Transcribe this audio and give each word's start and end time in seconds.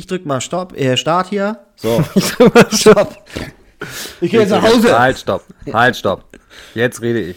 Ich 0.00 0.06
drück 0.06 0.24
mal 0.24 0.40
Stopp, 0.40 0.74
äh, 0.78 0.96
Start 0.96 1.28
hier. 1.28 1.58
So. 1.76 2.02
ich 2.14 2.30
drück 2.30 2.54
mal 2.54 2.72
Stopp. 2.72 3.22
Ich 4.22 4.30
gehe 4.30 4.40
jetzt 4.40 4.48
nach 4.48 4.62
Hause. 4.62 4.98
Halt, 4.98 5.18
stopp. 5.18 5.44
Halt, 5.70 5.94
stopp. 5.94 6.24
Jetzt 6.74 7.02
rede 7.02 7.20
ich. 7.20 7.36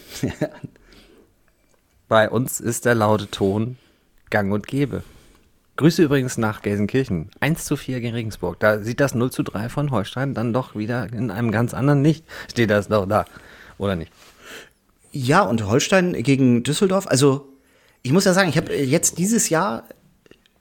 Bei 2.07 2.29
uns 2.29 2.61
ist 2.61 2.85
der 2.85 2.95
laute 2.95 3.29
Ton 3.29 3.75
gang 4.29 4.53
und 4.53 4.65
gäbe. 4.65 5.03
Grüße 5.75 6.03
übrigens 6.03 6.37
nach 6.37 6.61
Gelsenkirchen. 6.61 7.31
1 7.41 7.65
zu 7.65 7.75
4 7.75 7.99
gegen 7.99 8.15
Regensburg. 8.15 8.61
Da 8.61 8.79
sieht 8.79 9.01
das 9.01 9.13
0 9.13 9.29
zu 9.29 9.43
3 9.43 9.67
von 9.67 9.91
Holstein 9.91 10.33
dann 10.33 10.53
doch 10.53 10.73
wieder 10.73 11.11
in 11.11 11.31
einem 11.31 11.51
ganz 11.51 11.73
anderen 11.73 12.01
Licht. 12.01 12.23
Steht 12.49 12.69
das 12.69 12.87
doch 12.87 13.05
da. 13.05 13.25
Oder 13.77 13.97
nicht? 13.97 14.13
Ja, 15.11 15.41
und 15.41 15.65
Holstein 15.67 16.13
gegen 16.13 16.63
Düsseldorf. 16.63 17.07
Also, 17.07 17.45
ich 18.03 18.13
muss 18.13 18.23
ja 18.23 18.31
sagen, 18.31 18.47
ich 18.47 18.55
habe 18.55 18.73
jetzt 18.73 19.17
dieses 19.17 19.49
Jahr 19.49 19.83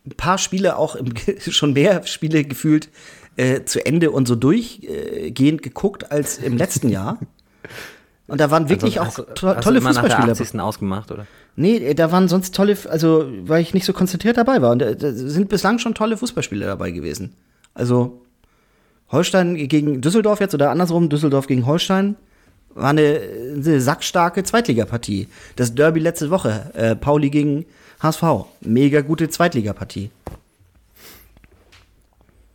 ein 0.07 0.17
paar 0.17 0.39
Spiele 0.39 0.77
auch 0.77 0.97
im, 0.97 1.13
schon 1.39 1.73
mehr 1.73 2.07
Spiele 2.07 2.45
gefühlt 2.45 2.89
äh, 3.37 3.65
zu 3.65 3.85
Ende 3.85 4.11
und 4.11 4.29
so 4.29 4.35
durchgehend 4.35 5.61
äh, 5.61 5.63
geguckt 5.63 6.11
als 6.11 6.39
im 6.39 6.57
letzten 6.57 6.89
Jahr. 6.89 7.19
Und 8.29 8.41
da 8.41 8.51
waren 8.51 8.69
wirklich 8.69 9.01
also, 9.01 9.25
auch 9.25 9.35
to 9.35 9.49
hast 9.49 9.65
tolle 9.65 9.81
du 9.81 9.81
immer 9.81 9.91
Fußballspieler. 9.91 10.27
Nach 10.29 10.37
der 10.37 10.47
80. 10.47 10.61
ausgemacht, 10.61 11.11
oder? 11.11 11.27
Nee, 11.57 11.77
äh, 11.77 11.95
da 11.95 12.13
waren 12.13 12.29
sonst 12.29 12.55
tolle, 12.55 12.77
also 12.89 13.27
weil 13.43 13.63
ich 13.63 13.75
nicht 13.75 13.85
so 13.85 13.93
konzentriert 13.93 14.37
dabei 14.37 14.63
war. 14.63 14.73
Und 14.73 14.79
da, 14.81 14.95
da 14.95 15.13
sind 15.13 15.49
bislang 15.49 15.79
schon 15.79 15.95
tolle 15.95 16.17
Fußballspieler 16.17 16.67
dabei 16.67 16.91
gewesen. 16.91 17.35
Also 17.75 18.23
Holstein 19.11 19.57
gegen 19.69 20.01
Düsseldorf 20.01 20.41
jetzt 20.41 20.55
oder 20.55 20.71
andersrum, 20.71 21.09
Düsseldorf 21.09 21.47
gegen 21.47 21.67
Holstein 21.67 22.17
war 22.75 22.91
eine, 22.91 23.21
eine 23.55 23.81
sackstarke 23.81 24.43
Zweitligapartie. 24.43 25.29
Das 25.57 25.75
Derby 25.75 26.01
letzte 26.01 26.31
Woche, 26.31 26.71
äh, 26.75 26.97
Pauli 26.97 27.29
gegen 27.29 27.67
HSV, 28.03 28.23
mega 28.61 29.01
gute 29.01 29.31
Zweitligapartie. 29.31 30.11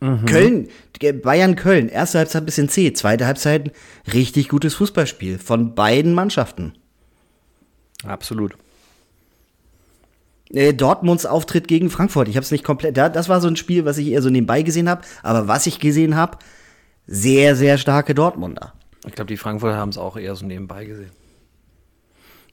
Mhm. 0.00 0.26
Köln, 0.26 0.68
Bayern 1.22 1.56
Köln, 1.56 1.88
erste 1.88 2.18
Halbzeit 2.18 2.42
ein 2.42 2.46
bisschen 2.46 2.68
zäh, 2.68 2.92
zweite 2.92 3.26
Halbzeit 3.26 3.72
richtig 4.12 4.48
gutes 4.48 4.74
Fußballspiel 4.74 5.38
von 5.38 5.74
beiden 5.74 6.14
Mannschaften. 6.14 6.74
Absolut. 8.04 8.56
Äh, 10.50 10.72
Dortmunds 10.72 11.26
Auftritt 11.26 11.66
gegen 11.66 11.90
Frankfurt, 11.90 12.28
ich 12.28 12.36
habe 12.36 12.44
es 12.44 12.50
nicht 12.50 12.64
komplett, 12.64 12.96
das 12.96 13.28
war 13.28 13.40
so 13.40 13.48
ein 13.48 13.56
Spiel, 13.56 13.84
was 13.84 13.98
ich 13.98 14.08
eher 14.08 14.22
so 14.22 14.30
nebenbei 14.30 14.62
gesehen 14.62 14.88
habe, 14.88 15.02
aber 15.22 15.48
was 15.48 15.66
ich 15.66 15.80
gesehen 15.80 16.14
habe, 16.14 16.38
sehr, 17.06 17.56
sehr 17.56 17.76
starke 17.76 18.14
Dortmunder. 18.14 18.74
Ich 19.06 19.12
glaube, 19.12 19.28
die 19.28 19.36
Frankfurter 19.36 19.76
haben 19.76 19.90
es 19.90 19.98
auch 19.98 20.16
eher 20.16 20.36
so 20.36 20.46
nebenbei 20.46 20.84
gesehen. 20.84 21.10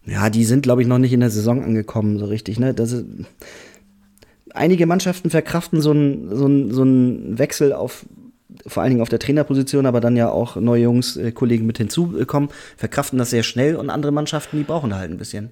Ja, 0.06 0.30
die 0.30 0.46
sind, 0.46 0.64
glaube 0.64 0.82
ich, 0.82 0.88
noch 0.88 1.00
nicht 1.00 1.14
in 1.14 1.20
der 1.20 1.30
Saison 1.30 1.64
angekommen, 1.64 2.20
so 2.20 2.26
richtig. 2.26 2.60
Ne? 2.60 2.74
Das 2.74 2.92
ist, 2.92 3.06
einige 4.54 4.86
Mannschaften 4.86 5.30
verkraften 5.30 5.82
so 5.82 5.92
einen 5.92 6.30
so 6.30 6.74
so 6.74 6.82
einen 6.82 7.38
Wechsel 7.38 7.74
auf 7.74 8.06
vor 8.68 8.84
allen 8.84 8.92
Dingen 8.92 9.02
auf 9.02 9.10
der 9.10 9.20
Trainerposition, 9.20 9.86
aber 9.86 10.00
dann 10.00 10.16
ja 10.16 10.30
auch 10.30 10.56
neue 10.56 10.84
Jungs, 10.84 11.18
äh, 11.18 11.32
Kollegen 11.32 11.66
mit 11.66 11.78
hinzukommen, 11.78 12.50
verkraften 12.78 13.20
das 13.20 13.30
sehr 13.30 13.44
schnell 13.44 13.76
und 13.76 13.90
andere 13.90 14.12
Mannschaften, 14.12 14.58
die 14.58 14.64
brauchen 14.64 14.96
halt 14.96 15.12
ein 15.12 15.18
bisschen. 15.18 15.52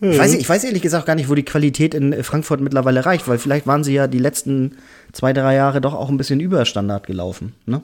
Mhm. 0.00 0.10
Ich, 0.12 0.18
weiß, 0.18 0.34
ich 0.34 0.48
weiß 0.48 0.64
ehrlich 0.64 0.82
gesagt 0.82 1.06
gar 1.06 1.14
nicht, 1.14 1.28
wo 1.28 1.34
die 1.34 1.44
Qualität 1.44 1.94
in 1.94 2.22
Frankfurt 2.24 2.60
mittlerweile 2.60 3.06
reicht, 3.06 3.28
weil 3.28 3.38
vielleicht 3.38 3.66
waren 3.66 3.84
sie 3.84 3.94
ja 3.94 4.06
die 4.06 4.18
letzten 4.18 4.76
zwei, 5.12 5.32
drei 5.32 5.54
Jahre 5.54 5.80
doch 5.80 5.94
auch 5.94 6.08
ein 6.08 6.16
bisschen 6.16 6.40
über 6.40 6.64
Standard 6.64 7.06
gelaufen, 7.06 7.54
ne? 7.64 7.82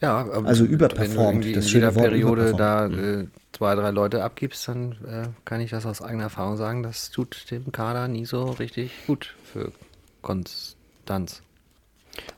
Ja, 0.00 0.26
also 0.44 0.64
überperformt. 0.64 1.44
Wenn 1.44 1.52
du 1.52 1.58
in 1.58 1.66
jeder 1.66 1.92
Periode 1.92 2.54
da 2.56 2.86
äh, 2.86 3.26
zwei, 3.52 3.74
drei 3.74 3.90
Leute 3.90 4.22
abgibst, 4.22 4.68
dann 4.68 4.92
äh, 4.92 5.28
kann 5.44 5.60
ich 5.60 5.70
das 5.70 5.86
aus 5.86 6.02
eigener 6.02 6.24
Erfahrung 6.24 6.56
sagen, 6.56 6.82
das 6.82 7.10
tut 7.10 7.50
dem 7.50 7.72
Kader 7.72 8.06
nie 8.08 8.26
so 8.26 8.44
richtig 8.44 8.92
gut 9.06 9.34
für 9.44 9.72
Konstanz. 10.20 11.42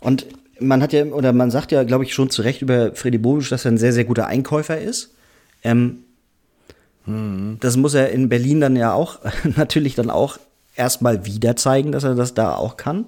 Und 0.00 0.26
man 0.60 0.82
hat 0.82 0.92
ja, 0.92 1.04
oder 1.06 1.32
man 1.32 1.50
sagt 1.50 1.72
ja, 1.72 1.82
glaube 1.82 2.04
ich, 2.04 2.14
schon 2.14 2.30
zu 2.30 2.42
Recht 2.42 2.62
über 2.62 2.94
Freddy 2.94 3.18
Bobic, 3.18 3.48
dass 3.48 3.64
er 3.64 3.72
ein 3.72 3.78
sehr, 3.78 3.92
sehr 3.92 4.04
guter 4.04 4.26
Einkäufer 4.26 4.78
ist. 4.80 5.14
Ähm, 5.64 6.04
hm. 7.04 7.56
Das 7.60 7.76
muss 7.76 7.94
er 7.94 8.10
in 8.10 8.28
Berlin 8.28 8.60
dann 8.60 8.76
ja 8.76 8.92
auch, 8.92 9.18
natürlich 9.56 9.96
dann 9.96 10.10
auch 10.10 10.38
erstmal 10.76 11.26
wieder 11.26 11.56
zeigen, 11.56 11.90
dass 11.90 12.04
er 12.04 12.14
das 12.14 12.34
da 12.34 12.54
auch 12.54 12.76
kann. 12.76 13.06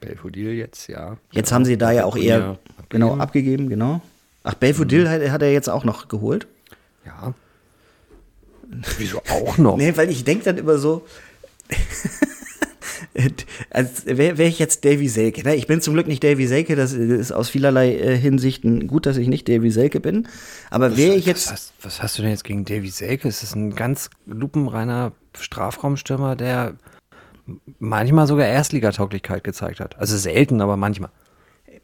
Belfodil 0.00 0.52
jetzt, 0.52 0.88
ja. 0.88 1.16
Jetzt 1.30 1.52
haben 1.52 1.64
sie 1.64 1.76
da 1.76 1.92
ja 1.92 2.04
auch 2.04 2.16
eher 2.16 2.58
abgegeben. 2.90 3.08
genau 3.08 3.22
abgegeben, 3.22 3.68
genau. 3.68 4.00
Ach, 4.42 4.54
Belfodil 4.54 5.04
mhm. 5.04 5.08
hat, 5.08 5.30
hat, 5.30 5.42
er 5.42 5.52
jetzt 5.52 5.68
auch 5.68 5.84
noch 5.84 6.08
geholt. 6.08 6.46
Ja. 7.04 7.34
Wieso 8.98 9.20
auch 9.28 9.58
noch? 9.58 9.76
nee, 9.76 9.96
weil 9.96 10.10
ich 10.10 10.24
denke 10.24 10.44
dann 10.44 10.58
immer 10.58 10.78
so, 10.78 11.06
als 13.70 14.06
wäre 14.06 14.38
wär 14.38 14.46
ich 14.46 14.58
jetzt 14.58 14.84
Davy 14.84 15.08
Selke. 15.08 15.42
Ne? 15.42 15.56
Ich 15.56 15.66
bin 15.66 15.80
zum 15.80 15.94
Glück 15.94 16.06
nicht 16.06 16.24
Davy 16.24 16.46
Selke, 16.46 16.76
das 16.76 16.92
ist 16.92 17.32
aus 17.32 17.48
vielerlei 17.48 17.96
äh, 17.96 18.16
Hinsichten 18.16 18.86
gut, 18.86 19.06
dass 19.06 19.16
ich 19.16 19.28
nicht 19.28 19.48
Davy 19.48 19.70
Selke 19.70 20.00
bin. 20.00 20.28
Aber 20.70 20.96
wäre 20.96 21.14
ich 21.14 21.26
jetzt. 21.26 21.46
Was 21.46 21.52
hast, 21.52 21.72
was 21.82 22.02
hast, 22.02 22.18
du 22.18 22.22
denn 22.22 22.30
jetzt 22.30 22.44
gegen 22.44 22.64
Davy 22.64 22.88
Selke? 22.88 23.28
Es 23.28 23.42
ist 23.42 23.54
ein 23.54 23.74
ganz 23.74 24.10
lupenreiner 24.26 25.12
Strafraumstürmer, 25.38 26.36
der 26.36 26.74
manchmal 27.78 28.26
sogar 28.26 28.46
Erstligatauglichkeit 28.46 29.44
gezeigt 29.44 29.80
hat. 29.80 29.98
Also 29.98 30.16
selten, 30.16 30.60
aber 30.60 30.76
manchmal. 30.76 31.10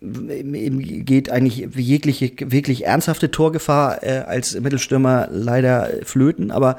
Geht 0.01 1.31
eigentlich 1.31 1.69
jegliche 1.75 2.33
wirklich 2.39 2.85
ernsthafte 2.85 3.31
Torgefahr 3.31 4.03
äh, 4.03 4.19
als 4.27 4.59
Mittelstürmer 4.61 5.29
leider 5.31 5.91
flöten, 6.05 6.51
aber 6.51 6.77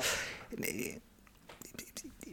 äh, 0.62 0.98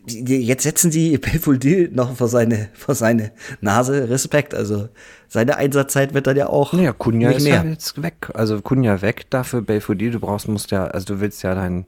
jetzt 0.06 0.64
setzen 0.64 0.90
sie 0.90 1.16
Belfodil 1.16 1.90
noch 1.92 2.16
vor 2.16 2.28
seine, 2.28 2.68
vor 2.74 2.94
seine 2.94 3.32
Nase. 3.60 4.10
Respekt. 4.10 4.54
Also 4.54 4.88
seine 5.28 5.56
Einsatzzeit 5.56 6.12
wird 6.12 6.26
dann 6.26 6.36
ja 6.36 6.48
auch. 6.48 6.74
Ja, 6.74 6.92
Kunja 6.92 7.30
ist 7.30 7.44
mehr. 7.44 7.64
ja 7.64 7.64
jetzt 7.64 8.02
weg. 8.02 8.30
Also 8.34 8.60
Kunja 8.60 9.00
weg, 9.00 9.30
dafür 9.30 9.62
Belfodil, 9.62 10.10
du 10.10 10.20
brauchst, 10.20 10.48
musst 10.48 10.70
ja, 10.70 10.84
also 10.84 11.14
du 11.14 11.20
willst 11.20 11.42
ja 11.42 11.54
deinen 11.54 11.86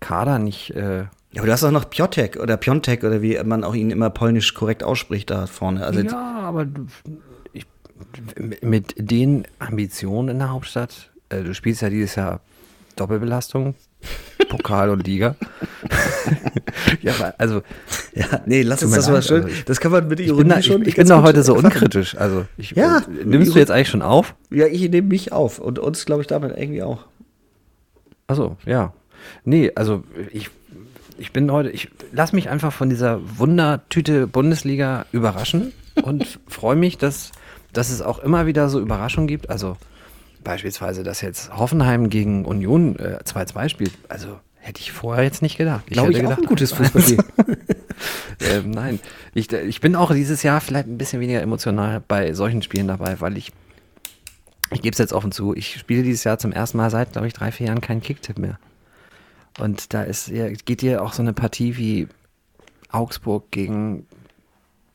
Kader 0.00 0.38
nicht 0.38 0.70
äh, 0.70 1.04
ja, 1.34 1.40
aber 1.40 1.46
du 1.48 1.52
hast 1.52 1.64
auch 1.64 1.72
noch 1.72 1.90
Piotek 1.90 2.36
oder 2.36 2.56
Piontek 2.56 3.02
oder 3.02 3.20
wie 3.20 3.42
man 3.42 3.64
auch 3.64 3.74
ihn 3.74 3.90
immer 3.90 4.08
polnisch 4.08 4.54
korrekt 4.54 4.84
ausspricht 4.84 5.30
da 5.30 5.48
vorne. 5.48 5.84
Also 5.84 6.00
ja, 6.00 6.40
aber 6.40 6.66
mit 8.60 8.94
den 8.96 9.44
Ambitionen 9.58 10.30
in 10.30 10.38
der 10.38 10.50
Hauptstadt, 10.50 11.10
äh, 11.28 11.42
du 11.42 11.54
spielst 11.54 11.82
ja 11.82 11.90
dieses 11.90 12.14
Jahr 12.14 12.40
Doppelbelastung, 12.96 13.74
Pokal 14.48 14.90
und 14.90 15.06
Liga. 15.06 15.36
ja, 17.02 17.12
also. 17.38 17.62
Ja, 18.14 18.42
nee, 18.46 18.62
lass 18.62 18.82
uns 18.82 18.94
das 18.94 19.08
mal 19.08 19.22
schön. 19.22 19.44
Also 19.44 19.56
das 19.66 19.80
kann 19.80 19.92
man 19.92 20.06
mit 20.08 20.20
Ironie 20.20 20.32
ich 20.32 20.38
bin 20.38 20.48
da, 20.48 20.62
schon. 20.62 20.82
Ich, 20.82 20.88
ich 20.88 20.96
bin 20.96 21.08
da 21.08 21.22
heute 21.22 21.42
so 21.42 21.54
unkritisch. 21.54 22.16
Also, 22.16 22.46
ich, 22.56 22.72
ja, 22.72 22.98
äh, 22.98 23.24
nimmst 23.24 23.54
du 23.54 23.58
jetzt 23.58 23.70
eigentlich 23.70 23.88
schon 23.88 24.02
auf? 24.02 24.34
Ja, 24.50 24.66
ich 24.66 24.88
nehme 24.90 25.08
mich 25.08 25.32
auf 25.32 25.58
und 25.58 25.78
uns, 25.78 26.04
glaube 26.04 26.22
ich, 26.22 26.28
damit 26.28 26.56
irgendwie 26.56 26.82
auch. 26.82 27.06
Also, 28.26 28.56
ja. 28.64 28.92
Nee, 29.44 29.72
also 29.74 30.04
ich 30.32 30.50
ich 31.18 31.32
bin 31.32 31.50
heute, 31.50 31.70
ich 31.70 31.88
lass 32.12 32.32
mich 32.32 32.48
einfach 32.48 32.72
von 32.72 32.88
dieser 32.88 33.20
Wundertüte 33.38 34.26
Bundesliga 34.26 35.06
überraschen 35.12 35.72
und 36.02 36.40
freue 36.48 36.76
mich, 36.76 36.98
dass, 36.98 37.32
dass 37.76 37.90
es 37.90 38.02
auch 38.02 38.18
immer 38.18 38.46
wieder 38.46 38.68
so 38.68 38.80
Überraschungen 38.80 39.28
gibt. 39.28 39.50
Also 39.50 39.76
beispielsweise, 40.42 41.02
dass 41.02 41.20
jetzt 41.20 41.56
Hoffenheim 41.56 42.10
gegen 42.10 42.44
Union 42.44 42.96
2-2 42.96 43.64
äh, 43.64 43.68
spielt. 43.68 43.92
Also 44.08 44.38
hätte 44.64 44.80
ich 44.80 44.92
vorher 44.92 45.24
jetzt 45.24 45.42
nicht 45.42 45.58
gedacht. 45.58 45.86
Glaube 45.86 46.10
ich, 46.10 46.16
ich 46.16 46.22
gedacht, 46.22 46.38
auch 46.38 46.42
ein 46.42 46.48
gutes 46.48 46.72
Fußballspiel. 46.72 47.18
ähm, 48.40 48.70
nein, 48.70 49.00
ich, 49.34 49.52
ich 49.52 49.80
bin 49.80 49.96
auch 49.96 50.12
dieses 50.12 50.42
Jahr 50.42 50.60
vielleicht 50.60 50.88
ein 50.88 50.98
bisschen 50.98 51.20
weniger 51.20 51.42
emotional 51.42 52.02
bei 52.06 52.32
solchen 52.32 52.62
Spielen 52.62 52.88
dabei, 52.88 53.20
weil 53.20 53.36
ich, 53.36 53.52
ich 54.70 54.80
gebe 54.80 54.92
es 54.92 54.98
jetzt 54.98 55.12
offen 55.12 55.32
zu, 55.32 55.54
ich 55.54 55.78
spiele 55.78 56.02
dieses 56.02 56.24
Jahr 56.24 56.38
zum 56.38 56.52
ersten 56.52 56.78
Mal 56.78 56.90
seit, 56.90 57.12
glaube 57.12 57.26
ich, 57.26 57.34
drei, 57.34 57.52
vier 57.52 57.68
Jahren 57.68 57.80
keinen 57.80 58.02
Kicktipp 58.02 58.38
mehr. 58.38 58.58
Und 59.58 59.92
da 59.94 60.02
ist, 60.02 60.28
ja, 60.28 60.48
geht 60.48 60.82
dir 60.82 61.02
auch 61.02 61.12
so 61.12 61.22
eine 61.22 61.32
Partie 61.32 61.76
wie 61.76 62.08
Augsburg 62.90 63.50
gegen 63.50 64.06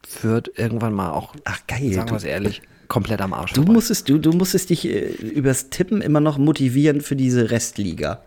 Fürth 0.06 0.50
irgendwann 0.56 0.94
mal 0.94 1.12
auch, 1.12 1.36
Ach 1.46 1.60
geil, 1.68 1.94
sagen 1.94 2.10
wir 2.10 2.18
es 2.18 2.24
ehrlich, 2.24 2.62
komplett 2.90 3.22
am 3.22 3.34
Arsch. 3.34 3.54
Du 3.54 3.62
musstest, 3.62 4.10
du, 4.10 4.18
du 4.18 4.34
musstest 4.34 4.70
dich 4.72 4.86
äh, 4.86 5.06
übers 5.12 5.70
Tippen 5.70 6.02
immer 6.02 6.20
noch 6.20 6.38
motivieren 6.38 7.00
für 7.00 7.16
diese 7.16 7.52
Restliga. 7.52 8.22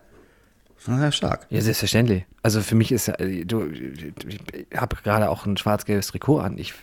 Ja, 0.87 1.11
stark. 1.11 1.47
Ja, 1.49 1.61
selbstverständlich. 1.61 2.25
Also 2.41 2.61
für 2.61 2.75
mich 2.75 2.91
ist 2.91 3.07
ja, 3.07 3.15
äh, 3.19 3.45
du, 3.45 3.65
ich 3.67 4.39
habe 4.75 4.97
gerade 5.03 5.29
auch 5.29 5.45
ein 5.45 5.57
schwarz-gelbes 5.57 6.07
Trikot 6.07 6.39
an. 6.39 6.57
Ich 6.57 6.73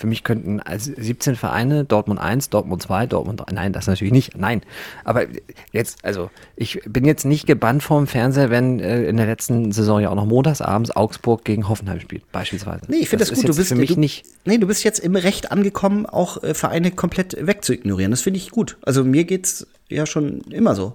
für 0.00 0.06
mich 0.06 0.24
könnten 0.24 0.62
17 0.66 1.36
Vereine, 1.36 1.84
Dortmund 1.84 2.18
1, 2.18 2.48
Dortmund 2.48 2.82
2, 2.82 3.06
Dortmund 3.06 3.40
3, 3.40 3.52
nein, 3.52 3.72
das 3.74 3.86
natürlich 3.86 4.14
nicht, 4.14 4.34
nein. 4.34 4.62
Aber 5.04 5.26
jetzt, 5.72 6.02
also 6.06 6.30
ich 6.56 6.80
bin 6.86 7.04
jetzt 7.04 7.26
nicht 7.26 7.46
gebannt 7.46 7.82
vorm 7.82 8.06
Fernseher, 8.06 8.48
wenn 8.48 8.80
äh, 8.80 9.04
in 9.04 9.18
der 9.18 9.26
letzten 9.26 9.72
Saison 9.72 10.00
ja 10.00 10.08
auch 10.08 10.14
noch 10.14 10.24
montagsabends 10.24 10.90
Augsburg 10.92 11.44
gegen 11.44 11.68
Hoffenheim 11.68 12.00
spielt, 12.00 12.32
beispielsweise. 12.32 12.80
Nee, 12.88 12.96
ich 12.96 13.10
finde 13.10 13.24
das, 13.24 13.28
das, 13.28 13.40
gut. 13.40 13.50
Du 13.50 13.56
bist 13.56 13.68
für 13.68 13.74
mich 13.74 13.92
du, 13.94 14.00
nicht. 14.00 14.24
Nee, 14.46 14.56
du 14.56 14.66
bist 14.66 14.84
jetzt 14.84 15.00
im 15.00 15.16
Recht 15.16 15.52
angekommen, 15.52 16.06
auch 16.06 16.42
äh, 16.42 16.54
Vereine 16.54 16.92
komplett 16.92 17.36
wegzuignorieren. 17.38 18.10
Das 18.10 18.22
finde 18.22 18.38
ich 18.38 18.50
gut. 18.50 18.78
Also 18.80 19.04
mir 19.04 19.24
geht's 19.24 19.66
ja 19.90 20.06
schon 20.06 20.40
immer 20.50 20.74
so. 20.74 20.94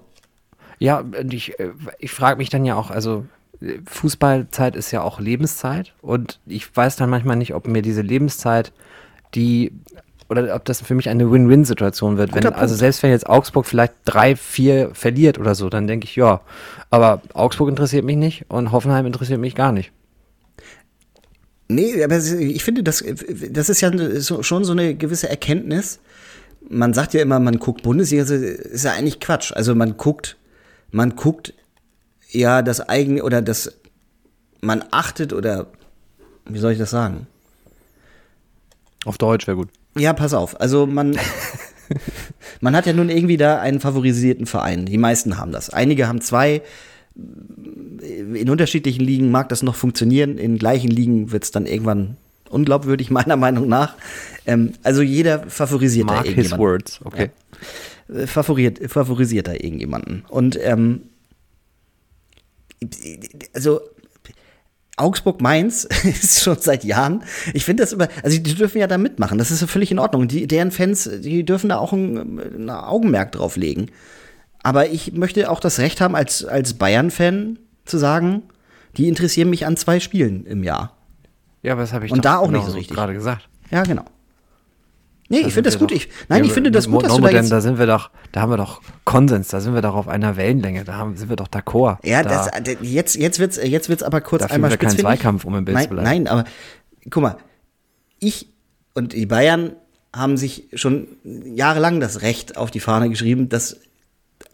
Ja, 0.79 1.03
ich, 1.29 1.59
äh, 1.59 1.71
ich 1.99 2.11
frage 2.11 2.37
mich 2.37 2.49
dann 2.49 2.65
ja 2.65 2.75
auch, 2.75 2.91
also 2.91 3.25
Fußballzeit 3.85 4.75
ist 4.75 4.91
ja 4.91 5.01
auch 5.01 5.19
Lebenszeit 5.19 5.93
und 6.01 6.39
ich 6.45 6.75
weiß 6.75 6.97
dann 6.97 7.09
manchmal 7.09 7.37
nicht, 7.37 7.53
ob 7.53 7.67
mir 7.67 7.81
diese 7.81 8.01
Lebenszeit 8.01 8.73
die 9.33 9.71
oder 10.27 10.55
ob 10.55 10.65
das 10.65 10.81
für 10.81 10.95
mich 10.95 11.07
eine 11.09 11.31
Win-Win-Situation 11.31 12.17
wird. 12.17 12.33
Wenn, 12.33 12.47
also 12.47 12.73
selbst 12.73 13.03
wenn 13.03 13.11
jetzt 13.11 13.29
Augsburg 13.29 13.65
vielleicht 13.65 13.93
drei, 14.05 14.35
vier 14.35 14.89
verliert 14.93 15.37
oder 15.37 15.53
so, 15.53 15.69
dann 15.69 15.85
denke 15.85 16.05
ich, 16.05 16.15
ja, 16.15 16.41
aber 16.89 17.21
Augsburg 17.33 17.69
interessiert 17.69 18.05
mich 18.05 18.17
nicht 18.17 18.45
und 18.49 18.71
Hoffenheim 18.71 19.05
interessiert 19.05 19.39
mich 19.39 19.53
gar 19.53 19.71
nicht. 19.71 19.91
Nee, 21.67 22.03
aber 22.03 22.17
ich 22.17 22.63
finde, 22.63 22.83
das, 22.83 23.03
das 23.49 23.69
ist 23.69 23.81
ja 23.81 23.91
so, 24.19 24.43
schon 24.43 24.63
so 24.63 24.71
eine 24.71 24.95
gewisse 24.95 25.29
Erkenntnis. 25.29 25.99
Man 26.69 26.93
sagt 26.93 27.13
ja 27.13 27.21
immer, 27.21 27.39
man 27.39 27.59
guckt 27.59 27.83
Bundesliga, 27.83 28.23
das 28.23 28.31
ist 28.31 28.85
ja 28.85 28.93
eigentlich 28.93 29.19
Quatsch. 29.19 29.51
Also 29.51 29.75
man 29.75 29.97
guckt, 29.97 30.37
man 30.91 31.15
guckt 31.15 31.53
ja 32.29 32.61
das 32.61 32.81
eigene 32.81 33.23
oder 33.23 33.41
das, 33.41 33.79
man 34.61 34.83
achtet 34.91 35.33
oder, 35.33 35.67
wie 36.45 36.59
soll 36.59 36.73
ich 36.73 36.79
das 36.79 36.91
sagen? 36.91 37.27
Auf 39.05 39.17
Deutsch 39.17 39.47
wäre 39.47 39.57
gut. 39.57 39.69
Ja, 39.97 40.13
pass 40.13 40.33
auf. 40.33 40.59
Also 40.59 40.85
man, 40.85 41.17
man 42.61 42.75
hat 42.75 42.85
ja 42.85 42.93
nun 42.93 43.09
irgendwie 43.09 43.37
da 43.37 43.59
einen 43.59 43.79
favorisierten 43.79 44.45
Verein. 44.45 44.85
Die 44.85 44.97
meisten 44.97 45.37
haben 45.37 45.51
das. 45.51 45.69
Einige 45.69 46.07
haben 46.07 46.21
zwei. 46.21 46.61
In 47.15 48.49
unterschiedlichen 48.49 49.03
Ligen 49.03 49.31
mag 49.31 49.47
das 49.49 49.63
noch 49.63 49.75
funktionieren. 49.75 50.37
In 50.37 50.57
gleichen 50.57 50.89
Ligen 50.89 51.31
wird 51.31 51.43
es 51.43 51.51
dann 51.51 51.65
irgendwann 51.65 52.17
unglaubwürdig, 52.49 53.11
meiner 53.11 53.37
Meinung 53.37 53.67
nach. 53.67 53.95
Ähm, 54.45 54.73
also 54.83 55.01
jeder 55.01 55.47
favorisiert 55.49 56.09
da 56.09 56.15
Mark 56.15 56.27
his 56.27 56.57
words, 56.57 56.99
okay. 57.03 57.25
Äh, 57.25 57.29
Favoriert, 58.27 58.79
favorisiert 58.91 59.47
da 59.47 59.53
irgendjemanden. 59.53 60.25
Und 60.29 60.59
ähm, 60.61 61.03
also 63.53 63.81
Augsburg-Mainz 64.97 65.85
ist 66.03 66.43
schon 66.43 66.57
seit 66.59 66.83
Jahren. 66.83 67.23
Ich 67.53 67.65
finde 67.65 67.83
das 67.83 67.93
immer, 67.93 68.07
also 68.23 68.37
die 68.37 68.55
dürfen 68.55 68.77
ja 68.79 68.87
da 68.87 68.97
mitmachen. 68.97 69.37
Das 69.37 69.51
ist 69.51 69.61
ja 69.61 69.67
völlig 69.67 69.91
in 69.91 69.99
Ordnung. 69.99 70.27
Die, 70.27 70.47
deren 70.47 70.71
Fans, 70.71 71.09
die 71.21 71.43
dürfen 71.43 71.69
da 71.69 71.77
auch 71.77 71.93
ein, 71.93 72.39
ein 72.39 72.69
Augenmerk 72.69 73.31
drauf 73.31 73.57
legen. 73.57 73.87
Aber 74.63 74.89
ich 74.89 75.13
möchte 75.13 75.49
auch 75.49 75.59
das 75.59 75.79
Recht 75.79 76.01
haben, 76.01 76.15
als, 76.15 76.45
als 76.45 76.75
Bayern-Fan 76.75 77.59
zu 77.85 77.97
sagen, 77.97 78.43
die 78.97 79.07
interessieren 79.07 79.49
mich 79.49 79.65
an 79.65 79.77
zwei 79.77 79.99
Spielen 79.99 80.45
im 80.45 80.63
Jahr. 80.63 80.95
Ja, 81.61 81.73
aber 81.73 81.81
das 81.81 81.93
habe 81.93 82.05
ich 82.05 82.11
Und 82.11 82.25
da 82.25 82.37
auch 82.37 82.49
nicht 82.49 82.61
genau 82.61 82.71
so 82.71 82.77
richtig. 82.77 82.95
gerade 82.95 83.13
gesagt. 83.13 83.47
Ja, 83.69 83.83
genau. 83.83 84.05
Nee, 85.27 85.41
Da 85.41 85.47
ich 85.47 85.53
finde 85.55 85.69
das 85.69 85.79
gut. 85.79 85.89
doch- 85.91 85.95
Ich, 85.95 86.07
nein, 86.29 86.39
Ja, 86.43 86.45
ich 86.45 86.53
finde 86.53 86.69
das 86.71 86.87
gut, 86.87 87.03
dass 87.03 87.15
du 87.15 87.21
da 87.21 87.27
denn 87.29 87.37
jetzt. 87.37 87.51
da 87.51 87.59
sind 87.61 87.79
wir 87.79 87.87
doch, 87.87 88.11
da 88.31 88.41
haben 88.41 88.51
wir 88.51 88.57
doch 88.57 88.81
Konsens, 89.05 89.47
da 89.47 89.59
sind 89.59 89.73
wir 89.73 89.81
doch 89.81 89.95
auf 89.95 90.07
einer 90.07 90.37
Wellenlänge, 90.37 90.83
da 90.83 90.93
haben, 90.95 91.17
sind 91.17 91.29
wir 91.29 91.35
doch 91.35 91.47
d'accord. 91.47 91.97
Ja, 92.03 92.21
da, 92.21 92.45
das, 92.45 92.67
äh, 92.67 92.77
jetzt, 92.81 93.15
jetzt 93.15 93.39
wird's, 93.39 93.57
jetzt 93.57 93.89
wird's 93.89 94.03
aber 94.03 94.21
kurz 94.21 94.43
Da 94.43 94.49
einmal 94.49 94.69
wir 94.69 94.77
keinen 94.77 94.91
spitzfindig. 94.91 95.19
Zweikampf, 95.19 95.45
um 95.45 95.55
im 95.55 95.65
Bild 95.65 95.75
nein, 95.75 95.83
zu 95.85 95.89
bleiben. 95.89 96.07
Nein, 96.07 96.27
aber 96.27 96.43
guck 97.09 97.23
mal, 97.23 97.37
ich 98.19 98.49
und 98.93 99.13
die 99.13 99.25
Bayern 99.25 99.73
haben 100.15 100.37
sich 100.37 100.69
schon 100.73 101.07
jahrelang 101.23 101.99
das 101.99 102.21
Recht 102.21 102.55
auf 102.55 102.69
die 102.71 102.79
Fahne 102.79 103.09
geschrieben, 103.09 103.49
das 103.49 103.77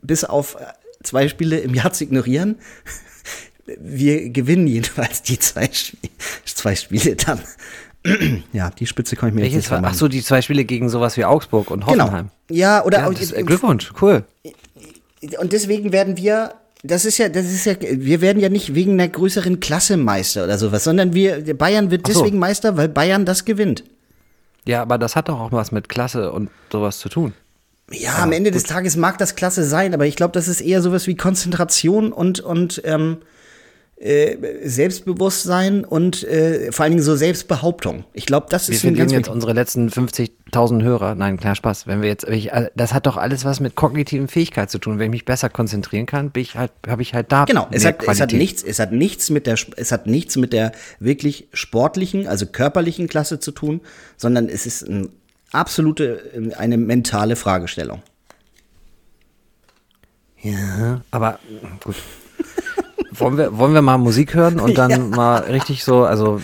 bis 0.02 0.24
auf 0.24 0.58
zwei 1.04 1.28
Spiele 1.28 1.60
im 1.60 1.74
Jahr 1.74 1.92
zu 1.92 2.04
ignorieren. 2.06 2.56
Wir 3.80 4.30
gewinnen 4.32 4.68
jedenfalls 4.68 5.22
die 5.22 5.38
zwei, 5.38 5.70
zwei 6.46 6.76
Spiele 6.76 7.16
dann. 7.16 7.40
ja, 8.54 8.70
die 8.72 8.88
Spitze 8.88 9.16
kann 9.16 9.30
ich 9.30 9.36
mir 9.36 9.42
jetzt 9.42 9.54
welches 9.54 9.72
nicht 9.72 9.82
war, 9.84 9.90
ach 9.90 9.94
so, 9.94 10.08
die 10.08 10.24
zwei 10.24 10.42
Spiele 10.42 10.66
gegen 10.66 10.90
sowas 10.90 11.18
wie 11.18 11.26
Augsburg 11.26 11.70
und 11.72 11.86
genau. 11.86 12.04
Hoffenheim. 12.06 12.30
Ja, 12.50 12.84
oder 12.84 13.00
Ja, 13.00 13.08
auch- 13.10 13.14
das, 13.14 13.32
äh, 13.32 13.44
Glückwunsch, 13.44 13.92
cool. 14.02 14.24
Und 15.40 15.54
deswegen 15.54 15.92
werden 15.92 16.18
wir, 16.18 16.54
das 16.84 17.06
ist 17.06 17.20
ja, 17.20 17.30
das 17.30 17.46
ist 17.46 17.66
ja, 17.66 17.76
wir 17.80 18.22
werden 18.22 18.40
ja 18.42 18.50
nicht 18.50 18.74
wegen 18.74 18.94
einer 18.94 19.08
größeren 19.08 19.60
Klasse 19.60 19.98
Meister 19.98 20.44
oder 20.46 20.58
sowas, 20.58 20.84
sondern 20.84 21.14
wir, 21.14 21.56
Bayern 21.56 21.92
wird 21.92 22.08
so. 22.08 22.14
deswegen 22.14 22.40
Meister, 22.40 22.76
weil 22.76 22.90
Bayern 22.90 23.26
das 23.26 23.46
gewinnt. 23.46 23.84
Ja, 24.66 24.82
aber 24.82 24.98
das 24.98 25.16
hat 25.16 25.30
doch 25.30 25.40
auch 25.40 25.52
was 25.52 25.72
mit 25.72 25.90
Klasse 25.90 26.32
und 26.32 26.50
sowas 26.72 26.98
zu 27.00 27.10
tun. 27.10 27.34
Ja, 27.92 28.20
am 28.24 28.32
Ende 28.32 28.52
des 28.52 28.64
Tages 28.64 28.96
mag 28.96 29.18
das 29.18 29.36
klasse 29.36 29.64
sein, 29.64 29.94
aber 29.94 30.06
ich 30.06 30.16
glaube, 30.16 30.32
das 30.32 30.48
ist 30.48 30.62
eher 30.62 30.82
sowas 30.82 31.08
wie 31.08 31.16
Konzentration 31.16 32.14
und, 32.14 32.40
und 32.40 32.82
ähm, 32.86 33.18
äh, 34.02 34.38
Selbstbewusstsein 34.64 35.86
und 35.86 36.24
äh, 36.24 36.72
vor 36.72 36.84
allen 36.84 36.94
Dingen 36.94 37.04
so 37.04 37.16
Selbstbehauptung. 37.16 38.04
Ich 38.14 38.26
glaube, 38.26 38.48
das 38.50 38.68
Wir 38.68 38.76
ist 38.76 38.84
ein 38.84 38.96
ganz 38.96 39.12
jetzt 39.12 39.30
unsere 39.30 39.54
letzten 39.54 39.90
50.000 39.90 40.82
Hörer. 40.82 41.14
Nein, 41.14 41.38
klar 41.38 41.54
Spaß. 41.54 41.86
Wenn 41.86 42.02
wir 42.02 42.10
jetzt, 42.10 42.28
ich, 42.28 42.50
das 42.76 42.96
hat 42.96 43.06
doch 43.06 43.18
alles 43.18 43.46
was 43.46 43.60
mit 43.60 43.76
kognitiven 43.76 44.28
Fähigkeiten 44.28 44.70
zu 44.70 44.80
tun. 44.80 44.98
Wenn 44.98 45.06
ich 45.06 45.12
mich 45.12 45.26
besser 45.26 45.50
konzentrieren 45.50 46.08
kann, 46.08 46.32
bin 46.32 46.42
ich 46.42 46.56
halt, 46.56 46.72
habe 46.88 47.04
ich 47.04 47.14
halt 47.14 47.32
da 47.32 47.46
Genau, 47.46 47.68
es 47.70 47.86
hat, 47.86 48.02
es 48.08 48.20
hat 48.20 48.34
nichts, 48.34 48.64
es 48.64 48.80
hat 48.80 48.92
nichts 48.92 49.30
mit 49.30 49.46
der, 49.46 49.56
es 49.78 49.92
hat 49.92 50.08
nichts 50.08 50.36
mit 50.36 50.52
der 50.52 50.72
wirklich 51.00 51.48
sportlichen, 51.54 52.28
also 52.28 52.48
körperlichen 52.48 53.08
Klasse 53.08 53.40
zu 53.40 53.52
tun, 53.52 53.82
sondern 54.18 54.50
es 54.50 54.66
ist 54.66 54.82
ein 54.82 55.10
absolute, 55.52 56.54
eine 56.58 56.78
mentale 56.78 57.36
Fragestellung. 57.36 58.02
Ja, 60.42 61.02
aber 61.12 61.38
gut. 61.84 61.96
Wollen, 63.14 63.38
wir, 63.38 63.58
wollen 63.58 63.74
wir 63.74 63.82
mal 63.82 63.98
Musik 63.98 64.34
hören 64.34 64.60
und 64.60 64.78
dann 64.78 64.90
Ja. 64.92 64.98
mal 64.98 65.38
richtig 65.44 65.84
so, 65.84 66.04
also 66.06 66.40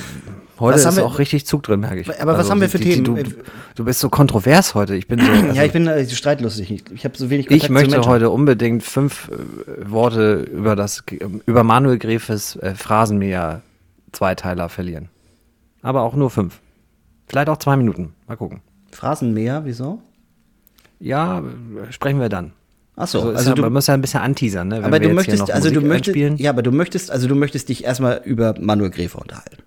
heute 0.60 0.76
Was 0.78 0.86
haben 0.86 0.92
ist 0.92 0.98
wir- 0.98 1.06
auch 1.06 1.20
richtig 1.20 1.46
Zug 1.46 1.64
drin, 1.64 1.80
merke 1.80 2.02
ich. 2.02 2.22
Aber 2.22 2.34
was 2.34 2.40
also, 2.40 2.52
haben 2.52 2.62
wir 2.62 2.70
für 2.70 2.78
die, 2.80 2.86
die, 2.96 3.04
Themen? 3.04 3.16
Du, 3.24 3.34
du 3.76 3.86
bist 3.86 4.00
so 4.00 4.10
kontrovers 4.10 4.74
heute. 4.76 4.96
Ich 4.96 5.08
bin 5.08 5.20
so. 5.20 5.26
Also, 5.32 5.54
ja, 5.54 5.64
ich 5.64 5.72
bin 5.72 5.88
äh, 5.88 6.08
streitlustig. 6.10 6.72
Ich, 6.72 6.92
ich 6.92 7.06
habe 7.06 7.18
so 7.18 7.30
wenig 7.30 7.50
ich 7.52 7.66
zu 7.66 7.72
möchte 7.72 8.02
heute 8.02 8.30
unbedingt 8.30 8.84
fünf 8.84 9.30
äh, 9.30 9.90
Worte 9.92 10.42
über 10.52 10.76
das 10.76 11.04
über 11.46 11.64
Manuel 11.64 11.98
Grefes 12.00 12.56
äh, 12.58 12.74
Phrasenmäher 12.76 13.62
Zweiteiler 14.12 14.70
verlieren. 14.70 15.10
Aber 15.82 16.02
auch 16.02 16.16
nur 16.16 16.30
fünf. 16.30 16.60
Vielleicht 17.28 17.50
auch 17.50 17.58
zwei 17.58 17.76
Minuten. 17.78 18.14
Mal 18.28 18.36
gucken. 18.38 18.62
Phrasenmäher, 18.92 19.62
wieso? 19.66 20.00
Ja, 21.00 21.44
sprechen 21.92 22.20
wir 22.20 22.30
dann. 22.30 22.54
Ach 23.00 23.08
so, 23.08 23.20
Also, 23.20 23.32
ist 23.32 23.38
also 23.38 23.54
du, 23.54 23.62
man 23.62 23.74
muss 23.74 23.88
ja 23.88 23.94
ein 23.94 24.02
bisschen 24.02 24.20
anteasern, 24.22 24.68
ne? 24.70 24.78
Wenn 24.78 24.84
aber 24.86 24.94
wir 24.94 25.00
du 25.00 25.06
jetzt 25.06 25.26
hier 25.26 25.34
möchtest, 25.34 25.40
noch 25.48 25.50
also 25.56 25.70
du 25.70 25.76
Musik 25.76 25.88
möchtest, 25.90 26.08
einspielen. 26.16 26.38
ja, 26.38 26.50
aber 26.50 26.64
du 26.64 26.72
möchtest, 26.72 27.12
also 27.12 27.28
du 27.28 27.36
möchtest 27.36 27.70
dich 27.70 27.84
erstmal 27.86 28.22
über 28.26 28.56
Manuel 28.60 28.90
Gräfe 28.90 29.18
unterhalten. 29.20 29.58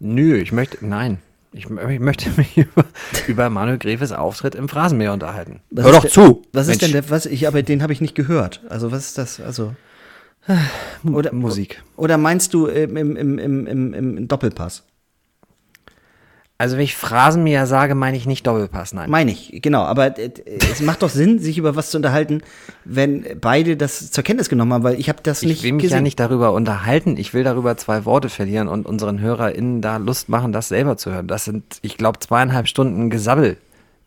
Nö, 0.00 0.36
ich 0.36 0.52
möchte, 0.52 0.84
nein. 0.84 1.18
Ich, 1.52 1.64
ich 1.66 2.00
möchte 2.00 2.30
mich 2.36 2.56
über, 2.58 2.84
über 3.28 3.48
Manuel 3.48 3.78
Grefes 3.78 4.12
Auftritt 4.12 4.54
im 4.54 4.68
Phrasenmäher 4.68 5.12
unterhalten. 5.12 5.60
Was 5.70 5.84
Hör 5.84 5.90
ist 5.92 5.96
doch 5.96 6.02
der- 6.02 6.10
zu! 6.10 6.42
Was 6.52 6.62
ist 6.62 6.68
Mensch. 6.68 6.80
denn 6.80 6.92
der, 6.92 7.10
was, 7.10 7.26
ich, 7.26 7.46
aber 7.48 7.62
den 7.62 7.82
habe 7.82 7.92
ich 7.92 8.00
nicht 8.00 8.14
gehört. 8.14 8.60
Also 8.68 8.90
was 8.92 9.06
ist 9.06 9.18
das, 9.18 9.40
also. 9.40 9.74
Oder, 11.04 11.32
Musik. 11.32 11.82
Oder 11.96 12.16
meinst 12.18 12.54
du 12.54 12.66
im, 12.66 12.96
im, 12.96 13.16
im, 13.16 13.38
im, 13.38 13.66
im, 13.66 13.94
im 13.94 14.28
Doppelpass? 14.28 14.82
Also 16.60 16.76
wenn 16.76 16.82
ich 16.82 16.96
Phrasenmäher 16.96 17.66
sage, 17.68 17.94
meine 17.94 18.16
ich 18.16 18.26
nicht 18.26 18.44
Doppelpass, 18.44 18.92
nein. 18.92 19.08
Meine 19.08 19.30
ich, 19.30 19.60
genau. 19.62 19.82
Aber 19.82 20.18
äh, 20.18 20.30
es 20.72 20.80
macht 20.80 21.02
doch 21.02 21.08
Sinn, 21.08 21.38
sich 21.38 21.56
über 21.56 21.76
was 21.76 21.90
zu 21.92 21.98
unterhalten, 21.98 22.42
wenn 22.84 23.24
beide 23.40 23.76
das 23.76 24.10
zur 24.10 24.24
Kenntnis 24.24 24.48
genommen 24.48 24.72
haben, 24.72 24.82
weil 24.82 24.98
ich 24.98 25.08
habe 25.08 25.20
das 25.22 25.42
Ich 25.42 25.48
nicht 25.48 25.62
will 25.62 25.72
mich 25.74 25.82
gesehen. 25.82 25.98
ja 25.98 26.02
nicht 26.02 26.18
darüber 26.18 26.52
unterhalten. 26.52 27.16
Ich 27.16 27.32
will 27.32 27.44
darüber 27.44 27.76
zwei 27.76 28.04
Worte 28.04 28.28
verlieren 28.28 28.66
und 28.66 28.86
unseren 28.86 29.20
HörerInnen 29.20 29.80
da 29.80 29.98
Lust 29.98 30.28
machen, 30.28 30.50
das 30.52 30.66
selber 30.66 30.96
zu 30.96 31.12
hören. 31.12 31.28
Das 31.28 31.44
sind, 31.44 31.78
ich 31.82 31.96
glaube, 31.96 32.18
zweieinhalb 32.18 32.66
Stunden 32.66 33.08
Gesabbel. 33.08 33.56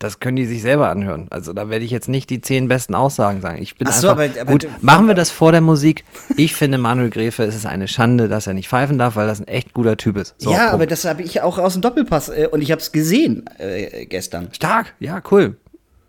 Das 0.02 0.20
können 0.20 0.36
die 0.36 0.46
sich 0.46 0.62
selber 0.62 0.90
anhören. 0.90 1.28
Also 1.30 1.54
da 1.54 1.70
werde 1.70 1.86
ich 1.86 1.92
jetzt 1.92 2.10
nicht 2.10 2.30
die 2.30 2.42
zehn 2.42 2.68
besten 2.68 2.96
Aussagen 2.96 3.40
sagen. 3.42 3.62
Ich 3.62 3.76
bin 3.78 3.88
Ach 3.88 3.94
so, 3.94 4.10
einfach, 4.10 4.24
aber- 4.24 4.42
aber 4.42 4.52
gut, 4.52 4.68
machen 4.82 5.08
wir 5.08 5.14
das 5.14 5.30
vor 5.30 5.52
der 5.52 5.62
Musik. 5.62 6.04
Ich 6.38 6.56
finde 6.56 6.78
Manuel 6.80 7.10
Gräfe, 7.12 7.44
es 7.44 7.56
ist 7.56 7.66
eine 7.68 7.88
Schande, 7.88 8.28
dass 8.28 8.48
er 8.48 8.54
nicht 8.56 8.68
pfeifen 8.68 8.98
darf, 8.98 9.16
weil 9.16 9.28
das 9.28 9.40
ein 9.40 9.48
echt 9.48 9.74
guter 9.74 9.98
Typ 9.98 10.18
ist. 10.18 10.34
So, 10.40 10.52
ja, 10.52 10.58
Punkt. 10.58 10.74
aber 10.74 10.86
das 10.88 11.06
habe 11.06 11.22
ich 11.22 11.42
auch 11.42 11.60
aus 11.60 11.74
dem 11.74 11.82
Doppelpass 11.84 12.30
äh, 12.30 12.48
und 12.52 12.62
ich 12.62 12.72
habe 12.72 12.82
es 12.82 12.92
gesehen 12.92 13.46
äh, 13.60 14.06
gestern. 14.08 14.50
Stark, 14.54 14.94
ja, 15.00 15.22
cool. 15.32 15.56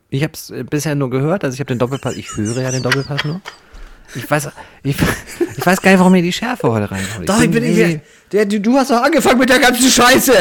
Ich 0.09 0.23
habe 0.23 0.33
es 0.33 0.53
bisher 0.71 0.95
nur 0.95 1.11
gehört, 1.11 1.45
also 1.45 1.55
ich 1.55 1.61
habe 1.61 1.69
den 1.69 1.79
Doppelpass, 1.79 2.17
ich 2.17 2.35
höre 2.37 2.63
ja 2.63 2.71
den 2.71 2.83
Doppelpass 2.83 3.25
nur. 3.25 3.41
Ich 4.15 4.31
weiß, 4.31 4.49
ich, 4.83 4.97
ich 5.57 5.67
weiß 5.67 5.81
gar 5.83 5.91
nicht, 5.91 5.99
warum 6.01 6.13
mir 6.13 6.23
die 6.23 6.33
Schärfe 6.33 6.71
heute 6.71 6.91
reinkommt. 6.91 7.29
Doch, 7.29 7.41
ich 7.41 7.51
bin 7.51 7.65
ich, 7.65 8.01
der, 8.33 8.47
du, 8.47 8.61
du 8.61 8.77
hast 8.77 8.91
doch 8.91 9.03
angefangen 9.03 9.39
mit 9.39 9.49
der 9.51 9.59
ganzen 9.59 9.89
Scheiße. 9.89 10.33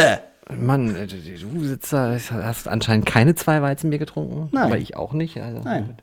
Mann, 0.60 0.96
äh, 0.96 1.08
du 1.08 1.64
sitzt 1.64 1.94
da, 1.94 2.18
hast 2.30 2.68
anscheinend 2.68 3.06
keine 3.06 3.36
zwei 3.36 3.62
Weizenbier 3.62 4.00
getrunken. 4.00 4.50
Nein. 4.52 4.64
Aber 4.64 4.78
ich 4.78 4.96
auch 4.96 5.14
nicht. 5.14 5.38
Also. 5.38 5.62
Nein. 5.62 5.98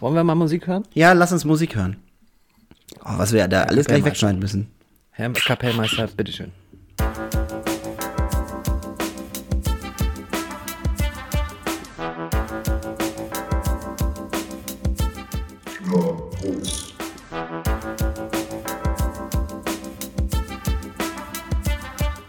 Wollen 0.00 0.14
wir 0.14 0.24
mal 0.24 0.34
Musik 0.34 0.66
hören? 0.66 0.84
Ja, 0.94 1.12
lass 1.12 1.32
uns 1.32 1.44
Musik 1.44 1.76
hören. 1.76 1.96
Oh, 3.04 3.18
was 3.18 3.32
wir 3.32 3.46
da 3.48 3.64
alles 3.64 3.86
gleich 3.86 4.04
wegschneiden 4.04 4.38
müssen. 4.38 4.70
Herr 5.10 5.32
Kapellmeister, 5.32 6.06
bitteschön. 6.08 6.52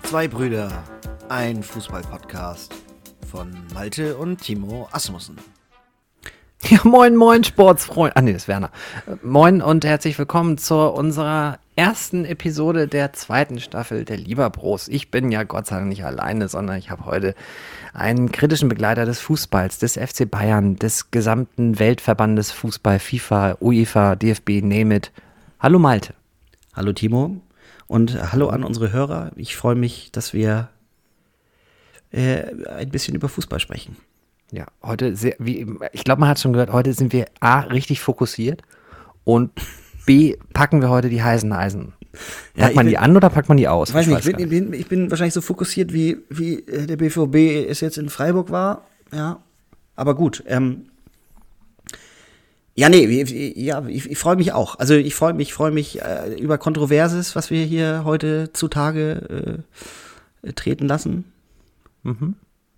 Zwei 0.04 0.30
Brüder, 0.30 0.72
ein 1.29 1.62
Fußball-Podcast 1.62 2.74
von 3.29 3.53
Malte 3.74 4.15
und 4.15 4.41
Timo 4.41 4.88
Asmussen. 4.91 5.38
Ja, 6.63 6.79
moin, 6.86 7.15
moin, 7.17 7.43
Sportsfreund. 7.43 8.15
Ah, 8.15 8.22
nee, 8.22 8.31
das 8.31 8.43
ist 8.43 8.48
Werner. 8.48 8.72
Moin 9.24 9.62
und 9.62 9.84
herzlich 9.84 10.17
willkommen 10.17 10.57
zu 10.57 10.75
unserer 10.75 11.60
ersten 11.75 12.24
Episode 12.24 12.88
der 12.88 13.12
zweiten 13.12 13.60
Staffel 13.60 14.05
der 14.05 14.17
Lieberbros. 14.17 14.88
Ich 14.88 15.12
bin 15.12 15.29
ja 15.29 15.43
Gott 15.43 15.67
sei 15.67 15.75
Dank 15.75 15.89
nicht 15.89 16.05
alleine, 16.05 16.48
sondern 16.48 16.77
ich 16.77 16.89
habe 16.89 17.05
heute 17.05 17.36
einen 17.93 18.31
kritischen 18.31 18.69
Begleiter 18.69 19.05
des 19.05 19.19
Fußballs, 19.19 19.79
des 19.79 19.98
FC 19.98 20.29
Bayern, 20.29 20.77
des 20.77 21.12
gesamten 21.12 21.77
Weltverbandes 21.77 22.51
Fußball, 22.51 23.00
FIFA, 23.00 23.57
UEFA, 23.60 24.15
DFB, 24.15 24.62
name 24.63 24.96
it. 24.96 25.12
Hallo 25.60 25.77
Malte. 25.77 26.13
Hallo 26.74 26.93
Timo 26.93 27.41
und 27.88 28.31
hallo 28.31 28.48
an 28.48 28.63
unsere 28.63 28.93
Hörer. 28.93 29.31
Ich 29.36 29.57
freue 29.57 29.75
mich, 29.75 30.12
dass 30.12 30.34
wir 30.34 30.69
äh, 32.12 32.44
ein 32.78 32.90
bisschen 32.90 33.16
über 33.16 33.30
Fußball 33.30 33.60
sprechen. 33.60 33.96
Ja, 34.52 34.66
heute 34.82 35.16
sehr, 35.16 35.36
wie, 35.40 35.68
ich 35.92 36.04
glaube, 36.06 36.22
man 36.22 36.30
hat 36.30 36.40
schon 36.40 36.54
gehört, 36.54 36.72
heute 36.72 36.94
sind 36.94 37.12
wir 37.12 37.26
A, 37.42 37.60
richtig 37.62 38.00
fokussiert 38.00 38.62
und 39.26 39.52
B, 40.06 40.38
packen 40.54 40.82
wir 40.82 40.90
heute 40.90 41.10
die 41.10 41.22
heißen 41.22 41.52
Eisen. 41.52 41.94
Packt 42.14 42.58
Ja, 42.58 42.70
ich 42.70 42.76
man 42.76 42.86
bin- 42.86 42.92
die 42.92 42.98
an 42.98 43.16
oder 43.18 43.30
packt 43.30 43.50
man 43.50 43.58
die 43.58 43.68
aus? 43.68 43.94
weiß 43.94 44.08
nicht, 44.08 44.24
gar 44.24 44.40
ich 44.40 44.50
bin, 44.50 44.72
ich 44.74 44.88
bin, 44.88 45.06
ich 45.06 45.12
wahrscheinlich 45.12 45.34
so 45.34 45.42
fokussiert, 45.42 45.92
wie, 45.94 46.18
wie 46.30 46.60
äh, 46.62 46.86
der 46.88 46.96
BVB 46.96 47.70
es 47.70 47.82
jetzt 47.82 47.98
in 47.98 48.08
Freiburg 48.10 48.50
war. 48.50 48.86
Ja, 49.12 49.40
aber 49.98 50.16
gut. 50.16 50.44
Ähm, 50.48 50.84
ja, 52.76 52.90
nee, 52.90 53.10
wie- 53.10 53.60
ja, 53.60 53.86
ich, 53.88 54.10
ich 54.10 54.18
freue 54.18 54.36
mich 54.36 54.54
auch. 54.54 54.78
Also 54.80 54.94
ich 54.94 55.14
freue 55.16 55.34
mich, 55.34 55.54
freue 55.54 55.72
mich 55.72 56.02
äh, 56.02 56.36
über 56.40 56.58
Kontroverses, 56.58 57.36
was 57.36 57.50
wir 57.50 57.66
hier 57.66 58.04
heute 58.06 58.54
zutage 58.54 59.66
äh, 60.44 60.54
treten 60.54 60.88
lassen. 60.88 61.26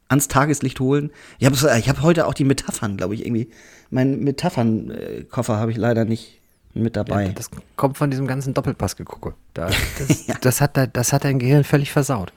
Ans 0.08 0.28
Tageslicht 0.28 0.80
holen. 0.80 1.12
Ich 1.38 1.46
habe 1.46 1.56
hab 1.56 2.02
heute 2.02 2.26
auch 2.28 2.34
die 2.34 2.44
Metaphern, 2.46 2.98
glaube 2.98 3.14
ich, 3.16 3.26
irgendwie. 3.26 3.50
Mein 3.92 4.20
Metaphern-Koffer 4.22 5.58
habe 5.58 5.72
ich 5.72 5.78
leider 5.78 6.06
nicht 6.06 6.40
mit 6.74 6.96
dabei. 6.96 7.26
Ja, 7.28 7.32
das 7.34 7.50
kommt 7.76 7.98
von 7.98 8.10
diesem 8.10 8.26
ganzen 8.28 8.54
Doppelpassgegucke. 8.54 9.34
Da, 9.54 9.70
das, 10.08 10.26
das, 10.42 10.62
hat, 10.62 10.78
da- 10.78 10.88
das 10.88 11.14
hat 11.14 11.24
dein 11.26 11.38
Gehirn 11.40 11.64
völlig 11.64 11.92
versaut. 11.92 12.34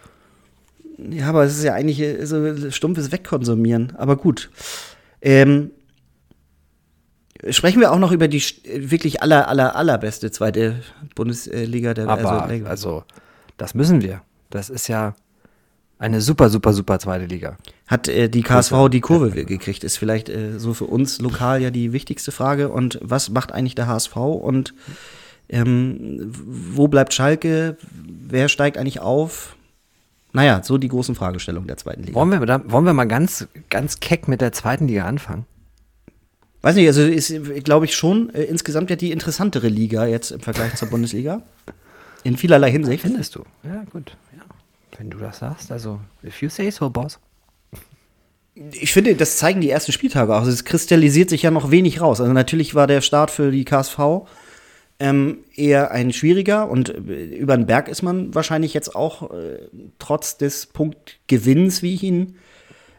Ja, 0.98 1.28
aber 1.30 1.44
es 1.44 1.56
ist 1.56 1.64
ja 1.64 1.74
eigentlich 1.74 2.00
äh, 2.00 2.24
so 2.26 2.70
stumpfes 2.70 3.10
Wegkonsumieren. 3.10 3.94
Aber 3.96 4.16
gut. 4.16 4.50
Ähm, 5.22 5.70
sprechen 7.50 7.80
wir 7.80 7.92
auch 7.92 7.98
noch 7.98 8.12
über 8.12 8.28
die 8.28 8.40
st- 8.40 8.90
wirklich 8.90 9.22
aller, 9.22 9.48
aller, 9.48 9.76
allerbeste 9.76 10.30
zweite 10.30 10.82
Bundesliga 11.14 11.94
der 11.94 12.08
Aber 12.08 12.42
also, 12.42 12.66
also, 12.66 13.04
das 13.56 13.74
müssen 13.74 14.02
wir. 14.02 14.22
Das 14.50 14.70
ist 14.70 14.88
ja 14.88 15.14
eine 16.02 16.20
super, 16.20 16.50
super, 16.50 16.72
super 16.72 16.98
zweite 16.98 17.26
Liga. 17.26 17.56
Hat 17.86 18.08
äh, 18.08 18.28
die 18.28 18.42
KSV 18.42 18.88
die 18.90 19.00
Kurve 19.00 19.30
gekriegt? 19.30 19.84
Ist 19.84 19.98
vielleicht 19.98 20.28
äh, 20.28 20.58
so 20.58 20.74
für 20.74 20.86
uns 20.86 21.20
lokal 21.20 21.62
ja 21.62 21.70
die 21.70 21.92
wichtigste 21.92 22.32
Frage. 22.32 22.70
Und 22.70 22.98
was 23.02 23.30
macht 23.30 23.52
eigentlich 23.52 23.76
der 23.76 23.86
HSV? 23.86 24.16
Und 24.16 24.74
ähm, 25.48 26.32
wo 26.34 26.88
bleibt 26.88 27.14
Schalke? 27.14 27.76
Wer 27.92 28.48
steigt 28.48 28.78
eigentlich 28.78 28.98
auf? 29.00 29.54
Naja, 30.32 30.62
so 30.64 30.76
die 30.76 30.88
großen 30.88 31.14
Fragestellungen 31.14 31.68
der 31.68 31.76
zweiten 31.76 32.02
Liga. 32.02 32.14
Wollen 32.14 32.30
wir, 32.30 32.44
da, 32.46 32.62
wollen 32.70 32.84
wir 32.84 32.94
mal 32.94 33.04
ganz, 33.04 33.46
ganz 33.70 34.00
keck 34.00 34.26
mit 34.26 34.40
der 34.40 34.50
zweiten 34.50 34.88
Liga 34.88 35.04
anfangen? 35.04 35.46
Weiß 36.62 36.74
nicht, 36.74 36.86
also 36.88 37.02
ist, 37.02 37.32
glaube 37.62 37.84
ich, 37.84 37.94
schon 37.94 38.30
äh, 38.30 38.42
insgesamt 38.42 38.90
ja 38.90 38.96
die 38.96 39.12
interessantere 39.12 39.68
Liga 39.68 40.06
jetzt 40.06 40.32
im 40.32 40.40
Vergleich 40.40 40.74
zur 40.74 40.88
Bundesliga. 40.88 41.42
In 42.24 42.36
vielerlei 42.36 42.72
Hinsicht. 42.72 43.02
Findest 43.02 43.36
du? 43.36 43.44
Ja, 43.62 43.84
gut. 43.92 44.16
Wenn 44.96 45.10
du 45.10 45.18
das 45.18 45.38
sagst, 45.38 45.72
also, 45.72 46.00
if 46.24 46.42
you 46.42 46.48
say 46.48 46.70
so, 46.70 46.90
Boss. 46.90 47.18
Ich 48.72 48.92
finde, 48.92 49.14
das 49.14 49.38
zeigen 49.38 49.62
die 49.62 49.70
ersten 49.70 49.92
Spieltage 49.92 50.34
auch. 50.34 50.40
Also 50.40 50.50
es 50.50 50.64
kristallisiert 50.64 51.30
sich 51.30 51.42
ja 51.42 51.50
noch 51.50 51.70
wenig 51.70 52.02
raus. 52.02 52.20
Also 52.20 52.32
natürlich 52.32 52.74
war 52.74 52.86
der 52.86 53.00
Start 53.00 53.30
für 53.30 53.50
die 53.50 53.64
KSV 53.64 54.26
ähm, 55.02 55.38
eher 55.56 55.90
ein 55.90 56.12
schwieriger 56.12 56.70
und 56.70 56.90
äh, 56.90 57.24
über 57.36 57.56
den 57.56 57.66
Berg 57.66 57.88
ist 57.88 58.02
man 58.02 58.34
wahrscheinlich 58.34 58.74
jetzt 58.74 58.94
auch 58.94 59.32
äh, 59.32 59.58
trotz 59.98 60.36
des 60.36 60.66
Punktgewinns, 60.66 61.82
wie 61.82 61.94
ich 61.94 62.02
ihn 62.02 62.36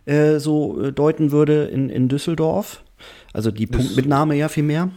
äh, 0.05 0.39
so 0.39 0.81
äh, 0.81 0.91
deuten 0.91 1.31
würde, 1.31 1.65
in, 1.65 1.89
in 1.89 2.09
Düsseldorf. 2.09 2.83
Also 3.31 3.51
die 3.51 3.67
Punktmitnahme 3.67 4.35
ja 4.35 4.49
viel 4.49 4.63
mehr. 4.63 4.89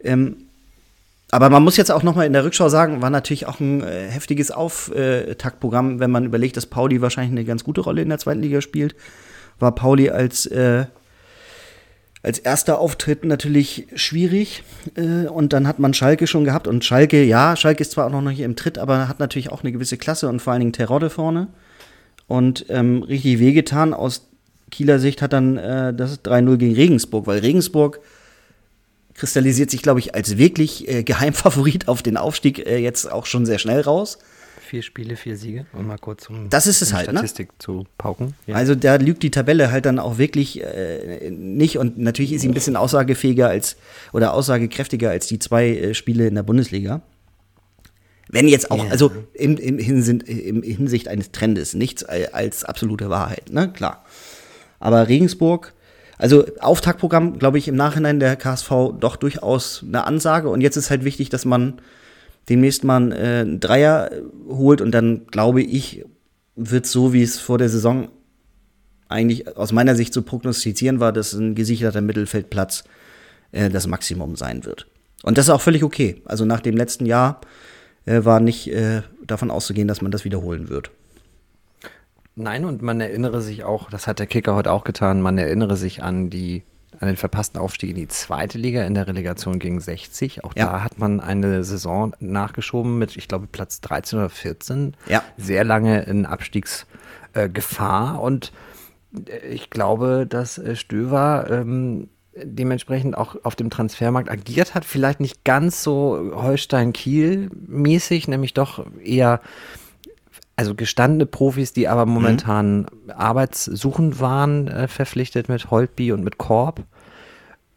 Ähm, 0.00 0.36
aber 1.32 1.48
man 1.48 1.64
muss 1.64 1.78
jetzt 1.78 1.90
auch 1.90 2.02
noch 2.02 2.14
mal 2.14 2.26
in 2.26 2.34
der 2.34 2.44
Rückschau 2.44 2.68
sagen, 2.68 3.00
war 3.00 3.08
natürlich 3.08 3.46
auch 3.46 3.58
ein 3.58 3.82
äh, 3.82 4.06
heftiges 4.06 4.50
Auftaktprogramm, 4.50 5.98
wenn 5.98 6.10
man 6.10 6.26
überlegt, 6.26 6.58
dass 6.58 6.66
Pauli 6.66 7.00
wahrscheinlich 7.00 7.32
eine 7.32 7.46
ganz 7.46 7.64
gute 7.64 7.80
Rolle 7.80 8.02
in 8.02 8.10
der 8.10 8.18
zweiten 8.18 8.42
Liga 8.42 8.60
spielt. 8.60 8.94
War 9.58 9.74
Pauli 9.74 10.10
als, 10.10 10.44
äh, 10.44 10.84
als 12.22 12.38
erster 12.38 12.78
Auftritt 12.78 13.24
natürlich 13.24 13.86
schwierig. 13.94 14.62
Äh, 14.94 15.26
und 15.26 15.54
dann 15.54 15.66
hat 15.66 15.78
man 15.78 15.94
Schalke 15.94 16.26
schon 16.26 16.44
gehabt. 16.44 16.68
Und 16.68 16.84
Schalke, 16.84 17.24
ja, 17.24 17.56
Schalke 17.56 17.80
ist 17.80 17.92
zwar 17.92 18.08
auch 18.08 18.12
noch 18.12 18.20
nicht 18.20 18.40
im 18.40 18.54
Tritt, 18.54 18.76
aber 18.76 19.08
hat 19.08 19.18
natürlich 19.18 19.50
auch 19.50 19.62
eine 19.62 19.72
gewisse 19.72 19.96
Klasse 19.96 20.28
und 20.28 20.42
vor 20.42 20.52
allen 20.52 20.60
Dingen 20.60 20.74
Terodde 20.74 21.08
vorne. 21.08 21.48
Und 22.26 22.66
ähm, 22.68 23.04
richtig 23.04 23.38
wehgetan 23.38 23.94
aus 23.94 24.28
Kieler 24.70 24.98
Sicht 24.98 25.22
hat 25.22 25.32
dann 25.32 25.56
äh, 25.56 25.94
das 25.94 26.22
3-0 26.22 26.58
gegen 26.58 26.74
Regensburg, 26.74 27.26
weil 27.26 27.38
Regensburg 27.38 28.00
kristallisiert 29.22 29.70
sich, 29.70 29.82
glaube 29.82 30.00
ich, 30.00 30.16
als 30.16 30.36
wirklich 30.36 30.88
äh, 30.88 31.04
Geheimfavorit 31.04 31.86
auf 31.86 32.02
den 32.02 32.16
Aufstieg 32.16 32.66
äh, 32.66 32.78
jetzt 32.78 33.08
auch 33.08 33.24
schon 33.24 33.46
sehr 33.46 33.60
schnell 33.60 33.80
raus. 33.80 34.18
Vier 34.60 34.82
Spiele, 34.82 35.14
vier 35.14 35.36
Siege. 35.36 35.64
Um 35.72 35.86
mal 35.86 35.96
kurz 35.96 36.28
um 36.28 36.50
Das 36.50 36.66
ist 36.66 36.82
es 36.82 36.92
halt, 36.92 37.06
ne? 37.06 37.18
Statistik 37.18 37.50
zu 37.60 37.86
pauken. 37.98 38.34
Ja. 38.48 38.56
Also 38.56 38.74
da 38.74 38.96
lügt 38.96 39.22
die 39.22 39.30
Tabelle 39.30 39.70
halt 39.70 39.86
dann 39.86 40.00
auch 40.00 40.18
wirklich 40.18 40.60
äh, 40.60 41.30
nicht 41.30 41.78
und 41.78 41.98
natürlich 41.98 42.32
ist 42.32 42.42
sie 42.42 42.48
ein 42.48 42.54
bisschen 42.54 42.74
aussagefähiger 42.74 43.46
als 43.46 43.76
oder 44.12 44.34
aussagekräftiger 44.34 45.10
als 45.10 45.28
die 45.28 45.38
zwei 45.38 45.68
äh, 45.68 45.94
Spiele 45.94 46.26
in 46.26 46.34
der 46.34 46.42
Bundesliga. 46.42 47.02
Wenn 48.28 48.48
jetzt 48.48 48.72
auch, 48.72 48.84
Ja. 48.84 48.90
also 48.90 49.12
im, 49.34 49.56
im, 49.56 49.78
Hinsicht, 49.78 50.24
im 50.24 50.64
Hinsicht 50.64 51.06
eines 51.06 51.30
Trendes, 51.30 51.74
nichts 51.74 52.02
äh, 52.02 52.26
als 52.32 52.64
absolute 52.64 53.08
Wahrheit, 53.08 53.52
ne? 53.52 53.70
Klar. 53.72 54.04
Aber 54.80 55.06
Regensburg, 55.06 55.74
also 56.22 56.46
Auftaktprogramm, 56.60 57.40
glaube 57.40 57.58
ich, 57.58 57.66
im 57.66 57.74
Nachhinein 57.74 58.20
der 58.20 58.36
KSV 58.36 58.70
doch 59.00 59.16
durchaus 59.16 59.84
eine 59.84 60.06
Ansage. 60.06 60.50
Und 60.50 60.60
jetzt 60.60 60.76
ist 60.76 60.88
halt 60.88 61.02
wichtig, 61.02 61.30
dass 61.30 61.44
man 61.44 61.80
demnächst 62.48 62.84
mal 62.84 63.10
äh, 63.10 63.40
einen 63.40 63.58
Dreier 63.58 64.12
äh, 64.12 64.22
holt 64.48 64.80
und 64.80 64.92
dann 64.92 65.26
glaube 65.26 65.62
ich, 65.62 66.04
wird 66.54 66.86
so, 66.86 67.12
wie 67.12 67.22
es 67.22 67.40
vor 67.40 67.58
der 67.58 67.68
Saison 67.68 68.08
eigentlich 69.08 69.56
aus 69.56 69.72
meiner 69.72 69.96
Sicht 69.96 70.14
zu 70.14 70.22
prognostizieren 70.22 71.00
war, 71.00 71.12
dass 71.12 71.32
ein 71.32 71.56
gesicherter 71.56 72.00
Mittelfeldplatz 72.00 72.84
äh, 73.50 73.68
das 73.68 73.88
Maximum 73.88 74.36
sein 74.36 74.64
wird. 74.64 74.86
Und 75.24 75.38
das 75.38 75.46
ist 75.46 75.50
auch 75.50 75.60
völlig 75.60 75.82
okay. 75.82 76.22
Also 76.24 76.44
nach 76.44 76.60
dem 76.60 76.76
letzten 76.76 77.04
Jahr 77.04 77.40
äh, 78.06 78.24
war 78.24 78.38
nicht 78.38 78.72
äh, 78.72 79.02
davon 79.26 79.50
auszugehen, 79.50 79.88
dass 79.88 80.02
man 80.02 80.12
das 80.12 80.24
wiederholen 80.24 80.68
wird. 80.68 80.92
Nein, 82.34 82.64
und 82.64 82.82
man 82.82 83.00
erinnere 83.00 83.42
sich 83.42 83.64
auch, 83.64 83.90
das 83.90 84.06
hat 84.06 84.18
der 84.18 84.26
Kicker 84.26 84.54
heute 84.54 84.72
auch 84.72 84.84
getan, 84.84 85.20
man 85.20 85.36
erinnere 85.38 85.76
sich 85.76 86.02
an 86.02 86.30
die 86.30 86.62
an 87.00 87.08
den 87.08 87.16
verpassten 87.16 87.60
Aufstieg 87.60 87.90
in 87.90 87.96
die 87.96 88.06
zweite 88.06 88.58
Liga 88.58 88.84
in 88.84 88.94
der 88.94 89.08
Relegation 89.08 89.58
gegen 89.58 89.80
60. 89.80 90.44
Auch 90.44 90.52
Ja. 90.54 90.66
da 90.66 90.84
hat 90.84 90.98
man 90.98 91.18
eine 91.20 91.64
Saison 91.64 92.14
nachgeschoben 92.20 92.96
mit, 92.96 93.16
ich 93.16 93.26
glaube, 93.26 93.48
Platz 93.50 93.80
13 93.80 94.20
oder 94.20 94.28
14. 94.28 94.94
Ja. 95.08 95.22
Sehr 95.36 95.64
lange 95.64 96.02
in 96.02 96.26
Abstiegsgefahr. 96.26 98.14
Äh, 98.14 98.18
und 98.18 98.52
äh, 99.26 99.48
ich 99.48 99.68
glaube, 99.70 100.26
dass 100.28 100.58
äh, 100.58 100.76
Stöver 100.76 101.46
ähm, 101.50 102.08
dementsprechend 102.40 103.16
auch 103.16 103.36
auf 103.42 103.56
dem 103.56 103.68
Transfermarkt 103.68 104.30
agiert 104.30 104.74
hat. 104.76 104.84
Vielleicht 104.84 105.18
nicht 105.18 105.44
ganz 105.44 105.82
so 105.82 106.30
Holstein-Kiel-mäßig, 106.34 108.28
nämlich 108.28 108.54
doch 108.54 108.86
eher 109.02 109.40
also 110.56 110.74
gestandene 110.74 111.26
Profis, 111.26 111.72
die 111.72 111.88
aber 111.88 112.06
momentan 112.06 112.86
arbeitssuchend 113.08 114.20
waren, 114.20 114.68
äh, 114.68 114.88
verpflichtet 114.88 115.48
mit 115.48 115.70
Holtby 115.70 116.12
und 116.12 116.22
mit 116.22 116.38
Korb. 116.38 116.82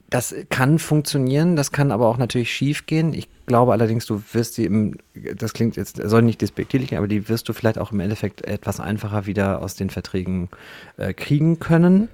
Das 0.09 0.35
kann 0.49 0.77
funktionieren, 0.77 1.55
das 1.55 1.71
kann 1.71 1.91
aber 1.91 2.07
auch 2.07 2.17
natürlich 2.17 2.53
schief 2.53 2.85
gehen. 2.85 3.13
Ich 3.13 3.27
glaube 3.47 3.71
allerdings, 3.71 4.05
du 4.05 4.21
wirst 4.33 4.57
die 4.57 4.65
im, 4.65 4.97
das 5.35 5.53
klingt 5.53 5.75
jetzt, 5.77 5.97
soll 6.03 6.21
nicht 6.21 6.41
despektierlich, 6.41 6.95
aber 6.95 7.07
die 7.07 7.27
wirst 7.27 7.49
du 7.49 7.53
vielleicht 7.53 7.79
auch 7.79 7.91
im 7.91 7.99
Endeffekt 7.99 8.45
etwas 8.45 8.79
einfacher 8.79 9.25
wieder 9.25 9.61
aus 9.61 9.75
den 9.75 9.89
Verträgen 9.89 10.49
äh, 10.97 11.13
kriegen 11.13 11.59
können. 11.59 12.09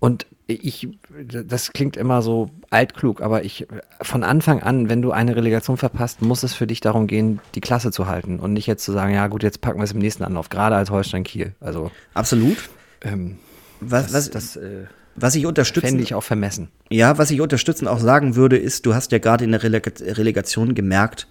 Und 0.00 0.26
ich, 0.46 0.88
das 1.26 1.72
klingt 1.72 1.96
immer 1.96 2.22
so 2.22 2.50
altklug, 2.70 3.22
aber 3.22 3.44
ich, 3.44 3.66
von 4.02 4.22
Anfang 4.22 4.62
an, 4.62 4.88
wenn 4.88 5.02
du 5.02 5.10
eine 5.12 5.34
Relegation 5.36 5.76
verpasst, 5.76 6.22
muss 6.22 6.42
es 6.42 6.54
für 6.54 6.66
dich 6.66 6.80
darum 6.80 7.06
gehen, 7.06 7.40
die 7.54 7.60
Klasse 7.60 7.90
zu 7.90 8.06
halten 8.06 8.40
und 8.40 8.52
nicht 8.52 8.66
jetzt 8.66 8.84
zu 8.84 8.92
sagen, 8.92 9.14
ja 9.14 9.26
gut, 9.28 9.42
jetzt 9.42 9.60
packen 9.60 9.78
wir 9.78 9.84
es 9.84 9.92
im 9.92 9.98
nächsten 9.98 10.24
Anlauf, 10.24 10.48
gerade 10.50 10.76
als 10.76 10.90
Holstein 10.90 11.24
Kiel. 11.24 11.54
Also, 11.60 11.90
Absolut. 12.14 12.68
ähm, 13.02 13.38
Was, 13.80 14.12
das, 14.12 14.14
was, 14.14 14.30
das 14.30 14.56
äh, 14.56 14.84
was 15.16 15.34
ich 15.34 15.46
unterstützen, 15.46 15.86
fände 15.86 16.02
ich 16.02 16.14
auch 16.14 16.22
vermessen. 16.22 16.68
ja, 16.90 17.18
was 17.18 17.30
ich 17.30 17.40
unterstützend 17.40 17.88
auch 17.88 18.00
sagen 18.00 18.36
würde, 18.36 18.56
ist, 18.56 18.86
du 18.86 18.94
hast 18.94 19.12
ja 19.12 19.18
gerade 19.18 19.44
in 19.44 19.52
der 19.52 19.62
Relega 19.62 19.90
Relegation 20.00 20.74
gemerkt, 20.74 21.26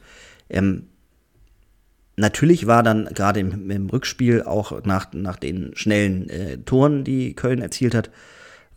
ähm, 0.49 0.87
natürlich 2.17 2.67
war 2.67 2.83
dann 2.83 3.05
gerade 3.13 3.39
im, 3.39 3.69
im 3.69 3.89
Rückspiel 3.89 4.41
auch 4.43 4.83
nach, 4.83 5.13
nach 5.13 5.37
den 5.37 5.71
schnellen 5.75 6.29
äh, 6.29 6.57
Toren, 6.57 7.03
die 7.03 7.33
Köln 7.33 7.61
erzielt 7.61 7.95
hat, 7.95 8.09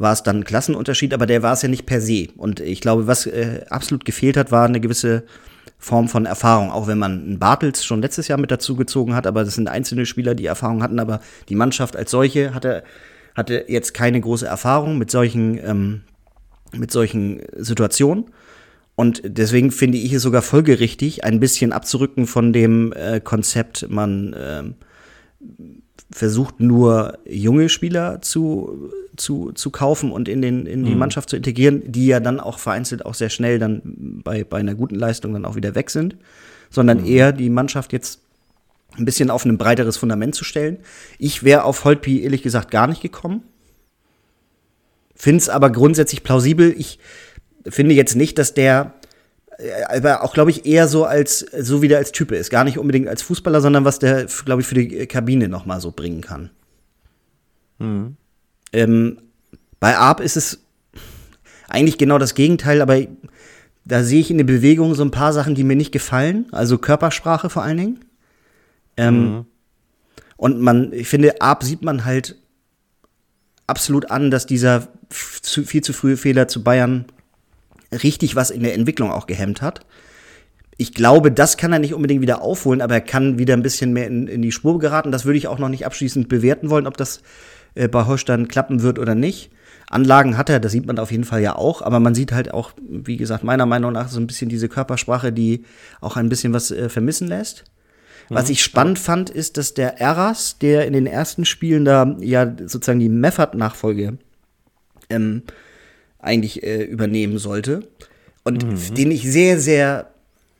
war 0.00 0.12
es 0.12 0.22
dann 0.22 0.38
ein 0.38 0.44
Klassenunterschied, 0.44 1.12
aber 1.12 1.26
der 1.26 1.42
war 1.42 1.52
es 1.52 1.62
ja 1.62 1.68
nicht 1.68 1.84
per 1.84 2.00
se. 2.00 2.28
Und 2.36 2.60
ich 2.60 2.80
glaube, 2.80 3.06
was 3.06 3.26
äh, 3.26 3.64
absolut 3.68 4.06
gefehlt 4.06 4.36
hat, 4.38 4.50
war 4.50 4.64
eine 4.64 4.80
gewisse 4.80 5.24
Form 5.78 6.08
von 6.08 6.24
Erfahrung, 6.24 6.70
auch 6.70 6.86
wenn 6.86 6.98
man 6.98 7.38
Bartels 7.38 7.84
schon 7.84 8.00
letztes 8.00 8.26
Jahr 8.26 8.38
mit 8.38 8.50
dazu 8.50 8.76
gezogen 8.76 9.14
hat, 9.14 9.26
aber 9.26 9.44
das 9.44 9.54
sind 9.54 9.68
einzelne 9.68 10.06
Spieler, 10.06 10.34
die 10.34 10.46
Erfahrung 10.46 10.82
hatten, 10.82 10.98
aber 10.98 11.20
die 11.48 11.54
Mannschaft 11.54 11.96
als 11.96 12.10
solche 12.10 12.54
hatte, 12.54 12.82
hatte 13.34 13.66
jetzt 13.68 13.92
keine 13.92 14.20
große 14.20 14.46
Erfahrung 14.46 14.96
mit 14.96 15.10
solchen, 15.10 15.58
ähm, 15.62 16.00
mit 16.72 16.90
solchen 16.90 17.42
Situationen. 17.56 18.24
Und 18.94 19.22
deswegen 19.24 19.70
finde 19.70 19.98
ich 19.98 20.12
es 20.14 20.22
sogar 20.22 20.42
folgerichtig, 20.42 21.24
ein 21.24 21.40
bisschen 21.40 21.72
abzurücken 21.72 22.26
von 22.26 22.52
dem 22.52 22.92
äh, 22.92 23.20
Konzept, 23.20 23.86
man 23.88 24.34
ähm, 24.38 24.74
versucht 26.10 26.60
nur 26.60 27.18
junge 27.26 27.68
Spieler 27.68 28.20
zu, 28.20 28.90
zu, 29.20 29.52
zu 29.52 29.70
kaufen 29.70 30.12
und 30.12 30.28
in, 30.28 30.42
den, 30.42 30.66
in 30.66 30.84
die 30.84 30.92
mhm. 30.92 30.98
Mannschaft 30.98 31.30
zu 31.30 31.36
integrieren, 31.36 31.82
die 31.92 32.06
ja 32.06 32.20
dann 32.20 32.40
auch 32.40 32.58
vereinzelt 32.58 33.04
auch 33.04 33.14
sehr 33.14 33.30
schnell 33.30 33.58
dann 33.58 33.82
bei, 34.24 34.44
bei 34.44 34.58
einer 34.58 34.74
guten 34.74 34.94
Leistung 34.94 35.32
dann 35.32 35.44
auch 35.44 35.56
wieder 35.56 35.74
weg 35.74 35.90
sind, 35.90 36.16
sondern 36.70 37.02
mhm. 37.02 37.06
eher 37.06 37.32
die 37.32 37.50
Mannschaft 37.50 37.92
jetzt 37.92 38.20
ein 38.96 39.04
bisschen 39.04 39.30
auf 39.30 39.44
ein 39.44 39.58
breiteres 39.58 39.96
Fundament 39.96 40.34
zu 40.34 40.44
stellen. 40.44 40.78
Ich 41.18 41.42
wäre 41.42 41.64
auf 41.64 41.84
Holtby 41.84 42.22
ehrlich 42.22 42.42
gesagt 42.42 42.70
gar 42.70 42.86
nicht 42.86 43.02
gekommen. 43.02 43.42
Finde 45.14 45.38
es 45.38 45.48
aber 45.48 45.70
grundsätzlich 45.70 46.22
plausibel. 46.22 46.74
Ich 46.76 46.98
finde 47.68 47.94
jetzt 47.94 48.16
nicht, 48.16 48.38
dass 48.38 48.54
der 48.54 48.94
äh, 49.58 49.84
aber 49.84 50.22
auch, 50.22 50.32
glaube 50.32 50.50
ich, 50.50 50.66
eher 50.66 50.88
so 50.88 51.04
als, 51.04 51.40
so 51.40 51.82
wie 51.82 51.88
der 51.88 51.98
als 51.98 52.12
Type 52.12 52.34
ist. 52.34 52.50
Gar 52.50 52.64
nicht 52.64 52.78
unbedingt 52.78 53.08
als 53.08 53.22
Fußballer, 53.22 53.60
sondern 53.60 53.84
was 53.84 53.98
der, 53.98 54.26
glaube 54.44 54.62
ich, 54.62 54.66
für 54.66 54.74
die 54.74 55.06
Kabine 55.06 55.48
noch 55.48 55.66
mal 55.66 55.80
so 55.80 55.92
bringen 55.92 56.22
kann. 56.22 56.50
Mhm. 57.78 58.16
Ähm, 58.72 59.18
bei 59.78 59.96
Arp 59.96 60.20
ist 60.20 60.36
es 60.36 60.60
eigentlich 61.68 61.98
genau 61.98 62.18
das 62.18 62.34
Gegenteil, 62.34 62.82
aber 62.82 62.98
da 63.84 64.02
sehe 64.04 64.20
ich 64.20 64.30
in 64.30 64.38
der 64.38 64.44
Bewegung 64.44 64.94
so 64.94 65.02
ein 65.02 65.10
paar 65.10 65.32
Sachen, 65.32 65.54
die 65.54 65.64
mir 65.64 65.76
nicht 65.76 65.92
gefallen. 65.92 66.46
Also 66.52 66.78
Körpersprache 66.78 67.50
vor 67.50 67.62
allen 67.62 67.78
Dingen. 67.78 68.04
Ähm, 68.96 69.22
mhm. 69.22 69.46
Und 70.36 70.60
man, 70.60 70.92
ich 70.92 71.08
finde, 71.08 71.40
Arp 71.40 71.64
sieht 71.64 71.82
man 71.82 72.04
halt 72.04 72.36
absolut 73.66 74.10
an, 74.10 74.30
dass 74.30 74.46
dieser 74.46 74.88
viel 75.10 75.82
zu 75.82 75.92
frühe 75.92 76.16
Fehler 76.16 76.48
zu 76.48 76.62
Bayern 76.62 77.06
richtig 77.92 78.36
was 78.36 78.50
in 78.50 78.62
der 78.62 78.74
Entwicklung 78.74 79.10
auch 79.10 79.26
gehemmt 79.26 79.62
hat. 79.62 79.80
Ich 80.76 80.94
glaube, 80.94 81.30
das 81.30 81.56
kann 81.56 81.72
er 81.72 81.78
nicht 81.78 81.92
unbedingt 81.92 82.22
wieder 82.22 82.40
aufholen, 82.42 82.80
aber 82.80 82.94
er 82.94 83.00
kann 83.00 83.38
wieder 83.38 83.54
ein 83.54 83.62
bisschen 83.62 83.92
mehr 83.92 84.06
in, 84.06 84.28
in 84.28 84.42
die 84.42 84.52
Spur 84.52 84.78
geraten. 84.78 85.12
Das 85.12 85.24
würde 85.24 85.38
ich 85.38 85.46
auch 85.46 85.58
noch 85.58 85.68
nicht 85.68 85.84
abschließend 85.84 86.28
bewerten 86.28 86.70
wollen, 86.70 86.86
ob 86.86 86.96
das 86.96 87.22
äh, 87.74 87.88
bei 87.88 88.06
Holstein 88.06 88.48
klappen 88.48 88.82
wird 88.82 88.98
oder 88.98 89.14
nicht. 89.14 89.50
Anlagen 89.88 90.36
hat 90.36 90.48
er, 90.48 90.60
das 90.60 90.72
sieht 90.72 90.86
man 90.86 90.98
auf 91.00 91.10
jeden 91.10 91.24
Fall 91.24 91.42
ja 91.42 91.56
auch, 91.56 91.82
aber 91.82 91.98
man 91.98 92.14
sieht 92.14 92.30
halt 92.32 92.54
auch, 92.54 92.72
wie 92.88 93.16
gesagt, 93.16 93.42
meiner 93.42 93.66
Meinung 93.66 93.92
nach 93.92 94.08
so 94.08 94.20
ein 94.20 94.26
bisschen 94.28 94.48
diese 94.48 94.68
Körpersprache, 94.68 95.32
die 95.32 95.64
auch 96.00 96.16
ein 96.16 96.28
bisschen 96.28 96.52
was 96.52 96.70
äh, 96.70 96.88
vermissen 96.88 97.26
lässt. 97.26 97.64
Was 98.28 98.46
mhm. 98.46 98.52
ich 98.52 98.62
spannend 98.62 98.98
fand, 99.00 99.30
ist, 99.30 99.56
dass 99.56 99.74
der 99.74 100.00
Eras, 100.00 100.58
der 100.58 100.86
in 100.86 100.92
den 100.92 101.06
ersten 101.06 101.44
Spielen 101.44 101.84
da 101.84 102.16
ja 102.20 102.54
sozusagen 102.66 103.00
die 103.00 103.08
Meffert-Nachfolge 103.08 104.18
ähm, 105.10 105.42
eigentlich 106.20 106.62
äh, 106.62 106.84
übernehmen 106.84 107.38
sollte. 107.38 107.88
Und 108.44 108.64
mhm. 108.64 108.94
den 108.94 109.10
ich 109.10 109.30
sehr, 109.30 109.58
sehr, 109.58 110.10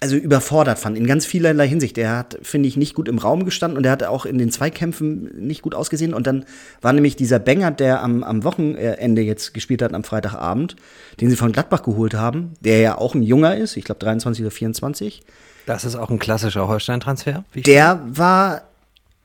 also 0.02 0.16
überfordert 0.16 0.78
fand, 0.78 0.96
in 0.96 1.06
ganz 1.06 1.26
vielerlei 1.26 1.68
Hinsicht. 1.68 1.96
Der 1.98 2.16
hat, 2.16 2.38
finde 2.42 2.68
ich, 2.68 2.76
nicht 2.78 2.94
gut 2.94 3.06
im 3.06 3.18
Raum 3.18 3.44
gestanden 3.44 3.76
und 3.76 3.82
der 3.82 3.92
hat 3.92 4.02
auch 4.02 4.24
in 4.24 4.38
den 4.38 4.50
Zweikämpfen 4.50 5.30
nicht 5.38 5.60
gut 5.60 5.74
ausgesehen. 5.74 6.14
Und 6.14 6.26
dann 6.26 6.46
war 6.80 6.94
nämlich 6.94 7.16
dieser 7.16 7.38
Banger, 7.38 7.70
der 7.70 8.02
am, 8.02 8.24
am 8.24 8.42
Wochenende 8.42 9.20
jetzt 9.20 9.52
gespielt 9.52 9.82
hat, 9.82 9.92
am 9.92 10.02
Freitagabend, 10.02 10.76
den 11.20 11.28
sie 11.28 11.36
von 11.36 11.52
Gladbach 11.52 11.82
geholt 11.82 12.14
haben, 12.14 12.54
der 12.60 12.80
ja 12.80 12.96
auch 12.96 13.14
ein 13.14 13.22
Junger 13.22 13.56
ist, 13.56 13.76
ich 13.76 13.84
glaube 13.84 13.98
23 14.00 14.42
oder 14.42 14.50
24. 14.50 15.22
Das 15.66 15.84
ist 15.84 15.96
auch 15.96 16.08
ein 16.08 16.18
klassischer 16.18 16.66
Holstein-Transfer. 16.66 17.44
Der 17.54 18.00
war 18.06 18.62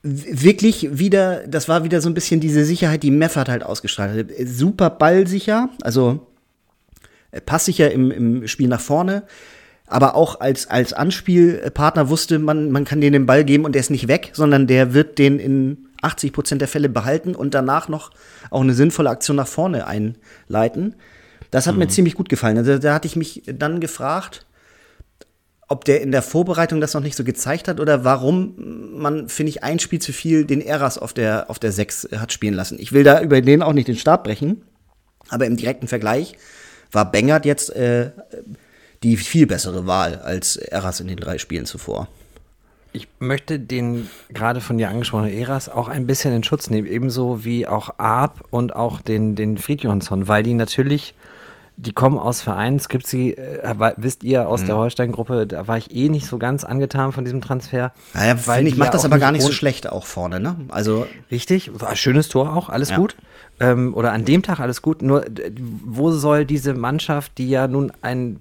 wirklich 0.04 1.00
wieder, 1.00 1.48
das 1.48 1.70
war 1.70 1.86
wieder 1.86 2.02
so 2.02 2.10
ein 2.10 2.14
bisschen 2.14 2.42
diese 2.42 2.66
Sicherheit, 2.66 3.02
die 3.02 3.12
Meffert 3.12 3.48
halt 3.48 3.64
ausgestrahlt 3.64 4.30
hat. 4.30 4.36
Super 4.46 4.90
ballsicher, 4.90 5.70
also 5.82 6.28
passsicher 7.46 7.92
im, 7.92 8.12
im 8.12 8.48
Spiel 8.48 8.68
nach 8.68 8.82
vorne, 8.82 9.24
aber 9.88 10.16
auch 10.16 10.40
als, 10.40 10.68
als 10.68 10.94
Anspielpartner 10.94 12.10
wusste 12.10 12.40
man, 12.40 12.72
man 12.72 12.86
kann 12.86 13.02
denen 13.02 13.14
den 13.14 13.26
Ball 13.26 13.44
geben 13.44 13.66
und 13.66 13.74
der 13.74 13.82
ist 13.82 13.92
nicht 13.92 14.08
weg, 14.08 14.32
sondern 14.34 14.68
der 14.68 14.94
wird 14.94 15.20
den 15.20 15.40
in 15.40 15.88
80 16.02 16.34
Prozent 16.34 16.62
der 16.62 16.68
Fälle 16.68 16.90
behalten 16.90 17.36
und 17.36 17.54
danach 17.54 17.88
noch 17.88 18.12
auch 18.50 18.62
eine 18.62 18.74
sinnvolle 18.74 19.10
Aktion 19.10 19.38
nach 19.38 19.48
vorne 19.48 19.88
einleiten. 19.88 20.96
Das 21.52 21.68
hat 21.68 21.76
mhm. 21.76 21.80
mir 21.80 21.88
ziemlich 21.88 22.16
gut 22.16 22.30
gefallen. 22.30 22.58
Also, 22.58 22.78
da 22.78 22.94
hatte 22.94 23.08
ich 23.08 23.16
mich 23.16 23.44
dann 23.46 23.80
gefragt, 23.80 24.46
ob 25.68 25.86
der 25.86 26.02
in 26.02 26.12
der 26.12 26.22
Vorbereitung 26.22 26.80
das 26.80 26.94
noch 26.94 27.02
nicht 27.02 27.16
so 27.16 27.24
gezeigt 27.24 27.68
hat 27.68 27.80
oder 27.80 28.04
warum 28.04 29.00
man, 29.00 29.30
finde 29.30 29.50
ich, 29.50 29.64
ein 29.64 29.80
Spiel 29.80 30.00
zu 30.00 30.14
viel 30.14 30.46
den 30.46 30.62
Eras 30.62 30.98
auf 30.98 31.14
der, 31.14 31.50
auf 31.50 31.58
der 31.58 31.72
6 31.72 32.10
hat 32.18 32.32
spielen 32.32 32.54
lassen. 32.54 32.78
Ich 32.80 32.92
will 32.92 33.04
da 33.04 33.22
über 33.22 33.42
den 33.42 33.64
auch 33.64 33.74
nicht 33.74 33.88
den 33.88 33.98
Stab 33.98 34.26
brechen, 34.26 34.64
aber 35.30 35.48
im 35.48 35.58
direkten 35.58 35.88
Vergleich 35.88 36.36
war 36.92 37.12
Bengert 37.12 37.46
jetzt 37.46 37.76
äh, 37.76 38.12
die 39.04 39.18
viel 39.18 39.48
bessere 39.48 39.88
Wahl 39.88 40.16
als 40.16 40.56
Eras 40.56 41.00
in 41.00 41.08
den 41.08 41.18
drei 41.18 41.38
Spielen 41.38 41.66
zuvor. 41.66 42.08
Ich 42.94 43.08
möchte 43.20 43.60
den 43.60 44.10
gerade 44.30 44.62
von 44.62 44.78
dir 44.78 44.90
angesprochenen 44.90 45.34
Eras 45.34 45.68
auch 45.68 45.90
ein 45.90 46.08
bisschen 46.08 46.34
in 46.34 46.44
Schutz 46.44 46.70
nehmen, 46.70 46.88
ebenso 46.88 47.44
wie 47.44 47.68
auch 47.68 47.96
Arp 47.98 48.46
und 48.52 48.74
auch 48.74 49.02
den, 49.02 49.36
den 49.36 49.58
Friedjonsson, 49.58 50.30
weil 50.30 50.44
die 50.44 50.54
natürlich 50.54 51.14
die 51.78 51.92
kommen 51.92 52.18
aus 52.18 52.42
Vereinen, 52.42 52.78
es 52.78 52.88
gibt 52.88 53.06
sie, 53.06 53.34
äh, 53.34 53.76
wisst 53.98 54.24
ihr, 54.24 54.48
aus 54.48 54.62
mhm. 54.62 54.68
der 54.68 54.78
Holstein-Gruppe, 54.78 55.46
da 55.46 55.68
war 55.68 55.78
ich 55.78 55.94
eh 55.94 56.10
nicht 56.10 56.26
so 56.26 56.38
ganz 56.38 56.64
angetan 56.64 57.12
von 57.12 57.26
diesem 57.26 57.42
Transfer. 57.42 57.92
Naja, 58.14 58.36
weil 58.46 58.66
ich 58.68 58.78
macht 58.78 58.88
ja 58.88 58.92
das 58.94 59.06
aber 59.06 59.20
gar 59.20 59.32
nicht 59.32 59.42
so 59.42 59.52
schlecht 59.52 59.90
auch 59.90 60.06
vorne, 60.06 60.40
ne? 60.40 60.56
Also. 60.70 61.06
Richtig, 61.32 61.72
war 61.80 61.96
schönes 61.96 62.30
Tor 62.30 62.56
auch, 62.56 62.70
alles 62.70 62.92
ja. 62.92 62.98
gut. 62.98 63.16
Ähm, 63.60 63.94
oder 63.94 64.14
an 64.14 64.26
dem 64.26 64.42
Tag 64.42 64.60
alles 64.60 64.82
gut. 64.82 65.02
Nur, 65.02 65.26
wo 65.84 66.12
soll 66.12 66.46
diese 66.46 66.74
Mannschaft, 66.74 67.38
die 67.38 67.50
ja 67.50 67.68
nun 67.68 67.92
ein 68.02 68.40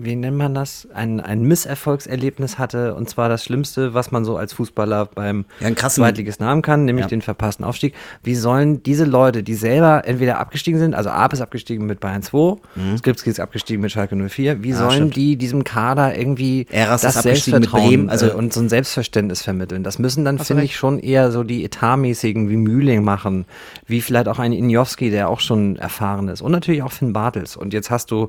wie 0.00 0.16
nennt 0.16 0.36
man 0.36 0.54
das, 0.54 0.88
ein, 0.94 1.20
ein 1.20 1.42
Misserfolgserlebnis 1.42 2.58
hatte. 2.58 2.94
Und 2.94 3.08
zwar 3.08 3.28
das 3.28 3.44
Schlimmste, 3.44 3.94
was 3.94 4.10
man 4.10 4.24
so 4.24 4.36
als 4.36 4.52
Fußballer 4.54 5.06
beim 5.06 5.44
ja, 5.60 5.74
Zweitligisten 5.76 6.46
haben 6.46 6.62
kann, 6.62 6.84
nämlich 6.84 7.04
ja. 7.04 7.08
den 7.08 7.22
verpassten 7.22 7.64
Aufstieg. 7.64 7.94
Wie 8.22 8.34
sollen 8.34 8.82
diese 8.82 9.04
Leute, 9.04 9.42
die 9.42 9.54
selber 9.54 10.02
entweder 10.06 10.38
abgestiegen 10.38 10.80
sind, 10.80 10.94
also 10.94 11.10
Arp 11.10 11.32
ist 11.32 11.40
abgestiegen 11.40 11.86
mit 11.86 12.00
Bayern 12.00 12.22
2, 12.22 12.56
mhm. 12.74 12.98
Skripski 12.98 13.30
ist 13.30 13.40
abgestiegen 13.40 13.82
mit 13.82 13.92
Schalke 13.92 14.16
04, 14.16 14.62
wie 14.62 14.70
ja, 14.70 14.76
sollen 14.76 14.92
stimmt. 14.92 15.16
die 15.16 15.36
diesem 15.36 15.64
Kader 15.64 16.16
irgendwie 16.16 16.66
Eras 16.70 17.02
das 17.02 17.22
Selbstvertrauen 17.22 17.88
Bremen, 17.88 18.10
also 18.10 18.28
äh, 18.28 18.32
und 18.32 18.52
so 18.52 18.60
ein 18.60 18.68
Selbstverständnis 18.68 19.42
vermitteln? 19.42 19.84
Das 19.84 19.98
müssen 19.98 20.24
dann, 20.24 20.38
finde 20.38 20.64
ich, 20.64 20.76
schon 20.76 20.98
eher 20.98 21.30
so 21.30 21.44
die 21.44 21.64
etatmäßigen 21.64 22.48
wie 22.48 22.56
Mühling 22.56 23.04
machen, 23.04 23.44
wie 23.86 24.00
vielleicht 24.00 24.28
auch 24.28 24.38
ein 24.38 24.52
Injowski, 24.52 25.10
der 25.10 25.28
auch 25.28 25.40
schon 25.40 25.76
erfahren 25.76 26.28
ist. 26.28 26.40
Und 26.40 26.52
natürlich 26.52 26.82
auch 26.82 26.92
Finn 26.92 27.12
Bartels. 27.12 27.56
Und 27.56 27.72
jetzt 27.72 27.90
hast 27.90 28.10
du 28.10 28.28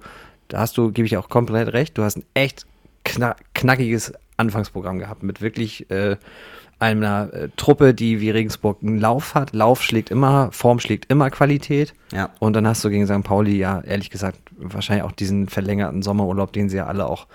da 0.51 0.59
hast 0.59 0.77
du, 0.77 0.91
gebe 0.91 1.05
ich 1.05 1.15
auch 1.15 1.29
komplett 1.29 1.71
recht, 1.71 1.97
du 1.97 2.03
hast 2.03 2.17
ein 2.17 2.25
echt 2.33 2.65
knackiges 3.53 4.13
Anfangsprogramm 4.35 4.99
gehabt 4.99 5.23
mit 5.23 5.41
wirklich 5.41 5.89
äh, 5.89 6.17
einer 6.77 7.33
äh, 7.33 7.49
Truppe, 7.55 7.93
die 7.93 8.19
wie 8.19 8.31
Regensburg 8.31 8.79
einen 8.81 8.99
Lauf 8.99 9.33
hat. 9.33 9.53
Lauf 9.53 9.81
schlägt 9.81 10.11
immer, 10.11 10.51
Form 10.51 10.79
schlägt 10.79 11.09
immer 11.09 11.29
Qualität. 11.29 11.93
Ja. 12.11 12.31
Und 12.39 12.53
dann 12.53 12.67
hast 12.67 12.83
du 12.83 12.89
gegen 12.89 13.07
St. 13.07 13.23
Pauli 13.23 13.57
ja 13.57 13.81
ehrlich 13.81 14.09
gesagt 14.09 14.39
wahrscheinlich 14.57 15.05
auch 15.05 15.13
diesen 15.13 15.47
verlängerten 15.47 16.01
Sommerurlaub, 16.01 16.51
den 16.51 16.69
sie 16.69 16.77
ja 16.77 16.87
alle 16.87 17.07
auch 17.07 17.27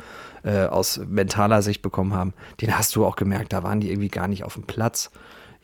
äh, 0.44 0.66
aus 0.66 1.00
mentaler 1.09 1.62
Sicht 1.62 1.81
bekommen 1.81 2.12
haben. 2.12 2.35
Den 2.61 2.76
hast 2.76 2.94
du 2.96 3.07
auch 3.07 3.16
gemerkt, 3.16 3.52
da 3.52 3.62
waren 3.62 3.81
die 3.81 3.90
irgendwie 3.90 4.11
gar 4.11 4.29
nicht 4.29 4.44
auf 4.44 4.55
dem 4.55 4.64
Platz. 4.64 5.11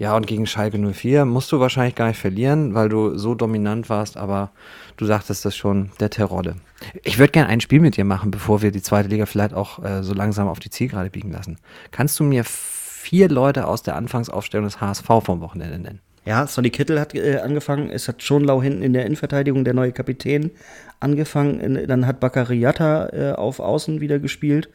Ja, 0.02 0.16
und 0.16 0.26
gegen 0.26 0.48
Schalke 0.48 0.78
04 0.78 1.24
musst 1.24 1.52
du 1.52 1.60
wahrscheinlich 1.60 1.94
gar 1.94 2.08
nicht 2.08 2.18
verlieren, 2.18 2.74
weil 2.74 2.88
du 2.88 3.16
so 3.16 3.36
dominant 3.36 3.88
warst, 3.88 4.16
aber 4.16 4.50
du 4.96 5.04
sagtest 5.04 5.44
das 5.44 5.54
schon, 5.54 5.92
der 6.00 6.10
Terodde. 6.10 6.56
Ich 7.04 7.20
würde 7.20 7.30
gerne 7.30 7.48
ein 7.48 7.60
Spiel 7.60 7.78
mit 7.78 7.96
dir 7.96 8.04
machen, 8.04 8.32
bevor 8.32 8.62
wir 8.62 8.72
die 8.72 8.82
zweite 8.82 9.08
Liga 9.08 9.26
vielleicht 9.26 9.54
auch 9.54 9.80
äh, 9.84 10.02
so 10.02 10.12
langsam 10.12 10.48
auf 10.48 10.58
die 10.58 10.70
Zielgerade 10.70 11.08
biegen 11.08 11.30
lassen. 11.30 11.56
Kannst 11.92 12.18
du 12.18 12.24
mir 12.24 12.42
vier 12.42 13.28
Leute 13.28 13.68
aus 13.68 13.84
der 13.84 13.94
Anfangsaufstellung 13.94 14.66
des 14.66 14.80
HSV 14.80 15.06
vom 15.06 15.40
Wochenende 15.40 15.78
nennen? 15.78 16.00
Ja, 16.24 16.48
Sonny 16.48 16.70
Kittel 16.70 16.98
hat 16.98 17.14
äh, 17.14 17.36
angefangen. 17.36 17.88
Es 17.88 18.08
hat 18.08 18.24
schon 18.24 18.42
lau 18.42 18.60
hinten 18.60 18.82
in 18.82 18.94
der 18.94 19.06
Innenverteidigung 19.06 19.62
der 19.62 19.74
neue 19.74 19.92
Kapitän 19.92 20.50
angefangen. 20.98 21.86
Dann 21.86 22.08
hat 22.08 22.18
Bakariata 22.18 23.08
äh, 23.12 23.32
auf 23.34 23.60
Außen 23.60 24.00
wieder 24.00 24.18
gespielt. 24.18 24.68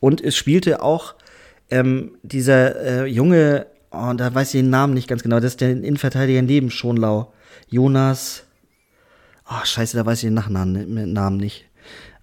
Und 0.00 0.22
es 0.22 0.36
spielte 0.36 0.82
auch 0.82 1.14
ähm, 1.70 2.18
dieser 2.22 3.04
äh, 3.04 3.06
junge, 3.06 3.68
oh, 3.98 4.14
da 4.14 4.34
weiß 4.34 4.54
ich 4.54 4.60
den 4.60 4.70
Namen 4.70 4.94
nicht 4.94 5.08
ganz 5.08 5.22
genau, 5.22 5.36
das 5.36 5.52
ist 5.52 5.60
der 5.60 5.70
Innenverteidiger 5.70 6.42
neben 6.42 6.70
Schonlau. 6.70 7.32
Jonas, 7.68 8.44
oh, 9.50 9.64
scheiße, 9.64 9.96
da 9.96 10.06
weiß 10.06 10.18
ich 10.18 10.28
den 10.28 10.34
Nachnamen 10.34 11.36
nicht. 11.36 11.64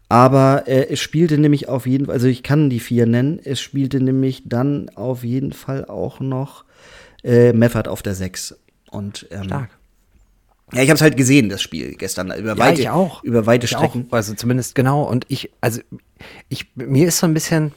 Aber 0.09 0.67
äh, 0.67 0.89
es 0.89 0.99
spielte 0.99 1.37
nämlich 1.37 1.69
auf 1.69 1.87
jeden 1.87 2.05
Fall, 2.05 2.13
also 2.13 2.27
ich 2.27 2.43
kann 2.43 2.69
die 2.69 2.79
vier 2.79 3.05
nennen, 3.05 3.39
es 3.43 3.59
spielte 3.59 3.99
nämlich 3.99 4.43
dann 4.45 4.89
auf 4.95 5.23
jeden 5.23 5.53
Fall 5.53 5.85
auch 5.85 6.19
noch 6.19 6.65
äh, 7.23 7.53
Meffert 7.53 7.87
auf 7.87 8.03
der 8.03 8.13
Sechs. 8.13 8.55
Und, 8.91 9.25
ähm, 9.31 9.45
Stark. 9.45 9.69
Ja, 10.71 10.81
ich 10.81 10.89
habe 10.89 10.95
es 10.95 11.01
halt 11.01 11.17
gesehen, 11.17 11.49
das 11.49 11.61
Spiel 11.61 11.95
gestern. 11.95 12.31
Über 12.31 12.57
weite, 12.57 12.81
ja, 12.81 12.89
ich 12.89 12.89
auch. 12.89 13.23
Über 13.23 13.45
weite 13.45 13.65
ich 13.65 13.71
Strecken. 13.71 14.07
Auch. 14.09 14.13
Also 14.13 14.33
zumindest 14.33 14.75
genau. 14.75 15.03
Und 15.03 15.25
ich, 15.29 15.51
also 15.61 15.81
ich, 16.49 16.67
mir 16.75 17.07
ist 17.07 17.19
so 17.19 17.27
ein 17.27 17.33
bisschen, 17.33 17.73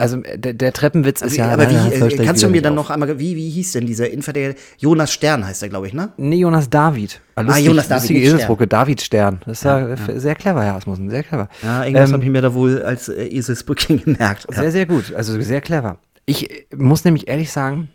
Also 0.00 0.16
der, 0.36 0.54
der 0.54 0.72
Treppenwitz 0.72 1.20
ist 1.20 1.32
Also, 1.32 1.36
ja. 1.42 1.50
aber 1.50 1.66
da 1.66 1.70
wie, 1.90 1.94
äh, 1.94 2.24
kannst 2.24 2.42
du 2.42 2.48
mir 2.48 2.62
dann 2.62 2.72
auf. 2.78 2.88
noch 2.88 2.90
einmal, 2.90 3.18
wie, 3.18 3.36
wie 3.36 3.50
hieß 3.50 3.72
denn 3.72 3.86
dieser 3.86 4.10
Innenverteidiger? 4.10 4.54
Jonas 4.78 5.12
Stern 5.12 5.46
heißt 5.46 5.62
er, 5.62 5.68
glaube 5.68 5.86
ich, 5.86 5.92
ne? 5.94 6.12
Nee, 6.16 6.36
Jonas 6.36 6.68
David. 6.70 7.20
Ah, 7.34 7.42
lustig, 7.42 7.66
Jonas 7.66 7.88
David, 7.88 8.00
Lustige. 8.02 8.20
Eselsbrücke, 8.26 8.66
David 8.66 9.00
Stern. 9.02 9.40
Das 9.46 9.58
ist 9.58 9.64
ja, 9.64 9.88
f- 9.90 10.10
sehr 10.16 10.34
clever, 10.34 10.64
Herr 10.64 10.74
Asmussen, 10.76 11.10
sehr 11.10 11.22
clever. 11.22 11.48
Ja, 11.62 11.84
irgendwas 11.84 12.08
Ähm, 12.10 12.14
habe 12.14 12.24
ich 12.24 12.30
mir 12.30 12.42
da 12.42 12.54
wohl 12.54 12.82
als 12.82 13.08
äh, 13.08 13.26
Eselsbrückchen 13.26 14.02
gemerkt. 14.04 14.46
Ja. 14.50 14.62
Sehr, 14.62 14.72
sehr 14.72 14.86
gut. 14.86 15.12
Also 15.14 15.40
sehr 15.40 15.60
clever. 15.60 15.98
Ich 16.26 16.50
äh, 16.50 16.64
muss 16.76 17.04
nämlich 17.04 17.28
ehrlich 17.28 17.52
sagen, 17.52 17.88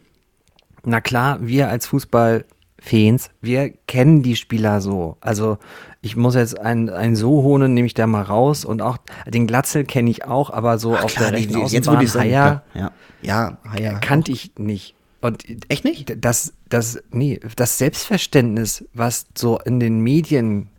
na 0.83 1.01
klar, 1.01 1.39
wir 1.41 1.69
als 1.69 1.87
Fußballfans, 2.85 3.29
wir 3.41 3.71
kennen 3.87 4.23
die 4.23 4.35
Spieler 4.35 4.81
so. 4.81 5.17
Also 5.21 5.57
ich 6.01 6.15
muss 6.15 6.35
jetzt 6.35 6.59
einen, 6.59 6.89
einen 6.89 7.15
so 7.15 7.43
holen, 7.43 7.73
nehme 7.73 7.87
ich 7.87 7.93
da 7.93 8.07
mal 8.07 8.21
raus 8.21 8.65
und 8.65 8.81
auch 8.81 8.97
den 9.27 9.47
Glatzel 9.47 9.83
kenne 9.85 10.09
ich 10.09 10.25
auch, 10.25 10.49
aber 10.49 10.77
so 10.77 10.95
auf 10.95 11.13
der 11.13 11.31
rechten 11.33 11.57
jetzt 11.57 11.87
würde 11.87 11.99
Außenbahn 11.99 12.03
ich 12.03 12.11
sagen, 12.11 12.29
Haier 12.29 12.63
ja. 12.73 12.91
Ja, 13.21 13.57
Haier. 13.69 13.99
kannte 13.99 14.31
ich 14.31 14.51
nicht. 14.57 14.95
Und 15.21 15.43
Echt 15.69 15.83
nicht? 15.83 16.13
das, 16.23 16.53
das, 16.69 17.01
nee, 17.11 17.39
das 17.55 17.79
Selbstverständnis, 17.79 18.85
was 18.93 19.25
so 19.35 19.57
in 19.59 19.79
den 19.79 20.01
Medien 20.01 20.69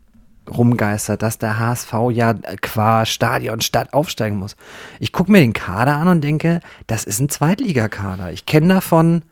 rumgeistert, 0.49 1.23
dass 1.23 1.39
der 1.39 1.59
HSV 1.59 1.93
ja 2.13 2.35
qua 2.35 3.05
Stadion 3.05 3.61
Stadt 3.61 3.93
aufsteigen 3.93 4.37
muss. 4.39 4.55
Ich 5.01 5.11
gucke 5.11 5.33
mir 5.33 5.41
den 5.41 5.53
Kader 5.53 5.97
an 5.97 6.07
und 6.07 6.21
denke, 6.23 6.61
das 6.87 7.03
ist 7.03 7.19
ein 7.19 7.29
Zweitligakader. 7.29 8.31
Ich 8.31 8.47
kenne 8.47 8.75
davon 8.75 9.23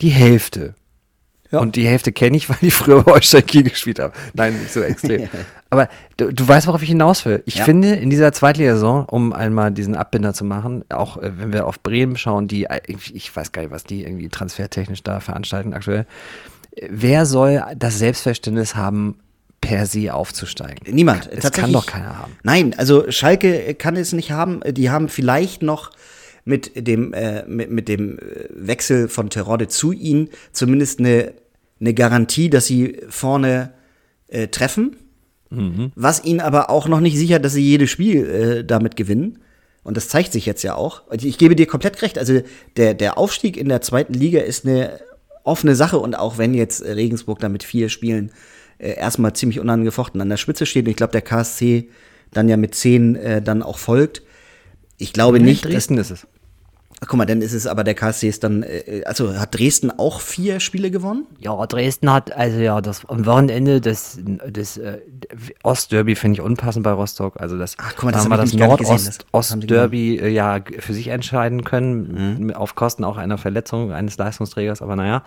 die 0.00 0.10
Hälfte. 0.10 0.76
Ja. 1.52 1.60
Und 1.60 1.76
die 1.76 1.86
Hälfte 1.86 2.10
kenne 2.12 2.36
ich, 2.36 2.48
weil 2.48 2.56
die 2.60 2.70
früher 2.70 3.02
bei 3.02 3.12
Holstein 3.12 3.46
Kiel 3.46 3.62
gespielt 3.62 3.98
haben. 4.00 4.12
Nein, 4.34 4.58
nicht 4.58 4.72
so 4.72 4.80
extrem. 4.80 5.28
Aber 5.70 5.88
du, 6.16 6.32
du 6.32 6.46
weißt, 6.48 6.66
worauf 6.66 6.82
ich 6.82 6.88
hinaus 6.88 7.24
will. 7.24 7.42
Ich 7.46 7.56
Ja. 7.56 7.64
finde, 7.64 7.94
in 7.94 8.10
dieser 8.10 8.32
Zweitligasaison, 8.32 9.04
um 9.06 9.32
einmal 9.32 9.70
diesen 9.70 9.94
Abbinder 9.94 10.34
zu 10.34 10.44
machen, 10.44 10.84
auch 10.90 11.16
äh, 11.18 11.30
wenn 11.38 11.52
wir 11.52 11.66
auf 11.66 11.80
Bremen 11.82 12.16
schauen, 12.16 12.48
die, 12.48 12.64
äh, 12.64 12.80
ich 12.86 13.14
ich 13.14 13.34
weiß 13.36 13.52
gar 13.52 13.62
nicht, 13.62 13.70
was 13.70 13.84
die 13.84 14.02
irgendwie 14.04 14.28
transfertechnisch 14.28 15.02
da 15.02 15.20
veranstalten 15.20 15.72
aktuell. 15.74 16.06
Wer 16.88 17.26
soll 17.26 17.62
das 17.76 17.98
Selbstverständnis 17.98 18.74
haben, 18.74 19.18
per 19.60 19.86
se 19.86 20.12
aufzusteigen? 20.12 20.92
Niemand. 20.94 21.28
Das 21.42 21.52
kann 21.52 21.72
doch 21.72 21.86
keiner 21.86 22.18
haben. 22.18 22.32
Nein, 22.42 22.74
also 22.76 23.10
Schalke 23.10 23.74
kann 23.74 23.94
es 23.96 24.12
nicht 24.12 24.30
haben. 24.32 24.60
Die 24.66 24.90
haben 24.90 25.08
vielleicht 25.08 25.62
noch 25.62 25.90
mit 26.44 26.86
dem, 26.86 27.12
äh, 27.12 27.44
mit, 27.46 27.70
mit 27.70 27.88
dem 27.88 28.18
äh, 28.18 28.22
Wechsel 28.50 29.08
von 29.08 29.30
Terodde 29.30 29.68
zu 29.68 29.92
ihnen 29.92 30.28
zumindest 30.52 30.98
eine, 30.98 31.34
eine 31.80 31.94
Garantie, 31.94 32.50
dass 32.50 32.66
sie 32.66 32.98
vorne 33.08 33.72
äh, 34.28 34.48
treffen. 34.48 34.96
Was 35.94 36.24
ihnen 36.24 36.40
aber 36.40 36.70
auch 36.70 36.88
noch 36.88 37.00
nicht 37.00 37.18
sichert, 37.18 37.44
dass 37.44 37.52
sie 37.52 37.62
jedes 37.62 37.90
Spiel 37.90 38.24
äh, 38.26 38.64
damit 38.64 38.96
gewinnen. 38.96 39.38
Und 39.84 39.96
das 39.96 40.08
zeigt 40.08 40.32
sich 40.32 40.46
jetzt 40.46 40.62
ja 40.62 40.74
auch. 40.76 41.06
Und 41.08 41.22
Ich 41.24 41.38
gebe 41.38 41.56
dir 41.56 41.66
komplett 41.66 42.00
recht. 42.02 42.18
Also 42.18 42.40
der, 42.76 42.94
der 42.94 43.18
Aufstieg 43.18 43.56
in 43.56 43.68
der 43.68 43.82
zweiten 43.82 44.14
Liga 44.14 44.40
ist 44.40 44.64
eine 44.64 45.00
offene 45.44 45.74
Sache. 45.74 45.98
Und 45.98 46.14
auch 46.14 46.38
wenn 46.38 46.54
jetzt 46.54 46.82
Regensburg 46.82 47.38
da 47.40 47.48
mit 47.48 47.64
vier 47.64 47.88
Spielen 47.88 48.30
äh, 48.78 48.94
erstmal 48.94 49.34
ziemlich 49.34 49.60
unangefochten 49.60 50.20
an 50.20 50.28
der 50.28 50.36
Spitze 50.36 50.66
steht, 50.66 50.86
und 50.86 50.90
ich 50.90 50.96
glaube, 50.96 51.12
der 51.12 51.22
KSC 51.22 51.88
dann 52.32 52.48
ja 52.48 52.56
mit 52.56 52.74
zehn 52.74 53.16
äh, 53.16 53.42
dann 53.42 53.62
auch 53.62 53.78
folgt. 53.78 54.22
Ich 54.98 55.12
glaube 55.12 55.40
nicht, 55.40 55.64
dass, 55.64 55.70
Dresden 55.72 55.98
ist 55.98 56.10
es. 56.10 56.26
Ach, 57.00 57.08
guck 57.08 57.18
mal, 57.18 57.26
dann 57.26 57.42
ist 57.42 57.52
es 57.52 57.66
aber 57.66 57.82
der 57.82 57.94
KSC 57.94 58.28
ist 58.28 58.44
dann, 58.44 58.62
äh, 58.62 59.02
also 59.06 59.36
hat 59.36 59.58
Dresden 59.58 59.90
auch 59.90 60.20
vier 60.20 60.60
Spiele 60.60 60.92
gewonnen? 60.92 61.26
Ja, 61.40 61.66
Dresden 61.66 62.12
hat, 62.12 62.30
also 62.30 62.58
ja, 62.58 62.80
das 62.80 63.04
am 63.06 63.26
Wochenende 63.26 63.80
das, 63.80 64.20
das 64.48 64.76
äh, 64.76 64.98
Ostderby 65.64 66.14
finde 66.14 66.34
ich 66.36 66.40
unpassend 66.40 66.84
bei 66.84 66.92
Rostock. 66.92 67.40
Also 67.40 67.58
das, 67.58 67.74
Ach, 67.78 67.94
guck 67.96 68.04
mal, 68.04 68.12
da 68.12 68.18
das 68.18 68.24
haben 68.24 68.30
wir 68.30 68.36
das 68.36 68.52
nicht 68.52 68.60
Nord-Ost-Derby 68.60 70.16
äh, 70.18 70.28
ja 70.28 70.60
für 70.78 70.94
sich 70.94 71.08
entscheiden 71.08 71.64
können, 71.64 72.40
m- 72.50 72.54
auf 72.54 72.76
Kosten 72.76 73.02
auch 73.02 73.16
einer 73.16 73.38
Verletzung 73.38 73.90
eines 73.92 74.16
Leistungsträgers, 74.18 74.80
aber 74.80 74.94
naja. 74.94 75.24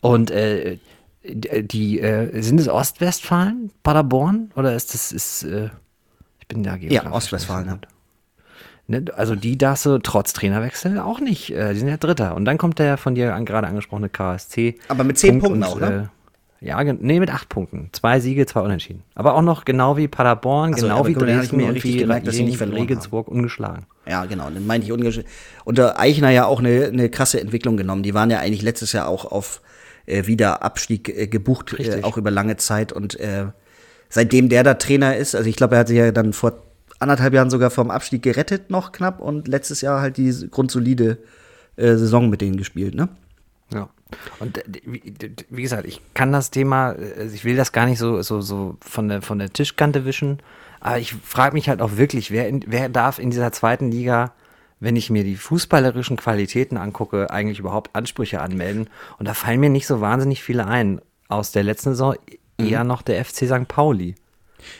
Und 0.00 0.30
äh, 0.30 0.78
d- 1.22 1.62
die, 1.64 2.00
äh, 2.00 2.40
sind 2.40 2.58
es 2.60 2.68
Ostwestfalen, 2.68 3.70
Paderborn? 3.82 4.52
Oder 4.56 4.74
ist 4.74 4.94
das, 4.94 5.12
ist, 5.12 5.42
äh, 5.42 5.68
ich 6.40 6.46
bin 6.48 6.62
da 6.62 6.78
geografisch 6.78 7.12
Ostwestfalen, 7.12 7.66
nicht 7.66 7.74
gut. 7.82 7.88
Ne, 8.90 9.04
also 9.14 9.36
die 9.36 9.56
darfst 9.56 9.86
du 9.86 9.98
trotz 9.98 10.32
Trainerwechsel 10.32 10.98
auch 10.98 11.20
nicht. 11.20 11.54
Äh, 11.54 11.74
die 11.74 11.78
sind 11.78 11.86
ja 11.86 11.96
Dritter. 11.96 12.34
Und 12.34 12.44
dann 12.44 12.58
kommt 12.58 12.80
der 12.80 12.96
von 12.96 13.14
dir 13.14 13.36
an, 13.36 13.44
gerade 13.44 13.68
angesprochene 13.68 14.08
KSC. 14.08 14.80
Aber 14.88 15.04
mit 15.04 15.16
zehn 15.16 15.38
Punkt 15.38 15.60
Punkten 15.60 15.62
und, 15.62 15.84
auch, 15.84 15.88
ne? 15.88 16.10
Äh, 16.60 16.66
ja, 16.66 16.82
nee, 16.82 17.20
mit 17.20 17.32
acht 17.32 17.48
Punkten. 17.48 17.90
Zwei 17.92 18.18
Siege, 18.18 18.46
zwei 18.46 18.62
Unentschieden. 18.62 19.04
Aber 19.14 19.36
auch 19.36 19.42
noch 19.42 19.64
genau 19.64 19.96
wie 19.96 20.08
Paderborn, 20.08 20.74
so, 20.74 20.88
genau 20.88 21.06
wie 21.06 21.12
ich 21.12 21.18
Dresden 21.18 21.56
mir 21.56 21.68
und 21.68 21.84
wie 21.84 21.98
gemerkt, 21.98 22.26
dass 22.26 22.34
sie 22.34 22.42
nicht 22.42 22.60
Regensburg 22.60 23.28
ungeschlagen. 23.28 23.86
Ja, 24.08 24.24
genau, 24.24 24.50
dann 24.50 24.66
meinte 24.66 24.88
ich 24.88 24.92
ungesch 24.92 25.20
Unter 25.64 26.00
Eichner 26.00 26.30
ja 26.30 26.46
auch 26.46 26.58
eine, 26.58 26.86
eine 26.86 27.08
krasse 27.10 27.40
Entwicklung 27.40 27.76
genommen. 27.76 28.02
Die 28.02 28.12
waren 28.12 28.28
ja 28.28 28.40
eigentlich 28.40 28.62
letztes 28.62 28.92
Jahr 28.92 29.06
auch 29.06 29.24
auf 29.24 29.62
äh, 30.06 30.26
Wiederabstieg 30.26 31.08
äh, 31.08 31.28
gebucht, 31.28 31.78
äh, 31.78 32.02
auch 32.02 32.16
über 32.16 32.32
lange 32.32 32.56
Zeit. 32.56 32.92
Und 32.92 33.18
äh, 33.20 33.46
seitdem 34.08 34.48
der 34.48 34.64
da 34.64 34.74
Trainer 34.74 35.16
ist, 35.16 35.36
also 35.36 35.48
ich 35.48 35.54
glaube, 35.54 35.76
er 35.76 35.80
hat 35.80 35.88
sich 35.88 35.96
ja 35.96 36.10
dann 36.10 36.32
vor 36.32 36.69
anderthalb 37.00 37.34
Jahren 37.34 37.50
sogar 37.50 37.70
vom 37.70 37.90
Abstieg 37.90 38.22
gerettet, 38.22 38.70
noch 38.70 38.92
knapp, 38.92 39.20
und 39.20 39.48
letztes 39.48 39.80
Jahr 39.80 40.00
halt 40.00 40.16
die 40.16 40.48
grundsolide 40.50 41.18
äh, 41.76 41.96
Saison 41.96 42.30
mit 42.30 42.40
denen 42.40 42.56
gespielt, 42.56 42.94
ne? 42.94 43.08
Ja. 43.72 43.88
Und 44.38 44.58
äh, 44.58 44.62
wie, 45.48 45.62
gesagt, 45.62 45.86
ich 45.86 46.00
kann 46.14 46.32
das 46.32 46.50
Thema, 46.50 46.92
äh, 46.92 47.26
ich 47.26 47.44
will 47.44 47.56
das 47.56 47.72
gar 47.72 47.86
nicht 47.86 47.98
so, 47.98 48.22
so, 48.22 48.40
so 48.40 48.76
von, 48.80 49.08
der, 49.08 49.22
von 49.22 49.38
der 49.38 49.52
Tischkante 49.52 50.04
wischen, 50.04 50.38
aber 50.80 50.98
ich 50.98 51.14
frage 51.14 51.54
mich 51.54 51.68
halt 51.68 51.82
auch 51.82 51.96
wirklich, 51.96 52.30
wer, 52.30 52.48
in, 52.48 52.64
wer 52.66 52.88
darf 52.88 53.18
in 53.18 53.30
dieser 53.30 53.52
zweiten 53.52 53.90
Liga, 53.90 54.32
wenn 54.78 54.96
ich 54.96 55.10
mir 55.10 55.24
die 55.24 55.36
fußballerischen 55.36 56.16
Qualitäten 56.16 56.78
angucke, 56.78 57.30
eigentlich 57.30 57.58
überhaupt 57.58 57.94
Ansprüche 57.94 58.40
anmelden? 58.40 58.88
Und 59.18 59.28
da 59.28 59.34
fallen 59.34 59.60
mir 59.60 59.68
nicht 59.68 59.86
so 59.86 60.00
wahnsinnig 60.00 60.42
viele 60.42 60.66
ein. 60.66 61.00
Aus 61.28 61.52
der 61.52 61.62
letzten 61.62 61.90
Saison 61.90 62.16
eher 62.58 62.82
noch 62.82 63.02
der 63.02 63.24
FC 63.24 63.46
St. 63.46 63.68
Pauli. 63.68 64.16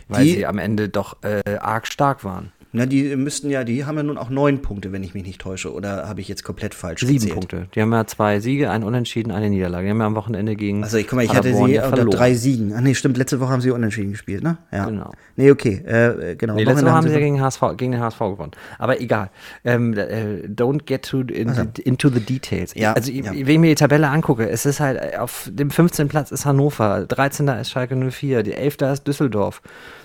Weil 0.09 0.25
Die- 0.25 0.33
sie 0.33 0.47
am 0.47 0.59
Ende 0.59 0.89
doch 0.89 1.17
äh, 1.23 1.57
arg 1.59 1.87
stark 1.87 2.25
waren. 2.25 2.53
Na, 2.73 2.87
die 2.87 3.17
müssten 3.17 3.51
ja, 3.51 3.65
die 3.65 3.85
haben 3.85 3.97
ja 3.97 4.05
nun 4.05 4.17
auch 4.17 4.31
neun 4.31 4.63
Punkte, 4.63 4.93
wenn 4.93 5.03
ich 5.03 5.13
mich 5.13 5.25
nicht 5.25 5.41
täusche. 5.41 5.73
Oder 5.73 6.09
habe 6.09 6.21
ich 6.21 6.29
jetzt 6.29 6.45
komplett 6.45 6.73
falsch 6.73 7.01
Sieben 7.01 7.15
gezählt? 7.15 7.35
Punkte. 7.35 7.67
Die 7.75 7.83
haben 7.83 7.93
ja 7.93 8.07
zwei 8.07 8.39
Siege, 8.39 8.71
ein 8.71 8.85
Unentschieden, 8.85 9.33
eine 9.33 9.51
Niederlage. 9.51 9.87
Die 9.87 9.91
haben 9.91 9.99
ja 9.99 10.07
am 10.07 10.15
Wochenende 10.15 10.55
gegen. 10.55 10.85
Also 10.85 10.97
ich 10.97 11.09
guck 11.09 11.17
mal, 11.17 11.25
ich 11.25 11.35
hatte 11.35 11.53
sie 11.53 11.73
ja 11.73 11.89
verloren. 11.89 12.11
drei 12.11 12.35
Siegen. 12.35 12.73
Ach 12.77 12.81
nee, 12.81 12.95
stimmt, 12.95 13.17
letzte 13.17 13.41
Woche 13.41 13.51
haben 13.51 13.61
sie 13.61 13.73
unentschieden 13.73 14.13
gespielt, 14.13 14.45
ne? 14.45 14.59
Ja. 14.71 14.85
Genau. 14.85 15.11
Nee, 15.35 15.51
okay, 15.51 15.83
äh, 15.85 16.37
genau. 16.37 16.55
Nee, 16.55 16.65
letzte 16.65 16.85
Woche 16.85 16.93
haben 16.93 17.09
sie 17.09 17.13
ja 17.13 17.19
gegen, 17.19 17.41
HSV, 17.41 17.63
gegen 17.77 17.93
den 17.93 18.01
HSV 18.01 18.19
gewonnen. 18.19 18.53
Aber 18.79 19.01
egal. 19.01 19.31
Ähm, 19.65 19.95
äh, 19.95 20.47
don't 20.47 20.85
get 20.85 21.03
to 21.03 21.23
in, 21.23 21.53
into 21.83 22.09
the 22.09 22.21
details. 22.21 22.75
Ja, 22.75 22.93
also, 22.93 23.11
ja. 23.11 23.33
wenn 23.33 23.49
ich 23.49 23.59
mir 23.59 23.71
die 23.71 23.75
Tabelle 23.75 24.09
angucke, 24.09 24.49
es 24.49 24.65
ist 24.65 24.79
halt, 24.79 25.15
äh, 25.15 25.17
auf 25.17 25.51
dem 25.53 25.71
15. 25.71 26.09
Platz 26.09 26.31
ist 26.31 26.47
Hannover, 26.47 27.07
13. 27.07 27.49
ist 27.49 27.71
Schalke 27.71 27.97
04, 27.97 28.45
die 28.45 28.53
11. 28.53 28.77
ist 28.93 29.07
Düsseldorf, 29.09 29.61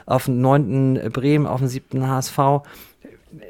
auf 0.06 0.26
dem 0.26 0.41
9. 0.41 1.10
Bremen, 1.12 1.48
auf 1.48 1.60
dem 1.60 1.68
7. 1.68 2.08
HSV. 2.08 2.38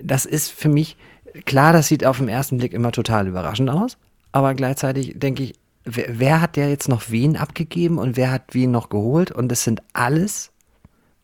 Das 0.02 0.26
ist 0.26 0.52
für 0.52 0.70
mich, 0.70 0.98
klar, 1.46 1.74
das 1.74 1.88
sieht 1.88 2.06
auf 2.06 2.18
den 2.18 2.28
ersten 2.30 2.58
Blick 2.58 2.74
immer 2.74 2.92
total 2.92 3.28
überraschend 3.28 3.70
aus, 3.70 3.98
aber 4.32 4.54
gleichzeitig 4.54 5.14
denke 5.20 5.44
ich, 5.44 5.54
wer, 5.84 6.06
wer 6.20 6.42
hat 6.42 6.56
der 6.56 6.70
jetzt 6.70 6.88
noch 6.90 7.04
wen 7.10 7.38
abgegeben 7.38 7.98
und 8.00 8.18
wer 8.18 8.32
hat 8.32 8.44
wen 8.54 8.72
noch 8.72 8.90
geholt? 8.90 9.32
Und 9.32 9.52
es 9.52 9.64
sind 9.64 9.82
alles 9.94 10.52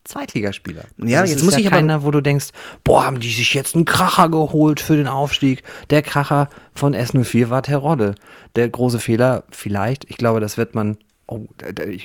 Zweitligaspieler. 0.04 0.82
Ja, 0.98 1.20
Also 1.20 1.32
es 1.34 1.38
jetzt 1.38 1.44
muss 1.44 1.54
ja 1.54 1.60
ich 1.60 1.66
aber- 1.68 1.76
keiner, 1.76 2.02
wo 2.02 2.10
du 2.10 2.20
denkst, 2.20 2.48
boah, 2.82 3.04
haben 3.04 3.20
die 3.20 3.30
sich 3.30 3.54
jetzt 3.54 3.76
einen 3.76 3.84
Kracher 3.84 4.28
geholt 4.28 4.80
für 4.80 4.96
den 4.96 5.06
Aufstieg. 5.06 5.62
Der 5.90 6.02
Kracher 6.02 6.48
von 6.74 6.94
S04 6.94 7.50
war 7.50 7.62
Terodde. 7.62 8.16
Der 8.56 8.68
große 8.68 8.98
Fehler, 8.98 9.44
vielleicht, 9.50 10.04
ich 10.10 10.16
glaube, 10.16 10.40
das 10.40 10.56
wird 10.58 10.74
man, 10.74 10.98
oh, 11.28 11.46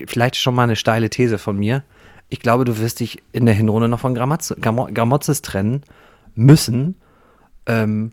vielleicht 0.08 0.36
schon 0.36 0.54
mal 0.54 0.64
eine 0.64 0.76
steile 0.76 1.10
These 1.10 1.40
von 1.40 1.58
mir. 1.58 1.84
Ich 2.30 2.40
glaube, 2.40 2.66
du 2.66 2.78
wirst 2.80 3.00
dich 3.00 3.22
in 3.32 3.46
der 3.46 3.56
Hinrunde 3.56 3.88
noch 3.88 4.00
von 4.02 4.14
Gramaz 4.16 4.54
Gramo- 4.60 4.92
Gramotzes 4.94 5.42
trennen 5.42 5.82
müssen. 6.36 6.96
Ähm, 7.66 8.12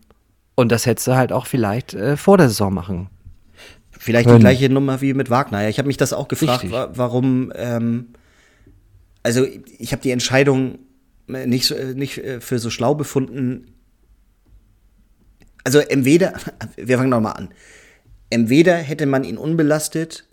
und 0.55 0.71
das 0.71 0.85
hättest 0.85 1.07
du 1.07 1.15
halt 1.15 1.31
auch 1.33 1.47
vielleicht 1.47 1.93
äh, 1.93 2.15
vor 2.17 2.37
der 2.37 2.47
Saison 2.47 2.73
machen. 2.73 3.09
Vielleicht 3.91 4.27
die 4.27 4.31
Können. 4.31 4.39
gleiche 4.41 4.69
Nummer 4.69 5.01
wie 5.01 5.13
mit 5.13 5.29
Wagner. 5.29 5.61
Ja, 5.63 5.69
ich 5.69 5.77
habe 5.79 5.87
mich 5.87 5.97
das 5.97 6.13
auch 6.13 6.27
gefragt, 6.27 6.69
wa 6.71 6.89
warum. 6.93 7.51
Ähm, 7.55 8.07
also 9.23 9.45
ich 9.79 9.91
habe 9.91 10.01
die 10.01 10.11
Entscheidung 10.11 10.79
nicht, 11.27 11.65
so- 11.65 11.75
äh, 11.75 11.93
nicht 11.93 12.17
äh, 12.19 12.39
für 12.39 12.59
so 12.59 12.69
schlau 12.69 12.95
befunden. 12.95 13.67
Also 15.63 15.79
entweder, 15.79 16.33
wir 16.77 16.97
fangen 16.97 17.09
nochmal 17.09 17.33
an. 17.33 17.49
Entweder 18.29 18.75
hätte 18.75 19.05
man 19.05 19.23
ihn 19.23 19.37
unbelastet 19.37 20.27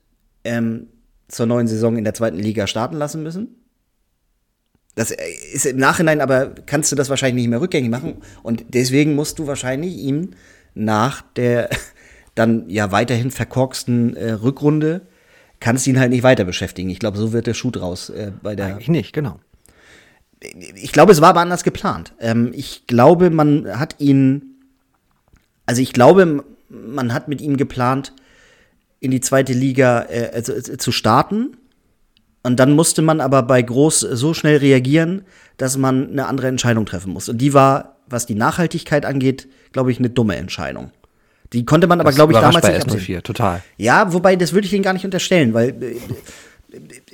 ähm, 0.44 0.88
zur 1.28 1.46
neuen 1.46 1.66
Saison 1.68 1.96
in 1.96 2.04
der 2.04 2.14
zweiten 2.14 2.38
Liga 2.38 2.66
starten 2.66 2.96
lassen 2.96 3.22
müssen. 3.22 3.56
Das 4.94 5.10
äh, 5.10 5.16
ist 5.52 5.66
im 5.66 5.78
Nachhinein, 5.78 6.20
aber 6.20 6.50
kannst 6.66 6.92
du 6.92 6.96
das 6.96 7.10
wahrscheinlich 7.10 7.42
nicht 7.42 7.50
mehr 7.50 7.60
rückgängig 7.60 7.90
machen. 7.90 8.22
Und 8.42 8.64
deswegen 8.68 9.14
musst 9.14 9.38
du 9.38 9.46
wahrscheinlich 9.46 9.96
ihn 9.96 10.36
nach 10.74 11.22
der 11.36 11.70
dann 12.34 12.68
ja 12.68 12.92
weiterhin 12.92 13.30
verkorksten 13.30 14.16
äh, 14.16 14.32
Rückrunde, 14.32 15.02
kannst 15.60 15.86
ihn 15.86 16.00
halt 16.00 16.10
nicht 16.10 16.22
weiter 16.22 16.44
beschäftigen. 16.44 16.90
Ich 16.90 16.98
glaube, 16.98 17.18
so 17.18 17.32
wird 17.32 17.46
der 17.46 17.54
Schuh 17.54 17.70
draus 17.70 18.10
äh, 18.10 18.32
bei 18.42 18.56
der. 18.56 18.66
Eigentlich 18.66 18.88
nicht, 18.88 19.12
genau. 19.12 19.38
Ich 20.74 20.90
glaube, 20.90 21.12
es 21.12 21.20
war 21.20 21.28
aber 21.30 21.40
anders 21.40 21.62
geplant. 21.62 22.14
Ähm, 22.18 22.50
ich 22.54 22.86
glaube, 22.86 23.30
man 23.30 23.78
hat 23.78 23.96
ihn 23.98 24.52
also 25.66 25.82
ich 25.82 25.92
glaube, 25.92 26.44
man 26.68 27.12
hat 27.12 27.28
mit 27.28 27.40
ihm 27.40 27.56
geplant, 27.56 28.12
in 29.00 29.10
die 29.10 29.20
zweite 29.20 29.52
Liga 29.52 30.06
äh, 30.08 30.30
also, 30.32 30.52
äh, 30.52 30.76
zu 30.76 30.92
starten. 30.92 31.56
Und 32.42 32.56
dann 32.58 32.72
musste 32.72 33.02
man 33.02 33.20
aber 33.20 33.42
bei 33.42 33.62
Groß 33.62 34.00
so 34.00 34.34
schnell 34.34 34.56
reagieren, 34.56 35.22
dass 35.56 35.76
man 35.76 36.10
eine 36.10 36.26
andere 36.26 36.48
Entscheidung 36.48 36.86
treffen 36.86 37.12
muss. 37.12 37.28
Und 37.28 37.38
die 37.38 37.54
war, 37.54 37.96
was 38.08 38.26
die 38.26 38.34
Nachhaltigkeit 38.34 39.06
angeht, 39.06 39.48
glaube 39.72 39.92
ich, 39.92 39.98
eine 39.98 40.10
dumme 40.10 40.36
Entscheidung. 40.36 40.90
Die 41.52 41.64
konnte 41.64 41.86
man 41.86 42.00
aber, 42.00 42.12
glaube 42.12 42.32
ich, 42.32 42.38
damals 42.38 42.62
bei 42.62 42.72
nicht 42.72 42.90
absehen. 42.90 43.22
total. 43.22 43.62
Ja, 43.76 44.12
wobei, 44.12 44.36
das 44.36 44.52
würde 44.52 44.66
ich 44.66 44.72
Ihnen 44.72 44.82
gar 44.82 44.94
nicht 44.94 45.04
unterstellen, 45.04 45.54
weil 45.54 45.70
äh, 45.82 45.96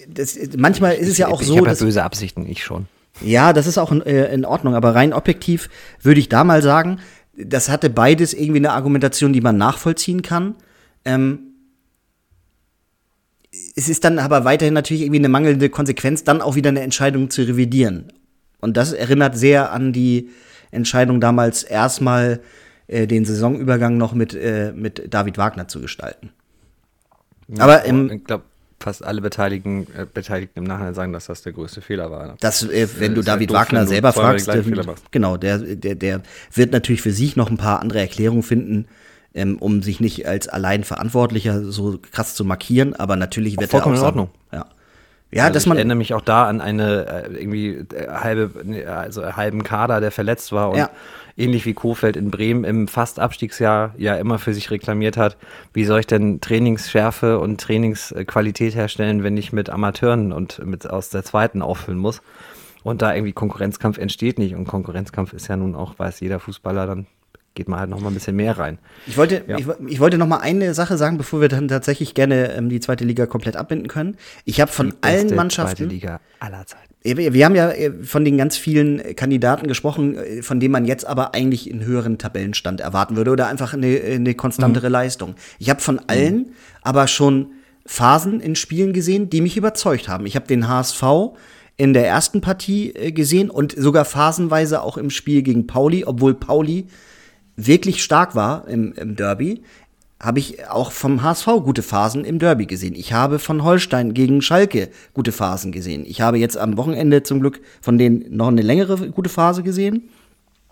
das, 0.08 0.38
manchmal 0.56 0.94
ist 0.94 1.08
es 1.08 1.18
ja 1.18 1.28
auch 1.28 1.40
ich, 1.40 1.48
so. 1.48 1.54
Ich 1.54 1.60
habe 1.60 1.70
ja 1.70 1.74
böse 1.74 2.02
Absichten, 2.04 2.46
ich 2.46 2.62
schon. 2.62 2.86
Ja, 3.20 3.52
das 3.52 3.66
ist 3.66 3.78
auch 3.78 3.90
in, 3.90 4.00
äh, 4.02 4.32
in 4.32 4.44
Ordnung, 4.44 4.74
aber 4.74 4.94
rein 4.94 5.12
objektiv 5.12 5.68
würde 6.00 6.20
ich 6.20 6.28
da 6.28 6.44
mal 6.44 6.62
sagen, 6.62 7.00
das 7.36 7.68
hatte 7.68 7.90
beides 7.90 8.32
irgendwie 8.32 8.58
eine 8.58 8.72
Argumentation, 8.72 9.32
die 9.32 9.40
man 9.40 9.56
nachvollziehen 9.56 10.22
kann. 10.22 10.54
Ähm, 11.04 11.47
es 13.76 13.88
ist 13.88 14.04
dann 14.04 14.18
aber 14.18 14.44
weiterhin 14.44 14.74
natürlich 14.74 15.02
irgendwie 15.02 15.20
eine 15.20 15.28
mangelnde 15.28 15.68
Konsequenz, 15.70 16.24
dann 16.24 16.40
auch 16.40 16.54
wieder 16.54 16.68
eine 16.68 16.80
Entscheidung 16.80 17.30
zu 17.30 17.42
revidieren. 17.42 18.12
Und 18.60 18.76
das 18.76 18.92
erinnert 18.92 19.36
sehr 19.36 19.72
an 19.72 19.92
die 19.92 20.30
Entscheidung 20.70 21.20
damals 21.20 21.62
erstmal 21.62 22.40
äh, 22.88 23.06
den 23.06 23.24
Saisonübergang 23.24 23.96
noch 23.96 24.12
mit, 24.12 24.34
äh, 24.34 24.72
mit 24.74 25.14
David 25.14 25.38
Wagner 25.38 25.68
zu 25.68 25.80
gestalten. 25.80 26.30
Ja, 27.48 27.64
aber 27.64 27.84
im, 27.84 28.10
ich 28.10 28.24
glaube, 28.24 28.44
fast 28.80 29.04
alle 29.04 29.20
Beteiligten, 29.20 29.86
äh, 29.96 30.04
Beteiligten 30.12 30.58
im 30.58 30.64
Nachhinein 30.64 30.94
sagen, 30.94 31.12
dass 31.12 31.26
das 31.26 31.42
der 31.42 31.52
größte 31.52 31.80
Fehler 31.80 32.10
war. 32.10 32.36
Das, 32.40 32.62
äh, 32.62 32.88
wenn 32.98 33.14
du 33.14 33.22
David 33.22 33.50
doof, 33.50 33.56
Wagner 33.56 33.86
selber 33.86 34.12
fragst, 34.12 34.48
äh, 34.48 34.62
genau, 35.10 35.36
der, 35.36 35.58
der, 35.58 35.94
der 35.94 36.22
wird 36.52 36.72
natürlich 36.72 37.02
für 37.02 37.12
sich 37.12 37.36
noch 37.36 37.50
ein 37.50 37.56
paar 37.56 37.80
andere 37.80 38.00
Erklärungen 38.00 38.42
finden, 38.42 38.86
ähm, 39.38 39.58
um 39.58 39.82
sich 39.82 40.00
nicht 40.00 40.26
als 40.26 40.48
allein 40.48 40.84
Verantwortlicher 40.84 41.62
so 41.64 41.98
krass 42.12 42.34
zu 42.34 42.44
markieren, 42.44 42.94
aber 42.94 43.16
natürlich 43.16 43.58
wird 43.58 43.72
er 43.72 43.86
auch 43.86 43.92
in 43.92 43.98
Ordnung. 43.98 44.30
Ja. 44.52 44.66
Ja, 45.30 45.44
also 45.44 45.54
dass 45.54 45.66
man 45.66 45.76
ich 45.76 45.80
erinnere 45.80 45.98
mich 45.98 46.14
auch 46.14 46.22
da 46.22 46.46
an 46.46 46.62
eine 46.62 47.06
äh, 47.06 47.42
irgendwie 47.42 47.84
äh, 47.94 48.08
halbe, 48.08 48.50
also 48.88 49.36
halben 49.36 49.62
Kader, 49.62 50.00
der 50.00 50.10
verletzt 50.10 50.52
war 50.52 50.70
und 50.70 50.78
ja. 50.78 50.88
ähnlich 51.36 51.66
wie 51.66 51.74
Kofeld 51.74 52.16
in 52.16 52.30
Bremen 52.30 52.64
im 52.64 52.88
fast 52.88 53.20
Abstiegsjahr 53.20 53.94
ja 53.98 54.14
immer 54.14 54.38
für 54.38 54.54
sich 54.54 54.70
reklamiert 54.70 55.18
hat, 55.18 55.36
wie 55.74 55.84
soll 55.84 56.00
ich 56.00 56.06
denn 56.06 56.40
Trainingsschärfe 56.40 57.38
und 57.40 57.60
Trainingsqualität 57.60 58.74
herstellen, 58.74 59.22
wenn 59.22 59.36
ich 59.36 59.52
mit 59.52 59.68
Amateuren 59.68 60.32
und 60.32 60.64
mit 60.64 60.88
aus 60.88 61.10
der 61.10 61.24
zweiten 61.24 61.60
auffüllen 61.60 61.98
muss. 61.98 62.22
Und 62.82 63.02
da 63.02 63.14
irgendwie 63.14 63.34
Konkurrenzkampf 63.34 63.98
entsteht 63.98 64.38
nicht. 64.38 64.54
Und 64.54 64.66
Konkurrenzkampf 64.66 65.34
ist 65.34 65.48
ja 65.48 65.56
nun 65.58 65.74
auch, 65.74 65.98
weiß 65.98 66.20
jeder 66.20 66.40
Fußballer 66.40 66.86
dann 66.86 67.06
geht 67.54 67.68
man 67.68 67.80
halt 67.80 67.90
noch 67.90 68.00
mal 68.00 68.08
ein 68.08 68.14
bisschen 68.14 68.36
mehr 68.36 68.56
rein. 68.58 68.78
Ich 69.06 69.16
wollte, 69.16 69.42
ja. 69.46 69.58
ich, 69.58 69.66
ich, 69.88 70.00
wollte 70.00 70.16
noch 70.16 70.26
mal 70.26 70.38
eine 70.38 70.74
Sache 70.74 70.96
sagen, 70.96 71.18
bevor 71.18 71.40
wir 71.40 71.48
dann 71.48 71.68
tatsächlich 71.68 72.14
gerne 72.14 72.52
ähm, 72.52 72.68
die 72.68 72.80
zweite 72.80 73.04
Liga 73.04 73.26
komplett 73.26 73.56
abbinden 73.56 73.88
können. 73.88 74.16
Ich 74.44 74.60
habe 74.60 74.70
von 74.70 74.94
allen 75.00 75.34
Mannschaften 75.34 75.76
zweite 75.76 75.90
Liga 75.90 76.20
aller 76.40 76.64
Zeiten. 76.66 76.94
Wir, 77.02 77.32
wir 77.32 77.44
haben 77.44 77.54
ja 77.54 77.70
äh, 77.70 77.92
von 78.02 78.24
den 78.24 78.38
ganz 78.38 78.56
vielen 78.56 79.16
Kandidaten 79.16 79.66
gesprochen, 79.66 80.16
äh, 80.16 80.42
von 80.42 80.60
denen 80.60 80.72
man 80.72 80.84
jetzt 80.84 81.06
aber 81.06 81.34
eigentlich 81.34 81.70
einen 81.70 81.84
höheren 81.84 82.18
Tabellenstand 82.18 82.80
erwarten 82.80 83.16
würde 83.16 83.30
oder 83.30 83.48
einfach 83.48 83.74
eine, 83.74 84.00
eine 84.00 84.34
konstantere 84.34 84.88
mhm. 84.88 84.92
Leistung. 84.92 85.34
Ich 85.58 85.70
habe 85.70 85.80
von 85.80 85.96
mhm. 85.96 86.02
allen 86.06 86.36
mhm. 86.36 86.46
aber 86.82 87.06
schon 87.08 87.52
Phasen 87.86 88.40
in 88.40 88.54
Spielen 88.54 88.92
gesehen, 88.92 89.30
die 89.30 89.40
mich 89.40 89.56
überzeugt 89.56 90.08
haben. 90.08 90.26
Ich 90.26 90.36
habe 90.36 90.46
den 90.46 90.68
HSV 90.68 91.02
in 91.76 91.94
der 91.94 92.06
ersten 92.06 92.40
Partie 92.40 92.90
äh, 92.90 93.12
gesehen 93.12 93.48
und 93.48 93.72
sogar 93.72 94.04
phasenweise 94.04 94.82
auch 94.82 94.98
im 94.98 95.10
Spiel 95.10 95.42
gegen 95.42 95.66
Pauli, 95.66 96.04
obwohl 96.04 96.34
Pauli 96.34 96.86
wirklich 97.58 98.02
stark 98.02 98.34
war 98.34 98.66
im, 98.68 98.92
im 98.94 99.16
Derby, 99.16 99.62
habe 100.20 100.38
ich 100.38 100.68
auch 100.68 100.90
vom 100.90 101.22
HSV 101.22 101.46
gute 101.64 101.82
Phasen 101.82 102.24
im 102.24 102.38
Derby 102.38 102.66
gesehen. 102.66 102.94
Ich 102.94 103.12
habe 103.12 103.38
von 103.38 103.62
Holstein 103.62 104.14
gegen 104.14 104.42
Schalke 104.42 104.88
gute 105.14 105.30
Phasen 105.30 105.70
gesehen. 105.70 106.04
Ich 106.06 106.20
habe 106.20 106.38
jetzt 106.38 106.56
am 106.56 106.76
Wochenende 106.76 107.22
zum 107.22 107.40
Glück 107.40 107.60
von 107.80 107.98
denen 107.98 108.24
noch 108.34 108.48
eine 108.48 108.62
längere 108.62 109.10
gute 109.10 109.28
Phase 109.28 109.62
gesehen. 109.62 110.08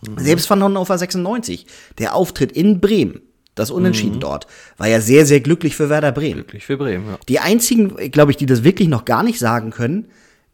Mhm. 0.02 0.18
Selbst 0.18 0.46
von 0.46 0.62
Hannover 0.62 0.98
96. 0.98 1.66
Der 1.98 2.14
Auftritt 2.14 2.52
in 2.52 2.80
Bremen, 2.80 3.20
das 3.54 3.70
Unentschieden 3.70 4.16
mhm. 4.16 4.20
dort, 4.20 4.46
war 4.78 4.88
ja 4.88 5.00
sehr, 5.00 5.26
sehr 5.26 5.40
glücklich 5.40 5.76
für 5.76 5.90
Werder 5.90 6.12
Bremen. 6.12 6.34
Glücklich 6.34 6.66
für 6.66 6.76
Bremen, 6.76 7.06
ja. 7.06 7.18
Die 7.28 7.38
einzigen, 7.38 7.96
glaube 8.10 8.32
ich, 8.32 8.36
die 8.36 8.46
das 8.46 8.64
wirklich 8.64 8.88
noch 8.88 9.04
gar 9.04 9.22
nicht 9.22 9.38
sagen 9.38 9.70
können, 9.70 10.06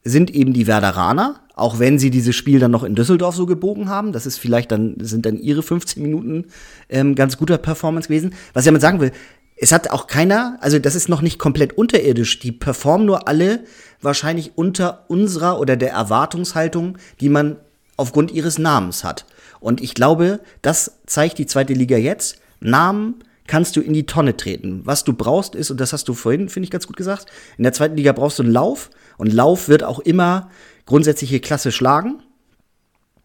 sind 0.04 0.30
eben 0.30 0.52
die 0.52 0.66
Werderaner, 0.66 1.40
auch 1.54 1.78
wenn 1.78 1.98
sie 1.98 2.10
dieses 2.10 2.34
Spiel 2.34 2.58
dann 2.60 2.70
noch 2.70 2.84
in 2.84 2.94
Düsseldorf 2.94 3.34
so 3.34 3.46
gebogen 3.46 3.88
haben. 3.88 4.12
Das 4.12 4.26
ist 4.26 4.38
vielleicht 4.38 4.72
dann, 4.72 4.96
sind 5.00 5.26
dann 5.26 5.38
ihre 5.38 5.62
15 5.62 6.02
Minuten 6.02 6.46
ähm, 6.88 7.14
ganz 7.14 7.36
guter 7.36 7.58
Performance 7.58 8.08
gewesen. 8.08 8.34
Was 8.52 8.64
ich 8.64 8.68
damit 8.68 8.82
sagen 8.82 9.00
will, 9.00 9.12
es 9.56 9.70
hat 9.70 9.90
auch 9.90 10.06
keiner, 10.06 10.58
also 10.60 10.78
das 10.78 10.94
ist 10.94 11.08
noch 11.08 11.22
nicht 11.22 11.38
komplett 11.38 11.74
unterirdisch. 11.74 12.40
Die 12.40 12.52
performen 12.52 13.06
nur 13.06 13.28
alle 13.28 13.60
wahrscheinlich 14.00 14.52
unter 14.56 15.04
unserer 15.08 15.60
oder 15.60 15.76
der 15.76 15.92
Erwartungshaltung, 15.92 16.98
die 17.20 17.28
man 17.28 17.56
aufgrund 17.96 18.32
ihres 18.32 18.58
Namens 18.58 19.04
hat. 19.04 19.26
Und 19.60 19.80
ich 19.80 19.94
glaube, 19.94 20.40
das 20.62 20.98
zeigt 21.06 21.38
die 21.38 21.46
zweite 21.46 21.74
Liga 21.74 21.96
jetzt. 21.96 22.40
Namen 22.58 23.22
kannst 23.46 23.76
du 23.76 23.80
in 23.80 23.92
die 23.92 24.06
Tonne 24.06 24.36
treten. 24.36 24.80
Was 24.84 25.04
du 25.04 25.12
brauchst 25.12 25.54
ist, 25.54 25.70
und 25.70 25.80
das 25.80 25.92
hast 25.92 26.08
du 26.08 26.14
vorhin, 26.14 26.48
finde 26.48 26.64
ich, 26.64 26.70
ganz 26.70 26.86
gut 26.86 26.96
gesagt, 26.96 27.26
in 27.58 27.64
der 27.64 27.72
zweiten 27.72 27.96
Liga 27.96 28.12
brauchst 28.12 28.38
du 28.38 28.42
einen 28.42 28.52
Lauf. 28.52 28.90
Und 29.18 29.32
Lauf 29.32 29.68
wird 29.68 29.84
auch 29.84 30.00
immer 30.00 30.50
grundsätzliche 30.86 31.40
Klasse 31.40 31.72
schlagen. 31.72 32.22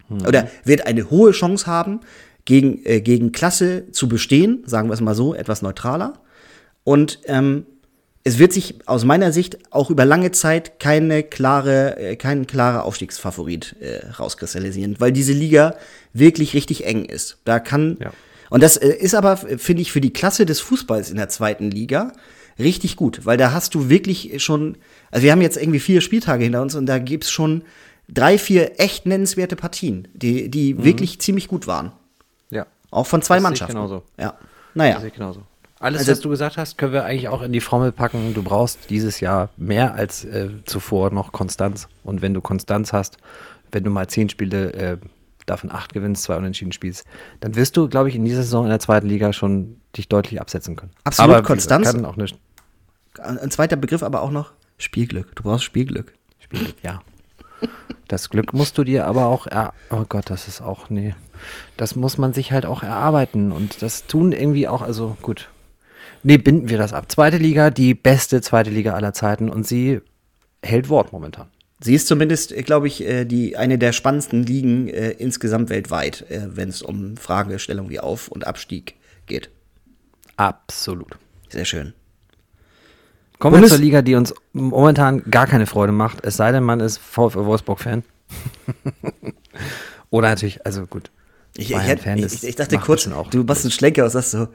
Mhm. 0.09 0.25
Oder 0.25 0.47
wird 0.63 0.87
eine 0.87 1.09
hohe 1.09 1.31
Chance 1.31 1.67
haben, 1.67 2.01
gegen, 2.45 2.85
äh, 2.85 3.01
gegen 3.01 3.33
Klasse 3.33 3.91
zu 3.91 4.07
bestehen, 4.07 4.63
sagen 4.65 4.89
wir 4.89 4.93
es 4.93 5.01
mal 5.01 5.15
so, 5.15 5.35
etwas 5.35 5.61
neutraler. 5.61 6.13
Und 6.83 7.19
ähm, 7.25 7.65
es 8.23 8.39
wird 8.39 8.53
sich 8.53 8.75
aus 8.85 9.05
meiner 9.05 9.31
Sicht 9.31 9.57
auch 9.71 9.89
über 9.89 10.05
lange 10.05 10.31
Zeit 10.31 10.79
keine 10.79 11.23
klare, 11.23 11.97
äh, 11.97 12.15
kein 12.15 12.47
klarer 12.47 12.83
Aufstiegsfavorit 12.83 13.75
äh, 13.79 14.05
rauskristallisieren, 14.11 14.95
weil 14.99 15.11
diese 15.11 15.33
Liga 15.33 15.75
wirklich 16.13 16.53
richtig 16.53 16.85
eng 16.85 17.05
ist. 17.05 17.37
Da 17.45 17.59
kann 17.59 17.97
ja. 18.01 18.11
und 18.49 18.63
das 18.63 18.77
äh, 18.77 18.89
ist 18.89 19.15
aber 19.15 19.37
finde 19.37 19.81
ich 19.81 19.91
für 19.91 20.01
die 20.01 20.11
Klasse 20.11 20.45
des 20.45 20.59
Fußballs 20.59 21.09
in 21.09 21.17
der 21.17 21.29
zweiten 21.29 21.71
Liga 21.71 22.13
richtig 22.59 22.95
gut, 22.95 23.25
weil 23.25 23.37
da 23.37 23.51
hast 23.51 23.75
du 23.75 23.89
wirklich 23.89 24.43
schon, 24.43 24.77
also 25.11 25.23
wir 25.23 25.31
haben 25.31 25.41
jetzt 25.41 25.57
irgendwie 25.57 25.79
vier 25.79 26.01
Spieltage 26.01 26.43
hinter 26.43 26.61
uns 26.61 26.75
und 26.75 26.85
da 26.85 26.99
gibt's 26.99 27.29
schon 27.29 27.63
drei, 28.09 28.37
vier 28.37 28.79
echt 28.79 29.05
nennenswerte 29.05 29.55
Partien, 29.55 30.07
die, 30.13 30.49
die 30.49 30.73
mhm. 30.73 30.83
wirklich 30.83 31.19
ziemlich 31.19 31.47
gut 31.47 31.67
waren. 31.67 31.91
Ja. 32.49 32.65
Auch 32.91 33.07
von 33.07 33.21
zwei 33.21 33.35
das 33.35 33.43
Mannschaften. 33.43 33.75
genauso. 33.75 34.03
Ja. 34.17 34.35
Naja. 34.73 34.93
Das 34.93 35.01
sehe 35.01 35.09
ich 35.09 35.15
genauso. 35.15 35.41
Alles, 35.79 35.99
also, 35.99 36.11
was 36.13 36.19
du 36.21 36.29
gesagt 36.29 36.57
hast, 36.57 36.77
können 36.77 36.93
wir 36.93 37.05
eigentlich 37.05 37.27
auch 37.27 37.43
in 37.43 37.51
die 37.51 37.61
Formel 37.61 37.91
packen. 37.91 38.33
Du 38.33 38.41
brauchst 38.41 38.89
dieses 38.89 39.19
Jahr 39.19 39.49
mehr 39.57 39.93
als 39.93 40.25
äh, 40.25 40.49
zuvor 40.65 41.11
noch 41.11 41.31
Konstanz. 41.31 41.87
Und 42.03 42.23
wenn 42.23 42.33
du 42.33 42.41
Konstanz 42.41 42.93
hast, 42.93 43.17
wenn 43.71 43.83
du 43.83 43.91
mal 43.91 44.07
zehn 44.07 44.29
Spiele 44.29 44.73
äh, 44.73 44.97
davon 45.45 45.71
acht 45.71 45.93
gewinnst, 45.93 46.23
zwei 46.23 46.35
Unentschieden 46.35 46.71
spielst, 46.71 47.05
dann 47.41 47.55
wirst 47.55 47.77
du, 47.77 47.87
glaube 47.87 48.09
ich, 48.09 48.15
in 48.15 48.25
dieser 48.25 48.41
Saison 48.41 48.63
in 48.63 48.69
der 48.69 48.79
zweiten 48.79 49.07
Liga 49.07 49.33
schon 49.33 49.79
dich 49.95 50.09
deutlich 50.09 50.41
absetzen 50.41 50.75
können. 50.75 50.91
Absolut 51.03 51.35
aber 51.35 51.43
Konstanz. 51.43 51.91
Kann 51.91 52.05
auch 52.05 52.15
nicht. 52.15 52.35
Ein 53.19 53.51
zweiter 53.51 53.75
Begriff 53.75 54.03
aber 54.03 54.21
auch 54.21 54.31
noch 54.31 54.51
Spielglück. 54.77 55.35
Du 55.35 55.43
brauchst 55.43 55.63
Spielglück. 55.63 56.13
Spielglück, 56.39 56.75
ja. 56.83 57.01
Das 58.07 58.29
Glück 58.29 58.53
musst 58.53 58.77
du 58.77 58.83
dir 58.83 59.05
aber 59.05 59.25
auch, 59.25 59.47
er 59.47 59.73
oh 59.89 60.05
Gott, 60.07 60.29
das 60.29 60.47
ist 60.47 60.61
auch, 60.61 60.89
nee. 60.89 61.15
Das 61.75 61.95
muss 61.95 62.17
man 62.17 62.33
sich 62.33 62.51
halt 62.51 62.65
auch 62.65 62.83
erarbeiten 62.83 63.51
und 63.51 63.81
das 63.81 64.05
tun 64.07 64.31
irgendwie 64.31 64.67
auch, 64.67 64.81
also 64.81 65.17
gut. 65.21 65.49
Nee, 66.23 66.37
binden 66.37 66.69
wir 66.69 66.77
das 66.77 66.93
ab. 66.93 67.11
Zweite 67.11 67.37
Liga, 67.37 67.69
die 67.69 67.93
beste 67.93 68.41
zweite 68.41 68.69
Liga 68.69 68.93
aller 68.93 69.13
Zeiten 69.13 69.49
und 69.49 69.67
sie 69.67 70.01
hält 70.63 70.89
Wort 70.89 71.11
momentan. 71.11 71.47
Sie 71.79 71.93
ist 71.93 72.07
zumindest, 72.07 72.55
glaube 72.65 72.87
ich, 72.87 73.05
äh, 73.05 73.25
die 73.25 73.55
eine 73.55 73.77
der 73.77 73.91
spannendsten 73.91 74.43
Ligen 74.43 74.87
äh, 74.87 75.11
insgesamt 75.11 75.69
weltweit, 75.69 76.25
äh, 76.31 76.55
wenn 76.55 76.69
es 76.69 76.81
um 76.81 77.17
Fragestellungen 77.17 77.91
wie 77.91 77.99
Auf- 77.99 78.29
und 78.29 78.47
Abstieg 78.47 78.95
geht. 79.27 79.51
Absolut. 80.37 81.17
Sehr 81.49 81.65
schön. 81.65 81.93
Kommen 83.39 83.53
Bundes 83.53 83.71
wir 83.71 83.77
zur 83.77 83.85
Liga, 83.85 84.01
die 84.01 84.15
uns 84.15 84.33
momentan 84.53 85.23
gar 85.29 85.47
keine 85.47 85.65
Freude 85.65 85.91
macht, 85.91 86.25
es 86.25 86.37
sei 86.37 86.51
denn, 86.51 86.63
man 86.63 86.79
ist 86.79 86.97
VfL 86.97 87.45
Wolfsburg-Fan. 87.45 88.03
Oder 90.09 90.29
natürlich, 90.29 90.65
also 90.65 90.85
gut. 90.85 91.11
Ich, 91.55 91.71
ich, 91.71 92.05
ich, 92.15 92.43
ich 92.43 92.55
dachte 92.55 92.77
kurz, 92.77 93.07
auch 93.07 93.29
du 93.29 93.43
machst 93.43 93.63
einen 93.65 93.71
Schlenker 93.71 94.03
und 94.03 94.09
sagst 94.11 94.31
so, 94.31 94.47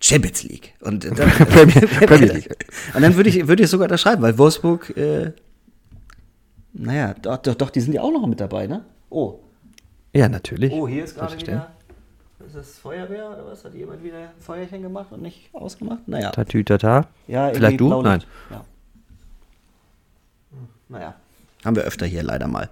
Champions 0.00 0.44
League. 0.44 0.74
Und 0.80 1.04
dann, 1.04 1.14
Premier 2.06 2.32
League. 2.34 2.66
Und 2.94 3.02
dann 3.02 3.16
würde 3.16 3.30
ich, 3.30 3.46
würd 3.48 3.60
ich 3.60 3.68
sogar 3.68 3.88
da 3.88 3.98
schreiben, 3.98 4.22
weil 4.22 4.38
Wolfsburg 4.38 4.96
äh, 4.96 5.32
naja, 6.78 7.14
doch, 7.14 7.38
doch, 7.38 7.54
doch, 7.54 7.70
die 7.70 7.80
sind 7.80 7.92
ja 7.92 8.02
auch 8.02 8.12
noch 8.12 8.26
mit 8.26 8.40
dabei, 8.40 8.66
ne? 8.66 8.84
Oh. 9.10 9.40
Ja, 10.12 10.28
natürlich. 10.28 10.72
Oh, 10.72 10.86
hier 10.86 11.04
ist 11.04 11.16
gerade 11.16 11.36
wieder. 11.36 11.72
Ist 12.46 12.54
das 12.54 12.78
Feuerwehr 12.78 13.30
oder 13.30 13.46
was? 13.46 13.64
Hat 13.64 13.74
jemand 13.74 14.02
wieder 14.02 14.18
ein 14.18 14.28
Feuerchen 14.40 14.82
gemacht 14.82 15.08
und 15.10 15.22
nicht 15.22 15.50
ausgemacht? 15.52 16.06
Naja. 16.06 16.30
Tatütata. 16.30 17.06
Ja, 17.26 17.50
Vielleicht 17.50 17.80
du? 17.80 18.02
Nein. 18.02 18.22
Ja. 18.50 18.64
Hm, 20.50 20.68
naja. 20.88 21.14
Haben 21.64 21.76
wir 21.76 21.82
öfter 21.82 22.06
hier 22.06 22.22
leider 22.22 22.46
mal. 22.46 22.70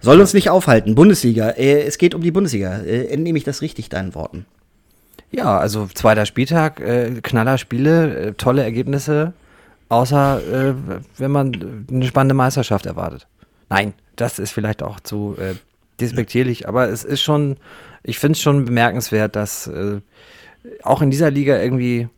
Soll 0.00 0.20
uns 0.20 0.34
nicht 0.34 0.50
aufhalten. 0.50 0.94
Bundesliga. 0.94 1.50
Äh, 1.50 1.82
es 1.82 1.96
geht 1.96 2.14
um 2.14 2.20
die 2.20 2.30
Bundesliga. 2.30 2.78
Äh, 2.78 3.06
entnehme 3.06 3.38
ich 3.38 3.44
das 3.44 3.62
richtig 3.62 3.88
deinen 3.88 4.14
Worten? 4.14 4.44
Ja, 5.30 5.58
also 5.58 5.86
zweiter 5.92 6.26
Spieltag, 6.26 6.80
äh, 6.80 7.20
Knallerspiele, 7.22 8.18
äh, 8.18 8.32
tolle 8.34 8.62
Ergebnisse, 8.62 9.32
außer 9.88 10.40
äh, 10.70 10.74
wenn 11.18 11.30
man 11.30 11.86
eine 11.90 12.06
spannende 12.06 12.34
Meisterschaft 12.34 12.86
erwartet. 12.86 13.26
Nein, 13.68 13.94
das 14.14 14.38
ist 14.38 14.52
vielleicht 14.52 14.82
auch 14.82 15.00
zu 15.00 15.36
äh, 15.38 15.54
despektierlich, 16.00 16.68
aber 16.68 16.88
es 16.88 17.04
ist 17.04 17.22
schon, 17.22 17.56
ich 18.06 18.18
finde 18.18 18.32
es 18.32 18.40
schon 18.40 18.64
bemerkenswert, 18.64 19.34
dass 19.36 19.66
äh, 19.66 20.00
auch 20.82 21.02
in 21.02 21.10
dieser 21.10 21.30
Liga 21.30 21.60
irgendwie 21.60 22.08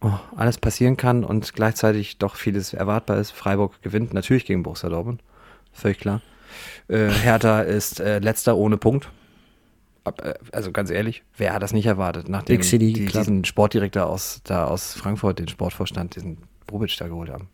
oh, 0.00 0.12
alles 0.34 0.58
passieren 0.58 0.96
kann 0.96 1.22
und 1.22 1.52
gleichzeitig 1.52 2.18
doch 2.18 2.36
vieles 2.36 2.72
erwartbar 2.72 3.18
ist. 3.18 3.30
Freiburg 3.30 3.82
gewinnt 3.82 4.14
natürlich 4.14 4.46
gegen 4.46 4.62
Borussia 4.62 4.88
Dortmund, 4.88 5.22
völlig 5.72 5.98
klar. 5.98 6.22
Äh, 6.88 7.08
Hertha 7.08 7.60
ist 7.60 8.00
äh, 8.00 8.20
letzter 8.20 8.56
ohne 8.56 8.78
Punkt. 8.78 9.10
Äh, 10.04 10.34
Also 10.52 10.72
ganz 10.72 10.90
ehrlich, 10.90 11.24
wer 11.36 11.52
hat 11.52 11.62
das 11.62 11.72
nicht 11.72 11.86
erwartet, 11.86 12.28
nachdem 12.28 12.60
die 12.78 12.92
diesen 13.06 13.44
Sportdirektor 13.44 14.06
aus, 14.06 14.40
da 14.44 14.64
aus 14.64 14.94
Frankfurt, 14.94 15.38
den 15.38 15.48
Sportvorstand, 15.48 16.16
diesen 16.16 16.38
Bobic 16.66 16.96
da 16.96 17.08
geholt 17.08 17.30
haben? 17.30 17.48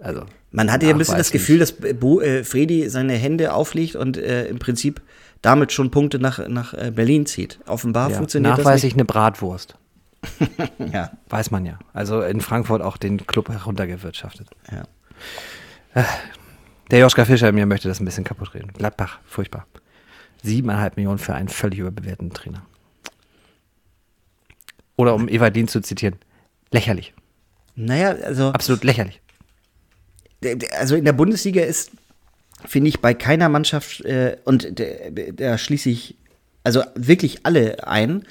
Also, 0.00 0.24
Man 0.50 0.70
hatte 0.70 0.86
ja 0.86 0.92
ein 0.92 0.98
bisschen 0.98 1.16
das. 1.18 1.30
Gefühl, 1.30 1.58
dass 1.58 1.72
Bo, 1.72 2.20
äh, 2.20 2.44
Fredi 2.44 2.88
seine 2.88 3.14
Hände 3.14 3.52
auflegt 3.54 3.96
und 3.96 4.16
äh, 4.16 4.46
im 4.46 4.58
Prinzip 4.58 5.00
damit 5.42 5.72
schon 5.72 5.90
Punkte 5.90 6.18
nach, 6.18 6.46
nach 6.48 6.74
äh, 6.74 6.90
Berlin 6.94 7.26
zieht. 7.26 7.58
Offenbar 7.66 8.10
ja, 8.10 8.16
funktioniert 8.16 8.58
nachweislich 8.58 8.94
eine 8.94 9.04
Bratwurst. 9.04 9.76
das 10.22 10.48
nicht. 10.78 10.94
Ja, 10.94 11.12
Weiß 11.28 11.50
man 11.50 11.64
ja. 11.66 11.78
Also 11.92 12.22
in 12.22 12.40
Frankfurt 12.40 12.82
auch 12.82 12.96
den 12.96 13.26
Club 13.26 13.48
heruntergewirtschaftet. 13.48 14.48
ja. 14.70 14.84
Der 16.90 17.00
Joschka 17.00 17.24
Fischer 17.24 17.48
in 17.48 17.54
mir 17.54 17.66
möchte 17.66 17.88
das 17.88 18.00
ein 18.00 18.04
bisschen 18.04 18.24
kaputt 18.24 18.54
reden. 18.54 18.72
Gladbach, 18.72 19.18
furchtbar. 19.24 19.66
Siebeneinhalb 20.42 20.96
Millionen 20.96 21.18
für 21.18 21.34
einen 21.34 21.48
völlig 21.48 21.80
überbewerteten 21.80 22.32
Trainer. 22.32 22.62
Oder 24.96 25.14
um 25.14 25.28
Evadin 25.28 25.68
zu 25.68 25.80
zitieren, 25.80 26.16
lächerlich. 26.70 27.12
Naja, 27.74 28.10
also, 28.10 28.50
Absolut 28.50 28.84
lächerlich. 28.84 29.20
D- 30.42 30.58
also 30.78 30.96
in 30.96 31.04
der 31.04 31.12
Bundesliga 31.12 31.62
ist, 31.62 31.90
finde 32.66 32.88
ich, 32.88 33.00
bei 33.00 33.14
keiner 33.14 33.48
Mannschaft, 33.48 34.00
äh, 34.04 34.36
und 34.44 34.72
da 35.34 35.58
schließe 35.58 35.90
ich 35.90 36.16
also 36.64 36.82
wirklich 36.94 37.40
alle 37.44 37.86
ein, 37.86 38.24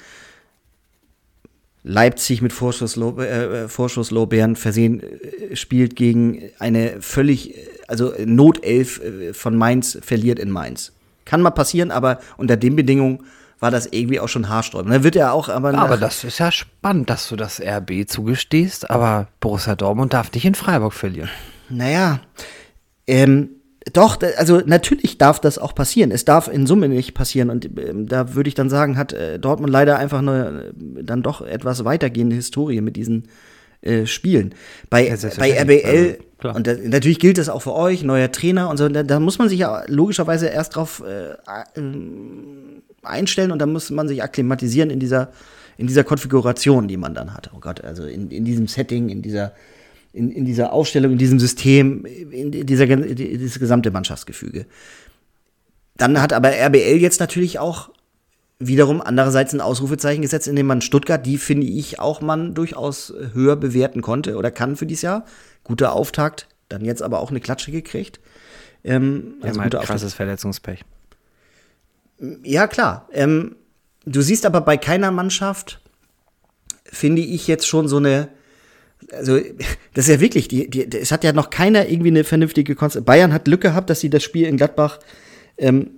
Leipzig 1.88 2.42
mit 2.42 2.52
Vorschusslor 2.52 3.18
äh, 3.20 3.68
Vorschusslorbeeren 3.68 4.56
versehen 4.56 5.00
äh, 5.02 5.54
spielt 5.54 5.94
gegen 5.94 6.42
eine 6.58 7.00
völlig, 7.00 7.56
äh, 7.56 7.60
also 7.86 8.12
Notelf 8.24 9.00
äh, 9.00 9.32
von 9.32 9.56
Mainz 9.56 9.96
verliert 10.02 10.40
in 10.40 10.50
Mainz. 10.50 10.92
Kann 11.24 11.40
mal 11.42 11.50
passieren, 11.52 11.92
aber 11.92 12.18
unter 12.38 12.56
den 12.56 12.74
Bedingungen 12.74 13.20
war 13.60 13.70
das 13.70 13.86
irgendwie 13.86 14.18
auch 14.18 14.28
schon 14.28 14.48
haarsträubend. 14.48 14.92
Da 14.94 15.04
wird 15.04 15.14
er 15.14 15.32
auch 15.32 15.48
aber, 15.48 15.74
Aber 15.74 15.96
das 15.96 16.24
ist 16.24 16.38
ja 16.40 16.50
spannend, 16.50 17.08
dass 17.08 17.28
du 17.28 17.36
das 17.36 17.60
RB 17.60 18.06
zugestehst, 18.08 18.90
aber 18.90 19.28
Borussia 19.38 19.76
Dortmund 19.76 20.12
darf 20.12 20.32
nicht 20.32 20.44
in 20.44 20.56
Freiburg 20.56 20.92
verlieren. 20.92 21.30
Naja, 21.68 22.20
ähm, 23.06 23.50
doch, 23.92 24.16
da- 24.16 24.28
also 24.36 24.60
natürlich 24.66 25.16
darf 25.18 25.40
das 25.40 25.58
auch 25.58 25.74
passieren. 25.74 26.10
Es 26.10 26.24
darf 26.24 26.48
in 26.48 26.66
Summe 26.66 26.88
nicht 26.88 27.14
passieren. 27.14 27.50
Und 27.50 27.66
ähm, 27.78 28.08
da 28.08 28.34
würde 28.34 28.48
ich 28.48 28.54
dann 28.54 28.68
sagen, 28.68 28.96
hat 28.98 29.12
äh, 29.12 29.38
Dortmund 29.38 29.72
leider 29.72 29.96
einfach 29.98 30.18
eine 30.18 30.72
äh, 30.98 31.02
dann 31.04 31.22
doch 31.22 31.40
etwas 31.40 31.84
weitergehende 31.84 32.34
Historie 32.34 32.80
mit 32.80 32.96
diesen 32.96 33.28
äh, 33.82 34.06
Spielen. 34.06 34.54
Bei, 34.90 35.06
Ja, 35.36 35.36
bei. 35.38 35.52
RBL, 35.52 36.18
Also, 36.38 36.56
und 36.56 36.66
da, 36.66 36.74
natürlich 36.74 37.18
gilt 37.20 37.38
das 37.38 37.48
auch 37.48 37.62
für 37.62 37.74
euch, 37.74 38.02
neuer 38.02 38.30
Trainer 38.32 38.68
und 38.70 38.76
so, 38.76 38.88
da, 38.88 39.02
da 39.04 39.20
muss 39.20 39.38
man 39.38 39.48
sich 39.48 39.60
ja 39.60 39.84
logischerweise 39.86 40.48
erst 40.48 40.74
drauf 40.76 41.02
äh, 41.06 41.34
ähm, 41.78 42.82
einstellen 43.02 43.52
und 43.52 43.58
dann 43.60 43.72
muss 43.72 43.90
man 43.90 44.08
sich 44.08 44.22
akklimatisieren 44.22 44.90
in 44.90 44.98
dieser, 44.98 45.30
in 45.78 45.86
dieser 45.86 46.04
Konfiguration, 46.04 46.88
die 46.88 46.96
man 46.96 47.14
dann 47.14 47.32
hat. 47.34 47.50
Oh 47.54 47.60
Gott, 47.60 47.82
also 47.84 48.04
in, 48.04 48.30
in 48.30 48.44
diesem 48.44 48.66
Setting, 48.66 49.08
in 49.08 49.22
dieser 49.22 49.52
in, 50.16 50.30
in 50.30 50.44
dieser 50.44 50.72
Aufstellung, 50.72 51.12
in 51.12 51.18
diesem 51.18 51.38
System, 51.38 52.04
in 52.04 52.50
dieser, 52.50 52.84
in 52.84 53.14
dieses 53.14 53.58
gesamte 53.58 53.90
Mannschaftsgefüge. 53.90 54.66
Dann 55.96 56.20
hat 56.20 56.32
aber 56.32 56.50
RBL 56.50 56.96
jetzt 56.96 57.20
natürlich 57.20 57.58
auch 57.58 57.90
wiederum 58.58 59.02
andererseits 59.02 59.52
ein 59.52 59.60
Ausrufezeichen 59.60 60.22
gesetzt, 60.22 60.48
indem 60.48 60.66
man 60.66 60.80
Stuttgart, 60.80 61.24
die 61.24 61.36
finde 61.36 61.66
ich 61.66 62.00
auch 62.00 62.20
man 62.20 62.54
durchaus 62.54 63.12
höher 63.34 63.56
bewerten 63.56 64.00
konnte 64.00 64.36
oder 64.36 64.50
kann 64.50 64.76
für 64.76 64.86
dieses 64.86 65.02
Jahr. 65.02 65.26
Guter 65.62 65.92
Auftakt, 65.92 66.48
dann 66.68 66.84
jetzt 66.84 67.02
aber 67.02 67.20
auch 67.20 67.30
eine 67.30 67.40
Klatsche 67.40 67.70
gekriegt. 67.70 68.20
Ähm, 68.84 69.34
Ja, 69.40 69.48
also 69.48 69.60
guter 69.60 69.78
Auftakt. 69.78 69.86
krasses 69.86 70.14
Verletzungspech. 70.14 70.84
Ja, 72.42 72.66
klar. 72.66 73.08
Ähm, 73.12 73.56
du 74.06 74.22
siehst 74.22 74.46
aber 74.46 74.62
bei 74.62 74.78
keiner 74.78 75.10
Mannschaft, 75.10 75.80
finde 76.84 77.20
ich 77.20 77.46
jetzt 77.46 77.66
schon 77.66 77.88
so 77.88 77.98
eine. 77.98 78.28
Also, 79.12 79.38
das 79.94 80.08
ist 80.08 80.14
ja 80.14 80.20
wirklich, 80.20 80.48
die, 80.48 80.68
die, 80.68 80.86
es 80.96 81.12
hat 81.12 81.24
ja 81.24 81.32
noch 81.32 81.50
keiner 81.50 81.88
irgendwie 81.88 82.08
eine 82.10 82.24
vernünftige 82.24 82.74
Konstanz. 82.74 83.04
Bayern 83.04 83.32
hat 83.32 83.44
Glück 83.44 83.60
gehabt, 83.60 83.90
dass 83.90 84.00
sie 84.00 84.10
das 84.10 84.22
Spiel 84.22 84.46
in 84.46 84.56
Gladbach, 84.56 84.98
ähm, 85.58 85.90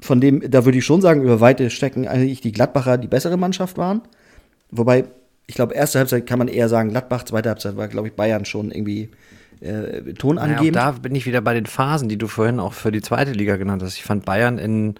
von 0.00 0.20
dem, 0.20 0.48
da 0.48 0.64
würde 0.64 0.78
ich 0.78 0.84
schon 0.84 1.00
sagen, 1.00 1.22
über 1.22 1.40
weite 1.40 1.70
Strecken 1.70 2.06
eigentlich 2.06 2.40
die 2.40 2.52
Gladbacher 2.52 2.98
die 2.98 3.08
bessere 3.08 3.36
Mannschaft 3.36 3.76
waren. 3.78 4.02
Wobei, 4.70 5.04
ich 5.46 5.54
glaube, 5.54 5.74
erste 5.74 5.98
Halbzeit 5.98 6.26
kann 6.26 6.38
man 6.38 6.48
eher 6.48 6.68
sagen 6.68 6.90
Gladbach, 6.90 7.24
zweite 7.24 7.48
Halbzeit 7.48 7.76
war, 7.76 7.88
glaube 7.88 8.08
ich, 8.08 8.14
Bayern 8.14 8.44
schon 8.44 8.70
irgendwie 8.70 9.08
äh, 9.60 10.14
Ton 10.14 10.36
Naja, 10.36 10.58
angeben. 10.58 10.74
da 10.74 10.92
bin 10.92 11.14
ich 11.14 11.26
wieder 11.26 11.40
bei 11.40 11.54
den 11.54 11.66
Phasen, 11.66 12.08
die 12.08 12.18
du 12.18 12.28
vorhin 12.28 12.60
auch 12.60 12.74
für 12.74 12.92
die 12.92 13.02
zweite 13.02 13.32
Liga 13.32 13.56
genannt 13.56 13.82
hast. 13.82 13.96
Ich 13.96 14.04
fand 14.04 14.24
Bayern 14.24 14.58
in 14.58 14.94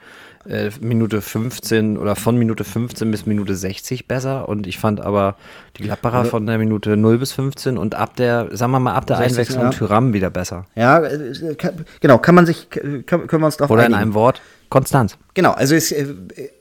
äh, 0.48 0.70
Minute 0.80 1.20
15 1.20 1.98
oder 1.98 2.16
von 2.16 2.36
Minute 2.36 2.64
15 2.64 3.10
bis 3.10 3.26
Minute 3.26 3.54
60 3.54 4.08
besser 4.08 4.48
und 4.48 4.66
ich 4.66 4.78
fand 4.78 5.00
aber 5.00 5.36
die 5.76 5.82
Gladbacher 5.82 6.24
von 6.24 6.46
der 6.46 6.58
Minute 6.58 6.96
0 6.96 7.18
bis 7.18 7.32
15 7.32 7.78
und 7.78 7.94
ab 7.94 8.16
der, 8.16 8.48
sagen 8.56 8.72
wir 8.72 8.80
mal, 8.80 8.94
ab 8.94 9.06
der 9.06 9.18
60, 9.18 9.32
Einwechslung 9.32 9.64
ja. 9.64 9.70
Tyram 9.70 10.12
wieder 10.12 10.30
besser. 10.30 10.66
ja, 10.74 11.00
äh, 11.04 11.54
kann, 11.56 11.84
genau, 12.00 12.18
kann 12.18 12.34
man 12.34 12.46
sich, 12.46 12.68
kann, 12.70 13.04
können 13.04 13.42
wir 13.42 13.46
uns 13.46 13.56
drauf 13.56 13.70
Oder 13.70 13.82
einigen. 13.82 13.94
in 13.94 14.02
einem 14.02 14.14
Wort, 14.14 14.40
Konstanz. 14.68 15.16
Genau, 15.34 15.52
also 15.52 15.74
es 15.74 15.92
äh, 15.92 16.06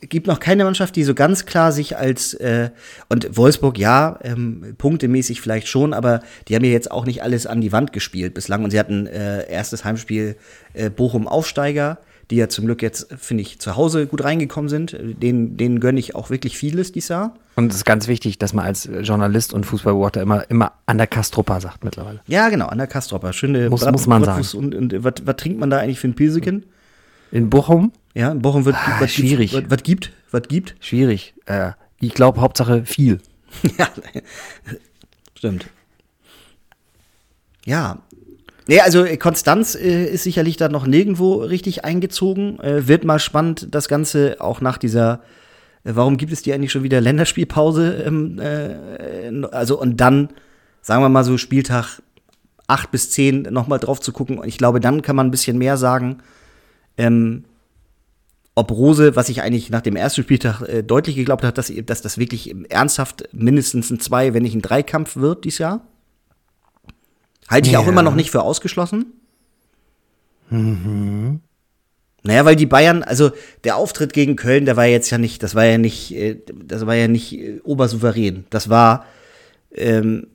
gibt 0.01 0.27
noch 0.27 0.39
keine 0.39 0.63
Mannschaft, 0.63 0.95
die 0.95 1.03
so 1.03 1.13
ganz 1.13 1.45
klar 1.45 1.71
sich 1.71 1.97
als 1.97 2.33
äh, 2.35 2.69
und 3.09 3.35
Wolfsburg 3.35 3.77
ja 3.77 4.19
ähm, 4.23 4.75
punktemäßig 4.77 5.41
vielleicht 5.41 5.67
schon, 5.67 5.93
aber 5.93 6.21
die 6.47 6.55
haben 6.55 6.63
ja 6.63 6.71
jetzt 6.71 6.91
auch 6.91 7.05
nicht 7.05 7.21
alles 7.23 7.47
an 7.47 7.59
die 7.59 7.71
Wand 7.71 7.91
gespielt 7.91 8.33
bislang 8.33 8.63
und 8.63 8.71
sie 8.71 8.79
hatten 8.79 9.07
äh, 9.07 9.49
erstes 9.49 9.83
Heimspiel 9.83 10.37
äh, 10.73 10.89
Bochum 10.89 11.27
Aufsteiger, 11.27 11.97
die 12.29 12.35
ja 12.35 12.49
zum 12.49 12.65
Glück 12.65 12.81
jetzt 12.81 13.07
finde 13.17 13.41
ich 13.41 13.59
zu 13.59 13.75
Hause 13.75 14.05
gut 14.07 14.23
reingekommen 14.23 14.67
sind. 14.69 14.95
Denen 14.99 15.55
denen 15.57 15.79
gönne 15.79 15.99
ich 15.99 16.13
auch 16.15 16.29
wirklich 16.29 16.57
vieles 16.57 16.91
dieses 16.91 17.09
Jahr. 17.09 17.35
Und 17.55 17.71
es 17.71 17.77
ist 17.77 17.85
ganz 17.85 18.07
wichtig, 18.07 18.37
dass 18.37 18.53
man 18.53 18.65
als 18.65 18.87
Journalist 19.01 19.53
und 19.53 19.65
Fußballbeobachter 19.65 20.21
immer, 20.21 20.49
immer 20.49 20.73
an 20.85 20.97
der 20.97 21.07
Kastruppa 21.07 21.59
sagt 21.61 21.83
mittlerweile. 21.83 22.19
Ja, 22.27 22.49
genau, 22.49 22.67
an 22.67 22.77
der 22.77 22.87
Kastropper. 22.87 23.33
Schöne 23.33 23.69
Muss- 23.69 23.85
muss 23.89 24.07
man 24.07 24.21
Bratwurst 24.21 24.55
Und, 24.55 24.75
und 24.75 25.03
was, 25.03 25.13
was 25.25 25.35
trinkt 25.37 25.59
man 25.59 25.69
da 25.69 25.79
eigentlich 25.79 25.99
für 25.99 26.07
ein 26.09 26.15
Pilseken? 26.15 26.65
In 27.31 27.49
Bochum, 27.49 27.91
Ja, 28.13 28.31
in 28.31 28.41
Bochum 28.41 28.65
wird 28.65 28.75
Ah, 28.75 28.97
was 28.99 29.11
schwierig. 29.11 29.51
Gibt, 29.51 29.65
was, 29.71 29.77
was 29.79 29.83
gibt? 29.83 30.11
Was 30.31 30.41
gibt? 30.43 30.75
schwierig. 30.79 31.33
Äh, 31.45 31.71
ich 31.99 32.13
glaube, 32.13 32.41
Hauptsache 32.41 32.85
viel. 32.85 33.19
Ja, 33.77 33.87
stimmt. 35.35 35.67
Ja. 37.65 37.99
Nee, 38.67 38.81
also 38.81 39.05
äh, 39.05 39.17
Konstanz 39.17 39.75
äh, 39.75 40.05
ist 40.05 40.23
sicherlich 40.23 40.57
da 40.57 40.69
noch 40.69 40.85
nirgendwo 40.85 41.35
richtig 41.35 41.85
eingezogen. 41.85 42.59
Äh, 42.59 42.87
wird 42.87 43.05
mal 43.05 43.19
spannend, 43.19 43.67
das 43.71 43.87
Ganze 43.87 44.37
auch 44.39 44.59
nach 44.59 44.77
dieser, 44.77 45.21
äh, 45.83 45.91
warum 45.95 46.17
gibt 46.17 46.33
es 46.33 46.41
die 46.41 46.53
eigentlich 46.53 46.71
schon 46.71 46.83
wieder 46.83 46.99
Länderspielpause? 46.99 48.03
Ähm, 48.05 48.39
äh, 48.39 49.45
also 49.51 49.79
und 49.79 49.97
dann, 49.97 50.29
sagen 50.81 51.01
wir 51.01 51.09
mal 51.09 51.23
so, 51.23 51.37
Spieltag 51.37 52.01
8 52.67 52.91
bis 52.91 53.11
10 53.11 53.43
nochmal 53.43 53.79
drauf 53.79 54.01
zu 54.01 54.11
gucken. 54.11 54.37
Und 54.37 54.47
ich 54.47 54.57
glaube, 54.57 54.81
dann 54.81 55.01
kann 55.01 55.15
man 55.15 55.27
ein 55.27 55.31
bisschen 55.31 55.57
mehr 55.57 55.77
sagen. 55.77 56.17
Ähm, 56.97 57.45
ob 58.53 58.71
Rose, 58.71 59.15
was 59.15 59.29
ich 59.29 59.41
eigentlich 59.41 59.69
nach 59.69 59.81
dem 59.81 59.95
ersten 59.95 60.23
Spieltag 60.23 60.61
äh, 60.63 60.83
deutlich 60.83 61.15
geglaubt 61.15 61.43
habe, 61.43 61.53
dass, 61.53 61.71
dass 61.85 62.01
das 62.01 62.17
wirklich 62.17 62.53
ernsthaft 62.69 63.29
mindestens 63.31 63.91
ein 63.91 63.99
Zwei, 63.99 64.33
wenn 64.33 64.43
nicht 64.43 64.55
ein 64.55 64.61
Dreikampf 64.61 65.15
wird 65.15 65.45
dieses 65.45 65.59
Jahr. 65.59 65.87
Halte 67.47 67.69
ich 67.69 67.77
auch 67.77 67.83
Ja. 67.85 67.89
immer 67.89 68.03
noch 68.03 68.15
nicht 68.15 68.31
für 68.31 68.41
ausgeschlossen. 68.41 69.05
Naja, 72.23 72.45
weil 72.45 72.55
die 72.55 72.65
Bayern, 72.65 73.03
also 73.03 73.31
der 73.63 73.75
Auftritt 73.77 74.13
gegen 74.13 74.35
Köln, 74.35 74.65
der 74.65 74.75
war 74.77 74.85
jetzt 74.85 75.09
ja 75.09 75.17
nicht, 75.17 75.43
das 75.43 75.55
war 75.55 75.65
ja 75.65 75.77
nicht, 75.77 76.13
äh, 76.15 76.37
das 76.65 76.85
war 76.85 76.95
ja 76.95 77.07
nicht 77.07 77.33
äh, 77.37 77.59
obersouverän. 77.63 78.45
Das 78.49 78.69
war, 78.69 79.05
ähm, 79.71 80.27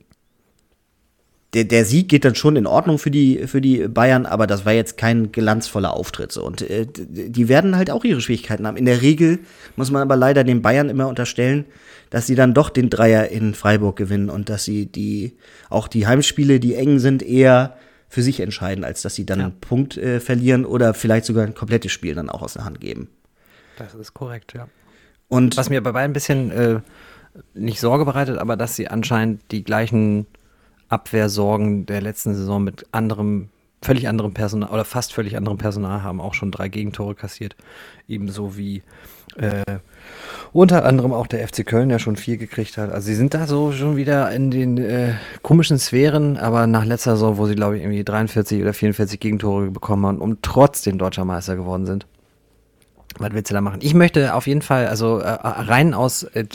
der, 1.53 1.65
der 1.65 1.85
Sieg 1.85 2.09
geht 2.09 2.25
dann 2.25 2.35
schon 2.35 2.55
in 2.55 2.65
Ordnung 2.65 2.97
für 2.97 3.11
die, 3.11 3.47
für 3.47 3.61
die 3.61 3.87
Bayern, 3.87 4.25
aber 4.25 4.47
das 4.47 4.65
war 4.65 4.73
jetzt 4.73 4.97
kein 4.97 5.31
glanzvoller 5.31 5.93
Auftritt. 5.93 6.31
So. 6.31 6.43
Und 6.43 6.61
äh, 6.61 6.87
die 6.87 7.47
werden 7.47 7.75
halt 7.75 7.91
auch 7.91 8.03
ihre 8.03 8.21
Schwierigkeiten 8.21 8.65
haben. 8.65 8.77
In 8.77 8.85
der 8.85 9.01
Regel 9.01 9.39
muss 9.75 9.91
man 9.91 10.01
aber 10.01 10.15
leider 10.15 10.43
den 10.43 10.61
Bayern 10.61 10.89
immer 10.89 11.07
unterstellen, 11.07 11.65
dass 12.09 12.27
sie 12.27 12.35
dann 12.35 12.53
doch 12.53 12.69
den 12.69 12.89
Dreier 12.89 13.29
in 13.29 13.53
Freiburg 13.53 13.95
gewinnen 13.95 14.29
und 14.29 14.49
dass 14.49 14.63
sie 14.63 14.87
die, 14.87 15.37
auch 15.69 15.87
die 15.87 16.07
Heimspiele, 16.07 16.59
die 16.59 16.75
eng 16.75 16.99
sind, 16.99 17.23
eher 17.23 17.77
für 18.09 18.21
sich 18.21 18.39
entscheiden, 18.39 18.83
als 18.83 19.01
dass 19.01 19.15
sie 19.15 19.25
dann 19.25 19.41
einen 19.41 19.59
Punkt 19.59 19.97
äh, 19.97 20.19
verlieren 20.19 20.65
oder 20.65 20.93
vielleicht 20.93 21.25
sogar 21.25 21.45
ein 21.45 21.55
komplettes 21.55 21.91
Spiel 21.91 22.13
dann 22.13 22.29
auch 22.29 22.43
aus 22.43 22.53
der 22.53 22.65
Hand 22.65 22.79
geben. 22.79 23.09
Das 23.77 23.95
ist 23.95 24.13
korrekt, 24.13 24.53
ja. 24.53 24.67
Und 25.27 25.57
Was 25.57 25.69
mir 25.69 25.81
bei 25.81 25.91
beiden 25.91 26.11
ein 26.11 26.13
bisschen 26.13 26.51
äh, 26.51 26.79
nicht 27.55 27.79
Sorge 27.79 28.05
bereitet, 28.05 28.37
aber 28.37 28.55
dass 28.55 28.75
sie 28.75 28.87
anscheinend 28.87 29.41
die 29.51 29.63
gleichen 29.63 30.27
Abwehrsorgen 30.93 31.85
der 31.85 32.01
letzten 32.01 32.35
Saison 32.35 32.63
mit 32.63 32.85
anderem, 32.91 33.49
völlig 33.81 34.07
anderem 34.07 34.33
Personal 34.33 34.69
oder 34.69 34.85
fast 34.85 35.13
völlig 35.13 35.35
anderem 35.35 35.57
Personal 35.57 36.03
haben, 36.03 36.21
auch 36.21 36.33
schon 36.33 36.51
drei 36.51 36.69
Gegentore 36.69 37.15
kassiert. 37.15 37.55
Ebenso 38.07 38.55
wie 38.57 38.83
äh, 39.35 39.79
unter 40.51 40.85
anderem 40.85 41.13
auch 41.13 41.27
der 41.27 41.47
FC 41.47 41.65
Köln, 41.65 41.89
der 41.89 41.99
schon 41.99 42.15
vier 42.15 42.37
gekriegt 42.37 42.77
hat. 42.77 42.91
Also 42.91 43.07
sie 43.07 43.15
sind 43.15 43.33
da 43.33 43.47
so 43.47 43.71
schon 43.71 43.97
wieder 43.97 44.31
in 44.31 44.51
den 44.51 44.77
äh, 44.77 45.13
komischen 45.41 45.79
Sphären, 45.79 46.37
aber 46.37 46.67
nach 46.67 46.85
letzter 46.85 47.15
Saison, 47.15 47.37
wo 47.37 47.47
sie, 47.47 47.55
glaube 47.55 47.77
ich, 47.77 47.83
irgendwie 47.83 48.03
43 48.03 48.61
oder 48.61 48.73
44 48.73 49.19
Gegentore 49.19 49.71
bekommen 49.71 50.05
haben 50.05 50.19
und 50.19 50.43
trotzdem 50.43 50.97
deutscher 50.97 51.25
Meister 51.25 51.55
geworden 51.55 51.85
sind. 51.85 52.05
Was 53.19 53.33
willst 53.33 53.51
du 53.51 53.53
da 53.53 53.61
machen? 53.61 53.79
Ich 53.81 53.93
möchte 53.93 54.33
auf 54.33 54.47
jeden 54.47 54.61
Fall, 54.61 54.87
also 54.87 55.19
äh, 55.19 55.27
rein 55.29 55.93
aus, 55.93 56.23
äh, 56.23 56.45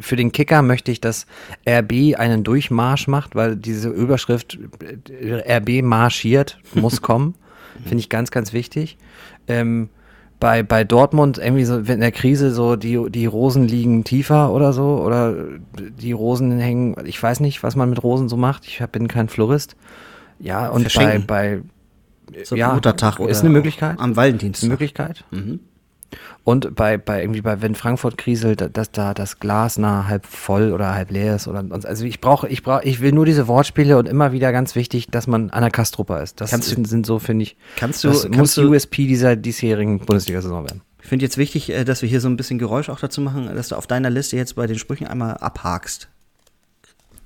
für 0.00 0.16
den 0.16 0.32
Kicker 0.32 0.62
möchte 0.62 0.90
ich, 0.92 1.00
dass 1.00 1.26
RB 1.68 2.16
einen 2.16 2.44
Durchmarsch 2.44 3.08
macht, 3.08 3.34
weil 3.34 3.56
diese 3.56 3.88
Überschrift 3.88 4.58
äh, 5.08 5.56
RB 5.58 5.82
marschiert, 5.84 6.58
muss 6.74 7.02
kommen. 7.02 7.34
Finde 7.82 7.98
ich 7.98 8.08
ganz, 8.08 8.30
ganz 8.30 8.52
wichtig. 8.52 8.96
Ähm, 9.48 9.88
bei, 10.40 10.62
bei 10.62 10.84
Dortmund 10.84 11.38
irgendwie 11.38 11.64
so 11.64 11.78
in 11.78 12.00
der 12.00 12.12
Krise 12.12 12.50
so 12.50 12.76
die, 12.76 13.10
die 13.10 13.26
Rosen 13.26 13.66
liegen 13.66 14.04
tiefer 14.04 14.52
oder 14.52 14.72
so 14.72 15.00
oder 15.02 15.34
die 15.78 16.12
Rosen 16.12 16.58
hängen, 16.58 16.96
ich 17.06 17.22
weiß 17.22 17.40
nicht, 17.40 17.62
was 17.62 17.76
man 17.76 17.88
mit 17.88 18.02
Rosen 18.02 18.28
so 18.28 18.36
macht. 18.36 18.66
Ich 18.66 18.84
bin 18.92 19.08
kein 19.08 19.28
Florist. 19.28 19.76
Ja, 20.38 20.68
und 20.68 20.92
bei, 20.94 21.18
bei 21.18 21.62
so 22.44 22.56
ja, 22.56 22.74
Muttertag 22.74 23.20
ist 23.20 23.40
eine 23.40 23.50
Möglichkeit. 23.50 23.98
Am 23.98 24.10
Ist 24.10 24.16
Valentinstag. 24.16 24.64
eine 24.64 24.72
Möglichkeit. 24.72 25.24
Mhm. 25.30 25.60
Und 26.44 26.74
bei, 26.76 26.96
bei 26.98 27.22
irgendwie 27.22 27.40
bei, 27.40 27.60
wenn 27.62 27.74
Frankfurt 27.74 28.18
kriselt, 28.18 28.76
dass 28.76 28.90
da 28.92 29.14
das 29.14 29.40
Glas 29.40 29.78
nah 29.78 30.06
halb 30.06 30.26
voll 30.26 30.72
oder 30.72 30.94
halb 30.94 31.10
leer 31.10 31.36
ist 31.36 31.48
oder 31.48 31.64
also 31.84 32.04
ich 32.04 32.20
brauche, 32.20 32.48
ich 32.48 32.62
brauche, 32.62 32.84
ich 32.84 33.00
will 33.00 33.12
nur 33.12 33.24
diese 33.26 33.48
Wortspiele 33.48 33.96
und 33.98 34.06
immer 34.08 34.30
wieder 34.32 34.52
ganz 34.52 34.74
wichtig, 34.74 35.08
dass 35.08 35.26
man 35.26 35.50
an 35.50 35.62
der 35.62 35.70
Kastrupper 35.70 36.22
ist. 36.22 36.40
Das 36.40 36.50
Kannst 36.50 36.70
du- 36.70 36.74
sind, 36.74 36.86
sind 36.88 37.06
so, 37.06 37.18
finde 37.18 37.44
ich, 37.44 37.56
Kannst 37.76 38.04
du- 38.04 38.08
das 38.08 38.22
kannst 38.24 38.38
muss 38.38 38.54
du- 38.54 38.68
USP 38.70 39.06
dieser 39.06 39.36
diesjährigen 39.36 39.98
Bundesliga-Saison 40.00 40.64
werden. 40.64 40.82
Ich 41.02 41.08
finde 41.08 41.24
jetzt 41.24 41.36
wichtig, 41.36 41.70
äh, 41.70 41.84
dass 41.84 42.00
wir 42.02 42.08
hier 42.08 42.20
so 42.20 42.28
ein 42.28 42.36
bisschen 42.36 42.58
Geräusch 42.58 42.88
auch 42.90 43.00
dazu 43.00 43.20
machen, 43.20 43.50
dass 43.54 43.68
du 43.68 43.76
auf 43.76 43.86
deiner 43.86 44.10
Liste 44.10 44.36
jetzt 44.36 44.54
bei 44.56 44.66
den 44.66 44.78
Sprüchen 44.78 45.06
einmal 45.06 45.34
abhakst. 45.38 46.08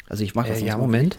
Also 0.08 0.24
ich 0.24 0.34
mache 0.34 0.48
das 0.48 0.58
Äh, 0.58 0.60
jetzt 0.62 0.68
ja. 0.68 0.78
Moment. 0.78 1.18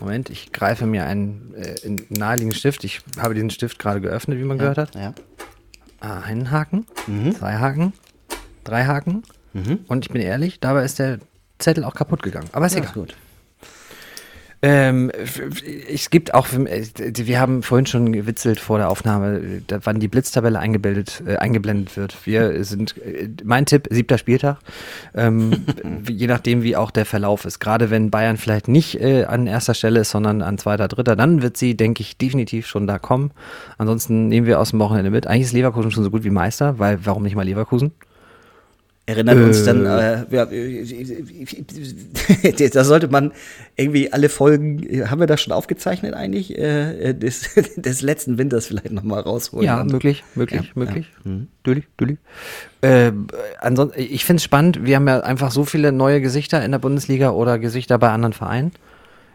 Moment, 0.00 0.28
ich 0.28 0.52
greife 0.52 0.86
mir 0.86 1.06
einen 1.06 1.54
äh, 1.56 1.74
einen 1.86 2.00
naheliegenden 2.10 2.58
Stift. 2.58 2.84
Ich 2.84 3.00
habe 3.18 3.32
diesen 3.34 3.48
Stift 3.50 3.78
gerade 3.78 4.00
geöffnet, 4.02 4.38
wie 4.38 4.44
man 4.44 4.58
gehört 4.58 4.76
hat. 4.76 4.94
Ja. 4.94 5.14
Ah, 6.06 6.20
einen 6.20 6.52
Haken, 6.52 6.86
zwei 7.36 7.56
Haken, 7.56 7.92
drei 8.62 8.84
Haken. 8.84 9.22
Und 9.88 10.04
ich 10.04 10.12
bin 10.12 10.22
ehrlich, 10.22 10.60
dabei 10.60 10.84
ist 10.84 10.98
der 11.00 11.18
Zettel 11.58 11.82
auch 11.82 11.94
kaputt 11.94 12.22
gegangen. 12.22 12.46
Aber 12.52 12.66
ist 12.66 12.74
Ja, 12.74 12.78
egal. 12.78 12.90
ist 12.90 12.94
gut. 12.94 13.16
Ähm, 14.62 15.10
es 15.92 16.08
gibt 16.08 16.32
auch, 16.32 16.48
äh, 16.52 16.86
wir 16.96 17.40
haben 17.40 17.62
vorhin 17.62 17.86
schon 17.86 18.12
gewitzelt 18.12 18.58
vor 18.58 18.78
der 18.78 18.88
Aufnahme, 18.88 19.38
äh, 19.38 19.78
wann 19.82 20.00
die 20.00 20.08
Blitztabelle 20.08 20.58
eingebildet, 20.58 21.22
äh, 21.26 21.36
eingeblendet 21.36 21.96
wird. 21.96 22.26
Wir 22.26 22.64
sind, 22.64 22.96
äh, 22.98 23.28
mein 23.44 23.66
Tipp, 23.66 23.86
siebter 23.90 24.16
Spieltag, 24.16 24.58
ähm, 25.14 25.66
je 26.08 26.26
nachdem, 26.26 26.62
wie 26.62 26.74
auch 26.74 26.90
der 26.90 27.04
Verlauf 27.04 27.44
ist. 27.44 27.60
Gerade 27.60 27.90
wenn 27.90 28.10
Bayern 28.10 28.38
vielleicht 28.38 28.68
nicht 28.68 29.00
äh, 29.00 29.24
an 29.24 29.46
erster 29.46 29.74
Stelle 29.74 30.00
ist, 30.00 30.10
sondern 30.10 30.40
an 30.40 30.56
zweiter, 30.56 30.88
dritter, 30.88 31.16
dann 31.16 31.42
wird 31.42 31.58
sie, 31.58 31.76
denke 31.76 32.00
ich, 32.00 32.16
definitiv 32.16 32.66
schon 32.66 32.86
da 32.86 32.98
kommen. 32.98 33.32
Ansonsten 33.76 34.28
nehmen 34.28 34.46
wir 34.46 34.58
aus 34.58 34.70
dem 34.70 34.80
Wochenende 34.80 35.10
mit. 35.10 35.26
Eigentlich 35.26 35.46
ist 35.46 35.52
Leverkusen 35.52 35.90
schon 35.90 36.04
so 36.04 36.10
gut 36.10 36.24
wie 36.24 36.30
Meister, 36.30 36.78
weil 36.78 37.04
warum 37.04 37.22
nicht 37.22 37.36
mal 37.36 37.44
Leverkusen? 37.44 37.92
Erinnert 39.08 39.36
uns 39.38 39.62
Äh. 39.62 39.64
dann, 39.66 39.86
äh, 39.86 40.24
ja, 40.30 40.42
äh, 40.50 42.68
da 42.72 42.82
sollte 42.84 43.06
man 43.08 43.30
irgendwie 43.76 44.12
alle 44.12 44.28
Folgen, 44.28 44.84
haben 45.08 45.20
wir 45.20 45.28
das 45.28 45.40
schon 45.42 45.52
aufgezeichnet 45.52 46.14
eigentlich, 46.14 46.58
äh, 46.58 47.10
äh, 47.10 47.14
des, 47.14 47.50
des 47.76 48.02
letzten 48.02 48.36
Winters 48.36 48.66
vielleicht 48.66 48.90
nochmal 48.90 49.20
rausholen. 49.20 49.64
Ja, 49.64 49.80
Und- 49.80 49.92
möglich, 49.92 50.24
möglich, 50.34 50.62
Ja, 50.62 50.66
möglich. 50.74 51.06
Dülli, 51.64 51.84
dülli. 52.00 52.16
Äh, 52.80 53.12
ansonsten, 53.60 54.00
ich 54.00 54.24
finde 54.24 54.38
es 54.38 54.44
spannend, 54.44 54.84
wir 54.84 54.96
haben 54.96 55.06
ja 55.06 55.20
einfach 55.20 55.52
so 55.52 55.64
viele 55.64 55.92
neue 55.92 56.20
Gesichter 56.20 56.64
in 56.64 56.72
der 56.72 56.80
Bundesliga 56.80 57.30
oder 57.30 57.60
Gesichter 57.60 57.98
bei 57.98 58.10
anderen 58.10 58.32
Vereinen. 58.32 58.72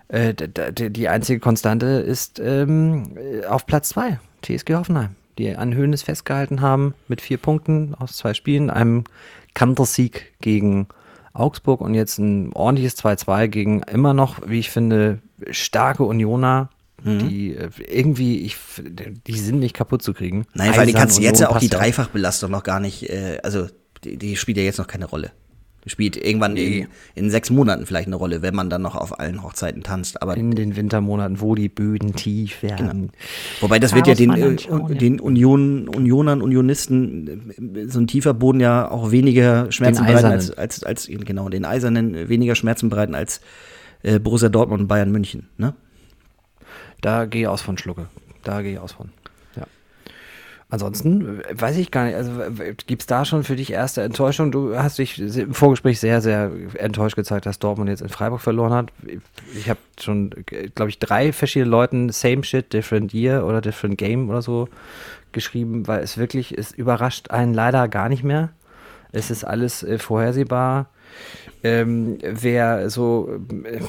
Äh, 0.09 0.34
die 0.36 1.07
einzige 1.07 1.39
Konstante 1.39 1.86
ist 1.86 2.41
ähm, 2.43 3.15
äh, 3.15 3.45
auf 3.45 3.65
Platz 3.65 3.88
zwei 3.89 4.19
TSG 4.41 4.74
Hoffenheim, 4.76 5.15
die 5.38 5.56
an 5.56 5.74
Höhnes 5.74 6.04
festgehalten 6.04 6.62
haben 6.62 6.94
mit 7.08 7.22
vier 7.22 7.38
Punkten 7.38 7.96
aus 7.96 8.18
zwei 8.18 8.34
Spielen, 8.34 8.70
einem 8.70 9.04
Kantersieg 9.54 10.34
gegen 10.42 10.88
Augsburg 11.34 11.82
und 11.82 11.94
jetzt 11.94 12.18
ein 12.18 12.52
ordentliches 12.54 12.98
2-2 12.98 13.48
gegen 13.48 13.84
immer 13.84 14.14
noch, 14.14 14.40
wie 14.48 14.60
ich 14.60 14.70
finde, 14.70 15.20
starke 15.50 16.04
Unioner, 16.04 16.70
die 17.04 17.56
äh, 17.56 17.70
irgendwie, 17.88 18.42
ich, 18.42 18.58
die 18.78 19.40
sind 19.40 19.60
nicht 19.60 19.76
kaputt 19.76 20.04
zu 20.04 20.14
kriegen. 20.14 20.46
Nein, 20.54 20.70
allem 20.72 20.82
Eisern 20.82 20.96
kannst 20.96 21.18
du 21.18 21.24
jetzt 21.24 21.40
ja 21.40 21.50
auch 21.50 21.58
die 21.58 21.70
Dreifachbelastung 21.70 22.52
noch 22.52 22.64
gar 22.64 22.80
nicht, 22.80 23.10
äh, 23.10 23.40
also 23.44 23.68
die, 24.04 24.18
die 24.18 24.36
spielt 24.36 24.58
ja 24.58 24.64
jetzt 24.64 24.78
noch 24.78 24.88
keine 24.88 25.06
Rolle. 25.06 25.32
Spielt 25.88 26.16
irgendwann 26.16 26.58
in, 26.58 26.88
in 27.16 27.32
sechs 27.32 27.50
Monaten 27.50 27.88
vielleicht 27.88 28.08
eine 28.08 28.16
Rolle, 28.16 28.44
wenn 28.44 28.54
man 28.54 28.70
dann 28.70 28.84
noch 28.84 28.96
auf 28.96 29.20
allen 29.20 29.42
Hochzeiten 29.42 29.82
tanzt. 29.82 30.22
Aber 30.22 30.38
in 30.38 30.52
den 30.52 30.76
Wintermonaten, 30.76 31.42
wo 31.42 31.56
die 31.56 31.70
Böden 31.70 32.14
tief 32.14 32.62
werden. 32.62 33.12
Wobei 33.62 33.80
das 33.80 33.92
Da 33.92 33.98
wird 33.98 34.08
ja 34.08 34.14
den, 34.14 34.32
äh, 34.32 34.96
den 34.96 35.20
Union, 35.20 35.88
Unionern, 35.88 36.42
Unionisten 36.42 37.76
äh, 37.76 37.88
so 37.88 38.00
ein 38.00 38.08
tiefer 38.08 38.36
Boden 38.36 38.60
ja 38.60 38.92
auch 38.92 39.12
weniger 39.12 39.72
Schmerzen 39.72 40.06
bereiten 40.06 40.28
als, 40.28 40.52
als, 40.52 40.84
als, 40.84 41.08
genau, 41.08 41.50
den 41.50 41.66
Eisernen 41.66 42.14
äh, 42.14 42.30
weniger 42.30 42.56
Schmerzen 42.56 42.90
bereiten 42.90 43.16
als 43.16 43.42
äh, 44.04 44.20
Borussia 44.20 44.50
Dortmund 44.50 44.82
und 44.82 44.88
Bayern 44.88 45.12
München. 45.12 45.50
Ne? 45.58 45.74
Da 47.02 47.26
gehe 47.26 47.42
ich 47.42 47.48
aus 47.48 47.62
von 47.62 47.78
Schlucke. 47.78 48.08
Da 48.44 48.62
gehe 48.62 48.74
ich 48.74 48.80
aus 48.80 48.92
von. 48.92 49.10
Ansonsten 50.72 51.41
äh, 51.41 51.61
weiß 51.61 51.78
ich 51.78 51.91
gar 51.91 52.05
nicht, 52.05 52.15
also 52.15 52.32
gibt 52.88 53.01
es 53.01 53.05
da 53.05 53.26
schon 53.26 53.43
für 53.43 53.57
dich 53.57 53.72
erste 53.74 54.01
Enttäuschung? 54.01 54.51
Du 54.51 54.78
hast 54.78 54.97
dich 54.97 55.19
im 55.19 55.53
Vorgespräch 55.53 55.99
sehr, 55.99 56.22
sehr 56.22 56.49
enttäuscht 56.76 57.17
gezeigt, 57.17 57.45
dass 57.45 57.59
Dortmund 57.59 57.89
jetzt 57.89 58.01
in 58.01 58.09
Freiburg 58.09 58.39
verloren 58.39 58.74
hat. 58.74 58.93
Ich 59.53 59.69
habe 59.69 59.80
schon, 59.99 60.32
glaube 60.74 60.89
ich, 60.89 60.97
drei 60.97 61.34
verschiedene 61.34 61.69
Leuten 61.69 62.09
Same 62.09 62.45
Shit, 62.45 62.72
Different 62.72 63.13
Year 63.13 63.45
oder 63.45 63.59
Different 63.59 63.97
Game 63.97 64.30
oder 64.30 64.41
so 64.41 64.69
geschrieben, 65.34 65.88
weil 65.88 66.01
es 66.03 66.17
wirklich, 66.17 66.57
es 66.57 66.72
überrascht 66.72 67.32
einen 67.32 67.53
leider 67.53 67.89
gar 67.89 68.07
nicht 68.07 68.24
mehr. 68.24 68.49
Es 69.11 69.30
ist 69.30 69.43
alles 69.43 69.84
äh, 69.84 69.99
vorhersehbar. 69.99 70.88
Ähm, 71.63 72.17
wer 72.24 72.89
so 72.89 73.30
äh, 73.65 73.82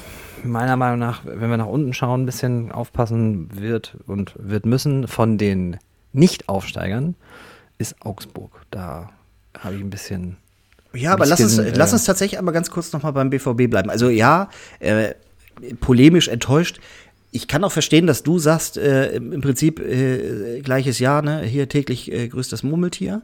meiner 0.43 0.75
Meinung 0.75 0.99
nach, 0.99 1.21
wenn 1.23 1.49
wir 1.49 1.55
nach 1.55 1.65
unten 1.65 1.93
schauen, 1.93 2.23
ein 2.23 2.25
bisschen 2.25 2.73
aufpassen 2.73 3.47
wird 3.53 3.95
und 4.05 4.33
wird 4.37 4.65
müssen 4.65 5.07
von 5.07 5.37
den 5.37 5.77
Nicht-Aufsteigern, 6.13 7.15
ist 7.77 7.95
Augsburg. 8.01 8.61
Da 8.71 9.09
habe 9.57 9.75
ich 9.75 9.81
ein 9.81 9.89
bisschen. 9.89 10.37
Ja, 10.93 11.13
aber 11.13 11.25
lass 11.25 11.41
uns, 11.41 11.57
bisschen, 11.57 11.73
äh, 11.73 11.77
lass 11.77 11.93
uns 11.93 12.05
tatsächlich 12.05 12.39
aber 12.39 12.51
ganz 12.51 12.69
kurz 12.69 12.93
nochmal 12.93 13.13
beim 13.13 13.29
BVB 13.29 13.69
bleiben. 13.69 13.89
Also 13.89 14.09
ja, 14.09 14.49
äh, 14.79 15.15
polemisch 15.79 16.27
enttäuscht. 16.27 16.79
Ich 17.31 17.47
kann 17.47 17.63
auch 17.63 17.71
verstehen, 17.71 18.05
dass 18.05 18.21
du 18.21 18.37
sagst, 18.37 18.77
äh, 18.77 19.13
im 19.13 19.33
im 19.33 19.41
Prinzip 19.41 19.79
äh, 19.79 20.61
gleiches 20.61 20.99
Jahr, 20.99 21.23
ne? 21.23 21.41
hier 21.41 21.67
täglich 21.67 22.11
äh, 22.11 22.27
grüßt 22.27 22.51
das 22.51 22.61
Murmeltier. 22.61 23.23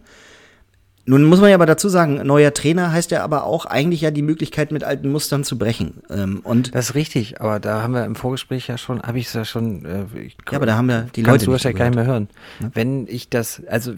Nun 1.10 1.24
muss 1.24 1.42
man 1.42 1.50
ja 1.50 1.56
aber 1.56 1.66
dazu 1.66 1.90
sagen, 1.90 2.22
neuer 2.24 2.54
Trainer 2.54 2.92
heißt 2.92 3.10
ja 3.10 3.24
aber 3.24 3.46
auch 3.46 3.66
eigentlich 3.66 4.02
ja 4.02 4.12
die 4.12 4.22
Möglichkeit, 4.22 4.72
mit 4.72 4.84
alten 4.84 5.12
Mustern 5.12 5.44
zu 5.44 5.58
brechen. 5.58 6.04
Ähm, 6.12 6.42
und 6.44 6.76
Das 6.76 6.92
ist 6.92 6.96
richtig, 6.96 7.42
aber 7.42 7.60
da 7.60 7.82
haben 7.82 7.96
wir 7.96 8.06
im 8.06 8.16
Vorgespräch 8.16 8.68
ja 8.68 8.78
schon, 8.78 9.02
habe 9.02 9.18
ich 9.18 9.26
es 9.26 9.34
ja 9.34 9.44
schon. 9.44 9.86
Äh, 9.86 10.06
ich, 10.20 10.38
Ja, 10.52 10.58
aber 10.58 10.68
da 10.68 10.78
haben 10.78 10.88
wir 10.88 11.08
die 11.16 11.24
Leute 11.24 11.46
du 11.46 11.52
wahrscheinlich 11.52 11.80
gar 11.80 11.86
nicht 11.86 11.98
nicht 11.98 12.06
mehr 12.06 12.14
hören. 12.14 12.30
Wenn 12.60 13.08
ich 13.08 13.28
das, 13.28 13.64
also 13.68 13.94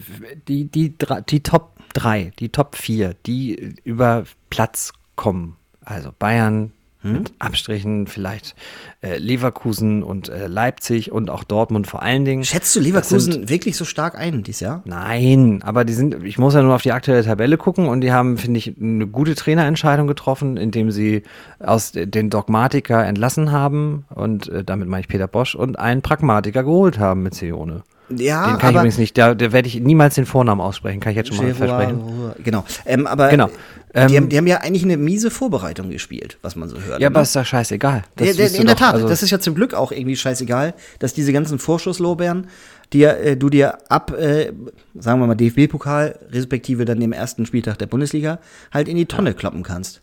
die, 0.48 0.64
die, 0.64 0.94
die 1.28 1.42
Top 1.42 1.76
3, 1.92 2.32
die 2.38 2.48
Top 2.48 2.76
4, 2.76 3.14
die 3.26 3.74
über 3.84 4.24
Platz 4.48 4.94
kommen, 5.14 5.56
also 5.84 6.12
Bayern 6.18 6.72
Hm? 7.02 7.12
mit 7.12 7.32
Abstrichen, 7.40 8.06
vielleicht 8.06 8.54
äh, 9.02 9.18
Leverkusen 9.18 10.02
und 10.02 10.28
äh, 10.28 10.46
Leipzig 10.46 11.10
und 11.12 11.30
auch 11.30 11.44
Dortmund 11.44 11.86
vor 11.86 12.02
allen 12.02 12.24
Dingen. 12.24 12.44
schätzt 12.44 12.74
du 12.76 12.80
Leverkusen 12.80 13.32
sind- 13.32 13.48
wirklich 13.50 13.76
so 13.76 13.84
stark 13.84 14.16
ein 14.16 14.42
dieses 14.42 14.60
Jahr? 14.60 14.82
Nein, 14.84 15.60
aber 15.64 15.84
die 15.84 15.92
sind, 15.92 16.22
ich 16.24 16.38
muss 16.38 16.54
ja 16.54 16.62
nur 16.62 16.74
auf 16.74 16.82
die 16.82 16.92
aktuelle 16.92 17.24
Tabelle 17.24 17.56
gucken 17.56 17.86
und 17.88 18.00
die 18.02 18.12
haben, 18.12 18.38
finde 18.38 18.58
ich, 18.58 18.76
eine 18.80 19.06
gute 19.06 19.34
Trainerentscheidung 19.34 20.06
getroffen, 20.06 20.56
indem 20.56 20.90
sie 20.90 21.22
aus 21.58 21.92
den 21.92 22.30
Dogmatiker 22.30 23.04
entlassen 23.04 23.52
haben 23.52 24.04
und 24.14 24.48
äh, 24.48 24.62
damit 24.64 24.88
meine 24.88 25.00
ich 25.02 25.08
Peter 25.08 25.26
Bosch 25.28 25.54
und 25.54 25.78
einen 25.78 26.02
Pragmatiker 26.02 26.62
geholt 26.62 26.98
haben 26.98 27.22
mit 27.22 27.34
Seone. 27.34 27.82
Ja, 28.18 28.46
den 28.52 28.58
kann 28.58 28.70
ich 28.70 28.76
übrigens 28.76 28.98
nicht, 28.98 29.16
da, 29.18 29.34
da 29.34 29.52
werde 29.52 29.68
ich 29.68 29.80
niemals 29.80 30.14
den 30.14 30.26
Vornamen 30.26 30.60
aussprechen, 30.60 31.00
kann 31.00 31.10
ich 31.12 31.16
jetzt 31.16 31.28
schon 31.34 31.36
mal 31.44 31.54
versprechen. 31.54 32.00
Genau. 32.44 32.64
Ähm, 32.86 33.06
aber 33.06 33.28
Genau. 33.30 33.48
die, 33.48 33.52
Ähm, 33.94 34.16
haben, 34.16 34.28
die 34.30 34.38
haben 34.38 34.46
ja 34.46 34.58
eigentlich 34.58 34.84
eine 34.84 34.96
miese 34.96 35.30
Vorbereitung 35.30 35.90
gespielt, 35.90 36.38
was 36.42 36.56
man 36.56 36.68
so 36.68 36.76
hört. 36.80 37.00
Ja, 37.00 37.08
ne? 37.10 37.14
aber 37.14 37.22
ist 37.22 37.36
doch 37.36 37.44
scheißegal. 37.44 38.04
Das 38.16 38.36
Ja, 38.36 38.46
in 38.46 38.66
der 38.66 38.74
doch, 38.74 38.80
Tat, 38.80 38.94
also- 38.94 39.08
das 39.08 39.22
ist 39.22 39.30
ja 39.30 39.38
zum 39.40 39.54
Glück 39.54 39.74
auch 39.74 39.92
irgendwie 39.92 40.16
scheißegal, 40.16 40.74
dass 40.98 41.12
diese 41.14 41.32
ganzen 41.32 41.58
Vorschusslorbeeren, 41.58 42.46
dir, 42.92 43.18
äh, 43.18 43.36
du 43.36 43.48
dir 43.50 43.78
ab, 43.90 44.10
äh, 44.18 44.52
sagen 44.98 45.20
wir 45.20 45.26
mal, 45.26 45.34
DFB-Pokal, 45.34 46.18
respektive 46.30 46.84
dann 46.84 47.00
dem 47.00 47.12
ersten 47.12 47.46
Spieltag 47.46 47.78
der 47.78 47.86
Bundesliga, 47.86 48.38
halt 48.72 48.88
in 48.88 48.96
die 48.96 49.06
Tonne 49.06 49.34
kloppen 49.34 49.62
kannst. 49.62 50.00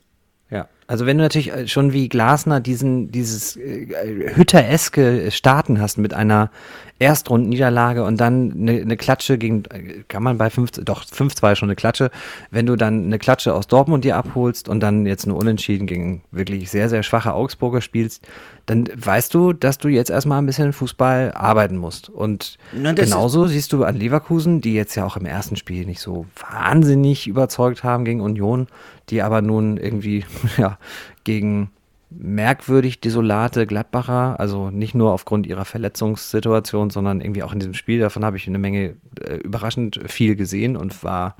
Ja, 0.51 0.68
also 0.90 1.06
wenn 1.06 1.20
du 1.20 1.24
natürlich 1.24 1.52
äh, 1.52 1.68
schon 1.68 1.94
wie 1.94 2.10
Glasner 2.10 2.60
diesen, 2.60 3.12
dieses 3.12 3.56
äh, 3.56 4.34
Hüttereske 4.34 5.30
Starten 5.30 5.80
hast 5.80 6.00
mit 6.00 6.16
einer 6.16 6.50
Erstrundenniederlage 6.98 8.04
und 8.04 8.20
dann 8.20 8.52
eine, 8.54 8.82
eine 8.82 8.98
Klatsche 8.98 9.38
gegen, 9.38 9.66
äh, 9.66 10.04
kann 10.08 10.24
man 10.24 10.40
bei 10.40 10.50
5, 10.50 10.72
doch 10.84 11.06
5-2 11.06 11.54
schon 11.54 11.70
eine 11.70 11.76
Klatsche, 11.76 12.10
wenn 12.50 12.66
du 12.66 12.76
dann 12.76 13.06
eine 13.06 13.20
Klatsche 13.20 13.54
aus 13.54 13.68
Dortmund 13.68 14.04
dir 14.04 14.18
abholst 14.18 14.68
und 14.68 14.80
dann 14.80 15.06
jetzt 15.06 15.28
nur 15.28 15.38
Unentschieden 15.38 15.86
gegen 15.86 16.24
wirklich 16.32 16.72
sehr, 16.72 16.90
sehr 16.90 17.04
schwache 17.04 17.34
Augsburger 17.34 17.82
spielst, 17.82 18.28
dann 18.66 18.90
weißt 18.96 19.32
du, 19.32 19.54
dass 19.54 19.78
du 19.78 19.90
jetzt 19.90 20.10
erstmal 20.10 20.40
ein 20.40 20.48
bisschen 20.48 20.74
Fußball 20.74 21.34
arbeiten 21.34 21.78
musst. 21.78 22.10
Und 22.10 22.58
Na, 22.74 22.94
genauso 22.94 23.46
siehst 23.46 23.74
du 23.74 23.84
an 23.84 23.96
Leverkusen, 23.96 24.60
die 24.60 24.74
jetzt 24.74 24.96
ja 24.96 25.06
auch 25.06 25.18
im 25.18 25.28
ersten 25.28 25.56
Spiel 25.56 25.86
nicht 25.86 26.02
so 26.02 26.26
wahnsinnig 26.52 27.28
überzeugt 27.28 27.84
haben 27.84 28.06
gegen 28.06 28.22
Union, 28.22 28.68
die 29.10 29.22
aber 29.22 29.42
nun 29.42 29.78
irgendwie 29.78 30.26
ja, 30.58 30.79
gegen 31.24 31.72
merkwürdig 32.12 33.02
desolate 33.02 33.68
Gladbacher, 33.68 34.40
also 34.40 34.72
nicht 34.72 34.96
nur 34.96 35.12
aufgrund 35.12 35.46
ihrer 35.46 35.66
Verletzungssituation, 35.66 36.90
sondern 36.90 37.22
irgendwie 37.22 37.44
auch 37.44 37.54
in 37.54 37.60
diesem 37.60 37.76
Spiel, 37.76 38.00
davon 38.00 38.26
habe 38.26 38.38
ich 38.38 38.48
eine 38.48 38.58
Menge 38.58 38.96
äh, 39.24 39.36
überraschend 39.36 40.00
viel 40.08 40.36
gesehen 40.36 40.76
und 40.76 41.04
war 41.04 41.38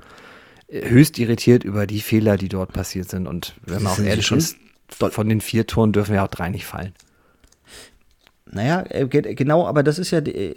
äh, 0.68 0.88
höchst 0.88 1.18
irritiert 1.18 1.64
über 1.64 1.88
die 1.88 2.00
Fehler, 2.00 2.36
die 2.36 2.48
dort 2.48 2.72
passiert 2.72 3.08
sind. 3.10 3.26
Und 3.26 3.56
wenn 3.66 3.82
man 3.82 3.92
auch 3.94 3.98
ehrlich 3.98 4.26
schon 4.26 4.38
ist, 4.38 4.56
von 4.88 5.28
den 5.28 5.40
vier 5.40 5.66
Toren 5.66 5.92
dürfen 5.92 6.14
ja 6.14 6.24
auch 6.24 6.28
drei 6.28 6.50
nicht 6.50 6.66
fallen. 6.66 6.92
Naja, 8.52 8.84
äh, 8.88 9.06
ge- 9.06 9.34
genau, 9.34 9.66
aber 9.66 9.82
das 9.82 9.98
ist 9.98 10.12
ja, 10.12 10.18
äh, 10.18 10.54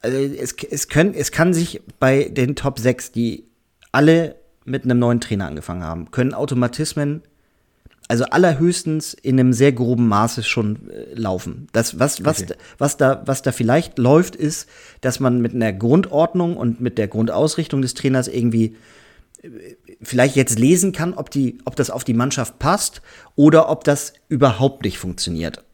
also 0.00 0.16
es, 0.18 0.54
es, 0.70 0.88
können, 0.88 1.14
es 1.14 1.32
kann 1.32 1.54
sich 1.54 1.80
bei 1.98 2.24
den 2.24 2.54
Top 2.54 2.78
6, 2.78 3.12
die 3.12 3.44
alle 3.92 4.36
mit 4.66 4.84
einem 4.84 4.98
neuen 4.98 5.20
Trainer 5.20 5.46
angefangen 5.46 5.82
haben, 5.84 6.10
können 6.10 6.34
Automatismen, 6.34 7.22
also 8.08 8.24
allerhöchstens 8.24 9.14
in 9.14 9.40
einem 9.40 9.52
sehr 9.52 9.72
groben 9.72 10.06
Maße 10.06 10.42
schon 10.44 10.90
äh, 10.90 11.14
laufen. 11.14 11.66
Das, 11.72 11.98
was, 11.98 12.24
was, 12.24 12.42
Okay. 12.42 12.54
was, 12.78 12.96
da, 12.96 13.22
was 13.26 13.42
da 13.42 13.50
vielleicht 13.52 13.98
läuft, 13.98 14.36
ist, 14.36 14.68
dass 15.00 15.18
man 15.18 15.40
mit 15.40 15.54
einer 15.54 15.72
Grundordnung 15.72 16.56
und 16.56 16.80
mit 16.80 16.98
der 16.98 17.08
Grundausrichtung 17.08 17.82
des 17.82 17.94
Trainers 17.94 18.28
irgendwie 18.28 18.76
vielleicht 20.02 20.36
jetzt 20.36 20.58
lesen 20.58 20.92
kann, 20.92 21.14
ob, 21.14 21.30
die, 21.30 21.58
ob 21.64 21.76
das 21.76 21.90
auf 21.90 22.04
die 22.04 22.14
Mannschaft 22.14 22.58
passt 22.58 23.02
oder 23.34 23.68
ob 23.68 23.84
das 23.84 24.12
überhaupt 24.28 24.84
nicht 24.84 24.98
funktioniert. 24.98 25.64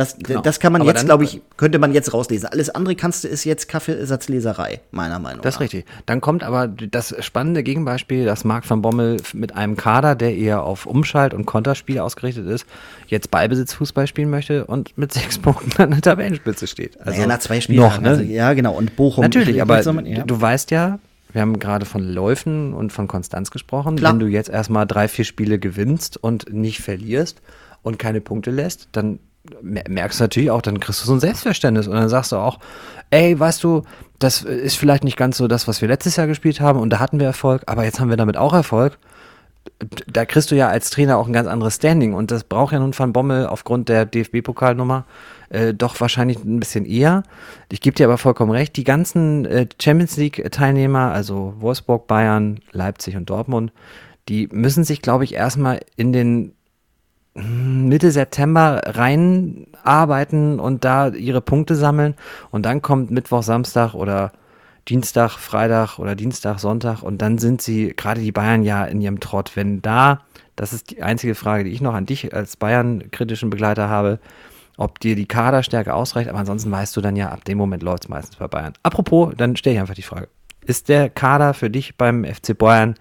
Das, 0.00 0.16
das 0.42 0.58
kann 0.60 0.72
man 0.72 0.82
Aber 0.82 0.90
jetzt, 0.90 1.04
glaube 1.04 1.24
ich, 1.24 1.40
könnte 1.56 1.78
man 1.78 1.92
jetzt 1.92 2.12
rauslesen. 2.12 2.48
Alles 2.48 2.70
andere 2.70 2.96
kannst 2.96 3.22
du 3.24 3.28
ist 3.28 3.44
jetzt 3.44 3.68
Kaffeeersatzleserei, 3.68 4.80
meiner 4.90 5.18
Meinung 5.18 5.42
Das 5.42 5.54
ist 5.54 5.58
nach. 5.58 5.62
richtig. 5.62 5.84
Dann 6.06 6.20
kommt 6.20 6.42
aber 6.42 6.68
das 6.68 7.14
spannende 7.24 7.62
Gegenbeispiel, 7.62 8.24
dass 8.24 8.44
Marc 8.44 8.68
van 8.68 8.82
Bommel 8.82 9.18
mit 9.32 9.54
einem 9.54 9.76
Kader, 9.76 10.14
der 10.14 10.34
eher 10.36 10.62
auf 10.62 10.86
Umschalt- 10.86 11.34
und 11.34 11.46
Konterspiel 11.46 11.98
ausgerichtet 12.00 12.46
ist, 12.48 12.66
jetzt 13.06 13.30
Ballbesitzfußball 13.30 14.06
spielen 14.06 14.30
möchte 14.30 14.64
und 14.66 14.96
mit 14.98 15.12
sechs 15.12 15.38
Punkten 15.42 15.80
an 15.82 15.90
der 15.90 16.00
Tabellenspitze 16.00 16.66
steht. 16.66 16.98
Also 17.00 17.12
naja, 17.12 17.26
nach 17.26 17.38
zwei 17.38 17.60
Spielen. 17.60 17.80
Noch, 17.80 18.00
ne? 18.00 18.08
Also, 18.10 18.22
ja, 18.22 18.52
genau. 18.54 18.74
Und 18.74 18.96
Bochum. 18.96 19.22
Natürlich, 19.22 19.56
Ich- 19.56 19.62
aber 19.62 19.80
man- 19.92 20.06
ja. 20.06 20.22
du 20.24 20.40
weißt 20.40 20.70
ja, 20.70 20.98
wir 21.32 21.42
haben 21.42 21.58
gerade 21.60 21.86
von 21.86 22.02
Läufen 22.02 22.74
und 22.74 22.92
von 22.92 23.06
Konstanz 23.06 23.50
gesprochen. 23.52 23.96
Klar. 23.96 24.12
Wenn 24.12 24.18
du 24.18 24.26
jetzt 24.26 24.50
erstmal 24.50 24.86
drei, 24.86 25.06
vier 25.06 25.24
Spiele 25.24 25.58
gewinnst 25.60 26.16
und 26.16 26.52
nicht 26.52 26.80
verlierst 26.80 27.40
und 27.82 27.98
keine 28.00 28.20
Punkte 28.20 28.50
lässt, 28.50 28.88
dann 28.92 29.20
merkst 29.62 30.20
du 30.20 30.24
natürlich 30.24 30.50
auch, 30.50 30.62
dann 30.62 30.80
kriegst 30.80 31.02
du 31.02 31.06
so 31.06 31.14
ein 31.14 31.20
Selbstverständnis 31.20 31.88
und 31.88 31.94
dann 31.94 32.08
sagst 32.08 32.32
du 32.32 32.36
auch, 32.36 32.58
ey, 33.10 33.38
weißt 33.38 33.64
du, 33.64 33.82
das 34.18 34.42
ist 34.42 34.76
vielleicht 34.76 35.04
nicht 35.04 35.16
ganz 35.16 35.38
so 35.38 35.48
das, 35.48 35.66
was 35.66 35.80
wir 35.80 35.88
letztes 35.88 36.16
Jahr 36.16 36.26
gespielt 36.26 36.60
haben 36.60 36.78
und 36.78 36.90
da 36.90 37.00
hatten 37.00 37.18
wir 37.18 37.26
Erfolg, 37.26 37.62
aber 37.66 37.84
jetzt 37.84 38.00
haben 38.00 38.10
wir 38.10 38.16
damit 38.16 38.36
auch 38.36 38.52
Erfolg. 38.52 38.98
Da 40.06 40.24
kriegst 40.24 40.50
du 40.50 40.56
ja 40.56 40.68
als 40.68 40.90
Trainer 40.90 41.18
auch 41.18 41.26
ein 41.26 41.32
ganz 41.32 41.48
anderes 41.48 41.76
Standing 41.76 42.14
und 42.14 42.30
das 42.30 42.44
braucht 42.44 42.72
ja 42.72 42.78
nun 42.78 42.98
Van 42.98 43.12
Bommel 43.12 43.46
aufgrund 43.46 43.88
der 43.88 44.06
DFB-Pokalnummer 44.06 45.04
äh, 45.50 45.74
doch 45.74 46.00
wahrscheinlich 46.00 46.42
ein 46.44 46.60
bisschen 46.60 46.86
eher. 46.86 47.22
Ich 47.70 47.80
gebe 47.80 47.94
dir 47.94 48.06
aber 48.06 48.18
vollkommen 48.18 48.52
recht, 48.52 48.76
die 48.76 48.84
ganzen 48.84 49.44
äh, 49.44 49.66
Champions 49.80 50.16
League-Teilnehmer, 50.16 51.12
also 51.12 51.54
Wolfsburg, 51.58 52.06
Bayern, 52.06 52.60
Leipzig 52.72 53.16
und 53.16 53.28
Dortmund, 53.28 53.72
die 54.28 54.48
müssen 54.52 54.84
sich, 54.84 55.02
glaube 55.02 55.24
ich, 55.24 55.34
erstmal 55.34 55.80
in 55.96 56.12
den 56.12 56.52
Mitte 57.34 58.10
September 58.10 58.80
reinarbeiten 58.84 60.58
und 60.58 60.84
da 60.84 61.08
ihre 61.08 61.40
Punkte 61.40 61.76
sammeln. 61.76 62.14
Und 62.50 62.66
dann 62.66 62.82
kommt 62.82 63.10
Mittwoch, 63.10 63.42
Samstag 63.42 63.94
oder 63.94 64.32
Dienstag, 64.88 65.38
Freitag 65.38 65.98
oder 65.98 66.16
Dienstag, 66.16 66.58
Sonntag 66.58 67.02
und 67.02 67.22
dann 67.22 67.38
sind 67.38 67.62
sie, 67.62 67.94
gerade 67.96 68.20
die 68.20 68.32
Bayern 68.32 68.62
ja 68.62 68.84
in 68.84 69.00
ihrem 69.00 69.20
Trott. 69.20 69.52
Wenn 69.54 69.82
da, 69.82 70.22
das 70.56 70.72
ist 70.72 70.90
die 70.90 71.02
einzige 71.02 71.34
Frage, 71.34 71.64
die 71.64 71.70
ich 71.70 71.80
noch 71.80 71.94
an 71.94 72.06
dich 72.06 72.34
als 72.34 72.56
Bayern-kritischen 72.56 73.50
Begleiter 73.50 73.88
habe, 73.88 74.18
ob 74.76 74.98
dir 74.98 75.14
die 75.14 75.26
Kaderstärke 75.26 75.94
ausreicht, 75.94 76.28
aber 76.28 76.38
ansonsten 76.38 76.70
weißt 76.70 76.96
du 76.96 77.00
dann 77.00 77.14
ja, 77.14 77.28
ab 77.28 77.44
dem 77.44 77.58
Moment 77.58 77.82
läuft 77.82 78.04
es 78.04 78.08
meistens 78.08 78.36
bei 78.36 78.48
Bayern. 78.48 78.72
Apropos, 78.82 79.34
dann 79.36 79.54
stelle 79.54 79.74
ich 79.74 79.80
einfach 79.80 79.94
die 79.94 80.02
Frage. 80.02 80.28
Ist 80.64 80.88
der 80.88 81.10
Kader 81.10 81.54
für 81.54 81.70
dich 81.70 81.96
beim 81.96 82.24
FC 82.24 82.56
Bayern, 82.56 82.94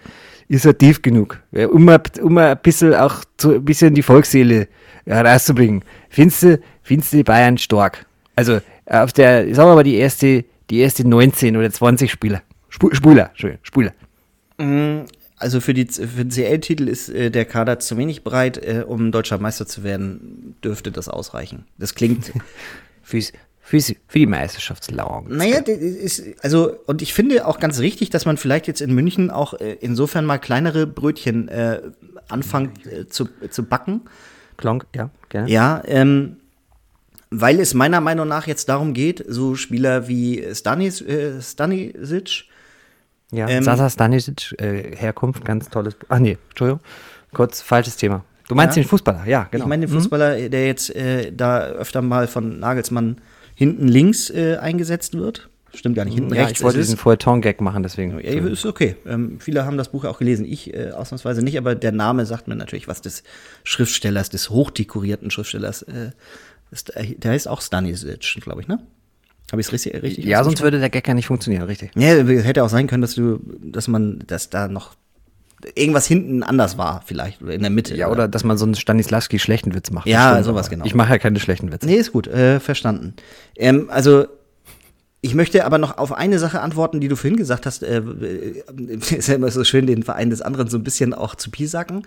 ist 0.50 0.66
er 0.66 0.78
tief 0.78 1.02
genug? 1.02 1.40
Um, 1.54 1.88
ein- 1.88 2.02
um 2.22 2.38
ein 2.38 2.58
bisschen 2.62 2.94
auch 2.94 3.24
zu, 3.38 3.54
ein 3.56 3.64
bisschen 3.64 3.94
die 3.94 4.04
Volksseele 4.04 4.68
herauszubringen. 5.06 5.84
Findest 6.10 6.44
du, 6.44 6.60
findest 6.84 7.14
du 7.14 7.18
die 7.18 7.24
Bayern 7.24 7.58
stark? 7.58 8.06
Also 8.36 8.60
auf 8.86 9.14
der, 9.14 9.54
sagen 9.56 9.70
wir 9.70 9.76
mal, 9.76 9.84
die 9.84 9.96
erste, 9.96 10.44
die 10.70 10.80
erste 10.80 11.08
19 11.08 11.56
oder 11.56 11.72
20 11.72 12.12
Spieler. 12.12 12.42
Sp 12.70 12.92
Spieler, 12.94 13.30
Entschuldigung, 13.30 13.64
Spieler. 13.64 13.94
Also 15.38 15.62
für, 15.62 15.74
die, 15.74 15.86
für 15.86 16.26
den 16.26 16.30
CL-Titel 16.32 16.88
ist 16.90 17.10
äh, 17.10 17.32
der 17.32 17.46
Kader 17.46 17.80
zu 17.80 17.96
wenig 17.98 18.24
breit, 18.26 18.58
äh, 18.58 18.84
um 18.86 19.12
deutscher 19.12 19.38
Meister 19.38 19.66
zu 19.66 19.84
werden, 19.84 20.56
dürfte 20.64 20.92
das 20.92 21.08
ausreichen. 21.08 21.66
Das 21.78 21.96
klingt, 21.96 22.32
Fürs, 23.02 23.32
fürs, 23.70 23.94
für 24.08 24.18
die 24.20 24.26
Meisterschaftslauung. 24.26 25.28
naja, 25.30 25.60
ist, 25.60 26.24
also, 26.42 26.72
und 26.88 27.04
ich 27.04 27.14
finde 27.14 27.46
auch 27.46 27.60
ganz 27.60 27.78
richtig, 27.80 28.10
dass 28.10 28.26
man 28.26 28.38
vielleicht 28.38 28.66
jetzt 28.66 28.82
in 28.82 28.96
München 28.96 29.30
auch 29.30 29.54
äh, 29.54 29.74
insofern 29.80 30.26
mal 30.26 30.40
kleinere 30.40 30.88
Brötchen 30.88 31.48
äh, 31.50 31.80
anfängt 32.30 32.84
äh, 32.88 33.08
zu, 33.08 33.30
zu 33.52 33.64
backen. 33.64 34.02
Klonk, 34.58 34.88
ja, 34.96 35.12
gerne. 35.30 35.50
Ja, 35.52 35.84
ähm, 35.86 36.38
weil 37.30 37.60
es 37.60 37.76
meiner 37.76 38.02
Meinung 38.02 38.28
nach 38.28 38.48
jetzt 38.48 38.70
darum 38.70 38.96
geht, 38.96 39.24
so 39.28 39.54
Spieler 39.54 40.08
wie 40.08 40.44
Stanis, 40.52 41.00
äh, 41.02 41.40
Stanisic, 41.40 42.46
Ja, 43.32 43.48
Ähm, 43.48 43.64
Sasa 43.64 43.88
Stanisic, 43.88 44.56
äh, 44.60 44.96
Herkunft, 44.96 45.46
ganz 45.46 45.70
tolles. 45.70 45.96
Ach 46.08 46.18
nee, 46.18 46.40
Entschuldigung, 46.50 46.80
kurz 47.34 47.62
falsches 47.62 47.98
Thema. 47.98 48.26
Du 48.48 48.56
meinst 48.56 48.76
Ja. 48.76 48.82
den 48.82 48.90
Fußballer, 48.90 49.28
ja, 49.28 49.48
genau. 49.52 49.66
Ich 49.66 49.70
meine, 49.70 49.86
den 49.86 49.94
Fußballer, 49.94 50.50
der 50.50 50.66
jetzt 50.66 50.90
äh, 50.96 51.32
da 51.32 51.60
öfter 51.68 52.02
mal 52.02 52.28
von 52.28 52.58
Nagelsmann 52.60 53.22
hinten 53.60 53.90
links 53.90 54.30
äh, 54.30 54.56
eingesetzt 54.56 55.16
wird. 55.16 55.50
Stimmt 55.74 55.98
gar 55.98 56.06
nicht, 56.06 56.14
hinten 56.14 56.34
ja, 56.34 56.44
rechts. 56.44 56.60
ich 56.60 56.64
wollte 56.64 56.78
diesen 56.78 56.96
es. 56.96 57.02
Feuilleton-Gag 57.02 57.60
machen, 57.60 57.84
deswegen. 57.84 58.18
ja, 58.22 58.48
ist 58.48 58.66
okay. 58.66 58.96
Ähm, 59.06 59.38
viele 59.42 59.66
haben 59.66 59.78
das 59.78 59.90
Buch 59.90 60.06
auch 60.06 60.18
gelesen. 60.18 60.46
Ich 60.46 60.74
äh, 60.74 60.92
ausnahmsweise 60.92 61.42
nicht, 61.42 61.58
aber 61.58 61.76
der 61.76 61.92
Name 61.92 62.26
sagt 62.26 62.48
mir 62.48 62.56
natürlich 62.56 62.88
was 62.88 63.02
des 63.02 63.24
Schriftstellers, 63.66 64.30
des 64.30 64.50
hochdekorierten 64.50 65.30
Schriftstellers. 65.30 65.82
Äh, 65.82 66.12
ist, 66.72 66.96
äh, 66.96 67.16
der 67.18 67.32
heißt 67.32 67.50
auch 67.50 67.62
Stanisic, 67.62 68.42
glaube 68.42 68.62
ich, 68.62 68.70
ne? 68.70 68.80
Habe 69.52 69.60
ich 69.60 69.68
es 69.68 69.74
richtig, 69.74 70.02
richtig 70.02 70.24
ja, 70.24 70.42
sonst 70.42 70.62
würde 70.62 70.80
der 70.80 70.90
Gag 70.90 71.06
ja 71.06 71.14
nicht 71.14 71.28
funktionieren, 71.28 71.64
richtig. 71.64 71.92
Ja, 71.96 72.14
hätte 72.14 72.64
auch 72.64 72.70
sein 72.70 72.88
können, 72.88 73.02
dass 73.02 73.16
du, 73.16 73.42
dass 73.62 73.90
man, 73.90 74.24
dass 74.26 74.50
da 74.50 74.70
noch 74.70 74.96
irgendwas 75.76 76.06
hinten 76.06 76.44
anders 76.44 76.78
war, 76.78 77.02
vielleicht, 77.06 77.42
oder 77.42 77.54
in 77.54 77.62
der 77.62 77.70
Mitte. 77.70 77.96
Ja, 77.96 78.10
oder 78.10 78.28
dass 78.28 78.44
man 78.44 78.58
so 78.58 78.66
einen 78.66 78.76
Stanislawski 78.76 79.40
schlechten 79.40 79.74
Witz 79.74 79.92
macht. 79.92 80.08
Ja, 80.08 80.36
Das 80.36 80.46
sowas 80.46 80.70
genau. 80.70 80.86
Ich 80.86 80.96
mache 80.96 81.12
ja 81.12 81.18
keine 81.18 81.40
schlechten 81.40 81.72
Witze. 81.72 81.86
Nee, 81.86 81.96
ist 81.96 82.12
gut, 82.12 82.28
äh, 82.28 82.60
verstanden. 82.60 83.14
Ähm, 83.56 83.90
also, 83.90 84.26
ich 85.22 85.36
möchte 85.36 85.66
aber 85.66 85.78
noch 85.78 85.98
auf 85.98 86.14
eine 86.14 86.40
Sache 86.40 86.62
antworten, 86.62 87.02
die 87.02 87.08
du 87.10 87.16
vorhin 87.16 87.38
gesagt 87.38 87.66
hast. 87.66 87.84
Äh, 87.84 87.98
äh, 87.98 88.64
ist 89.16 89.28
ja 89.28 89.36
immer 89.36 89.52
so 89.52 89.64
schön, 89.64 89.86
den 89.86 90.04
Verein 90.04 90.30
des 90.30 90.42
anderen 90.42 90.70
so 90.70 90.78
ein 90.78 90.84
bisschen 90.84 91.14
auch 91.14 91.36
zu 91.36 91.52
piesacken. 91.52 92.06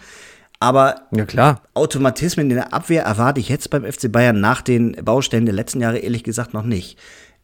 Aber 0.60 1.02
Ja, 1.10 1.24
klar. 1.24 1.62
Automatismen 1.74 2.48
in 2.48 2.56
der 2.56 2.72
Abwehr 2.72 3.02
erwarte 3.02 3.40
ich 3.40 3.48
jetzt 3.48 3.68
beim 3.70 3.84
FC 3.84 4.10
Bayern 4.12 4.40
nach 4.40 4.62
den 4.62 4.92
Baustellen 5.04 5.44
der 5.44 5.54
letzten 5.54 5.80
Jahre 5.80 5.98
ehrlich 5.98 6.22
gesagt 6.22 6.54
noch 6.54 6.62
nicht. 6.62 6.98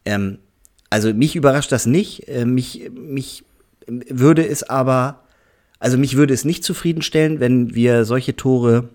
Ähm, 0.05 0.39
also 0.89 1.13
mich 1.13 1.35
überrascht 1.35 1.73
das 1.73 1.85
nicht. 1.85 2.29
Äh, 2.29 2.45
mich, 2.45 2.91
mich 2.95 3.45
würde 3.89 4.47
es 4.47 4.63
aber, 4.63 5.25
also 5.79 5.99
mich 5.99 6.17
würde 6.17 6.35
es 6.35 6.45
nicht 6.45 6.65
zufriedenstellen, 6.65 7.41
wenn 7.41 7.75
wir 7.75 8.05
solche 8.05 8.37
Tore, 8.37 8.89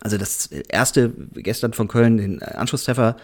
also 0.00 0.18
das 0.18 0.46
erste 0.46 1.12
gestern 1.34 1.72
von 1.72 1.88
Köln, 1.88 2.18
den 2.18 2.42
Anschlusstreffer, 2.42 3.16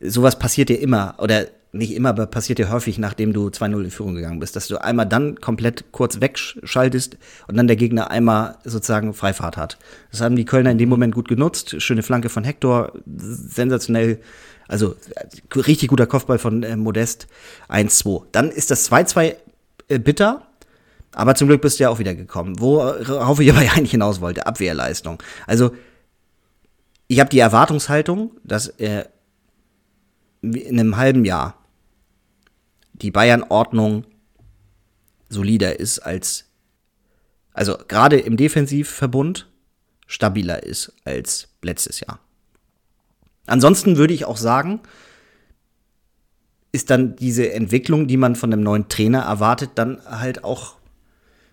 sowas 0.00 0.38
passiert 0.38 0.70
ja 0.70 0.76
immer, 0.76 1.14
oder 1.18 1.46
nicht 1.72 1.94
immer, 1.94 2.10
aber 2.10 2.26
passiert 2.26 2.58
ja 2.58 2.68
häufig, 2.68 2.98
nachdem 2.98 3.32
du 3.32 3.48
2-0 3.48 3.84
in 3.84 3.90
Führung 3.90 4.14
gegangen 4.14 4.40
bist, 4.40 4.56
dass 4.56 4.68
du 4.68 4.76
einmal 4.82 5.06
dann 5.06 5.40
komplett 5.40 5.90
kurz 5.90 6.20
wegschaltest 6.20 7.16
und 7.48 7.56
dann 7.56 7.66
der 7.66 7.76
Gegner 7.76 8.10
einmal 8.10 8.58
sozusagen 8.64 9.14
Freifahrt 9.14 9.56
hat. 9.56 9.78
Das 10.10 10.20
haben 10.20 10.36
die 10.36 10.44
Kölner 10.44 10.70
in 10.70 10.78
dem 10.78 10.90
Moment 10.90 11.14
gut 11.14 11.28
genutzt. 11.28 11.80
Schöne 11.80 12.02
Flanke 12.02 12.28
von 12.28 12.44
Hector, 12.44 12.92
sensationell 13.06 14.20
Also 14.68 14.96
äh, 15.14 15.58
richtig 15.60 15.88
guter 15.88 16.06
Kopfball 16.06 16.38
von 16.38 16.62
äh, 16.62 16.76
Modest 16.76 17.26
1-2. 17.70 18.24
Dann 18.32 18.50
ist 18.50 18.70
das 18.70 18.90
2-2 18.90 19.36
äh, 19.88 19.98
bitter, 19.98 20.46
aber 21.14 21.34
zum 21.34 21.48
Glück 21.48 21.60
bist 21.60 21.78
du 21.78 21.84
ja 21.84 21.90
auch 21.90 21.98
wieder 21.98 22.14
gekommen. 22.14 22.58
Worauf 22.58 23.40
ich 23.40 23.50
aber 23.50 23.60
eigentlich 23.76 23.92
hinaus 23.92 24.20
wollte, 24.20 24.46
Abwehrleistung. 24.46 25.22
Also 25.46 25.72
ich 27.08 27.20
habe 27.20 27.30
die 27.30 27.38
Erwartungshaltung, 27.38 28.32
dass 28.42 28.68
er 28.68 29.10
in 30.40 30.80
einem 30.80 30.96
halben 30.96 31.24
Jahr 31.24 31.58
die 32.94 33.10
Bayern-Ordnung 33.10 34.04
solider 35.28 35.78
ist 35.78 35.98
als, 35.98 36.46
also 37.52 37.76
gerade 37.88 38.18
im 38.18 38.36
Defensivverbund 38.36 39.48
stabiler 40.06 40.62
ist 40.62 40.92
als 41.04 41.48
letztes 41.62 42.00
Jahr. 42.00 42.18
Ansonsten 43.46 43.96
würde 43.96 44.14
ich 44.14 44.24
auch 44.24 44.36
sagen, 44.36 44.80
ist 46.70 46.90
dann 46.90 47.16
diese 47.16 47.52
Entwicklung, 47.52 48.06
die 48.06 48.16
man 48.16 48.36
von 48.36 48.52
einem 48.52 48.62
neuen 48.62 48.88
Trainer 48.88 49.22
erwartet, 49.22 49.72
dann 49.74 50.00
halt 50.06 50.44
auch 50.44 50.76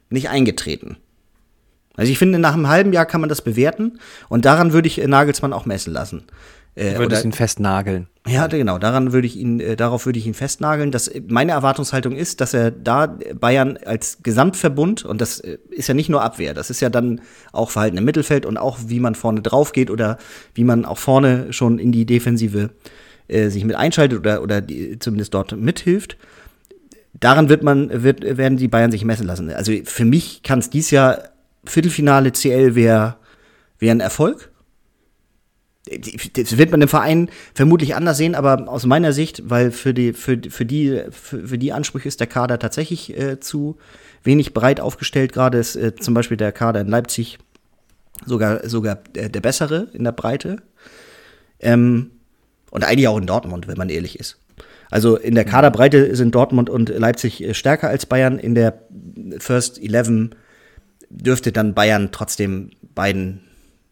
nicht 0.10 0.30
eingetreten. 0.30 0.98
Also 1.96 2.12
ich 2.12 2.18
finde, 2.18 2.40
nach 2.40 2.54
einem 2.54 2.68
halben 2.68 2.94
Jahr 2.94 3.06
kann 3.06 3.22
man 3.22 3.30
das 3.30 3.42
bewerten 3.42 4.00
und 4.30 4.46
daran 4.46 4.74
würde 4.74 4.88
ich 4.88 4.98
Nagelsmann 5.06 5.54
auch 5.54 5.66
messen 5.66 5.92
lassen. 5.92 6.24
Äh, 6.76 6.94
du 6.94 7.00
würdest 7.00 7.26
ihn 7.26 7.34
festnageln. 7.34 8.08
Ja, 8.28 8.48
genau. 8.48 8.78
Daran 8.78 9.12
würde 9.12 9.28
ich 9.28 9.36
ihn, 9.36 9.60
äh, 9.60 9.76
darauf 9.76 10.06
würde 10.06 10.20
ich 10.20 10.28
ihn 10.28 10.34
festnageln. 10.34 10.92
Dass 10.92 11.12
meine 11.28 11.52
Erwartungshaltung 11.52 12.16
ist, 12.16 12.42
dass 12.42 12.54
er 12.54 12.72
da 12.72 13.18
Bayern 13.34 13.78
als 13.86 14.20
Gesamtverbund 14.24 15.04
und 15.04 15.20
das 15.20 15.40
äh, 15.40 15.58
ist 15.72 15.88
ja 15.88 15.94
nicht 15.94 16.10
nur 16.10 16.22
Abwehr, 16.22 16.54
das 16.54 16.70
ist 16.70 16.80
ja 16.80 16.90
dann 16.90 17.22
auch 17.52 17.72
Verhalten 17.72 17.98
im 17.98 18.06
Mittelfeld 18.06 18.46
und 18.46 18.58
auch 18.58 18.78
wie 18.86 19.00
man 19.00 19.16
vorne 19.16 19.42
drauf 19.42 19.74
geht 19.74 19.90
oder 19.90 20.18
wie 20.54 20.64
man 20.64 20.86
auch 20.86 20.98
vorne 20.98 21.52
schon 21.52 21.80
in 21.80 21.92
die 21.92 22.06
Defensive 22.06 22.70
äh, 23.28 23.50
sich 23.50 23.66
mit 23.66 23.76
einschaltet 23.76 24.20
oder 24.20 24.42
oder 24.42 24.62
die, 24.62 25.00
zumindest 25.00 25.34
dort 25.34 25.52
mithilft. 25.52 26.18
Daran 27.20 27.50
wird 27.50 27.64
man 27.64 28.04
wird 28.04 28.22
werden 28.38 28.58
die 28.58 28.68
Bayern 28.68 28.92
sich 28.92 29.06
messen 29.06 29.28
lassen. 29.28 29.52
Also 29.52 29.74
für 29.84 30.06
mich 30.06 30.44
kann 30.44 30.60
es 30.60 30.70
dies 30.70 30.92
Jahr 30.92 31.24
Viertelfinale 31.66 32.32
CL 32.32 32.76
wäre 32.76 33.18
wäre 33.80 33.96
ein 33.96 34.00
Erfolg 34.00 34.50
das 36.34 36.58
wird 36.58 36.72
man 36.72 36.82
im 36.82 36.88
Verein 36.88 37.30
vermutlich 37.54 37.96
anders 37.96 38.18
sehen, 38.18 38.36
aber 38.36 38.68
aus 38.68 38.86
meiner 38.86 39.14
Sicht, 39.14 39.50
weil 39.50 39.72
für 39.72 39.94
die, 39.94 40.14
für, 40.14 40.40
für 40.50 40.66
die, 40.66 41.04
für, 41.10 41.48
für 41.48 41.58
die 41.58 41.74
Ansprüche 41.74 42.08
ist 42.08 42.20
der 42.20 42.28
Kader 42.28 42.60
tatsächlich 42.60 43.18
äh, 43.18 43.40
zu 43.40 43.78
wenig 44.24 44.54
breit 44.54 44.80
aufgestellt. 44.80 45.34
Gerade 45.34 45.58
ist 45.58 45.76
äh, 45.76 45.96
zum 45.96 46.14
Beispiel 46.14 46.38
der 46.38 46.52
Kader 46.52 46.82
in 46.82 46.88
Leipzig 46.88 47.40
sogar, 48.26 48.68
sogar 48.68 48.96
der, 49.16 49.30
der 49.30 49.42
bessere 49.42 49.88
in 49.94 50.04
der 50.04 50.12
Breite. 50.12 50.58
Ähm, 51.60 52.12
und 52.72 52.84
eigentlich 52.84 53.08
auch 53.08 53.18
in 53.18 53.26
Dortmund, 53.26 53.68
wenn 53.68 53.78
man 53.78 53.90
ehrlich 53.90 54.20
ist. 54.20 54.38
Also 54.90 55.18
in 55.18 55.36
der 55.36 55.46
Kaderbreite 55.46 56.16
sind 56.16 56.34
Dortmund 56.34 56.70
und 56.70 56.90
Leipzig 56.90 57.44
äh, 57.44 57.54
stärker 57.54 57.90
als 57.90 58.06
Bayern. 58.06 58.40
In 58.40 58.56
der 58.56 58.82
First 59.38 59.82
Eleven 59.82 60.36
dürfte 61.10 61.52
dann 61.52 61.74
Bayern 61.74 62.10
trotzdem 62.12 62.72
beiden 62.96 63.42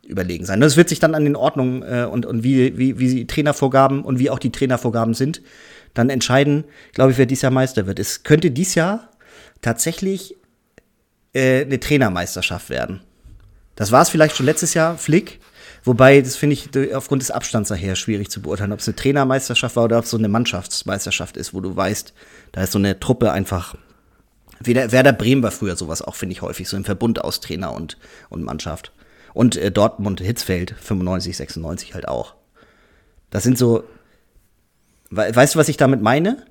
überlegen 0.08 0.46
sein. 0.46 0.62
Das 0.62 0.78
wird 0.78 0.90
sich 0.90 1.00
dann 1.00 1.16
an 1.16 1.26
den 1.26 1.36
Ordnungen 1.36 1.84
äh, 1.84 2.08
und, 2.10 2.26
und 2.26 2.44
wie, 2.44 2.78
wie, 2.78 2.98
wie 2.98 3.14
die 3.14 3.28
Trainervorgaben 3.28 4.04
und 4.04 4.20
wie 4.20 4.30
auch 4.30 4.40
die 4.40 4.52
Trainervorgaben 4.52 5.14
sind, 5.14 5.42
dann 5.94 6.10
entscheiden, 6.10 6.64
glaube 6.94 7.12
ich, 7.12 7.18
wer 7.18 7.26
dies 7.26 7.42
Jahr 7.42 7.52
Meister 7.52 7.88
wird. 7.88 8.00
Es 8.00 8.24
könnte 8.24 8.52
dies 8.52 8.76
Jahr 8.76 9.10
tatsächlich 9.62 10.36
äh, 11.34 11.66
eine 11.66 11.80
Trainermeisterschaft 11.80 12.70
werden. 12.70 13.02
Das 13.76 13.92
war 13.92 14.02
es 14.02 14.10
vielleicht 14.10 14.36
schon 14.36 14.46
letztes 14.46 14.74
Jahr, 14.74 14.98
Flick. 14.98 15.40
Wobei, 15.88 16.20
das 16.20 16.36
finde 16.36 16.54
ich 16.54 16.94
aufgrund 16.94 17.22
des 17.22 17.32
Abstands 17.32 17.70
daher 17.70 17.96
schwierig 17.96 18.30
zu 18.30 18.42
beurteilen, 18.42 18.74
ob 18.74 18.80
es 18.80 18.88
eine 18.90 18.98
Trainermeisterschaft 18.98 19.78
war 19.78 19.86
oder 19.86 19.98
ob 20.00 20.04
es 20.04 20.10
so 20.10 20.18
eine 20.18 20.28
Mannschaftsmeisterschaft 20.28 21.38
ist, 21.38 21.54
wo 21.54 21.62
du 21.62 21.74
weißt, 21.78 22.14
da 22.52 22.64
ist 22.64 22.74
so 22.74 22.78
eine 22.78 23.00
Truppe 23.00 23.32
einfach. 23.32 23.76
Werder 24.60 25.14
Bremen 25.14 25.44
war 25.44 25.52
früher 25.52 25.78
sowas 25.78 26.02
auch, 26.02 26.16
finde 26.16 26.34
ich 26.34 26.42
häufig, 26.42 26.68
so 26.68 26.76
im 26.76 26.84
Verbund 26.84 27.24
aus 27.24 27.40
Trainer 27.40 27.72
und, 27.72 27.98
und 28.28 28.44
Mannschaft. 28.44 28.92
Und 29.34 29.56
äh, 29.56 29.72
Dortmund 29.72 30.20
Hitzfeld 30.20 30.76
95, 30.78 31.38
96 31.38 31.94
halt 31.94 32.10
auch. 32.10 32.36
Das 33.30 33.44
sind 33.44 33.58
so. 33.58 33.86
Weißt 35.10 35.56
du, 35.56 35.60
was 35.60 35.70
ich 35.70 35.78
damit 35.78 36.02
meine? 36.02 36.46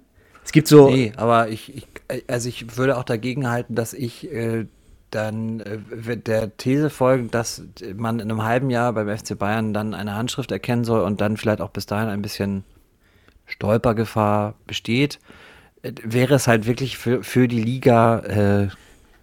Es 0.47 0.53
gibt 0.53 0.67
so. 0.67 0.89
Nee, 0.89 1.13
aber 1.17 1.51
ich, 1.51 1.77
ich 1.77 1.87
also 2.27 2.49
ich 2.49 2.79
würde 2.79 2.97
auch 2.97 3.05
dagegen 3.05 3.51
halten, 3.51 3.75
dass 3.75 3.93
ich 3.93 4.33
äh, 4.33 4.67
dann 5.11 5.61
äh, 5.61 6.17
der 6.17 6.57
These 6.57 6.91
folgen, 6.91 7.31
dass 7.31 7.63
man 7.95 8.21
in 8.21 8.31
einem 8.31 8.45
halben 8.45 8.71
Jahr 8.71 8.93
beim 8.93 9.09
FC 9.09 9.39
Bayern 9.39 9.73
dann 9.73 9.95
eine 9.95 10.15
Handschrift 10.15 10.51
erkennen 10.51 10.85
soll 10.85 11.01
und 11.01 11.21
dann 11.21 11.37
vielleicht 11.37 11.61
auch 11.61 11.71
bis 11.71 11.87
dahin 11.87 12.09
ein 12.09 12.23
bisschen 12.23 12.65
Stolpergefahr 13.47 14.55
besteht, 14.67 15.19
äh, 15.83 15.93
wäre 16.03 16.35
es 16.35 16.49
halt 16.49 16.67
wirklich 16.67 16.99
für, 16.99 17.23
für 17.23 17.49
die 17.49 17.63
Liga 17.63 18.19
äh, 18.21 18.69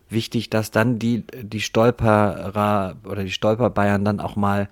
wichtig, 0.10 0.50
dass 0.50 0.72
dann 0.72 1.00
die, 1.00 1.24
die 1.42 1.62
Stolperer 1.62 2.96
oder 3.04 3.24
die 3.24 3.32
Stolperbayern 3.32 4.06
dann 4.06 4.20
auch 4.20 4.36
mal 4.36 4.70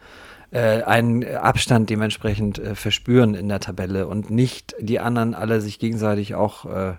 äh, 0.52 0.84
einen 0.84 1.26
Abstand 1.36 1.90
dementsprechend 1.90 2.60
äh, 2.60 2.76
verspüren 2.76 3.36
in 3.36 3.50
der 3.50 3.60
Tabelle 3.60 4.08
und 4.08 4.30
nicht 4.30 4.76
die 4.80 5.00
anderen 5.00 5.34
alle 5.34 5.62
sich 5.62 5.80
gegenseitig 5.80 6.36
auch 6.36 6.66
äh, 6.66 6.94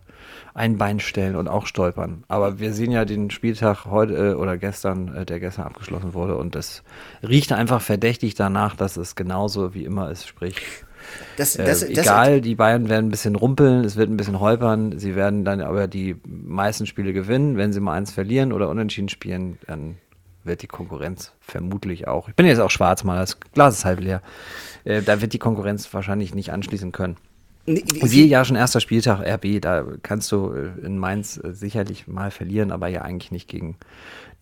ein 0.55 0.79
Bein 0.79 1.01
stellen 1.01 1.37
und 1.37 1.49
auch 1.49 1.67
stolpern. 1.67 2.25
Aber 2.29 2.59
wir 2.59 2.73
sehen 2.73 2.93
ja 2.93 3.05
den 3.05 3.31
Spieltag 3.31 3.87
heute 3.87 4.15
äh, 4.15 4.35
oder 4.35 4.57
gestern, 4.57 5.15
äh, 5.15 5.27
der 5.27 5.41
gestern 5.41 5.67
abgeschlossen 5.67 6.15
wurde 6.15 6.37
und 6.37 6.57
es 6.57 6.83
riecht 7.23 7.53
einfach 7.53 7.81
verdächtig 7.81 8.35
danach, 8.35 8.75
dass 8.77 8.97
es 8.97 9.15
genauso 9.15 9.75
wie 9.75 9.85
immer 9.85 10.11
ist, 10.11 10.27
sprich 10.27 10.63
das, 11.37 11.55
das, 11.55 11.83
äh, 11.83 11.93
egal, 11.93 12.37
das, 12.37 12.43
die 12.43 12.55
Bayern 12.55 12.89
werden 12.89 13.07
ein 13.07 13.11
bisschen 13.11 13.37
rumpeln, 13.37 13.85
es 13.85 13.97
wird 13.97 14.11
ein 14.11 14.17
bisschen 14.17 14.41
holpern, 14.41 14.99
sie 14.99 15.15
werden 15.15 15.45
dann 15.45 15.61
aber 15.61 15.89
die 15.89 16.17
meisten 16.25 16.87
Spiele 16.87 17.13
gewinnen. 17.13 17.57
Wenn 17.57 17.73
sie 17.73 17.81
mal 17.81 17.95
eins 17.95 18.13
verlieren 18.13 18.53
oder 18.53 18.69
unentschieden 18.69 19.09
spielen, 19.09 19.59
dann 19.67 19.97
wird 20.45 20.63
die 20.63 20.67
Konkurrenz 20.67 21.33
vermutlich 21.41 22.09
auch. 22.09 22.29
Ich 22.29 22.35
bin 22.35 22.47
jetzt 22.47 22.61
auch 22.61 22.71
schwarz 22.71 23.05
mal, 23.05 23.19
das 23.19 23.39
Glas 23.41 23.79
ist 23.79 23.85
halb 23.85 24.01
leer. 24.01 24.23
Äh, 24.85 25.03
da 25.03 25.21
wird 25.21 25.33
die 25.33 25.39
Konkurrenz 25.39 25.93
wahrscheinlich 25.93 26.35
nicht 26.35 26.53
anschließen 26.53 26.93
können. 26.93 27.17
Siehe 27.65 28.27
ja 28.27 28.45
schon 28.45 28.57
erster 28.57 28.81
Spieltag 28.81 29.21
RB, 29.21 29.61
da 29.61 29.85
kannst 30.03 30.33
du 30.33 30.53
äh, 30.53 30.85
in 30.85 30.99
Mainz 30.99 31.37
äh, 31.37 31.53
sicherlich 31.53 32.09
mal 32.09 32.33
verlieren, 32.33 32.73
aber 32.73 32.89
ja 32.89 33.03
eigentlich 33.03 33.31
nicht 33.31 33.49
gegen 33.49 33.77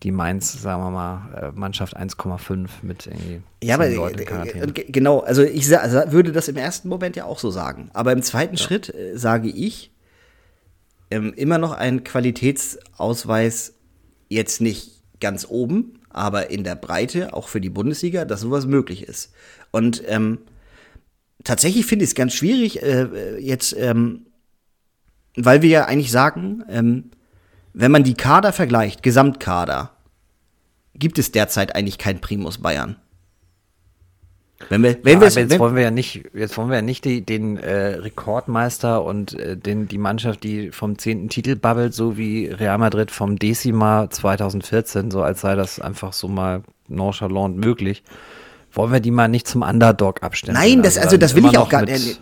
die 0.01 0.11
Mainz, 0.11 0.59
sagen 0.59 0.81
wir 0.81 0.89
mal, 0.89 1.21
äh, 1.39 1.51
Mannschaft 1.59 1.95
1,5 1.95 2.67
mit 2.81 3.05
irgendwie 3.05 3.41
ja, 3.63 3.75
aber, 3.75 3.89
Leute 3.89 4.25
Genau, 4.87 5.19
also 5.19 5.43
ich 5.43 5.69
würde 5.69 6.31
das 6.31 6.47
im 6.47 6.57
ersten 6.57 6.89
Moment 6.89 7.15
ja 7.15 7.25
auch 7.25 7.37
so 7.37 7.51
sagen. 7.51 7.91
Aber 7.93 8.11
im 8.11 8.23
zweiten 8.23 8.55
ja. 8.55 8.63
Schritt 8.63 8.91
äh, 8.91 9.15
sage 9.15 9.49
ich 9.49 9.91
ähm, 11.11 11.33
immer 11.35 11.59
noch 11.59 11.73
ein 11.73 12.03
Qualitätsausweis 12.03 13.75
jetzt 14.29 14.61
nicht 14.61 15.00
ganz 15.21 15.45
oben, 15.47 15.99
aber 16.09 16.49
in 16.49 16.63
der 16.63 16.75
Breite, 16.75 17.33
auch 17.33 17.47
für 17.47 17.61
die 17.61 17.69
Bundesliga, 17.69 18.25
dass 18.25 18.41
sowas 18.41 18.65
möglich 18.65 19.03
ist. 19.03 19.31
Und 19.71 20.03
ähm, 20.07 20.39
tatsächlich 21.43 21.85
finde 21.85 22.03
ich 22.03 22.11
es 22.11 22.15
ganz 22.15 22.33
schwierig, 22.33 22.83
äh, 22.83 23.37
jetzt, 23.39 23.75
ähm, 23.77 24.25
weil 25.35 25.61
wir 25.61 25.69
ja 25.69 25.85
eigentlich 25.85 26.11
sagen, 26.11 26.63
ähm, 26.69 27.11
wenn 27.73 27.91
man 27.91 28.03
die 28.03 28.15
Kader 28.15 28.51
vergleicht, 28.51 29.01
Gesamtkader, 29.03 29.95
gibt 30.93 31.17
es 31.17 31.31
derzeit 31.31 31.75
eigentlich 31.75 31.97
kein 31.97 32.19
Primus 32.19 32.57
Bayern. 32.57 32.97
Wenn 34.69 34.83
wir, 34.83 34.97
wenn 35.03 35.19
ja, 35.19 35.27
jetzt 35.27 35.35
wenn, 35.35 35.59
wollen 35.59 35.75
wir 35.75 35.83
ja 35.83 35.91
nicht, 35.91 36.23
jetzt 36.33 36.57
wollen 36.57 36.69
wir 36.69 36.77
ja 36.77 36.81
nicht 36.81 37.05
die, 37.05 37.21
den 37.21 37.57
äh, 37.57 37.95
Rekordmeister 37.95 39.03
und 39.03 39.37
äh, 39.39 39.57
den, 39.57 39.87
die 39.87 39.97
Mannschaft, 39.97 40.43
die 40.43 40.71
vom 40.71 40.97
zehnten 40.97 41.29
Titel 41.29 41.55
babbelt, 41.55 41.93
so 41.93 42.17
wie 42.17 42.47
Real 42.47 42.77
Madrid 42.77 43.11
vom 43.11 43.37
Decima 43.37 44.09
2014, 44.09 45.11
so 45.11 45.21
als 45.21 45.41
sei 45.41 45.55
das 45.55 45.79
einfach 45.79 46.13
so 46.13 46.27
mal 46.27 46.63
nonchalant 46.87 47.57
möglich. 47.57 48.03
Wollen 48.73 48.93
wir 48.93 49.01
die 49.01 49.11
mal 49.11 49.27
nicht 49.27 49.47
zum 49.47 49.63
Underdog 49.63 50.23
abstellen? 50.23 50.57
Nein, 50.57 50.81
das, 50.81 50.95
also, 50.95 51.09
also 51.09 51.17
das 51.17 51.35
will 51.35 51.45
ich 51.45 51.57
auch 51.57 51.67
gar 51.67 51.83
nicht. 51.83 52.21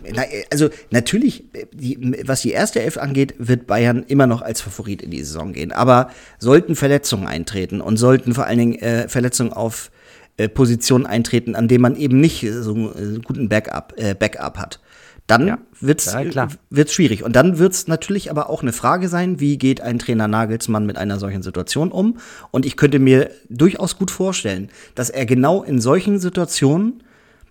Also 0.50 0.68
natürlich, 0.90 1.44
die, 1.72 2.16
was 2.26 2.42
die 2.42 2.50
erste 2.50 2.82
Elf 2.82 2.96
angeht, 2.96 3.34
wird 3.38 3.68
Bayern 3.68 4.04
immer 4.08 4.26
noch 4.26 4.42
als 4.42 4.60
Favorit 4.60 5.00
in 5.00 5.12
die 5.12 5.22
Saison 5.22 5.52
gehen. 5.52 5.70
Aber 5.70 6.10
sollten 6.40 6.74
Verletzungen 6.74 7.28
eintreten 7.28 7.80
und 7.80 7.98
sollten 7.98 8.34
vor 8.34 8.46
allen 8.46 8.58
Dingen 8.58 8.74
äh, 8.80 9.08
Verletzungen 9.08 9.52
auf 9.52 9.92
äh, 10.40 10.48
Positionen 10.48 11.04
eintreten, 11.04 11.54
an 11.54 11.68
denen 11.68 11.82
man 11.82 11.96
eben 11.96 12.18
nicht 12.18 12.46
so 12.50 12.72
einen 12.72 13.20
guten 13.22 13.48
Backup, 13.50 13.92
äh, 13.96 14.14
Backup 14.14 14.56
hat, 14.56 14.80
dann 15.26 15.46
ja, 15.46 15.58
wird's, 15.80 16.12
ja, 16.12 16.48
wird's 16.70 16.94
schwierig. 16.94 17.22
Und 17.22 17.36
dann 17.36 17.58
wird's 17.58 17.88
natürlich 17.88 18.30
aber 18.30 18.48
auch 18.48 18.62
eine 18.62 18.72
Frage 18.72 19.08
sein, 19.08 19.38
wie 19.38 19.58
geht 19.58 19.82
ein 19.82 19.98
Trainer 19.98 20.28
Nagelsmann 20.28 20.86
mit 20.86 20.96
einer 20.96 21.18
solchen 21.18 21.42
Situation 21.42 21.92
um? 21.92 22.18
Und 22.50 22.64
ich 22.64 22.78
könnte 22.78 22.98
mir 22.98 23.30
durchaus 23.50 23.98
gut 23.98 24.10
vorstellen, 24.10 24.70
dass 24.94 25.10
er 25.10 25.26
genau 25.26 25.62
in 25.62 25.80
solchen 25.80 26.18
Situationen 26.18 27.02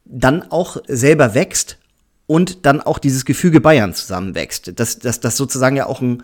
dann 0.03 0.41
auch 0.51 0.77
selber 0.87 1.35
wächst 1.35 1.77
und 2.25 2.65
dann 2.65 2.81
auch 2.81 2.97
dieses 2.97 3.23
Gefüge 3.23 3.61
Bayern 3.61 3.93
zusammenwächst. 3.93 4.79
Das, 4.79 4.97
das, 4.97 5.19
das 5.19 5.37
sozusagen 5.37 5.75
ja 5.75 5.85
auch 5.85 6.01
ein, 6.01 6.23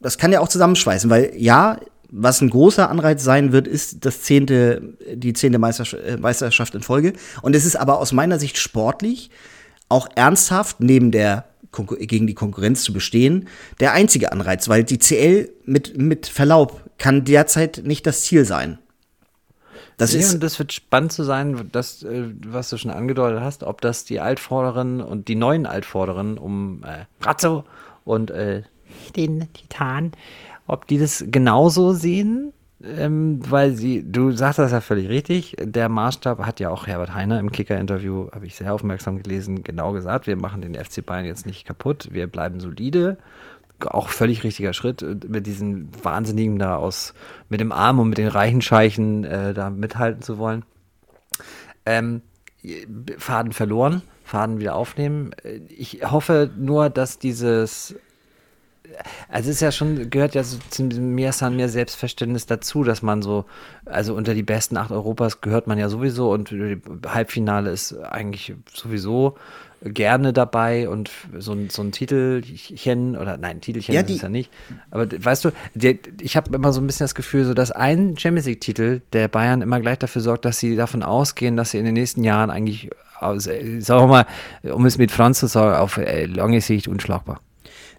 das 0.00 0.18
kann 0.18 0.32
ja 0.32 0.40
auch 0.40 0.48
zusammenschweißen, 0.48 1.10
weil 1.10 1.32
ja, 1.36 1.78
was 2.10 2.40
ein 2.40 2.50
großer 2.50 2.88
Anreiz 2.88 3.22
sein 3.24 3.52
wird, 3.52 3.66
ist 3.66 4.04
das 4.04 4.22
zehnte, 4.22 4.96
die 5.12 5.32
zehnte 5.32 5.58
Meisterschaft 5.58 6.74
in 6.74 6.82
Folge. 6.82 7.14
Und 7.42 7.56
es 7.56 7.64
ist 7.64 7.76
aber 7.76 7.98
aus 7.98 8.12
meiner 8.12 8.38
Sicht 8.38 8.58
sportlich 8.58 9.30
auch 9.88 10.08
ernsthaft 10.14 10.80
neben 10.80 11.10
der 11.10 11.46
gegen 11.98 12.26
die 12.26 12.34
Konkurrenz 12.34 12.82
zu 12.84 12.94
bestehen, 12.94 13.48
der 13.80 13.92
einzige 13.92 14.32
Anreiz, 14.32 14.68
weil 14.68 14.82
die 14.82 14.98
CL 14.98 15.50
mit, 15.66 15.98
mit 15.98 16.26
Verlaub 16.26 16.82
kann 16.96 17.24
derzeit 17.24 17.82
nicht 17.84 18.06
das 18.06 18.22
Ziel 18.22 18.46
sein. 18.46 18.78
Das 19.98 20.12
ja, 20.12 20.20
ist 20.20 20.34
und 20.34 20.42
das 20.42 20.58
wird 20.58 20.72
spannend 20.72 21.12
zu 21.12 21.24
sein, 21.24 21.68
das, 21.72 22.02
äh, 22.02 22.30
was 22.46 22.70
du 22.70 22.76
schon 22.76 22.90
angedeutet 22.90 23.40
hast, 23.40 23.62
ob 23.62 23.80
das 23.80 24.04
die 24.04 24.20
Altvorderen 24.20 25.00
und 25.00 25.28
die 25.28 25.36
neuen 25.36 25.66
Altvorderen 25.66 26.38
um 26.38 26.82
äh, 26.84 27.04
Brazzo 27.18 27.64
und 28.04 28.30
äh, 28.30 28.62
den 29.16 29.48
Titan, 29.54 30.12
ob 30.66 30.86
die 30.86 30.98
das 30.98 31.24
genauso 31.28 31.92
sehen 31.92 32.52
ähm, 32.84 33.40
weil 33.48 33.72
sie, 33.72 34.04
du 34.06 34.32
sagst 34.32 34.58
das 34.58 34.72
ja 34.72 34.80
völlig 34.80 35.08
richtig, 35.08 35.56
der 35.58 35.88
Maßstab 35.88 36.40
hat 36.40 36.60
ja 36.60 36.68
auch 36.68 36.86
Herbert 36.86 37.14
Heiner 37.14 37.40
im 37.40 37.50
Kicker-Interview, 37.50 38.28
habe 38.32 38.46
ich 38.46 38.54
sehr 38.54 38.74
aufmerksam 38.74 39.22
gelesen, 39.22 39.62
genau 39.64 39.92
gesagt, 39.92 40.26
wir 40.26 40.36
machen 40.36 40.60
den 40.60 40.74
FC 40.74 41.04
Bayern 41.04 41.24
jetzt 41.24 41.46
nicht 41.46 41.66
kaputt, 41.66 42.08
wir 42.12 42.26
bleiben 42.26 42.60
solide. 42.60 43.16
Auch 43.80 44.08
völlig 44.08 44.42
richtiger 44.42 44.72
Schritt, 44.72 45.02
äh, 45.02 45.16
mit 45.26 45.46
diesen 45.46 45.90
Wahnsinnigen 46.02 46.58
da 46.58 46.76
aus, 46.76 47.14
mit 47.48 47.60
dem 47.60 47.72
Arm 47.72 47.98
und 47.98 48.10
mit 48.10 48.18
den 48.18 48.28
reichen 48.28 48.62
Scheichen 48.62 49.24
äh, 49.24 49.54
da 49.54 49.70
mithalten 49.70 50.22
zu 50.22 50.38
wollen. 50.38 50.64
Ähm, 51.86 52.22
Faden 53.18 53.52
verloren, 53.52 54.02
Faden 54.24 54.58
wieder 54.58 54.74
aufnehmen. 54.74 55.30
Ich 55.68 56.00
hoffe 56.10 56.50
nur, 56.58 56.90
dass 56.90 57.18
dieses 57.18 57.94
also 59.28 59.50
es 59.50 59.56
ist 59.56 59.60
ja 59.60 59.72
schon, 59.72 60.10
gehört 60.10 60.34
ja 60.34 60.44
so 60.44 60.58
zu 60.70 60.84
mehr 60.84 61.32
San, 61.32 61.56
mehr 61.56 61.68
Selbstverständnis 61.68 62.46
dazu, 62.46 62.84
dass 62.84 63.02
man 63.02 63.22
so, 63.22 63.44
also 63.84 64.14
unter 64.14 64.34
die 64.34 64.42
besten 64.42 64.76
acht 64.76 64.90
Europas 64.90 65.40
gehört 65.40 65.66
man 65.66 65.78
ja 65.78 65.88
sowieso 65.88 66.32
und 66.32 66.54
Halbfinale 67.06 67.70
ist 67.70 67.98
eigentlich 67.98 68.54
sowieso 68.72 69.36
gerne 69.82 70.32
dabei 70.32 70.88
und 70.88 71.10
so 71.38 71.52
ein, 71.52 71.70
so 71.70 71.82
ein 71.82 71.92
Titelchen 71.92 73.16
oder 73.16 73.36
nein, 73.36 73.60
Titelchen 73.60 73.94
ja, 73.94 74.00
ist 74.00 74.10
es 74.10 74.22
ja 74.22 74.28
nicht. 74.28 74.50
Aber 74.90 75.06
weißt 75.06 75.44
du, 75.44 75.50
der, 75.74 75.96
ich 76.20 76.36
habe 76.36 76.54
immer 76.54 76.72
so 76.72 76.80
ein 76.80 76.86
bisschen 76.86 77.04
das 77.04 77.14
Gefühl, 77.14 77.44
so 77.44 77.54
dass 77.54 77.72
ein 77.72 78.16
Champions 78.16 78.46
League-Titel 78.46 79.02
der 79.12 79.28
Bayern 79.28 79.62
immer 79.62 79.80
gleich 79.80 79.98
dafür 79.98 80.22
sorgt, 80.22 80.44
dass 80.44 80.58
sie 80.58 80.76
davon 80.76 81.02
ausgehen, 81.02 81.56
dass 81.56 81.70
sie 81.70 81.78
in 81.78 81.84
den 81.84 81.94
nächsten 81.94 82.24
Jahren 82.24 82.50
eigentlich, 82.50 82.90
sagen 83.20 83.80
wir 83.80 84.06
mal, 84.06 84.26
um 84.62 84.86
es 84.86 84.98
mit 84.98 85.10
Franz 85.10 85.40
zu 85.40 85.46
sagen, 85.46 85.76
auf 85.76 85.98
äh, 85.98 86.26
lange 86.26 86.60
Sicht 86.60 86.88
unschlagbar. 86.88 87.40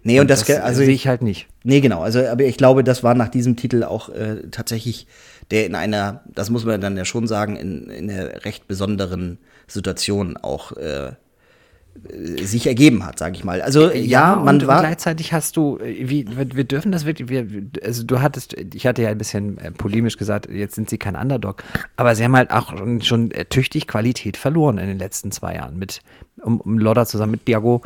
Nee, 0.02 0.18
und, 0.18 0.22
und 0.22 0.30
das, 0.30 0.44
das 0.44 0.60
also 0.60 0.80
sehe 0.80 0.94
ich 0.94 1.06
halt 1.08 1.22
nicht. 1.22 1.48
Nee, 1.64 1.80
genau. 1.80 2.00
Also, 2.00 2.24
aber 2.26 2.44
ich 2.44 2.56
glaube, 2.56 2.84
das 2.84 3.02
war 3.02 3.14
nach 3.14 3.28
diesem 3.28 3.56
Titel 3.56 3.84
auch 3.84 4.08
äh, 4.08 4.42
tatsächlich 4.50 5.06
der 5.50 5.66
in 5.66 5.74
einer, 5.74 6.22
das 6.26 6.50
muss 6.50 6.64
man 6.64 6.80
dann 6.80 6.96
ja 6.96 7.04
schon 7.04 7.26
sagen, 7.26 7.56
in, 7.56 7.88
in 7.88 8.10
einer 8.10 8.44
recht 8.44 8.68
besonderen 8.68 9.38
Situation 9.66 10.36
auch 10.36 10.72
äh, 10.72 11.12
sich 12.10 12.66
ergeben 12.66 13.04
hat, 13.04 13.18
sage 13.18 13.34
ich 13.34 13.44
mal. 13.44 13.60
Also 13.60 13.90
ja, 13.90 13.94
ja 13.94 14.36
man 14.36 14.64
war 14.66 14.80
gleichzeitig 14.80 15.32
hast 15.32 15.56
du, 15.56 15.78
äh, 15.78 16.08
wie, 16.08 16.26
wir 16.36 16.64
dürfen 16.64 16.92
das 16.92 17.06
wirklich, 17.06 17.28
wir, 17.28 17.46
also 17.82 18.04
du 18.04 18.20
hattest, 18.20 18.54
ich 18.54 18.86
hatte 18.86 19.02
ja 19.02 19.08
ein 19.08 19.18
bisschen 19.18 19.58
äh, 19.58 19.70
polemisch 19.70 20.16
gesagt, 20.16 20.48
jetzt 20.50 20.74
sind 20.74 20.90
sie 20.90 20.98
kein 20.98 21.16
Underdog, 21.16 21.64
aber 21.96 22.14
sie 22.14 22.24
haben 22.24 22.36
halt 22.36 22.50
auch 22.50 22.74
schon 23.02 23.30
tüchtig 23.48 23.86
Qualität 23.86 24.36
verloren 24.36 24.78
in 24.78 24.86
den 24.86 24.98
letzten 24.98 25.32
zwei 25.32 25.54
Jahren 25.54 25.78
mit 25.78 26.02
um, 26.42 26.60
um 26.60 26.78
Lodder 26.78 27.06
zusammen 27.06 27.32
mit 27.32 27.48
Diago, 27.48 27.82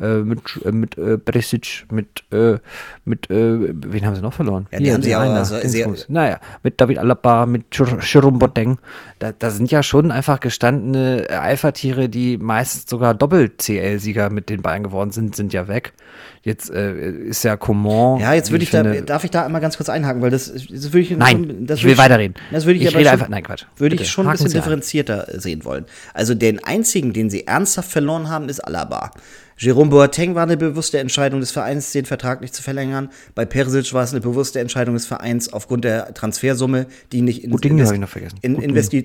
äh, 0.00 0.18
mit 0.18 0.40
äh, 0.64 0.72
mit 0.72 0.98
äh, 0.98 1.16
Bresic, 1.16 1.86
mit 1.90 2.24
äh, 2.30 2.58
mit 3.04 3.30
äh, 3.30 3.72
wen 3.72 4.04
haben 4.04 4.14
sie 4.14 4.20
noch 4.20 4.34
verloren? 4.34 4.66
Ja, 4.70 4.78
die 4.78 4.84
Hier, 4.84 4.94
haben 4.94 5.02
sie 5.02 5.16
auch 5.16 5.20
also 5.20 5.56
sehr, 5.62 5.92
naja, 6.08 6.38
mit 6.62 6.80
David 6.80 6.98
Alaba, 6.98 7.46
mit 7.46 7.64
Jerome 7.72 8.38
Boateng. 8.38 8.78
Da, 9.18 9.32
da 9.32 9.50
sind 9.50 9.70
ja 9.70 9.82
schon 9.82 10.10
einfach 10.10 10.40
gestandene 10.40 11.26
Alpha-Tiere, 11.30 12.08
die 12.10 12.36
meist 12.36 12.90
sogar 12.90 13.14
Doppel-CL-Sieger 13.14 14.28
mit 14.28 14.50
den 14.50 14.60
Bayern 14.60 14.82
geworden 14.82 15.12
sind, 15.12 15.34
sind 15.34 15.54
ja 15.54 15.66
weg. 15.66 15.94
Jetzt 16.42 16.70
äh, 16.70 17.10
ist 17.10 17.42
ja 17.42 17.56
Coman. 17.56 18.20
Ja, 18.20 18.34
jetzt 18.34 18.50
würde 18.50 18.64
ich, 18.64 18.70
finde, 18.70 18.94
da, 18.94 19.00
darf 19.00 19.24
ich 19.24 19.30
da 19.30 19.44
einmal 19.44 19.60
ganz 19.60 19.76
kurz 19.76 19.88
einhaken, 19.88 20.22
weil 20.22 20.30
das, 20.30 20.52
das 20.52 20.92
würde 20.92 21.00
ich. 21.00 21.10
Nein, 21.10 21.66
das 21.66 21.78
ich 21.78 21.84
will 21.84 21.92
ich, 21.92 21.98
weiterreden. 21.98 22.36
Das 22.52 22.66
würde 22.66 22.76
ich, 22.76 22.82
ich 22.82 22.88
aber 22.88 22.98
rede 22.98 23.08
schon, 23.08 23.12
einfach, 23.14 23.28
nein, 23.28 23.42
Quatsch. 23.42 23.64
Würde 23.76 23.96
ich 23.96 24.08
schon 24.08 24.26
ein 24.26 24.32
bisschen 24.32 24.52
differenzierter 24.52 25.28
an. 25.32 25.40
sehen 25.40 25.64
wollen. 25.64 25.86
Also 26.14 26.34
den 26.34 26.62
einzigen, 26.62 27.12
den 27.12 27.30
sie 27.30 27.46
ernsthaft 27.46 27.90
verloren 27.90 28.28
haben, 28.28 28.48
ist 28.48 28.60
Alaba. 28.60 29.10
Jerome 29.58 29.88
Boateng 29.88 30.34
war 30.34 30.42
eine 30.42 30.58
bewusste 30.58 30.98
Entscheidung 30.98 31.40
des 31.40 31.50
Vereins, 31.50 31.90
den 31.92 32.04
Vertrag 32.04 32.42
nicht 32.42 32.54
zu 32.54 32.62
verlängern. 32.62 33.08
Bei 33.34 33.46
Perisic 33.46 33.94
war 33.94 34.04
es 34.04 34.12
eine 34.12 34.20
bewusste 34.20 34.60
Entscheidung 34.60 34.94
des 34.94 35.06
Vereins 35.06 35.50
aufgrund 35.50 35.84
der 35.84 36.12
Transfersumme, 36.12 36.86
die 37.12 37.22
nicht 37.22 37.42
in, 37.42 37.52
invest 37.52 37.94
in 38.42 38.56
investi 38.56 39.04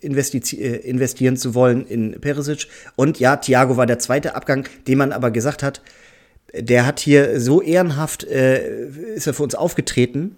investi 0.00 0.38
äh, 0.56 0.76
investieren 0.78 1.36
zu 1.36 1.54
wollen 1.54 1.86
in 1.86 2.20
Perisic. 2.20 2.66
Und 2.96 3.20
ja, 3.20 3.36
Thiago 3.36 3.76
war 3.76 3.86
der 3.86 4.00
zweite 4.00 4.34
Abgang, 4.34 4.66
den 4.88 4.98
man 4.98 5.12
aber 5.12 5.30
gesagt 5.30 5.62
hat, 5.62 5.82
der 6.52 6.84
hat 6.84 6.98
hier 6.98 7.40
so 7.40 7.62
ehrenhaft, 7.62 8.24
äh, 8.24 8.88
ist 9.14 9.28
er 9.28 9.34
für 9.34 9.44
uns 9.44 9.54
aufgetreten. 9.54 10.36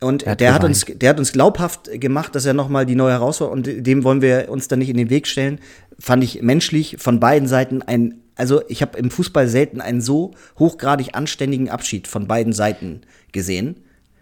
Und 0.00 0.26
hat 0.26 0.40
der, 0.40 0.54
hat 0.54 0.62
uns, 0.62 0.84
der 0.84 1.10
hat 1.10 1.18
uns 1.18 1.32
glaubhaft 1.32 1.90
gemacht, 2.00 2.34
dass 2.34 2.46
er 2.46 2.54
nochmal 2.54 2.86
die 2.86 2.94
neue 2.94 3.12
Herausforderung, 3.12 3.58
und 3.58 3.86
dem 3.86 4.04
wollen 4.04 4.22
wir 4.22 4.48
uns 4.48 4.68
dann 4.68 4.78
nicht 4.78 4.90
in 4.90 4.96
den 4.96 5.10
Weg 5.10 5.26
stellen. 5.26 5.58
Fand 5.98 6.22
ich 6.22 6.40
menschlich 6.40 6.96
von 7.00 7.18
beiden 7.18 7.48
Seiten 7.48 7.82
ein, 7.82 8.20
also 8.36 8.62
ich 8.68 8.80
habe 8.80 8.96
im 8.96 9.10
Fußball 9.10 9.48
selten 9.48 9.80
einen 9.80 10.00
so 10.00 10.32
hochgradig 10.58 11.16
anständigen 11.16 11.68
Abschied 11.68 12.06
von 12.06 12.28
beiden 12.28 12.52
Seiten 12.52 13.00
gesehen. 13.32 13.76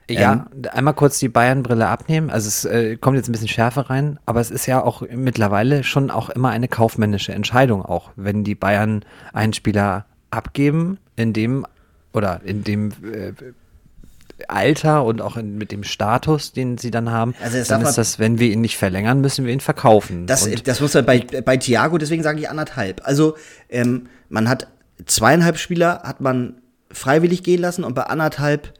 Ja, 0.08 0.48
ähm, 0.54 0.62
einmal 0.72 0.94
kurz 0.94 1.18
die 1.18 1.28
Bayern-Brille 1.28 1.86
abnehmen. 1.86 2.30
Also 2.30 2.48
es 2.48 2.64
äh, 2.64 2.96
kommt 2.96 3.16
jetzt 3.16 3.28
ein 3.28 3.32
bisschen 3.32 3.48
Schärfe 3.48 3.90
rein, 3.90 4.18
aber 4.24 4.40
es 4.40 4.50
ist 4.50 4.66
ja 4.66 4.82
auch 4.82 5.02
mittlerweile 5.10 5.84
schon 5.84 6.10
auch 6.10 6.30
immer 6.30 6.50
eine 6.50 6.68
kaufmännische 6.68 7.32
Entscheidung 7.32 7.84
auch, 7.84 8.10
wenn 8.16 8.44
die 8.44 8.54
Bayern 8.54 9.04
einen 9.32 9.52
Spieler 9.52 10.06
abgeben, 10.30 10.98
in 11.16 11.32
dem 11.32 11.66
oder 12.12 12.40
in 12.44 12.62
dem 12.64 12.90
äh, 12.90 13.32
Alter 14.48 15.04
und 15.04 15.22
auch 15.22 15.36
in, 15.36 15.56
mit 15.56 15.72
dem 15.72 15.82
Status, 15.82 16.52
den 16.52 16.78
sie 16.78 16.90
dann 16.90 17.10
haben, 17.10 17.34
also 17.42 17.62
dann 17.68 17.82
ist 17.82 17.96
das, 17.96 18.18
wenn 18.18 18.38
wir 18.38 18.50
ihn 18.50 18.60
nicht 18.60 18.76
verlängern, 18.76 19.20
müssen 19.20 19.46
wir 19.46 19.52
ihn 19.52 19.60
verkaufen. 19.60 20.26
Das, 20.26 20.48
das 20.64 20.80
muss 20.80 20.94
man 20.94 21.06
bei, 21.06 21.20
bei 21.20 21.56
Thiago, 21.56 21.98
deswegen 21.98 22.22
sage 22.22 22.40
ich 22.40 22.50
anderthalb. 22.50 23.00
Also 23.04 23.36
ähm, 23.68 24.08
man 24.28 24.48
hat 24.48 24.68
zweieinhalb 25.04 25.58
Spieler 25.58 26.02
hat 26.04 26.20
man 26.20 26.60
freiwillig 26.90 27.42
gehen 27.42 27.60
lassen 27.60 27.84
und 27.84 27.94
bei 27.94 28.04
anderthalb 28.04 28.72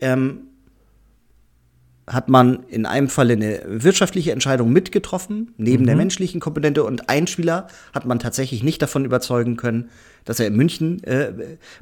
ähm, 0.00 0.46
hat 2.06 2.28
man 2.28 2.64
in 2.68 2.86
einem 2.86 3.08
Fall 3.08 3.30
eine 3.30 3.62
wirtschaftliche 3.66 4.32
Entscheidung 4.32 4.72
mitgetroffen, 4.72 5.54
neben 5.56 5.84
mhm. 5.84 5.86
der 5.86 5.96
menschlichen 5.96 6.40
Komponente. 6.40 6.82
Und 6.82 7.08
ein 7.08 7.26
Spieler 7.28 7.68
hat 7.94 8.04
man 8.04 8.18
tatsächlich 8.18 8.64
nicht 8.64 8.82
davon 8.82 9.04
überzeugen 9.04 9.56
können, 9.56 9.90
dass 10.24 10.40
er 10.40 10.48
in 10.48 10.56
München 10.56 11.02
äh, 11.04 11.32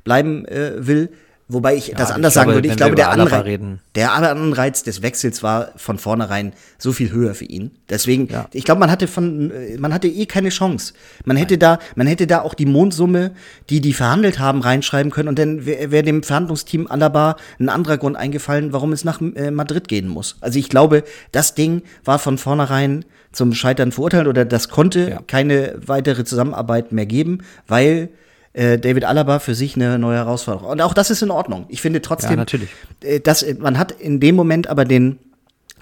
bleiben 0.05 0.45
äh, 0.45 0.87
will. 0.87 1.11
Wobei 1.51 1.77
ich 1.77 1.89
ja, 1.89 1.95
das 1.97 2.11
anders 2.11 2.33
ich 2.33 2.43
glaube, 2.43 2.51
sagen 2.51 2.57
würde. 2.57 2.69
Ich 2.69 2.77
glaube, 2.77 2.95
der, 2.95 3.11
Anreiz, 3.11 3.61
der 3.95 4.13
Anreiz 4.13 4.83
des 4.83 5.01
Wechsels 5.01 5.43
war 5.43 5.73
von 5.77 5.99
vornherein 5.99 6.53
so 6.77 6.93
viel 6.93 7.11
höher 7.11 7.35
für 7.35 7.47
ihn. 7.47 7.71
Deswegen, 7.89 8.29
ja. 8.29 8.49
ich 8.53 8.65
glaube, 8.65 8.81
man 8.81 8.91
hatte 8.91 9.09
von, 9.09 9.51
man 9.79 9.95
hatte 9.95 10.09
eh 10.09 10.27
keine 10.27 10.51
Chance. 10.51 10.93
Man 11.25 11.39
hätte 11.39 11.55
Nein. 11.55 11.61
da, 11.61 11.79
man 11.95 12.07
hätte 12.07 12.27
da 12.27 12.43
auch 12.43 12.53
die 12.53 12.67
Mondsumme, 12.67 13.31
die 13.71 13.81
die 13.81 13.95
verhandelt 13.95 14.39
haben, 14.39 14.61
reinschreiben 14.61 15.11
können 15.11 15.31
und 15.31 15.39
dann 15.39 15.65
wäre 15.65 15.91
wär 15.91 16.03
dem 16.03 16.23
Verhandlungsteam 16.23 16.87
Alaba 16.87 17.37
ein 17.59 17.71
anderer 17.71 17.97
Grund 17.97 18.17
eingefallen, 18.17 18.75
warum 18.75 18.93
es 18.93 19.05
nach 19.05 19.23
äh, 19.23 19.51
Madrid 19.51 19.89
gehen 19.89 20.09
muss. 20.09 20.37
Also 20.43 20.59
ich 20.59 20.69
glaube, 20.69 21.03
das 21.33 21.55
Ding 21.55 21.83
war 22.05 22.19
von 22.19 22.37
vornherein 22.37 23.07
zum 23.33 23.55
Scheitern 23.55 23.93
verurteilt 23.93 24.27
oder 24.27 24.45
das 24.45 24.69
konnte 24.69 25.11
ja. 25.11 25.21
keine 25.27 25.77
weitere 25.85 26.25
Zusammenarbeit 26.25 26.93
mehr 26.93 27.07
geben, 27.07 27.39
weil 27.67 28.11
äh, 28.59 28.77
David 28.77 29.05
Alaba 29.05 29.39
für 29.39 29.55
sich 29.55 29.77
eine 29.77 29.99
neue 29.99 30.17
Herausforderung. 30.17 30.71
Und 30.73 30.81
auch 30.81 30.93
das 30.93 31.11
ist 31.11 31.23
in 31.23 31.31
Ordnung. 31.31 31.67
Ich 31.69 31.81
finde 31.81 32.03
trotzdem, 32.03 32.31
ja, 32.31 32.37
natürlich. 32.37 32.69
Äh, 33.03 33.21
dass 33.21 33.47
man 33.59 33.79
hat 33.79 33.93
in 33.93 34.19
dem 34.19 34.35
Moment 34.35 34.67
aber 34.67 34.85
den 34.85 35.21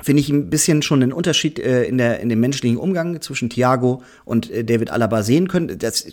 finde 0.03 0.20
ich 0.20 0.29
ein 0.29 0.51
bisschen 0.51 0.83
schon 0.83 1.03
einen 1.03 1.14
Unterschied 1.14 1.59
äh, 1.59 1.85
in, 1.85 1.97
der, 1.97 2.20
in 2.20 2.29
dem 2.29 2.39
menschlichen 2.39 2.77
Umgang 2.77 3.22
zwischen 3.22 3.49
Thiago 3.49 4.03
und 4.27 4.51
äh, 4.51 4.62
David 4.62 4.91
Alaba 4.91 5.22
sehen 5.22 5.49
können. 5.49 5.79
Das, 5.79 6.07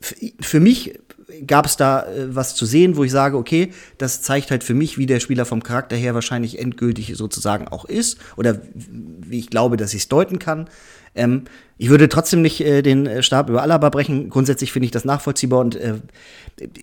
für 0.00 0.60
mich 0.60 0.98
gab 1.46 1.64
es 1.64 1.78
da 1.78 2.02
äh, 2.02 2.34
was 2.34 2.54
zu 2.54 2.66
sehen, 2.66 2.96
wo 2.96 3.04
ich 3.04 3.10
sage, 3.10 3.38
okay, 3.38 3.72
das 3.96 4.20
zeigt 4.20 4.50
halt 4.50 4.64
für 4.64 4.74
mich, 4.74 4.98
wie 4.98 5.06
der 5.06 5.20
Spieler 5.20 5.46
vom 5.46 5.62
Charakter 5.62 5.96
her 5.96 6.14
wahrscheinlich 6.14 6.58
endgültig 6.58 7.14
sozusagen 7.16 7.68
auch 7.68 7.86
ist 7.86 8.18
oder 8.36 8.60
wie 8.76 9.38
ich 9.38 9.48
glaube, 9.48 9.78
dass 9.78 9.94
ich 9.94 10.02
es 10.02 10.08
deuten 10.08 10.38
kann. 10.38 10.68
Ähm, 11.14 11.44
ich 11.78 11.88
würde 11.88 12.08
trotzdem 12.08 12.42
nicht 12.42 12.60
äh, 12.60 12.82
den 12.82 13.06
äh, 13.06 13.22
Stab 13.22 13.48
über 13.48 13.62
Alaba 13.62 13.88
brechen. 13.88 14.30
Grundsätzlich 14.30 14.72
finde 14.72 14.84
ich 14.84 14.90
das 14.90 15.04
nachvollziehbar 15.04 15.60
und 15.60 15.76
äh, 15.76 15.98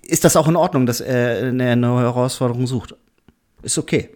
ist 0.03 0.23
das 0.23 0.35
auch 0.35 0.47
in 0.47 0.55
Ordnung, 0.55 0.85
dass 0.85 1.01
er 1.01 1.47
eine 1.47 1.75
neue 1.75 2.03
Herausforderung 2.03 2.67
sucht. 2.67 2.95
Ist 3.61 3.77
okay. 3.77 4.09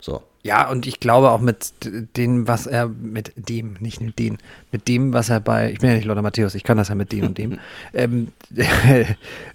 So. 0.00 0.22
Ja, 0.44 0.68
und 0.68 0.86
ich 0.88 0.98
glaube 0.98 1.30
auch 1.30 1.40
mit 1.40 1.72
dem, 2.16 2.48
was 2.48 2.66
er, 2.66 2.88
mit 2.88 3.32
dem, 3.36 3.76
nicht 3.78 4.00
mit 4.00 4.18
dem, 4.18 4.38
mit 4.72 4.88
dem, 4.88 5.12
was 5.12 5.28
er 5.28 5.38
bei, 5.38 5.70
ich 5.70 5.78
bin 5.78 5.90
ja 5.90 5.96
nicht 5.96 6.04
Lothar 6.04 6.22
Matthäus, 6.22 6.56
ich 6.56 6.64
kann 6.64 6.76
das 6.76 6.88
ja 6.88 6.96
mit 6.96 7.12
dem 7.12 7.26
und 7.26 7.38
dem, 7.38 7.60
ähm, 7.94 8.28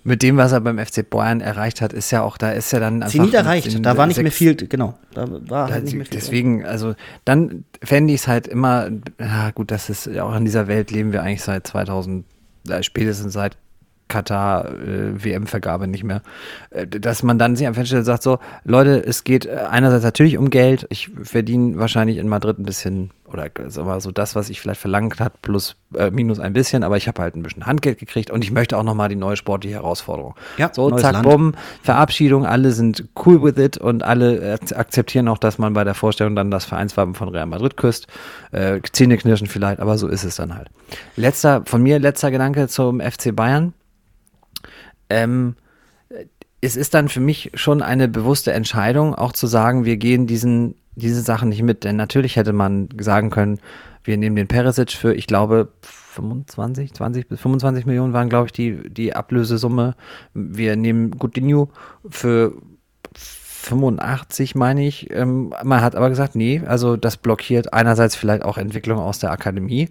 mit 0.05 0.23
dem, 0.23 0.37
was 0.37 0.53
er 0.53 0.61
beim 0.61 0.79
FC 0.79 1.07
Bayern 1.09 1.41
erreicht 1.41 1.81
hat, 1.81 1.91
ist 1.91 2.11
ja 2.11 2.21
auch, 2.21 2.37
da 2.37 2.51
ist 2.51 2.71
ja 2.71 2.79
dann 2.79 3.03
einfach. 3.03 3.19
Zenit 3.19 3.33
erreicht, 3.33 3.85
da 3.85 3.97
war 3.97 4.07
nicht 4.07 4.21
mehr 4.21 4.31
viel, 4.31 4.55
genau, 4.55 4.97
da 5.13 5.27
war 5.49 5.69
halt 5.69 5.83
nicht 5.83 5.95
mehr 5.95 6.05
viel. 6.05 6.17
Deswegen, 6.17 6.65
also, 6.65 6.95
dann 7.25 7.65
fände 7.83 8.13
ich 8.13 8.21
es 8.21 8.27
halt 8.29 8.47
immer, 8.47 8.89
ja 9.19 9.51
gut, 9.51 9.71
das 9.71 9.89
ist, 9.89 10.05
ja 10.05 10.23
auch 10.23 10.35
in 10.37 10.45
dieser 10.45 10.67
Welt 10.67 10.91
leben 10.91 11.11
wir 11.11 11.21
eigentlich 11.21 11.43
seit 11.43 11.67
2000, 11.67 12.23
äh, 12.69 12.81
spätestens 12.81 13.33
seit 13.33 13.57
Katar-WM-Vergabe 14.07 15.85
äh, 15.85 15.87
nicht 15.87 16.03
mehr. 16.03 16.21
Äh, 16.69 16.87
dass 16.87 17.23
man 17.23 17.37
dann 17.39 17.55
sich 17.55 17.67
am 17.67 17.73
Fenster 17.73 18.03
sagt, 18.03 18.23
so, 18.23 18.39
Leute, 18.63 19.03
es 19.05 19.23
geht 19.23 19.45
äh, 19.45 19.55
einerseits 19.69 20.03
natürlich 20.03 20.37
um 20.37 20.49
Geld. 20.49 20.85
Ich 20.89 21.09
verdiene 21.23 21.77
wahrscheinlich 21.77 22.17
in 22.17 22.27
Madrid 22.27 22.59
ein 22.59 22.63
bisschen, 22.65 23.11
oder 23.31 23.49
so 23.69 24.11
das, 24.11 24.35
was 24.35 24.49
ich 24.49 24.61
vielleicht 24.61 24.79
verlangt 24.79 25.19
hat, 25.19 25.41
plus 25.41 25.75
äh, 25.95 26.11
minus 26.11 26.39
ein 26.39 26.53
bisschen, 26.53 26.83
aber 26.83 26.97
ich 26.97 27.07
habe 27.07 27.21
halt 27.21 27.35
ein 27.35 27.43
bisschen 27.43 27.65
Handgeld 27.65 27.99
gekriegt 27.99 28.31
und 28.31 28.43
ich 28.43 28.51
möchte 28.51 28.77
auch 28.77 28.83
nochmal 28.83 29.09
die 29.09 29.15
neue 29.15 29.35
sportliche 29.35 29.75
Herausforderung. 29.75 30.35
Ja, 30.57 30.69
so, 30.73 30.89
zack, 30.91 31.13
Land. 31.13 31.23
bumm, 31.27 31.53
Verabschiedung, 31.83 32.45
alle 32.45 32.71
sind 32.71 33.05
cool 33.25 33.43
with 33.43 33.57
it 33.57 33.77
und 33.77 34.03
alle 34.03 34.53
ak- 34.61 34.77
akzeptieren 34.77 35.27
auch, 35.27 35.37
dass 35.37 35.57
man 35.57 35.73
bei 35.73 35.83
der 35.83 35.93
Vorstellung 35.93 36.35
dann 36.35 36.51
das 36.51 36.65
Vereinswappen 36.65 37.15
von 37.15 37.29
Real 37.29 37.45
Madrid 37.45 37.77
küsst. 37.77 38.07
Äh, 38.51 38.79
Zähneknirschen 38.91 39.47
vielleicht, 39.47 39.79
aber 39.79 39.97
so 39.97 40.07
ist 40.07 40.23
es 40.23 40.37
dann 40.37 40.55
halt. 40.55 40.69
Letzter, 41.15 41.63
von 41.65 41.83
mir 41.83 41.99
letzter 41.99 42.31
Gedanke 42.31 42.67
zum 42.67 43.01
FC 43.01 43.35
Bayern. 43.35 43.73
Ähm, 45.09 45.55
es 46.61 46.75
ist 46.75 46.93
dann 46.93 47.09
für 47.09 47.19
mich 47.19 47.51
schon 47.53 47.81
eine 47.81 48.07
bewusste 48.07 48.51
Entscheidung, 48.51 49.13
auch 49.13 49.31
zu 49.31 49.47
sagen, 49.47 49.85
wir 49.85 49.97
gehen 49.97 50.27
diesen, 50.27 50.75
diese 50.95 51.21
Sachen 51.21 51.49
nicht 51.49 51.61
mit. 51.61 51.83
Denn 51.83 51.95
natürlich 51.95 52.35
hätte 52.35 52.53
man 52.53 52.89
sagen 52.99 53.29
können, 53.29 53.59
wir 54.03 54.17
nehmen 54.17 54.35
den 54.35 54.47
Perisic 54.47 54.91
für, 54.91 55.13
ich 55.13 55.27
glaube, 55.27 55.69
25, 55.81 56.93
20 56.93 57.27
bis 57.27 57.39
25 57.39 57.85
Millionen 57.85 58.13
waren, 58.13 58.29
glaube 58.29 58.47
ich, 58.47 58.51
die, 58.51 58.89
die 58.89 59.15
Ablösesumme. 59.15 59.95
Wir 60.33 60.75
nehmen 60.75 61.11
Coutinho 61.19 61.69
für 62.09 62.53
85, 63.13 64.55
meine 64.55 64.87
ich. 64.87 65.11
Ähm, 65.11 65.53
man 65.63 65.81
hat 65.81 65.95
aber 65.95 66.09
gesagt, 66.09 66.35
nee, 66.35 66.61
also 66.65 66.97
das 66.97 67.17
blockiert 67.17 67.73
einerseits 67.73 68.15
vielleicht 68.15 68.43
auch 68.43 68.57
Entwicklung 68.57 68.97
aus 68.97 69.19
der 69.19 69.31
Akademie. 69.31 69.89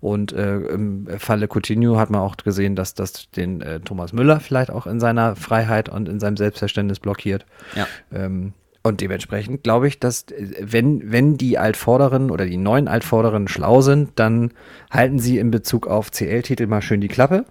Und 0.00 0.32
äh, 0.32 0.56
im 0.58 1.06
Falle 1.18 1.48
Coutinho 1.48 1.98
hat 1.98 2.10
man 2.10 2.20
auch 2.20 2.36
gesehen, 2.36 2.76
dass 2.76 2.94
das 2.94 3.30
den 3.30 3.60
äh, 3.60 3.80
Thomas 3.80 4.12
Müller 4.12 4.40
vielleicht 4.40 4.70
auch 4.70 4.86
in 4.86 5.00
seiner 5.00 5.36
Freiheit 5.36 5.88
und 5.88 6.08
in 6.08 6.20
seinem 6.20 6.36
Selbstverständnis 6.36 7.00
blockiert. 7.00 7.46
Ja. 7.74 7.86
Ähm, 8.12 8.52
und 8.86 9.00
dementsprechend 9.00 9.64
glaube 9.64 9.88
ich, 9.88 9.98
dass 9.98 10.26
äh, 10.30 10.54
wenn, 10.60 11.10
wenn 11.10 11.36
die 11.36 11.58
Altvorderen 11.58 12.30
oder 12.30 12.46
die 12.46 12.56
neuen 12.56 12.86
Altvorderen 12.86 13.48
schlau 13.48 13.80
sind, 13.80 14.10
dann 14.14 14.52
halten 14.92 15.18
sie 15.18 15.38
in 15.38 15.50
Bezug 15.50 15.88
auf 15.88 16.12
CL-Titel 16.12 16.68
mal 16.68 16.82
schön 16.82 17.00
die 17.00 17.08
Klappe. 17.08 17.46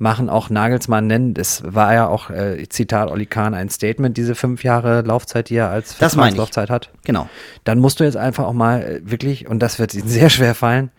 Machen 0.00 0.28
auch 0.28 0.48
Nagelsmann 0.48 1.08
nennen, 1.08 1.34
das 1.34 1.64
war 1.66 1.92
ja 1.92 2.06
auch, 2.06 2.30
äh, 2.30 2.64
Zitat 2.68 3.10
Oli 3.10 3.26
Kahn, 3.26 3.54
ein 3.54 3.68
Statement, 3.68 4.16
diese 4.16 4.36
fünf 4.36 4.62
Jahre 4.62 5.02
Laufzeit, 5.02 5.50
die 5.50 5.56
er 5.56 5.70
als 5.70 5.98
Das 5.98 6.14
meine 6.14 6.30
ich. 6.30 6.36
Laufzeit 6.36 6.70
hat. 6.70 6.92
Genau. 7.04 7.28
Dann 7.64 7.80
musst 7.80 7.98
du 7.98 8.04
jetzt 8.04 8.16
einfach 8.16 8.44
auch 8.44 8.52
mal 8.52 8.80
äh, 8.80 9.00
wirklich, 9.02 9.48
und 9.48 9.58
das 9.58 9.80
wird 9.80 9.94
ihnen 9.94 10.06
sehr 10.06 10.30
schwer 10.30 10.54
fallen, 10.54 10.92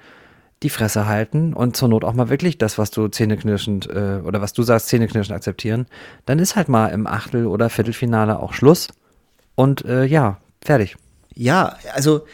die 0.64 0.70
Fresse 0.70 1.06
halten 1.06 1.54
und 1.54 1.78
zur 1.78 1.88
Not 1.88 2.04
auch 2.04 2.14
mal 2.14 2.30
wirklich 2.30 2.58
das, 2.58 2.78
was 2.78 2.92
du 2.92 3.08
zähneknirschend 3.08 3.88
äh, 3.90 4.22
oder 4.24 4.42
was 4.42 4.54
du 4.54 4.64
sagst, 4.64 4.88
zähneknirschend 4.88 5.36
akzeptieren. 5.36 5.86
Dann 6.26 6.40
ist 6.40 6.56
halt 6.56 6.68
mal 6.68 6.88
im 6.88 7.08
Achtel- 7.08 7.48
oder 7.48 7.70
Viertelfinale 7.70 8.40
auch 8.40 8.54
Schluss. 8.54 8.90
Und 9.56 9.86
äh, 9.86 10.06
ja, 10.06 10.38
fertig. 10.62 10.98
Ja, 11.34 11.78
also 11.94 12.26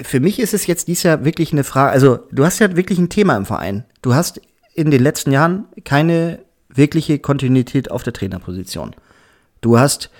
für 0.00 0.20
mich 0.20 0.38
ist 0.38 0.54
es 0.54 0.66
jetzt 0.66 0.88
dies 0.88 1.02
Jahr 1.02 1.24
wirklich 1.24 1.52
eine 1.52 1.64
Frage. 1.64 1.90
Also, 1.90 2.20
du 2.30 2.44
hast 2.44 2.60
ja 2.60 2.76
wirklich 2.76 2.98
ein 2.98 3.08
Thema 3.08 3.36
im 3.36 3.46
Verein. 3.46 3.84
Du 4.00 4.14
hast 4.14 4.40
in 4.74 4.90
den 4.90 5.02
letzten 5.02 5.32
Jahren 5.32 5.66
keine 5.84 6.38
wirkliche 6.68 7.18
Kontinuität 7.18 7.90
auf 7.90 8.02
der 8.02 8.12
Trainerposition. 8.12 8.94
Du 9.60 9.78
hast 9.78 10.10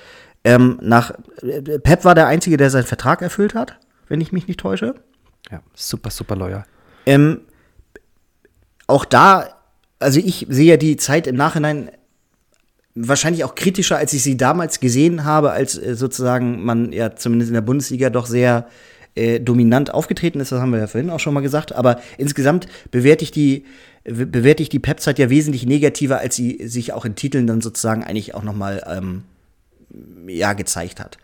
ähm, 0.45 0.79
nach 0.83 1.13
äh, 1.43 1.79
Pep 1.79 2.05
war 2.05 2.15
der 2.15 2.27
Einzige, 2.27 2.57
der 2.57 2.71
seinen 2.71 2.85
Vertrag 2.85 3.23
erfüllt 3.23 3.55
hat, 3.55 3.79
wenn 4.09 4.21
ich 4.21 4.33
mich 4.33 4.49
nicht 4.49 4.61
täusche. 4.61 4.97
Ja, 5.51 5.63
super, 5.75 6.11
super 6.11 6.37
loyal. 6.37 6.65
Ähm, 7.07 7.41
auch 8.87 9.05
da, 9.05 9.49
also 9.99 10.21
ich 10.21 10.47
sehe 10.49 10.71
ja 10.71 10.77
die 10.77 10.97
Zeit 10.97 11.27
im 11.27 11.37
Nachhinein 11.37 11.91
wahrscheinlich 12.95 13.45
auch 13.45 13.55
kritischer, 13.55 13.97
als 13.97 14.13
ich 14.13 14.23
sie 14.23 14.37
damals 14.37 14.81
gesehen 14.81 15.25
habe, 15.25 15.53
als 15.53 15.79
äh, 15.79 15.95
sozusagen 15.95 16.65
man 16.65 16.93
ja 16.93 17.17
zumindest 17.17 17.51
in 17.51 17.55
der 17.55 17.63
Bundesliga 17.63 18.11
doch 18.11 18.27
sehr 18.27 18.69
äh, 19.15 19.41
dominant 19.41 19.93
aufgetreten 19.93 20.41
ist. 20.41 20.53
Das 20.53 20.61
haben 20.61 20.73
wir 20.73 20.79
ja 20.79 20.87
vorhin 20.87 21.11
auch 21.11 21.21
schon 21.21 21.35
mal 21.35 21.41
gesagt. 21.41 21.75
Aber 21.75 22.01
insgesamt 22.19 22.67
bewerte 22.91 23.25
ich 23.25 23.31
die 23.31 23.65
bewerte 24.05 24.65
ich 24.65 24.69
die 24.69 24.81
Pep-Zeit 24.81 25.21
ja 25.21 25.31
wesentlich 25.31 25.65
negativer, 25.65 26.19
als 26.19 26.35
sie 26.35 26.67
sich 26.67 26.93
auch 26.93 27.05
in 27.05 27.15
Titeln 27.15 27.47
dann 27.47 27.61
sozusagen 27.61 28.03
eigentlich 28.03 28.35
auch 28.35 28.43
noch 28.43 28.55
mal 28.55 28.83
ähm, 28.87 29.23
ja 30.27 30.55
gezeigt 30.55 30.99
hat. 30.99 31.19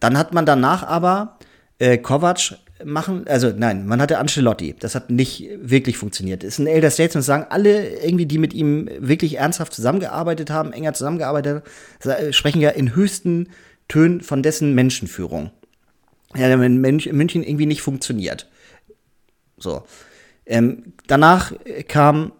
Dann 0.00 0.18
hat 0.18 0.34
man 0.34 0.44
danach 0.44 0.82
aber 0.82 1.38
äh, 1.78 1.98
Kovac 1.98 2.58
machen, 2.84 3.26
also 3.26 3.52
nein, 3.56 3.86
man 3.86 4.00
hatte 4.00 4.18
Ancelotti. 4.18 4.74
Das 4.78 4.94
hat 4.94 5.10
nicht 5.10 5.48
wirklich 5.60 5.98
funktioniert. 5.98 6.44
Ist 6.44 6.58
ein 6.58 6.66
Elder 6.66 6.90
Statesman, 6.90 7.22
sagen 7.22 7.46
alle 7.50 8.00
irgendwie, 8.00 8.26
die 8.26 8.38
mit 8.38 8.52
ihm 8.54 8.88
wirklich 8.98 9.38
ernsthaft 9.38 9.72
zusammengearbeitet 9.72 10.50
haben, 10.50 10.72
enger 10.72 10.94
zusammengearbeitet 10.94 11.64
haben, 12.00 12.32
sprechen 12.32 12.60
ja 12.60 12.70
in 12.70 12.94
höchsten 12.94 13.48
Tönen 13.88 14.20
von 14.20 14.42
dessen 14.42 14.74
Menschenführung. 14.74 15.50
Ja, 16.34 16.46
der 16.48 16.60
in 16.62 16.80
Münch- 16.80 17.06
in 17.06 17.16
München 17.16 17.42
irgendwie 17.42 17.66
nicht 17.66 17.82
funktioniert. 17.82 18.48
So. 19.58 19.82
Ähm, 20.46 20.94
danach 21.06 21.52
kam, 21.88 22.32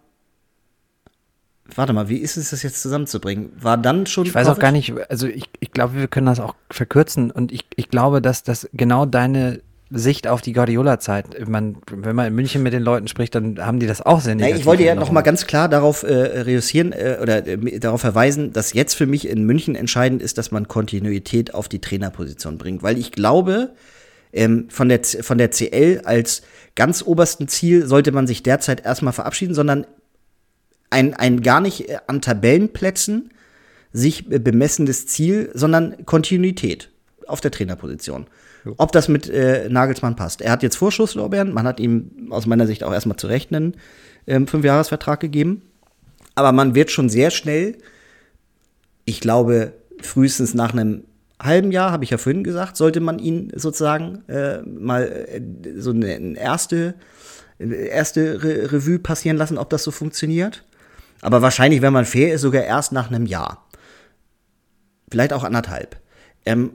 warte 1.75 1.93
mal, 1.93 2.09
wie 2.09 2.17
ist 2.17 2.35
es 2.35 2.49
das 2.49 2.63
jetzt 2.63 2.81
zusammenzubringen? 2.81 3.51
War 3.59 3.77
dann 3.77 4.05
schon. 4.07 4.25
Ich 4.25 4.33
weiß 4.33 4.47
auch 4.47 4.59
gar 4.59 4.71
nicht, 4.71 4.93
also 5.09 5.27
ich, 5.27 5.45
ich 5.59 5.71
glaube, 5.71 5.95
wir 5.95 6.07
können 6.07 6.25
das 6.25 6.39
auch 6.39 6.55
verkürzen 6.71 7.29
und 7.31 7.51
ich, 7.51 7.65
ich 7.75 7.89
glaube, 7.89 8.21
dass 8.21 8.43
das 8.43 8.67
genau 8.73 9.05
deine 9.05 9.61
Sicht 9.89 10.27
auf 10.27 10.41
die 10.41 10.53
Guardiola-Zeit, 10.53 11.47
man, 11.47 11.77
wenn 11.91 12.15
man 12.15 12.27
in 12.27 12.33
München 12.33 12.63
mit 12.63 12.73
den 12.73 12.81
Leuten 12.81 13.07
spricht, 13.07 13.35
dann 13.35 13.63
haben 13.63 13.79
die 13.79 13.85
das 13.85 14.01
auch 14.01 14.21
sehr 14.21 14.33
Nein, 14.33 14.45
negativ. 14.45 14.61
ich 14.61 14.65
wollte 14.65 14.83
ja 14.83 14.93
in 14.93 14.99
noch 14.99 15.11
mal 15.11 15.19
Erinnerung. 15.19 15.23
ganz 15.25 15.47
klar 15.47 15.69
darauf 15.69 16.03
äh, 16.03 16.13
reüssieren 16.13 16.93
äh, 16.93 17.17
oder 17.21 17.45
äh, 17.45 17.79
darauf 17.79 18.01
verweisen, 18.01 18.53
dass 18.53 18.73
jetzt 18.73 18.95
für 18.95 19.05
mich 19.05 19.27
in 19.27 19.43
München 19.43 19.75
entscheidend 19.75 20.21
ist, 20.21 20.37
dass 20.37 20.51
man 20.51 20.67
Kontinuität 20.67 21.53
auf 21.53 21.67
die 21.69 21.79
Trainerposition 21.79 22.57
bringt, 22.57 22.81
weil 22.81 22.97
ich 22.97 23.11
glaube, 23.11 23.73
ähm, 24.31 24.65
von 24.69 24.89
der 24.89 25.01
von 25.03 25.37
der 25.37 25.51
CL 25.51 26.01
als 26.05 26.41
ganz 26.75 27.03
obersten 27.03 27.47
Ziel 27.47 27.85
sollte 27.85 28.11
man 28.11 28.25
sich 28.25 28.41
derzeit 28.41 28.83
erstmal 28.83 29.13
verabschieden, 29.13 29.53
sondern 29.53 29.85
ein, 30.89 31.13
ein 31.13 31.41
gar 31.41 31.61
nicht 31.61 31.89
äh, 31.89 31.97
an 32.07 32.21
Tabellenplätzen 32.21 33.31
sich 33.91 34.31
äh, 34.31 34.39
bemessendes 34.39 35.07
Ziel, 35.07 35.51
sondern 35.53 36.05
Kontinuität 36.05 36.89
auf 37.27 37.41
der 37.41 37.51
Trainerposition. 37.51 38.27
Ob 38.77 38.91
das 38.91 39.07
mit 39.07 39.29
äh, 39.29 39.67
Nagelsmann 39.69 40.15
passt. 40.15 40.41
Er 40.41 40.51
hat 40.51 40.63
jetzt 40.63 40.77
Vorschusslorbeeren, 40.77 41.53
man 41.53 41.67
hat 41.67 41.79
ihm 41.79 42.27
aus 42.29 42.45
meiner 42.45 42.67
Sicht 42.67 42.83
auch 42.83 42.93
erstmal 42.93 43.17
zu 43.17 43.27
Recht 43.27 43.53
einen 43.53 43.75
ähm, 44.27 44.47
Fünfjahresvertrag 44.47 45.19
gegeben. 45.19 45.63
Aber 46.35 46.51
man 46.51 46.75
wird 46.75 46.91
schon 46.91 47.09
sehr 47.09 47.29
schnell, 47.29 47.77
ich 49.05 49.19
glaube, 49.19 49.73
frühestens 50.01 50.53
nach 50.53 50.73
einem 50.73 51.03
halben 51.41 51.71
Jahr, 51.71 51.91
habe 51.91 52.03
ich 52.03 52.09
ja 52.09 52.17
vorhin 52.17 52.43
gesagt, 52.43 52.77
sollte 52.77 52.99
man 52.99 53.19
ihn 53.19 53.51
sozusagen 53.55 54.23
äh, 54.29 54.61
mal 54.61 55.03
äh, 55.03 55.41
so 55.77 55.91
eine, 55.91 56.37
erste, 56.37 56.95
erste 57.59 58.43
Re 58.43 58.71
Revue 58.71 58.99
passieren 58.99 59.37
lassen, 59.37 59.57
ob 59.57 59.69
das 59.69 59.83
so 59.83 59.91
funktioniert. 59.91 60.63
Aber 61.21 61.41
wahrscheinlich, 61.41 61.81
wenn 61.81 61.93
man 61.93 62.05
fair 62.05 62.33
ist, 62.33 62.41
sogar 62.41 62.63
erst 62.63 62.91
nach 62.91 63.09
einem 63.09 63.25
Jahr. 63.25 63.65
Vielleicht 65.09 65.33
auch 65.33 65.43
anderthalb. 65.43 65.97
Ähm, 66.45 66.71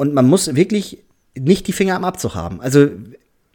und 0.00 0.14
man 0.14 0.26
muss 0.26 0.54
wirklich 0.56 1.04
nicht 1.38 1.66
die 1.66 1.74
Finger 1.74 1.94
am 1.94 2.06
Abzug 2.06 2.34
haben. 2.34 2.62
Also 2.62 2.88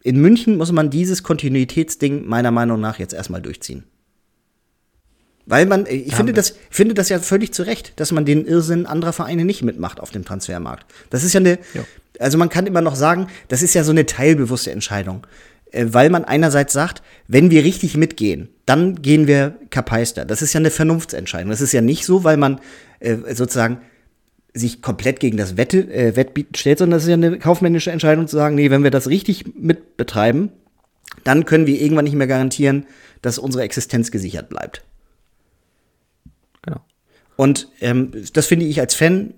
in 0.04 0.20
München 0.20 0.56
muss 0.56 0.70
man 0.70 0.90
dieses 0.90 1.24
Kontinuitätsding 1.24 2.24
meiner 2.24 2.52
Meinung 2.52 2.80
nach 2.80 3.00
jetzt 3.00 3.14
erstmal 3.14 3.42
durchziehen. 3.42 3.82
Weil 5.44 5.66
man, 5.66 5.86
ich 5.86 6.14
finde 6.14 6.32
das, 6.32 6.54
finde 6.70 6.94
das 6.94 7.08
ja 7.08 7.18
völlig 7.18 7.52
zu 7.52 7.64
Recht, 7.64 7.94
dass 7.96 8.12
man 8.12 8.24
den 8.24 8.46
Irrsinn 8.46 8.86
anderer 8.86 9.12
Vereine 9.12 9.44
nicht 9.44 9.62
mitmacht 9.62 9.98
auf 9.98 10.12
dem 10.12 10.24
Transfermarkt. 10.24 10.86
Das 11.10 11.24
ist 11.24 11.32
ja 11.32 11.40
eine, 11.40 11.58
also 12.20 12.38
man 12.38 12.48
kann 12.48 12.68
immer 12.68 12.80
noch 12.80 12.94
sagen, 12.94 13.26
das 13.48 13.62
ist 13.62 13.74
ja 13.74 13.82
so 13.82 13.90
eine 13.90 14.06
teilbewusste 14.06 14.70
Entscheidung. 14.70 15.26
Äh, 15.72 15.86
Weil 15.88 16.10
man 16.10 16.24
einerseits 16.24 16.72
sagt, 16.72 17.02
wenn 17.26 17.50
wir 17.50 17.64
richtig 17.64 17.96
mitgehen, 17.96 18.50
dann 18.66 19.02
gehen 19.02 19.26
wir 19.26 19.56
Kapeister. 19.70 20.24
Das 20.24 20.42
ist 20.42 20.52
ja 20.52 20.60
eine 20.60 20.70
Vernunftsentscheidung. 20.70 21.50
Das 21.50 21.60
ist 21.60 21.72
ja 21.72 21.80
nicht 21.80 22.04
so, 22.04 22.22
weil 22.22 22.36
man 22.36 22.60
äh, 23.00 23.34
sozusagen 23.34 23.80
sich 24.56 24.82
komplett 24.82 25.20
gegen 25.20 25.36
das 25.36 25.56
Wette, 25.56 25.92
äh, 25.92 26.16
Wettbieten 26.16 26.54
stellt, 26.54 26.78
sondern 26.78 26.96
das 26.96 27.04
ist 27.04 27.08
ja 27.08 27.14
eine 27.14 27.38
kaufmännische 27.38 27.90
Entscheidung 27.90 28.26
zu 28.26 28.36
sagen, 28.36 28.54
nee, 28.54 28.70
wenn 28.70 28.82
wir 28.82 28.90
das 28.90 29.08
richtig 29.08 29.44
mit 29.56 29.96
betreiben, 29.96 30.50
dann 31.24 31.44
können 31.44 31.66
wir 31.66 31.80
irgendwann 31.80 32.04
nicht 32.04 32.14
mehr 32.14 32.26
garantieren, 32.26 32.86
dass 33.22 33.38
unsere 33.38 33.64
Existenz 33.64 34.10
gesichert 34.10 34.48
bleibt. 34.48 34.82
Genau. 36.62 36.80
Und 37.36 37.68
ähm, 37.80 38.12
das 38.32 38.46
finde 38.46 38.66
ich 38.66 38.80
als 38.80 38.94
Fan 38.94 39.34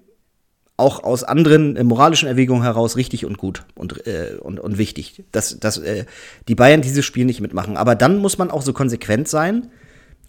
auch 0.76 1.02
aus 1.02 1.24
anderen 1.24 1.76
äh, 1.76 1.84
moralischen 1.84 2.28
Erwägungen 2.28 2.62
heraus 2.62 2.96
richtig 2.96 3.26
und 3.26 3.36
gut 3.36 3.64
und, 3.74 4.06
äh, 4.06 4.36
und, 4.40 4.60
und 4.60 4.78
wichtig, 4.78 5.24
dass, 5.32 5.58
dass 5.58 5.78
äh, 5.78 6.04
die 6.46 6.54
Bayern 6.54 6.82
dieses 6.82 7.04
Spiel 7.04 7.24
nicht 7.24 7.40
mitmachen. 7.40 7.76
Aber 7.76 7.96
dann 7.96 8.18
muss 8.18 8.38
man 8.38 8.50
auch 8.50 8.62
so 8.62 8.72
konsequent 8.72 9.28
sein, 9.28 9.70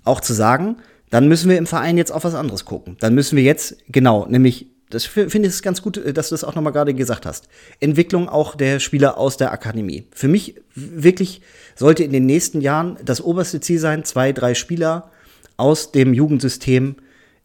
auch 0.03 0.21
zu 0.21 0.33
sagen, 0.33 0.77
dann 1.11 1.27
müssen 1.27 1.49
wir 1.49 1.57
im 1.57 1.67
Verein 1.67 1.97
jetzt 1.97 2.11
auf 2.11 2.23
was 2.23 2.35
anderes 2.35 2.65
gucken. 2.65 2.97
Dann 2.99 3.13
müssen 3.13 3.35
wir 3.35 3.43
jetzt, 3.43 3.77
genau, 3.89 4.25
nämlich, 4.27 4.67
das 4.89 5.05
finde 5.05 5.47
ich 5.47 5.61
ganz 5.61 5.81
gut, 5.81 5.97
äh, 5.97 6.13
dass 6.13 6.29
du 6.29 6.33
das 6.33 6.43
auch 6.43 6.55
nochmal 6.55 6.73
gerade 6.73 6.93
gesagt 6.93 7.25
hast. 7.25 7.47
Entwicklung 7.79 8.27
auch 8.27 8.55
der 8.55 8.79
Spieler 8.79 9.17
aus 9.17 9.37
der 9.37 9.51
Akademie. 9.51 10.07
Für 10.11 10.27
mich 10.27 10.55
wirklich 10.73 11.41
sollte 11.75 12.03
in 12.03 12.11
den 12.11 12.25
nächsten 12.25 12.61
Jahren 12.61 12.97
das 13.03 13.21
oberste 13.21 13.59
Ziel 13.59 13.79
sein, 13.79 14.03
zwei, 14.03 14.33
drei 14.33 14.55
Spieler 14.55 15.11
aus 15.57 15.91
dem 15.91 16.13
Jugendsystem 16.13 16.95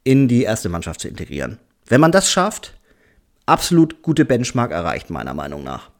in 0.04 0.28
die 0.28 0.42
erste 0.42 0.68
Mannschaft 0.68 1.00
zu 1.00 1.08
integrieren. 1.08 1.58
Wenn 1.86 2.00
man 2.00 2.12
das 2.12 2.30
schafft, 2.30 2.74
absolut 3.46 4.02
gute 4.02 4.24
Benchmark 4.24 4.70
erreicht, 4.70 5.10
meiner 5.10 5.34
Meinung 5.34 5.64
nach. 5.64 5.90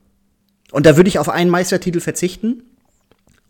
Und 0.73 0.87
da 0.87 0.97
würde 0.97 1.09
ich 1.09 1.19
auf 1.19 1.29
einen 1.29 1.51
Meistertitel 1.51 2.01
verzichten, 2.01 2.63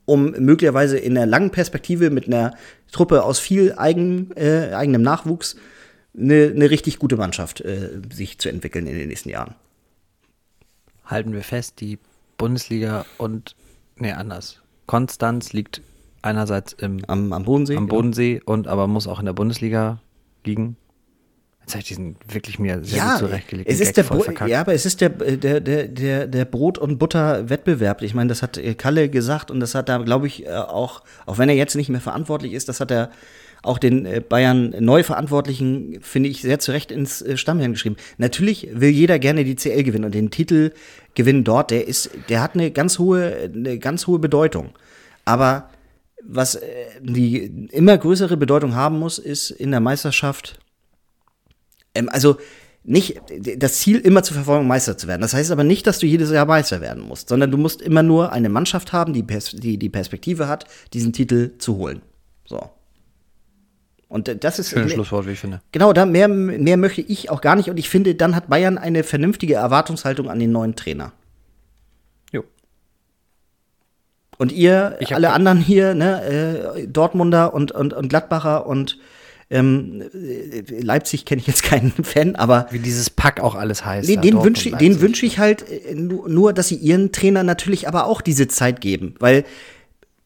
um 0.05 0.33
möglicherweise 0.33 0.99
in 0.99 1.15
der 1.15 1.27
langen 1.27 1.51
Perspektive 1.51 2.11
mit 2.11 2.27
einer 2.27 2.55
Truppe 2.91 3.23
aus 3.23 3.39
viel 3.39 3.75
eigen, 3.77 4.33
äh, 4.37 4.75
eigenem 4.75 5.03
Nachwuchs 5.03 5.57
eine, 6.17 6.53
eine 6.55 6.71
richtig 6.71 6.99
gute 6.99 7.17
Mannschaft 7.17 7.61
äh, 7.61 8.01
sich 8.13 8.39
zu 8.39 8.49
entwickeln 8.49 8.87
in 8.87 8.97
den 8.97 9.09
nächsten 9.09 9.29
Jahren. 9.29 9.55
Halten 11.05 11.33
wir 11.33 11.43
fest, 11.43 11.81
die 11.81 11.99
Bundesliga 12.37 13.05
und, 13.19 13.57
nee, 13.97 14.13
anders. 14.13 14.61
Konstanz 14.87 15.53
liegt 15.53 15.83
einerseits 16.23 16.73
im, 16.73 17.05
Am, 17.07 17.33
am 17.33 17.45
Bodensee. 17.45 17.77
am 17.77 17.87
Bodensee 17.87 18.41
und 18.45 18.67
aber 18.67 18.87
muss 18.87 19.07
auch 19.07 19.21
in 19.21 19.27
der 19.27 19.33
Bundesliga 19.33 20.01
liegen. 20.45 20.77
Jetzt 21.61 21.73
habe 21.73 21.81
ich 21.81 21.89
diesen 21.89 22.17
wirklich 22.29 22.59
mir 22.59 22.85
sehr 22.85 22.99
ja, 22.99 23.11
gut 23.13 23.21
zurechtgelegt. 23.21 23.71
es 23.71 23.81
ist 23.81 23.97
der 23.97 24.05
ja, 24.47 24.61
aber 24.61 24.75
es 24.75 24.85
ist 24.85 25.01
der, 25.01 25.09
der, 25.09 25.61
der, 25.61 25.89
der, 25.89 26.27
der 26.27 26.45
Brot- 26.45 26.77
und 26.77 26.99
Butter-Wettbewerb. 26.99 28.03
Ich 28.03 28.15
meine, 28.15 28.29
das 28.29 28.43
hat 28.43 28.59
äh, 28.59 28.75
Kalle 28.75 29.09
gesagt 29.09 29.51
und 29.51 29.61
das 29.61 29.75
hat 29.75 29.89
er, 29.89 30.05
glaube 30.05 30.27
ich, 30.27 30.45
äh, 30.45 30.51
auch, 30.51 31.03
auch 31.25 31.39
wenn 31.39 31.49
er 31.49 31.55
jetzt 31.55 31.75
nicht 31.75 31.89
mehr 31.89 32.03
verantwortlich 32.03 32.53
ist, 32.53 32.69
das 32.69 32.81
hat 32.81 32.91
er 32.91 33.11
auch 33.65 33.79
den 33.79 34.07
äh, 34.07 34.21
Bayern 34.21 34.75
Neuverantwortlichen, 34.79 35.99
finde 36.03 36.29
ich, 36.29 36.43
sehr 36.43 36.59
zu 36.59 36.73
Recht 36.73 36.91
ins 36.93 37.23
äh, 37.23 37.37
Stammhirn 37.37 37.73
geschrieben. 37.73 37.97
Natürlich 38.19 38.69
will 38.73 38.91
jeder 38.91 39.19
gerne 39.19 39.45
die 39.45 39.57
CL 39.57 39.83
gewinnen 39.83 40.05
und 40.05 40.15
den 40.15 40.31
Titel 40.31 40.73
gewinnen 41.15 41.45
dort, 41.45 41.71
der 41.71 41.89
ist, 41.89 42.11
der 42.29 42.43
hat 42.43 42.55
eine 42.55 42.71
ganz 42.71 42.99
hohe, 42.99 43.51
eine 43.55 43.79
ganz 43.79 44.07
hohe 44.07 44.19
Bedeutung. 44.19 44.71
Aber 45.25 45.71
was 46.23 46.57
äh, 46.57 46.63
die 47.01 47.69
immer 47.73 47.97
größere 47.97 48.37
Bedeutung 48.37 48.75
haben 48.75 48.99
muss, 48.99 49.19
ist 49.19 49.51
in 49.51 49.71
der 49.71 49.81
Meisterschaft, 49.81 50.59
ähm, 51.95 52.09
also 52.11 52.37
nicht 52.87 53.23
das 53.57 53.79
Ziel 53.79 53.99
immer 53.99 54.23
zu 54.23 54.35
verfolgen, 54.35 54.67
Meister 54.67 54.99
zu 54.99 55.09
werden. 55.09 55.23
Das 55.23 55.33
heißt 55.33 55.51
aber 55.51 55.65
nicht, 55.65 55.87
dass 55.87 56.01
du 56.01 56.07
jedes 56.07 56.31
Jahr 56.31 56.45
Meister 56.45 56.83
werden 56.83 57.03
musst, 57.03 57.31
sondern 57.31 57.51
du 57.51 57.57
musst 57.57 57.81
immer 57.81 58.03
nur 58.03 58.31
eine 58.31 58.51
Mannschaft 58.51 58.93
haben, 58.93 59.15
die 59.15 59.25
die, 59.25 59.79
die 59.79 59.89
Perspektive 59.89 60.49
hat, 60.49 60.67
diesen 60.93 61.15
Titel 61.15 61.53
zu 61.57 61.77
holen. 61.79 62.03
So. 62.45 62.71
Und 64.15 64.29
äh, 64.29 64.37
das 64.37 64.61
ist 64.61 64.71
Schönes 64.71 64.93
Schlusswort, 64.93 65.27
wie 65.27 65.33
ich 65.33 65.41
finde. 65.41 65.61
Genau, 65.73 65.93
da 65.93 66.07
mehr, 66.07 66.29
mehr 66.29 66.77
möchte 66.77 67.01
ich 67.01 67.31
auch 67.31 67.41
gar 67.41 67.57
nicht. 67.57 67.69
Und 67.69 67.79
ich 67.79 67.89
finde, 67.89 68.15
dann 68.15 68.37
hat 68.37 68.49
Bayern 68.49 68.79
eine 68.79 69.03
vernünftige 69.03 69.55
Erwartungshaltung 69.55 70.31
an 70.31 70.39
den 70.39 70.53
neuen 70.53 70.77
Trainer. 70.77 71.11
Jo. 72.33 72.45
Und 74.39 74.53
ihr, 74.53 74.97
Ich 75.01 75.15
alle 75.17 75.33
anderen 75.33 75.59
hier, 75.59 75.95
ne, 75.95 76.23
äh, 76.77 76.87
Dortmunder 76.87 77.55
und, 77.55 77.73
und, 77.73 77.93
und 77.93 78.09
Gladbacher 78.09 78.67
und 78.67 78.99
ähm, 79.51 80.03
äh, 80.15 80.63
Leipzig 80.81 81.25
kenne 81.25 81.41
ich 81.41 81.49
jetzt 81.49 81.65
keinen 81.65 81.91
Fan, 82.05 82.37
aber 82.37 82.69
Wie 82.71 82.79
dieses 82.79 83.11
Pack 83.11 83.41
auch 83.41 83.57
alles 83.57 83.85
heißt. 83.85 84.09
nee, 84.09 84.17
den 84.17 84.43
wünsche 84.45 84.71
wünsche 85.01 85.27
ich 85.27 85.39
halt 85.41 85.69
äh, 85.69 85.95
nu- 85.95 86.29
nur, 86.29 86.53
dass 86.53 86.69
sie 86.69 86.77
ihren 86.77 87.11
Trainer 87.11 87.43
natürlich 87.43 87.89
aber 87.89 88.07
auch 88.07 88.21
diese 88.21 88.47
Zeit 88.47 88.81
geben, 88.81 89.17
weil 89.19 89.45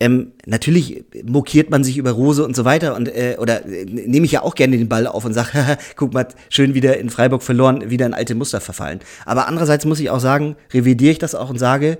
ähm, 0.00 0.32
natürlich 0.46 1.04
mokiert 1.24 1.70
man 1.70 1.82
sich 1.82 1.96
über 1.96 2.12
Rose 2.12 2.44
und 2.44 2.54
so 2.54 2.64
weiter 2.64 2.94
und 2.94 3.08
äh, 3.08 3.36
oder 3.38 3.66
äh, 3.66 3.84
nehme 3.84 4.26
ich 4.26 4.32
ja 4.32 4.42
auch 4.42 4.54
gerne 4.54 4.78
den 4.78 4.88
Ball 4.88 5.08
auf 5.08 5.24
und 5.24 5.32
sage, 5.32 5.76
guck 5.96 6.14
mal, 6.14 6.28
schön 6.50 6.74
wieder 6.74 6.98
in 6.98 7.10
Freiburg 7.10 7.42
verloren, 7.42 7.90
wieder 7.90 8.06
in 8.06 8.14
alte 8.14 8.36
Muster 8.36 8.60
verfallen. 8.60 9.00
Aber 9.26 9.48
andererseits 9.48 9.84
muss 9.84 9.98
ich 9.98 10.10
auch 10.10 10.20
sagen, 10.20 10.54
revidiere 10.72 11.12
ich 11.12 11.18
das 11.18 11.34
auch 11.34 11.50
und 11.50 11.58
sage, 11.58 11.98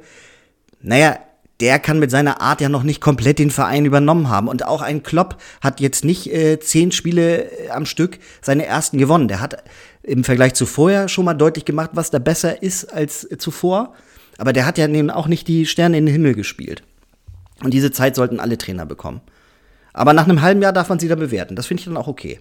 naja, 0.81 1.19
der 1.61 1.81
kann 1.81 1.99
mit 1.99 2.13
seiner 2.13 2.41
Art 2.41 2.61
ja 2.61 2.69
noch 2.69 2.85
nicht 2.85 3.01
komplett 3.01 3.41
den 3.41 3.51
Verein 3.51 3.85
übernommen 3.85 4.29
haben. 4.29 4.47
Und 4.47 4.65
auch 4.65 4.81
ein 4.81 5.03
Klopp 5.03 5.39
hat 5.61 5.81
jetzt 5.81 6.05
nicht 6.05 6.33
äh, 6.33 6.61
zehn 6.61 6.93
Spiele 6.93 7.51
äh, 7.51 7.71
am 7.71 7.85
Stück 7.85 8.21
seine 8.41 8.65
ersten 8.65 8.99
gewonnen. 8.99 9.27
Der 9.27 9.41
hat 9.41 9.65
im 10.05 10.23
Vergleich 10.23 10.55
zu 10.55 10.67
vorher 10.67 11.09
schon 11.09 11.25
mal 11.25 11.35
deutlich 11.35 11.65
gemacht, 11.65 11.91
was 11.95 12.13
da 12.13 12.21
besser 12.21 12.63
ist 12.63 12.85
als 12.85 13.25
äh, 13.25 13.39
zuvor. 13.39 13.95
Aber 14.37 14.53
der 14.53 14.67
hat 14.67 14.79
ja 14.79 14.87
nun 14.87 15.11
auch 15.11 15.27
nicht 15.27 15.49
die 15.49 15.67
Sterne 15.67 15.99
in 15.99 16.07
den 16.07 16.13
Himmel 16.13 16.35
gespielt. 16.35 16.85
Und 17.63 17.75
diese 17.75 17.91
Zeit 17.91 18.15
sollten 18.15 18.41
alle 18.41 18.59
Trainer 18.59 18.87
bekommen. 18.87 19.21
Aber 19.93 20.13
nach 20.13 20.25
einem 20.25 20.43
halben 20.43 20.63
Jahr 20.63 20.73
darf 20.73 20.89
man 20.89 20.99
sie 20.99 21.09
dann 21.09 21.19
bewerten. 21.19 21.57
Das 21.57 21.67
finde 21.67 21.81
ich 21.81 21.87
dann 21.87 21.97
auch 21.97 22.07
okay. 22.09 22.41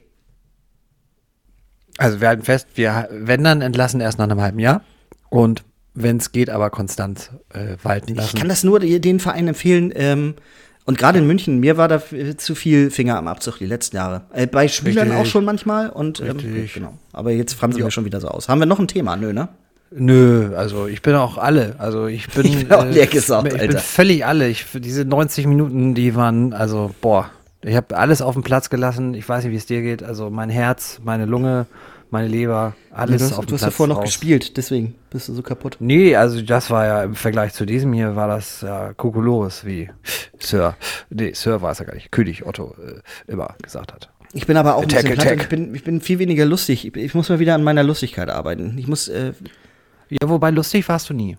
Also 1.98 2.22
wir 2.22 2.28
halten 2.28 2.44
fest, 2.44 2.68
wir, 2.76 3.08
wenn 3.12 3.44
dann 3.44 3.62
entlassen 3.62 4.02
erst 4.02 4.20
nach 4.20 4.26
einem 4.26 4.42
halben 4.42 4.60
Jahr 4.60 4.82
und 5.30 5.64
wenn 5.96 6.18
es 6.18 6.32
geht, 6.32 6.52
aber 6.52 6.70
konstant 6.70 7.32
äh, 7.54 7.76
walten 7.82 8.12
Ich 8.12 8.18
lassen. 8.18 8.38
kann 8.38 8.50
das 8.50 8.64
nur 8.64 8.80
den 8.80 9.20
Verein 9.20 9.48
empfehlen. 9.48 9.92
Ähm, 9.96 10.36
und 10.86 11.00
gerade 11.00 11.18
in 11.18 11.26
München, 11.26 11.60
mir 11.60 11.76
war 11.78 11.88
da 11.88 12.00
zu 12.38 12.54
viel 12.54 12.92
Finger 12.92 13.18
am 13.18 13.28
Abzug 13.28 13.58
die 13.58 13.66
letzten 13.66 13.96
Jahre. 13.96 14.22
Äh, 14.32 14.46
bei 14.46 14.68
Spielern 14.68 15.08
Richtig. 15.10 15.22
auch 15.22 15.26
schon 15.26 15.44
manchmal. 15.44 15.90
Und 15.90 16.20
ähm, 16.20 16.38
genau. 16.72 16.98
Aber 17.14 17.32
jetzt 17.32 17.54
fransen 17.56 17.80
wir 17.84 17.90
schon 17.90 18.06
wieder 18.06 18.22
so 18.22 18.28
aus. 18.28 18.48
Haben 18.48 18.60
wir 18.60 18.68
noch 18.68 18.80
ein 18.80 18.88
Thema? 18.88 19.18
Nö, 19.18 19.34
ne? 19.34 19.50
Nö, 19.92 20.56
also 20.56 20.88
ich 20.88 21.02
bin 21.02 21.16
auch 21.16 21.38
alle. 21.38 21.76
Also 21.78 22.08
ich 22.08 22.28
bin, 22.30 22.46
Ich 22.46 22.68
bin 22.68 22.72
auch 22.72 22.86
leer 22.86 23.08
gesaugt, 23.08 23.48
ich 23.48 23.54
bin 23.54 23.62
Alter. 23.62 23.80
völlig 23.80 24.26
alle. 24.26 24.48
Ich, 24.50 24.66
diese 24.74 25.06
90 25.06 25.48
Minuten, 25.48 25.96
die 25.96 26.16
waren, 26.16 26.54
also 26.54 26.94
boah, 27.02 27.30
ich 27.62 27.76
habe 27.76 27.98
alles 27.98 28.22
auf 28.22 28.34
den 28.34 28.44
Platz 28.44 28.70
gelassen. 28.70 29.14
Ich 29.14 29.28
weiß 29.28 29.44
nicht, 29.44 29.54
wie 29.54 29.58
es 29.58 29.66
dir 29.66 29.82
geht. 29.82 30.04
Also 30.04 30.30
mein 30.30 30.50
Herz, 30.50 31.00
meine 31.04 31.26
Lunge, 31.26 31.66
meine 32.10 32.28
Leber, 32.28 32.76
alles 32.92 33.20
du 33.22 33.26
hast, 33.26 33.34
auf 33.40 33.46
du 33.46 33.52
den 33.52 33.54
hast 33.56 33.62
ja 33.62 33.68
Platz 33.68 33.76
vorher 33.76 33.96
noch 33.96 34.04
gespielt, 34.04 34.58
deswegen 34.58 34.96
bist 35.10 35.28
du 35.28 35.34
so 35.34 35.42
kaputt. 35.42 35.78
Nee, 35.80 36.16
also 36.16 36.42
das 36.42 36.70
war 36.70 36.86
ja 36.86 37.04
im 37.04 37.16
Vergleich 37.16 37.54
zu 37.54 37.66
diesem 37.66 37.92
hier 37.94 38.16
war 38.16 38.28
das 38.28 38.62
ja 38.62 38.94
Kokolores, 38.94 39.66
wie 39.66 39.90
Sir, 40.40 40.76
nee, 41.10 41.34
Sir 41.34 41.62
war 41.62 41.72
es 41.72 41.80
ja 41.80 41.86
gar 41.86 41.96
nicht, 41.96 42.12
König 42.12 42.46
Otto 42.46 42.76
äh, 42.82 43.32
immer 43.32 43.56
gesagt 43.62 43.94
hat. 43.94 44.10
Ich 44.34 44.46
bin 44.46 44.56
aber 44.58 44.76
auch 44.76 44.84
ein 44.84 44.86
Attack, 44.90 45.02
bisschen 45.04 45.16
platt 45.16 45.26
und 45.26 45.32
attack. 45.34 45.44
ich 45.44 45.50
bin, 45.50 45.76
ich 45.76 45.84
bin 45.84 46.02
viel 46.02 46.20
weniger 46.20 46.46
lustig. 46.46 46.86
Ich, 46.86 46.96
ich 46.96 47.14
muss 47.16 47.30
mal 47.30 47.40
wieder 47.40 47.56
an 47.56 47.64
meiner 47.64 47.84
Lustigkeit 47.84 48.30
arbeiten. 48.30 48.76
Ich 48.78 48.88
muss, 48.88 49.08
äh, 49.08 49.32
Ja, 50.10 50.30
wobei 50.30 50.52
lustig 50.52 50.88
warst 50.90 51.10
du 51.10 51.14
nie. 51.14 51.38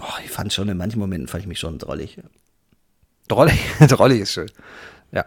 oh, 0.00 0.04
ich 0.24 0.30
fand 0.30 0.52
schon, 0.52 0.68
in 0.68 0.76
manchen 0.76 0.98
Momenten 0.98 1.28
fand 1.28 1.42
ich 1.42 1.48
mich 1.48 1.58
schon 1.58 1.78
drollig. 1.78 2.18
Drollig, 3.28 3.58
drollig 3.88 4.20
ist 4.20 4.32
schön. 4.32 4.50
Ja. 5.12 5.24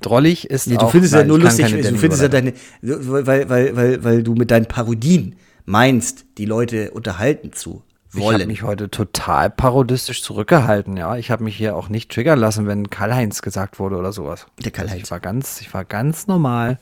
Drollig 0.00 0.48
ist 0.48 0.66
Nee, 0.68 0.76
du 0.76 0.86
auch, 0.86 0.90
findest 0.90 1.12
nein, 1.14 1.22
ja 1.22 1.26
nur 1.28 1.38
lustig, 1.40 1.66
du 1.66 1.96
findest 1.98 2.22
ja 2.22 2.28
deine, 2.28 2.52
weil, 2.82 3.48
weil, 3.48 3.76
weil, 3.76 4.04
weil 4.04 4.22
du 4.22 4.34
mit 4.34 4.50
deinen 4.50 4.66
Parodien 4.66 5.36
meinst, 5.64 6.24
die 6.38 6.44
Leute 6.44 6.92
unterhalten 6.92 7.52
zu 7.52 7.82
Ich 8.10 8.14
habe 8.14 8.24
wollen. 8.24 8.46
mich 8.46 8.62
heute 8.62 8.90
total 8.90 9.50
parodistisch 9.50 10.22
zurückgehalten, 10.22 10.96
ja. 10.96 11.16
Ich 11.16 11.30
habe 11.32 11.42
mich 11.42 11.56
hier 11.56 11.74
auch 11.74 11.88
nicht 11.88 12.12
triggern 12.12 12.38
lassen, 12.38 12.66
wenn 12.68 12.90
Karl-Heinz 12.90 13.42
gesagt 13.42 13.80
wurde 13.80 13.96
oder 13.96 14.12
sowas. 14.12 14.46
Der 14.64 14.70
Karl-Heinz. 14.70 14.92
Also 14.92 15.04
ich 15.04 15.10
war 15.10 15.20
ganz, 15.20 15.60
ich 15.60 15.74
war 15.74 15.84
ganz 15.84 16.26
normal. 16.28 16.78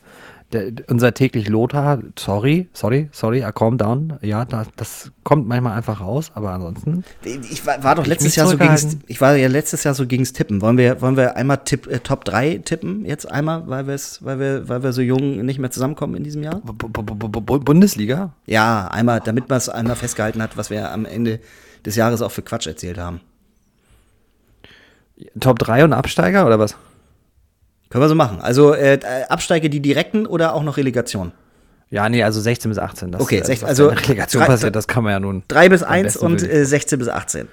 Der, 0.53 0.71
unser 0.87 1.13
täglich 1.13 1.49
Lothar, 1.49 1.99
sorry, 2.17 2.69
sorry, 2.71 3.09
sorry, 3.11 3.39
I 3.39 3.51
calm 3.53 3.77
down. 3.77 4.17
Ja, 4.21 4.45
da, 4.45 4.65
das 4.77 5.11
kommt 5.25 5.45
manchmal 5.45 5.75
einfach 5.75 5.99
raus, 5.99 6.31
aber 6.35 6.51
ansonsten. 6.51 7.03
Ich 7.23 7.65
war, 7.65 7.83
war 7.83 7.95
doch 7.95 8.05
letztes 8.05 8.37
Jahr 8.37 8.47
so 8.47 8.57
gegens, 8.57 8.97
ich 9.07 9.19
war 9.19 9.35
ja 9.35 9.49
letztes 9.49 9.83
Jahr 9.83 9.93
so 9.93 10.07
gegens 10.07 10.31
Tippen. 10.31 10.61
Wollen 10.61 10.77
wir, 10.77 11.01
wollen 11.01 11.17
wir 11.17 11.35
einmal 11.35 11.57
Tipp, 11.65 11.87
äh, 11.87 11.99
Top 11.99 12.23
3 12.23 12.61
tippen? 12.63 13.03
Jetzt 13.03 13.29
einmal, 13.29 13.67
weil 13.67 13.87
wir 13.87 13.93
es, 13.93 14.23
weil 14.23 14.39
wir, 14.39 14.69
weil 14.69 14.83
wir 14.83 14.93
so 14.93 15.01
jung 15.01 15.45
nicht 15.45 15.59
mehr 15.59 15.69
zusammenkommen 15.69 16.15
in 16.15 16.23
diesem 16.23 16.43
Jahr? 16.43 16.61
B 16.61 16.87
B 16.87 17.01
B 17.01 17.57
Bundesliga? 17.59 18.31
Ja, 18.45 18.87
einmal, 18.87 19.19
damit 19.19 19.49
man 19.49 19.57
es 19.57 19.67
einmal 19.67 19.97
festgehalten 19.97 20.41
hat, 20.41 20.55
was 20.55 20.69
wir 20.69 20.91
am 20.93 21.03
Ende 21.03 21.41
des 21.85 21.97
Jahres 21.97 22.21
auch 22.21 22.31
für 22.31 22.41
Quatsch 22.41 22.67
erzählt 22.67 22.97
haben. 22.97 23.19
Top 25.41 25.59
3 25.59 25.83
und 25.83 25.91
Absteiger 25.91 26.45
oder 26.45 26.57
was? 26.57 26.77
Können 27.89 28.03
wir 28.03 28.09
so 28.09 28.15
machen. 28.15 28.39
Also 28.41 28.73
äh, 28.73 28.99
Absteige 29.29 29.69
die 29.69 29.79
direkten 29.79 30.25
oder 30.25 30.53
auch 30.53 30.63
noch 30.63 30.77
Relegation? 30.77 31.31
Ja, 31.89 32.09
nee, 32.09 32.21
also 32.23 32.41
16 32.41 32.69
bis 32.69 32.77
18. 32.79 33.11
Das, 33.13 33.21
Okay, 33.21 33.37
äh, 33.37 33.43
sech- 33.43 33.61
was 33.61 33.69
also 33.69 33.89
in 33.89 33.95
der 33.95 34.03
Relegation 34.05 34.41
drei- 34.41 34.47
passiert, 34.47 34.75
das 34.75 34.87
kann 34.87 35.03
man 35.05 35.13
ja 35.13 35.19
nun. 35.21 35.43
3 35.47 35.69
bis 35.69 35.83
am 35.83 35.91
1 35.93 36.03
besten 36.13 36.25
und 36.25 36.43
äh, 36.43 36.65
16 36.65 36.99
bis 36.99 37.07
18. 37.07 37.47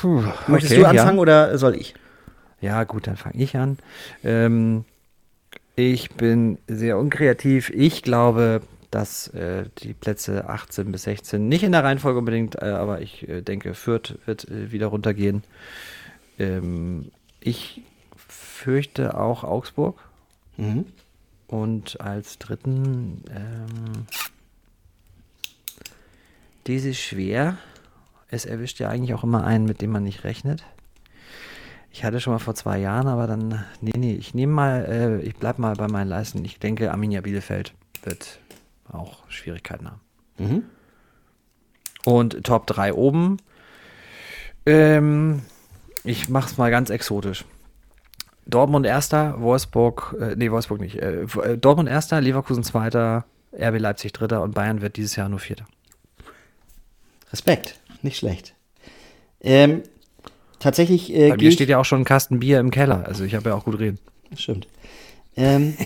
Puh, 0.00 0.24
Möchtest 0.48 0.72
okay, 0.72 0.80
du 0.82 0.88
anfangen 0.88 1.16
ja. 1.16 1.22
oder 1.22 1.58
soll 1.58 1.74
ich? 1.76 1.94
Ja, 2.60 2.84
gut, 2.84 3.06
dann 3.06 3.16
fange 3.16 3.36
ich 3.36 3.56
an. 3.56 3.78
Ähm, 4.24 4.84
ich 5.76 6.10
bin 6.12 6.58
sehr 6.66 6.98
unkreativ. 6.98 7.70
Ich 7.70 8.02
glaube, 8.02 8.62
dass 8.90 9.28
äh, 9.28 9.64
die 9.78 9.92
Plätze 9.92 10.48
18 10.48 10.90
bis 10.90 11.02
16, 11.02 11.48
nicht 11.48 11.62
in 11.64 11.72
der 11.72 11.84
Reihenfolge 11.84 12.18
unbedingt, 12.18 12.56
äh, 12.62 12.64
aber 12.64 13.02
ich 13.02 13.28
äh, 13.28 13.42
denke, 13.42 13.74
Fürth 13.74 14.18
wird 14.24 14.48
äh, 14.48 14.72
wieder 14.72 14.86
runtergehen. 14.86 15.44
Ähm, 16.38 17.10
ich 17.40 17.82
fürchte 18.66 19.16
auch 19.16 19.44
Augsburg. 19.44 19.96
Mhm. 20.56 20.86
Und 21.46 22.00
als 22.00 22.36
dritten, 22.40 23.22
ähm, 23.30 24.06
dies 26.66 26.84
ist 26.84 26.98
schwer. 26.98 27.58
Es 28.28 28.44
erwischt 28.44 28.80
ja 28.80 28.88
eigentlich 28.88 29.14
auch 29.14 29.22
immer 29.22 29.44
einen, 29.44 29.66
mit 29.66 29.82
dem 29.82 29.92
man 29.92 30.02
nicht 30.02 30.24
rechnet. 30.24 30.64
Ich 31.92 32.02
hatte 32.02 32.18
schon 32.18 32.32
mal 32.32 32.40
vor 32.40 32.56
zwei 32.56 32.78
Jahren, 32.78 33.06
aber 33.06 33.28
dann, 33.28 33.64
nee, 33.80 33.92
nee, 33.96 34.14
ich 34.14 34.34
nehme 34.34 34.52
mal, 34.52 34.84
äh, 34.86 35.20
ich 35.20 35.36
bleib 35.36 35.60
mal 35.60 35.76
bei 35.76 35.86
meinen 35.86 36.08
Leisten. 36.08 36.44
Ich 36.44 36.58
denke, 36.58 36.90
Arminia 36.90 37.20
Bielefeld 37.20 37.72
wird 38.02 38.40
auch 38.90 39.30
Schwierigkeiten 39.30 39.86
haben. 39.86 40.00
Mhm. 40.38 40.64
Und 42.04 42.42
Top 42.42 42.66
3 42.66 42.94
oben, 42.94 43.36
ähm, 44.66 45.42
ich 46.02 46.28
mach's 46.28 46.58
mal 46.58 46.72
ganz 46.72 46.90
exotisch. 46.90 47.44
Dortmund 48.46 48.86
erster, 48.86 49.40
Wolfsburg, 49.40 50.16
äh, 50.20 50.36
nee, 50.36 50.50
Wolfsburg 50.50 50.80
nicht. 50.80 50.96
Äh, 50.96 51.22
äh, 51.22 51.58
Dortmund 51.58 51.88
erster, 51.88 52.20
Leverkusen 52.20 52.62
zweiter, 52.62 53.24
RB 53.52 53.78
Leipzig 53.78 54.12
dritter 54.12 54.42
und 54.42 54.54
Bayern 54.54 54.80
wird 54.80 54.96
dieses 54.96 55.16
Jahr 55.16 55.28
nur 55.28 55.40
vierter. 55.40 55.66
Respekt, 57.32 57.80
nicht 58.02 58.18
schlecht. 58.18 58.54
Ähm, 59.40 59.82
tatsächlich. 60.60 61.12
Äh, 61.12 61.30
Bei 61.30 61.36
mir 61.36 61.50
steht 61.52 61.68
ja 61.68 61.78
auch 61.78 61.84
schon 61.84 62.02
ein 62.02 62.04
Kasten 62.04 62.38
Bier 62.38 62.60
im 62.60 62.70
Keller, 62.70 63.04
also 63.06 63.24
ich 63.24 63.34
habe 63.34 63.50
ja 63.50 63.54
auch 63.56 63.64
gut 63.64 63.78
reden. 63.78 63.98
Stimmt. 64.36 64.68
Ähm, 65.36 65.76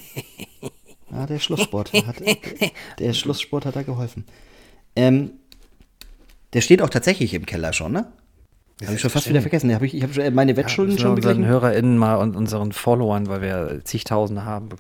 ja, 1.10 1.26
der 1.28 1.38
Schlusssport 1.38 1.92
hat, 1.92 2.16
der 2.98 3.12
Schlusssport 3.14 3.64
hat 3.64 3.76
da 3.76 3.82
geholfen. 3.82 4.26
Ähm, 4.96 5.32
der 6.52 6.60
steht 6.60 6.82
auch 6.82 6.90
tatsächlich 6.90 7.32
im 7.34 7.46
Keller 7.46 7.72
schon, 7.72 7.92
ne? 7.92 8.12
Habe 8.82 8.94
ich 8.94 9.00
schon 9.00 9.10
fast 9.10 9.28
wieder 9.28 9.42
vergessen. 9.42 9.74
Hab 9.74 9.82
ich 9.82 9.94
ich 9.94 10.02
habe 10.02 10.30
meine 10.30 10.56
Wettschulden 10.56 10.96
ja, 10.96 11.02
schon 11.02 11.10
unseren 11.10 11.36
beglichen. 11.36 11.50
HörerInnen 11.50 11.98
mal 11.98 12.16
und 12.16 12.34
unseren 12.34 12.72
Followern, 12.72 13.28
weil 13.28 13.42
wir 13.42 13.80
zigtausende 13.84 14.44
haben. 14.46 14.70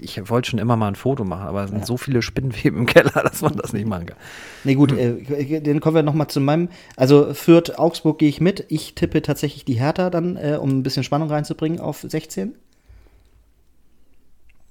Ich 0.00 0.30
wollte 0.30 0.50
schon 0.50 0.58
immer 0.58 0.76
mal 0.76 0.88
ein 0.88 0.94
Foto 0.94 1.24
machen, 1.24 1.46
aber 1.46 1.64
es 1.64 1.70
sind 1.70 1.84
so 1.84 1.98
viele 1.98 2.22
Spinnenweben 2.22 2.80
im 2.80 2.86
Keller, 2.86 3.10
dass 3.22 3.42
man 3.42 3.56
das 3.56 3.74
nicht 3.74 3.86
machen 3.86 4.06
kann. 4.06 4.16
Nee, 4.64 4.74
gut, 4.74 4.92
äh, 4.92 5.60
dann 5.60 5.80
kommen 5.80 5.96
wir 5.96 6.02
nochmal 6.02 6.28
zu 6.28 6.40
meinem. 6.40 6.68
Also 6.96 7.34
Fürth, 7.34 7.78
Augsburg 7.78 8.18
gehe 8.18 8.28
ich 8.30 8.40
mit. 8.40 8.64
Ich 8.68 8.94
tippe 8.94 9.20
tatsächlich 9.20 9.66
die 9.66 9.74
Hertha 9.74 10.08
dann, 10.08 10.36
äh, 10.36 10.58
um 10.60 10.70
ein 10.70 10.82
bisschen 10.82 11.04
Spannung 11.04 11.28
reinzubringen, 11.28 11.78
auf 11.78 12.00
16. 12.00 12.54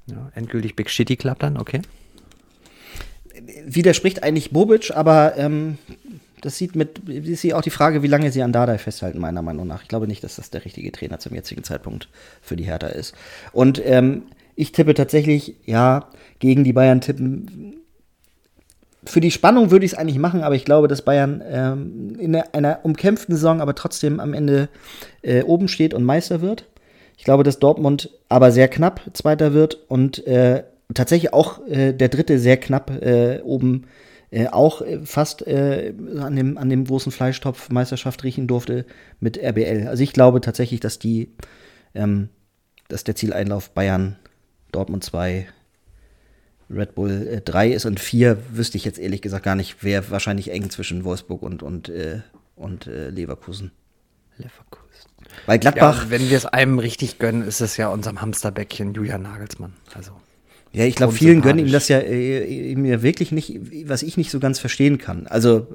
Ja, 0.08 0.32
endgültig 0.34 0.76
Big 0.76 0.90
Shitty 0.90 1.18
Club 1.18 1.40
dann, 1.40 1.58
okay. 1.58 1.82
Widerspricht 3.66 4.24
eigentlich 4.24 4.52
Bobic, 4.52 4.92
aber 4.92 5.38
ähm, 5.38 5.78
das 6.42 6.58
sieht 6.58 6.76
mit, 6.76 7.08
ist 7.08 7.42
hier 7.42 7.58
auch 7.58 7.62
die 7.62 7.70
Frage, 7.70 8.04
wie 8.04 8.08
lange 8.08 8.32
sie 8.32 8.42
an 8.42 8.52
Dardai 8.52 8.78
festhalten, 8.78 9.20
meiner 9.20 9.42
Meinung 9.42 9.68
nach. 9.68 9.84
Ich 9.84 9.88
glaube 9.88 10.08
nicht, 10.08 10.24
dass 10.24 10.36
das 10.36 10.50
der 10.50 10.66
richtige 10.66 10.92
Trainer 10.92 11.20
zum 11.20 11.34
jetzigen 11.34 11.64
Zeitpunkt 11.64 12.10
für 12.42 12.56
die 12.56 12.64
Hertha 12.64 12.88
ist. 12.88 13.14
Und 13.54 13.82
ähm, 13.86 14.24
ich 14.56 14.72
tippe 14.72 14.94
tatsächlich, 14.94 15.56
ja, 15.66 16.10
gegen 16.40 16.64
die 16.64 16.74
Bayern 16.74 17.02
tippen. 17.02 17.78
Für 19.04 19.22
die 19.22 19.32
Spannung 19.32 19.72
würde 19.72 19.86
ich 19.86 19.94
es 19.94 19.98
eigentlich 19.98 20.20
machen, 20.20 20.44
aber 20.44 20.56
ich 20.56 20.66
glaube, 20.66 20.88
dass 20.88 21.04
Bayern 21.04 21.42
ähm, 21.48 22.16
in 22.20 22.36
einer 22.36 22.80
umkämpften 22.84 23.36
Saison 23.36 23.62
aber 23.62 23.76
trotzdem 23.76 24.20
am 24.20 24.34
Ende 24.34 24.70
äh, 25.22 25.44
oben 25.44 25.68
steht 25.68 25.94
und 25.94 26.04
Meister 26.04 26.42
wird. 26.42 26.66
Ich 27.18 27.24
glaube, 27.24 27.44
dass 27.44 27.60
Dortmund 27.60 28.10
aber 28.30 28.52
sehr 28.52 28.68
knapp 28.68 29.02
Zweiter 29.14 29.54
wird 29.54 29.78
und 29.88 30.26
äh, 30.28 30.64
tatsächlich 30.94 31.34
auch 31.34 31.66
äh, 31.68 31.94
der 31.94 32.10
Dritte 32.10 32.40
sehr 32.40 32.58
knapp 32.58 32.92
äh, 33.02 33.40
oben 33.42 33.84
äh, 33.84 34.11
auch 34.50 34.82
äh, 34.82 35.00
fast 35.06 35.46
äh, 35.46 35.94
an, 36.20 36.36
dem, 36.36 36.58
an 36.58 36.70
dem 36.70 36.86
großen 36.86 37.12
Fleischtopf 37.12 37.70
Meisterschaft 37.70 38.24
riechen 38.24 38.48
durfte 38.48 38.86
mit 39.20 39.38
RBL. 39.38 39.88
Also 39.88 40.04
ich 40.04 40.14
glaube 40.14 40.42
tatsächlich, 40.42 40.80
dass 40.80 41.00
die, 41.00 41.32
ähm, 41.94 42.30
dass 42.88 43.04
der 43.04 43.16
Zieleinlauf 43.16 43.72
Bayern, 43.72 44.18
Dortmund 44.72 45.04
2, 45.04 45.48
Red 46.70 46.96
Bull 46.96 47.28
äh, 47.28 47.42
3 47.42 47.72
ist 47.72 47.86
und 47.86 48.00
4 48.00 48.56
wüsste 48.56 48.78
ich 48.78 48.86
jetzt 48.86 49.00
ehrlich 49.00 49.22
gesagt 49.22 49.44
gar 49.44 49.56
nicht, 49.56 49.84
wäre 49.84 50.10
wahrscheinlich 50.10 50.52
eng 50.52 50.70
zwischen 50.70 51.04
Wolfsburg 51.04 51.42
und, 51.42 51.62
und, 51.62 51.90
äh, 51.90 52.22
und 52.56 52.88
äh, 52.88 53.10
Leverkusen. 53.10 53.72
Leverkusen. 54.38 54.82
Weil 55.46 55.60
Gladbach. 55.60 56.06
Ja, 56.06 56.10
wenn 56.10 56.30
wir 56.30 56.38
es 56.38 56.46
einem 56.46 56.80
richtig 56.80 57.20
gönnen, 57.20 57.44
ist 57.44 57.62
es 57.62 57.78
ja 57.78 57.90
unserem 57.90 58.22
Hamsterbäckchen 58.22 58.94
Julian 58.94 59.24
Nagelsmann. 59.24 59.74
Also. 59.94 60.14
Ja, 60.74 60.86
ich 60.86 60.96
glaube, 60.96 61.12
vielen 61.12 61.42
gönnen 61.42 61.66
ihm 61.66 61.72
das 61.72 61.90
ja 61.90 62.00
äh, 62.00 62.76
mir 62.76 63.04
wirklich 63.04 63.34
nicht, 63.34 63.60
was 63.88 64.04
ich 64.04 64.16
nicht 64.16 64.32
so 64.32 64.40
ganz 64.40 64.58
verstehen 64.58 64.98
kann. 64.98 65.28
Also 65.28 65.68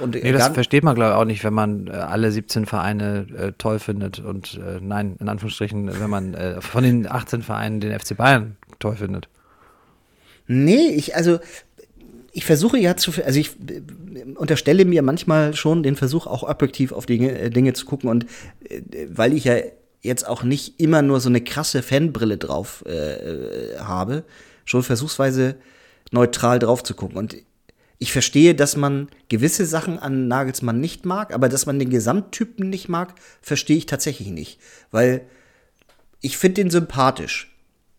und 0.00 0.16
nee, 0.16 0.32
das 0.32 0.48
versteht 0.48 0.82
man 0.82 0.96
glaube 0.96 1.12
ich 1.12 1.16
auch 1.16 1.24
nicht, 1.24 1.44
wenn 1.44 1.54
man 1.54 1.86
äh, 1.86 1.92
alle 1.92 2.32
17 2.32 2.66
Vereine 2.66 3.26
äh, 3.36 3.52
toll 3.56 3.78
findet 3.78 4.18
und 4.18 4.54
äh, 4.54 4.80
nein, 4.80 5.16
in 5.20 5.28
Anführungsstrichen, 5.28 6.00
wenn 6.00 6.10
man 6.10 6.34
äh, 6.34 6.60
von 6.60 6.82
den 6.82 7.10
18 7.10 7.42
Vereinen 7.42 7.78
den 7.80 7.96
FC 7.98 8.16
Bayern 8.16 8.56
toll 8.80 8.96
findet. 8.96 9.28
Nee, 10.48 10.88
ich 10.88 11.14
also 11.14 11.38
ich 12.32 12.44
versuche 12.44 12.78
ja 12.78 12.96
zu, 12.96 13.12
also 13.24 13.38
ich 13.38 13.52
äh, 13.70 14.32
unterstelle 14.34 14.84
mir 14.84 15.02
manchmal 15.02 15.54
schon 15.54 15.84
den 15.84 15.94
Versuch, 15.94 16.26
auch 16.26 16.42
objektiv 16.42 16.90
auf 16.90 17.06
Dinge, 17.06 17.50
Dinge 17.50 17.72
zu 17.74 17.86
gucken 17.86 18.10
und 18.10 18.26
weil 19.08 19.32
ich 19.32 19.44
ja 19.44 19.58
jetzt 20.04 20.26
auch 20.26 20.42
nicht 20.42 20.78
immer 20.80 21.02
nur 21.02 21.18
so 21.20 21.28
eine 21.28 21.42
krasse 21.42 21.82
Fanbrille 21.82 22.36
drauf 22.36 22.84
äh, 22.86 23.78
habe, 23.78 24.24
schon 24.64 24.82
versuchsweise 24.82 25.56
neutral 26.12 26.58
drauf 26.58 26.82
zu 26.82 26.94
gucken. 26.94 27.16
Und 27.16 27.36
ich 27.98 28.12
verstehe, 28.12 28.54
dass 28.54 28.76
man 28.76 29.08
gewisse 29.28 29.64
Sachen 29.64 29.98
an 29.98 30.28
Nagelsmann 30.28 30.78
nicht 30.78 31.06
mag, 31.06 31.32
aber 31.32 31.48
dass 31.48 31.66
man 31.66 31.78
den 31.78 31.90
Gesamttypen 31.90 32.68
nicht 32.68 32.88
mag, 32.88 33.14
verstehe 33.40 33.78
ich 33.78 33.86
tatsächlich 33.86 34.28
nicht. 34.28 34.60
Weil 34.90 35.22
ich 36.20 36.36
finde 36.36 36.62
den 36.62 36.70
sympathisch. 36.70 37.56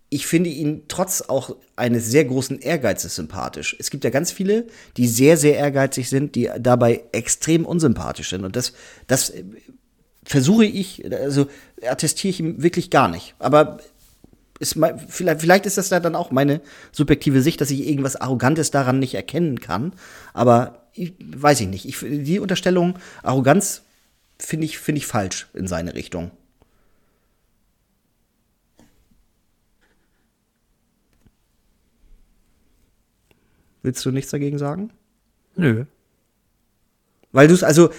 Ich 0.10 0.28
finde 0.28 0.51
ihn 0.51 0.84
trotz 0.88 1.24
auch 1.24 1.56
eines 1.76 2.06
sehr 2.06 2.26
großen 2.26 2.60
Ehrgeizes 2.60 3.16
sympathisch. 3.16 3.76
Es 3.80 3.89
gibt 3.89 4.03
ja 4.03 4.12
ganz 4.12 4.32
viele, 4.32 4.68
die 4.97 5.08
sehr, 5.08 5.38
sehr 5.38 5.58
ehrgeizig 5.58 6.10
sind, 6.10 6.36
die 6.36 6.51
dabei 6.60 7.03
extrem 7.12 7.66
unsympathisch 7.66 8.30
sind. 8.30 8.45
Und 8.45 8.56
das, 8.56 8.74
das 9.08 9.34
versuche 10.26 10.65
ich, 10.65 11.03
also 11.11 11.47
attestiere 11.82 12.32
ich 12.32 12.39
ihm 12.39 12.61
wirklich 12.61 12.89
gar 12.89 13.07
nicht. 13.07 13.36
Aber 13.39 13.80
ist 14.59 14.76
mein, 14.76 14.99
vielleicht, 14.99 15.41
vielleicht 15.41 15.65
ist 15.65 15.78
das 15.78 15.89
da 15.89 15.99
dann 15.99 16.15
auch 16.15 16.32
meine 16.32 16.61
subjektive 16.91 17.41
Sicht, 17.41 17.61
dass 17.61 17.71
ich 17.71 17.88
irgendwas 17.88 18.15
Arrogantes 18.15 18.71
daran 18.71 18.99
nicht 18.99 19.13
erkennen 19.13 19.59
kann. 19.59 19.93
Aber 20.34 20.88
ich, 20.93 21.13
weiß 21.19 21.61
ich 21.61 21.67
nicht. 21.67 21.86
Ich, 21.86 21.99
die 21.99 22.39
Unterstellung 22.39 22.97
Arroganz 23.21 23.84
finde 24.39 24.65
ich, 24.65 24.80
finde 24.80 24.99
ich 24.99 25.07
falsch 25.07 25.47
in 25.53 25.67
seine 25.67 25.93
Richtung. 25.93 26.32
Willst 33.84 34.03
du 34.03 34.11
nichts 34.11 34.32
dagegen 34.32 34.57
sagen? 34.57 34.91
Nö. 35.55 35.86
Weil 37.36 37.49
du 37.49 37.53
es 37.53 37.63
also, 37.65 37.89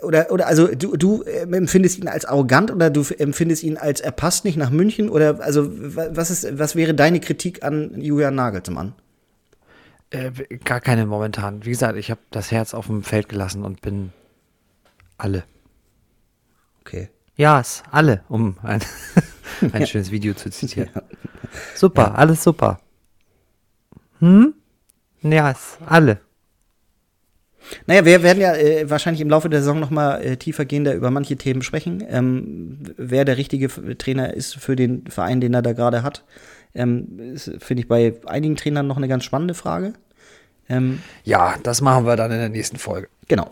oder, 0.00 0.30
oder 0.30 0.46
also 0.46 0.68
du, 0.68 0.96
du 0.96 1.24
empfindest 1.24 1.98
ihn 1.98 2.06
als 2.06 2.24
arrogant 2.24 2.70
oder 2.70 2.88
du 2.88 3.02
empfindest 3.18 3.64
ihn 3.64 3.76
als 3.76 4.00
er 4.00 4.12
passt 4.12 4.44
nicht 4.44 4.56
nach 4.56 4.70
München 4.70 5.08
oder 5.08 5.40
also 5.40 5.68
was 5.68 6.30
ist, 6.30 6.56
was 6.56 6.76
wäre 6.76 6.94
deine 6.94 7.18
Kritik 7.18 7.64
an 7.64 8.00
Julian 8.00 8.36
Nagelsmann? 8.36 8.94
Äh, 10.10 10.30
gar 10.62 10.80
keine 10.80 11.04
momentan. 11.04 11.64
Wie 11.64 11.70
gesagt, 11.70 11.98
ich 11.98 12.12
habe 12.12 12.20
das 12.30 12.52
Herz 12.52 12.74
auf 12.74 12.86
dem 12.86 13.02
Feld 13.02 13.28
gelassen 13.28 13.64
und 13.64 13.80
bin 13.80 14.12
alle. 15.18 15.42
Okay. 16.82 17.08
Ja, 17.34 17.58
es 17.58 17.82
alle, 17.90 18.22
um 18.28 18.56
ein, 18.62 18.80
ein 19.72 19.80
ja. 19.80 19.86
schönes 19.86 20.12
Video 20.12 20.32
zu 20.34 20.48
zitieren. 20.48 20.90
Ja. 20.94 21.02
Super, 21.74 22.02
ja. 22.02 22.14
alles 22.14 22.44
super. 22.44 22.78
Hm? 24.20 24.54
Ja, 25.22 25.50
es 25.50 25.76
alle. 25.84 26.20
Naja, 27.86 28.04
wir 28.04 28.22
werden 28.22 28.40
ja 28.40 28.54
äh, 28.54 28.88
wahrscheinlich 28.88 29.20
im 29.20 29.30
Laufe 29.30 29.48
der 29.48 29.60
Saison 29.60 29.80
noch 29.80 29.90
mal 29.90 30.22
äh, 30.22 30.36
tiefergehender 30.36 30.94
über 30.94 31.10
manche 31.10 31.36
Themen 31.36 31.62
sprechen. 31.62 32.04
Ähm, 32.08 32.78
wer 32.96 33.24
der 33.24 33.36
richtige 33.36 33.68
Trainer 33.96 34.34
ist 34.34 34.56
für 34.56 34.76
den 34.76 35.06
Verein, 35.06 35.40
den 35.40 35.54
er 35.54 35.62
da 35.62 35.72
gerade 35.72 36.02
hat, 36.02 36.24
ähm, 36.74 37.36
finde 37.58 37.82
ich 37.82 37.88
bei 37.88 38.14
einigen 38.26 38.56
Trainern 38.56 38.86
noch 38.86 38.96
eine 38.96 39.08
ganz 39.08 39.24
spannende 39.24 39.54
Frage. 39.54 39.94
Ähm, 40.68 41.00
ja, 41.24 41.56
das 41.62 41.80
machen 41.80 42.06
wir 42.06 42.16
dann 42.16 42.30
in 42.30 42.38
der 42.38 42.48
nächsten 42.48 42.76
Folge. 42.76 43.08
Genau. 43.28 43.50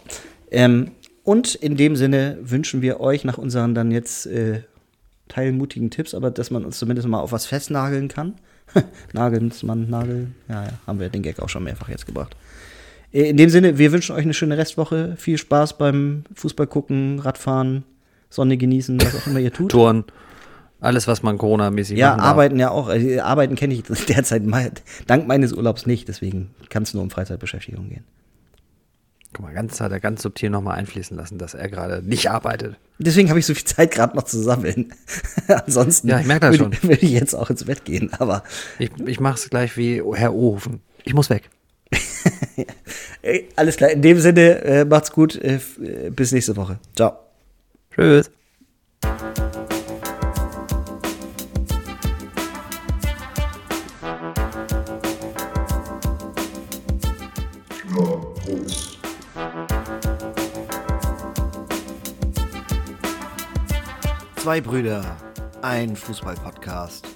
Ähm, 0.51 0.91
und 1.23 1.55
in 1.55 1.77
dem 1.77 1.97
Sinne 1.97 2.39
wünschen 2.43 2.82
wir 2.82 3.01
euch 3.01 3.24
nach 3.24 3.39
unseren 3.39 3.74
dann 3.74 3.91
jetzt 3.91 4.27
äh, 4.27 4.62
teilmutigen 5.28 5.91
Tipps, 5.91 6.15
aber 6.15 6.31
dass 6.31 6.51
man 6.51 6.65
uns 6.65 6.78
zumindest 6.78 7.09
mal 7.09 7.20
auf 7.20 7.32
was 7.32 7.47
festnageln 7.47 8.09
kann. 8.09 8.35
Nagelsmann, 9.12 9.89
Nagel, 9.89 10.28
ja, 10.49 10.65
ja, 10.65 10.70
haben 10.86 11.01
wir 11.01 11.09
den 11.09 11.23
Gag 11.23 11.41
auch 11.41 11.49
schon 11.49 11.65
mehrfach 11.65 11.89
jetzt 11.89 12.07
gebracht. 12.07 12.36
In 13.15 13.36
dem 13.36 13.49
Sinne, 13.49 13.78
wir 13.78 13.93
wünschen 13.93 14.16
euch 14.16 14.24
eine 14.24 14.35
schöne 14.35 14.59
Restwoche. 14.59 15.15
Viel 15.16 15.39
Spaß 15.39 15.78
beim 15.78 16.24
Fußball 16.35 16.66
gucken, 16.66 17.20
Radfahren, 17.20 17.85
Sonne 18.28 18.57
genießen, 18.57 19.01
was 19.01 19.15
auch 19.15 19.28
immer 19.28 19.39
ihr 19.39 19.53
tut. 19.53 19.70
Touren. 19.70 20.03
Alles, 20.81 21.07
was 21.07 21.23
man 21.23 21.39
Corona-mäßig 21.39 21.97
Ja, 21.97 22.16
arbeiten 22.16 22.59
ja 22.59 22.73
auch. 22.73 22.89
Also, 22.89 23.20
arbeiten 23.20 23.55
kenne 23.55 23.73
ich 23.73 23.85
derzeit 24.09 24.45
mal, 24.45 24.73
dank 25.07 25.28
meines 25.28 25.53
Urlaubs 25.53 25.86
nicht. 25.86 26.09
Deswegen 26.09 26.51
kann 26.70 26.82
es 26.82 26.93
nur 26.93 27.05
um 27.05 27.11
Freizeitbeschäftigung 27.11 27.89
gehen. 27.89 28.03
Guck 29.32 29.45
mal, 29.45 29.55
ganz 29.55 29.81
hat 29.81 29.93
er 29.93 30.01
ganz 30.01 30.20
subtil 30.20 30.51
nochmal 30.51 30.77
einfließen 30.77 31.16
lassen, 31.16 31.39
dass 31.39 31.55
er 31.55 31.69
gerade 31.69 32.03
nicht 32.03 32.31
arbeitet. 32.31 32.74
Deswegen 32.99 33.28
habe 33.28 33.39
ich 33.39 33.47
so 33.47 33.55
viel 33.55 33.65
Zeit 33.65 33.93
gerade 33.93 34.16
noch 34.16 34.24
zu 34.24 34.43
sammeln. 34.43 34.93
Ansonsten 35.47 36.09
ja, 36.09 36.19
ich 36.19 36.27
merke 36.27 36.49
das 36.49 36.57
schon. 36.57 36.73
würde 36.82 37.01
ich 37.01 37.12
jetzt 37.12 37.35
auch 37.35 37.49
ins 37.49 37.62
Bett 37.62 37.85
gehen. 37.85 38.12
Aber 38.19 38.43
ich, 38.81 38.91
ich 39.07 39.20
mache 39.20 39.36
es 39.36 39.49
gleich 39.51 39.77
wie 39.77 40.03
Herr 40.15 40.35
Ohofen. 40.35 40.81
Ich 41.05 41.15
muss 41.15 41.31
weg. 41.31 41.49
Alles 43.57 43.77
klar, 43.77 43.91
in 43.91 44.03
dem 44.03 44.19
Sinne, 44.19 44.62
äh, 44.62 44.85
macht's 44.85 45.11
gut. 45.11 45.37
Äh, 45.37 45.59
äh, 45.83 46.11
bis 46.11 46.33
nächste 46.33 46.57
Woche. 46.57 46.79
Ciao. 46.95 47.19
Tschüss. 47.95 48.31
Zwei 64.45 64.61
Brüder, 64.61 65.16
Ein 65.62 65.97
Fußball-Podcast 65.97 67.07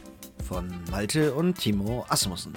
von 0.46 0.72
Malte 0.90 1.34
und 1.34 1.58
Timo 1.58 2.06
Asmussen. 2.08 2.54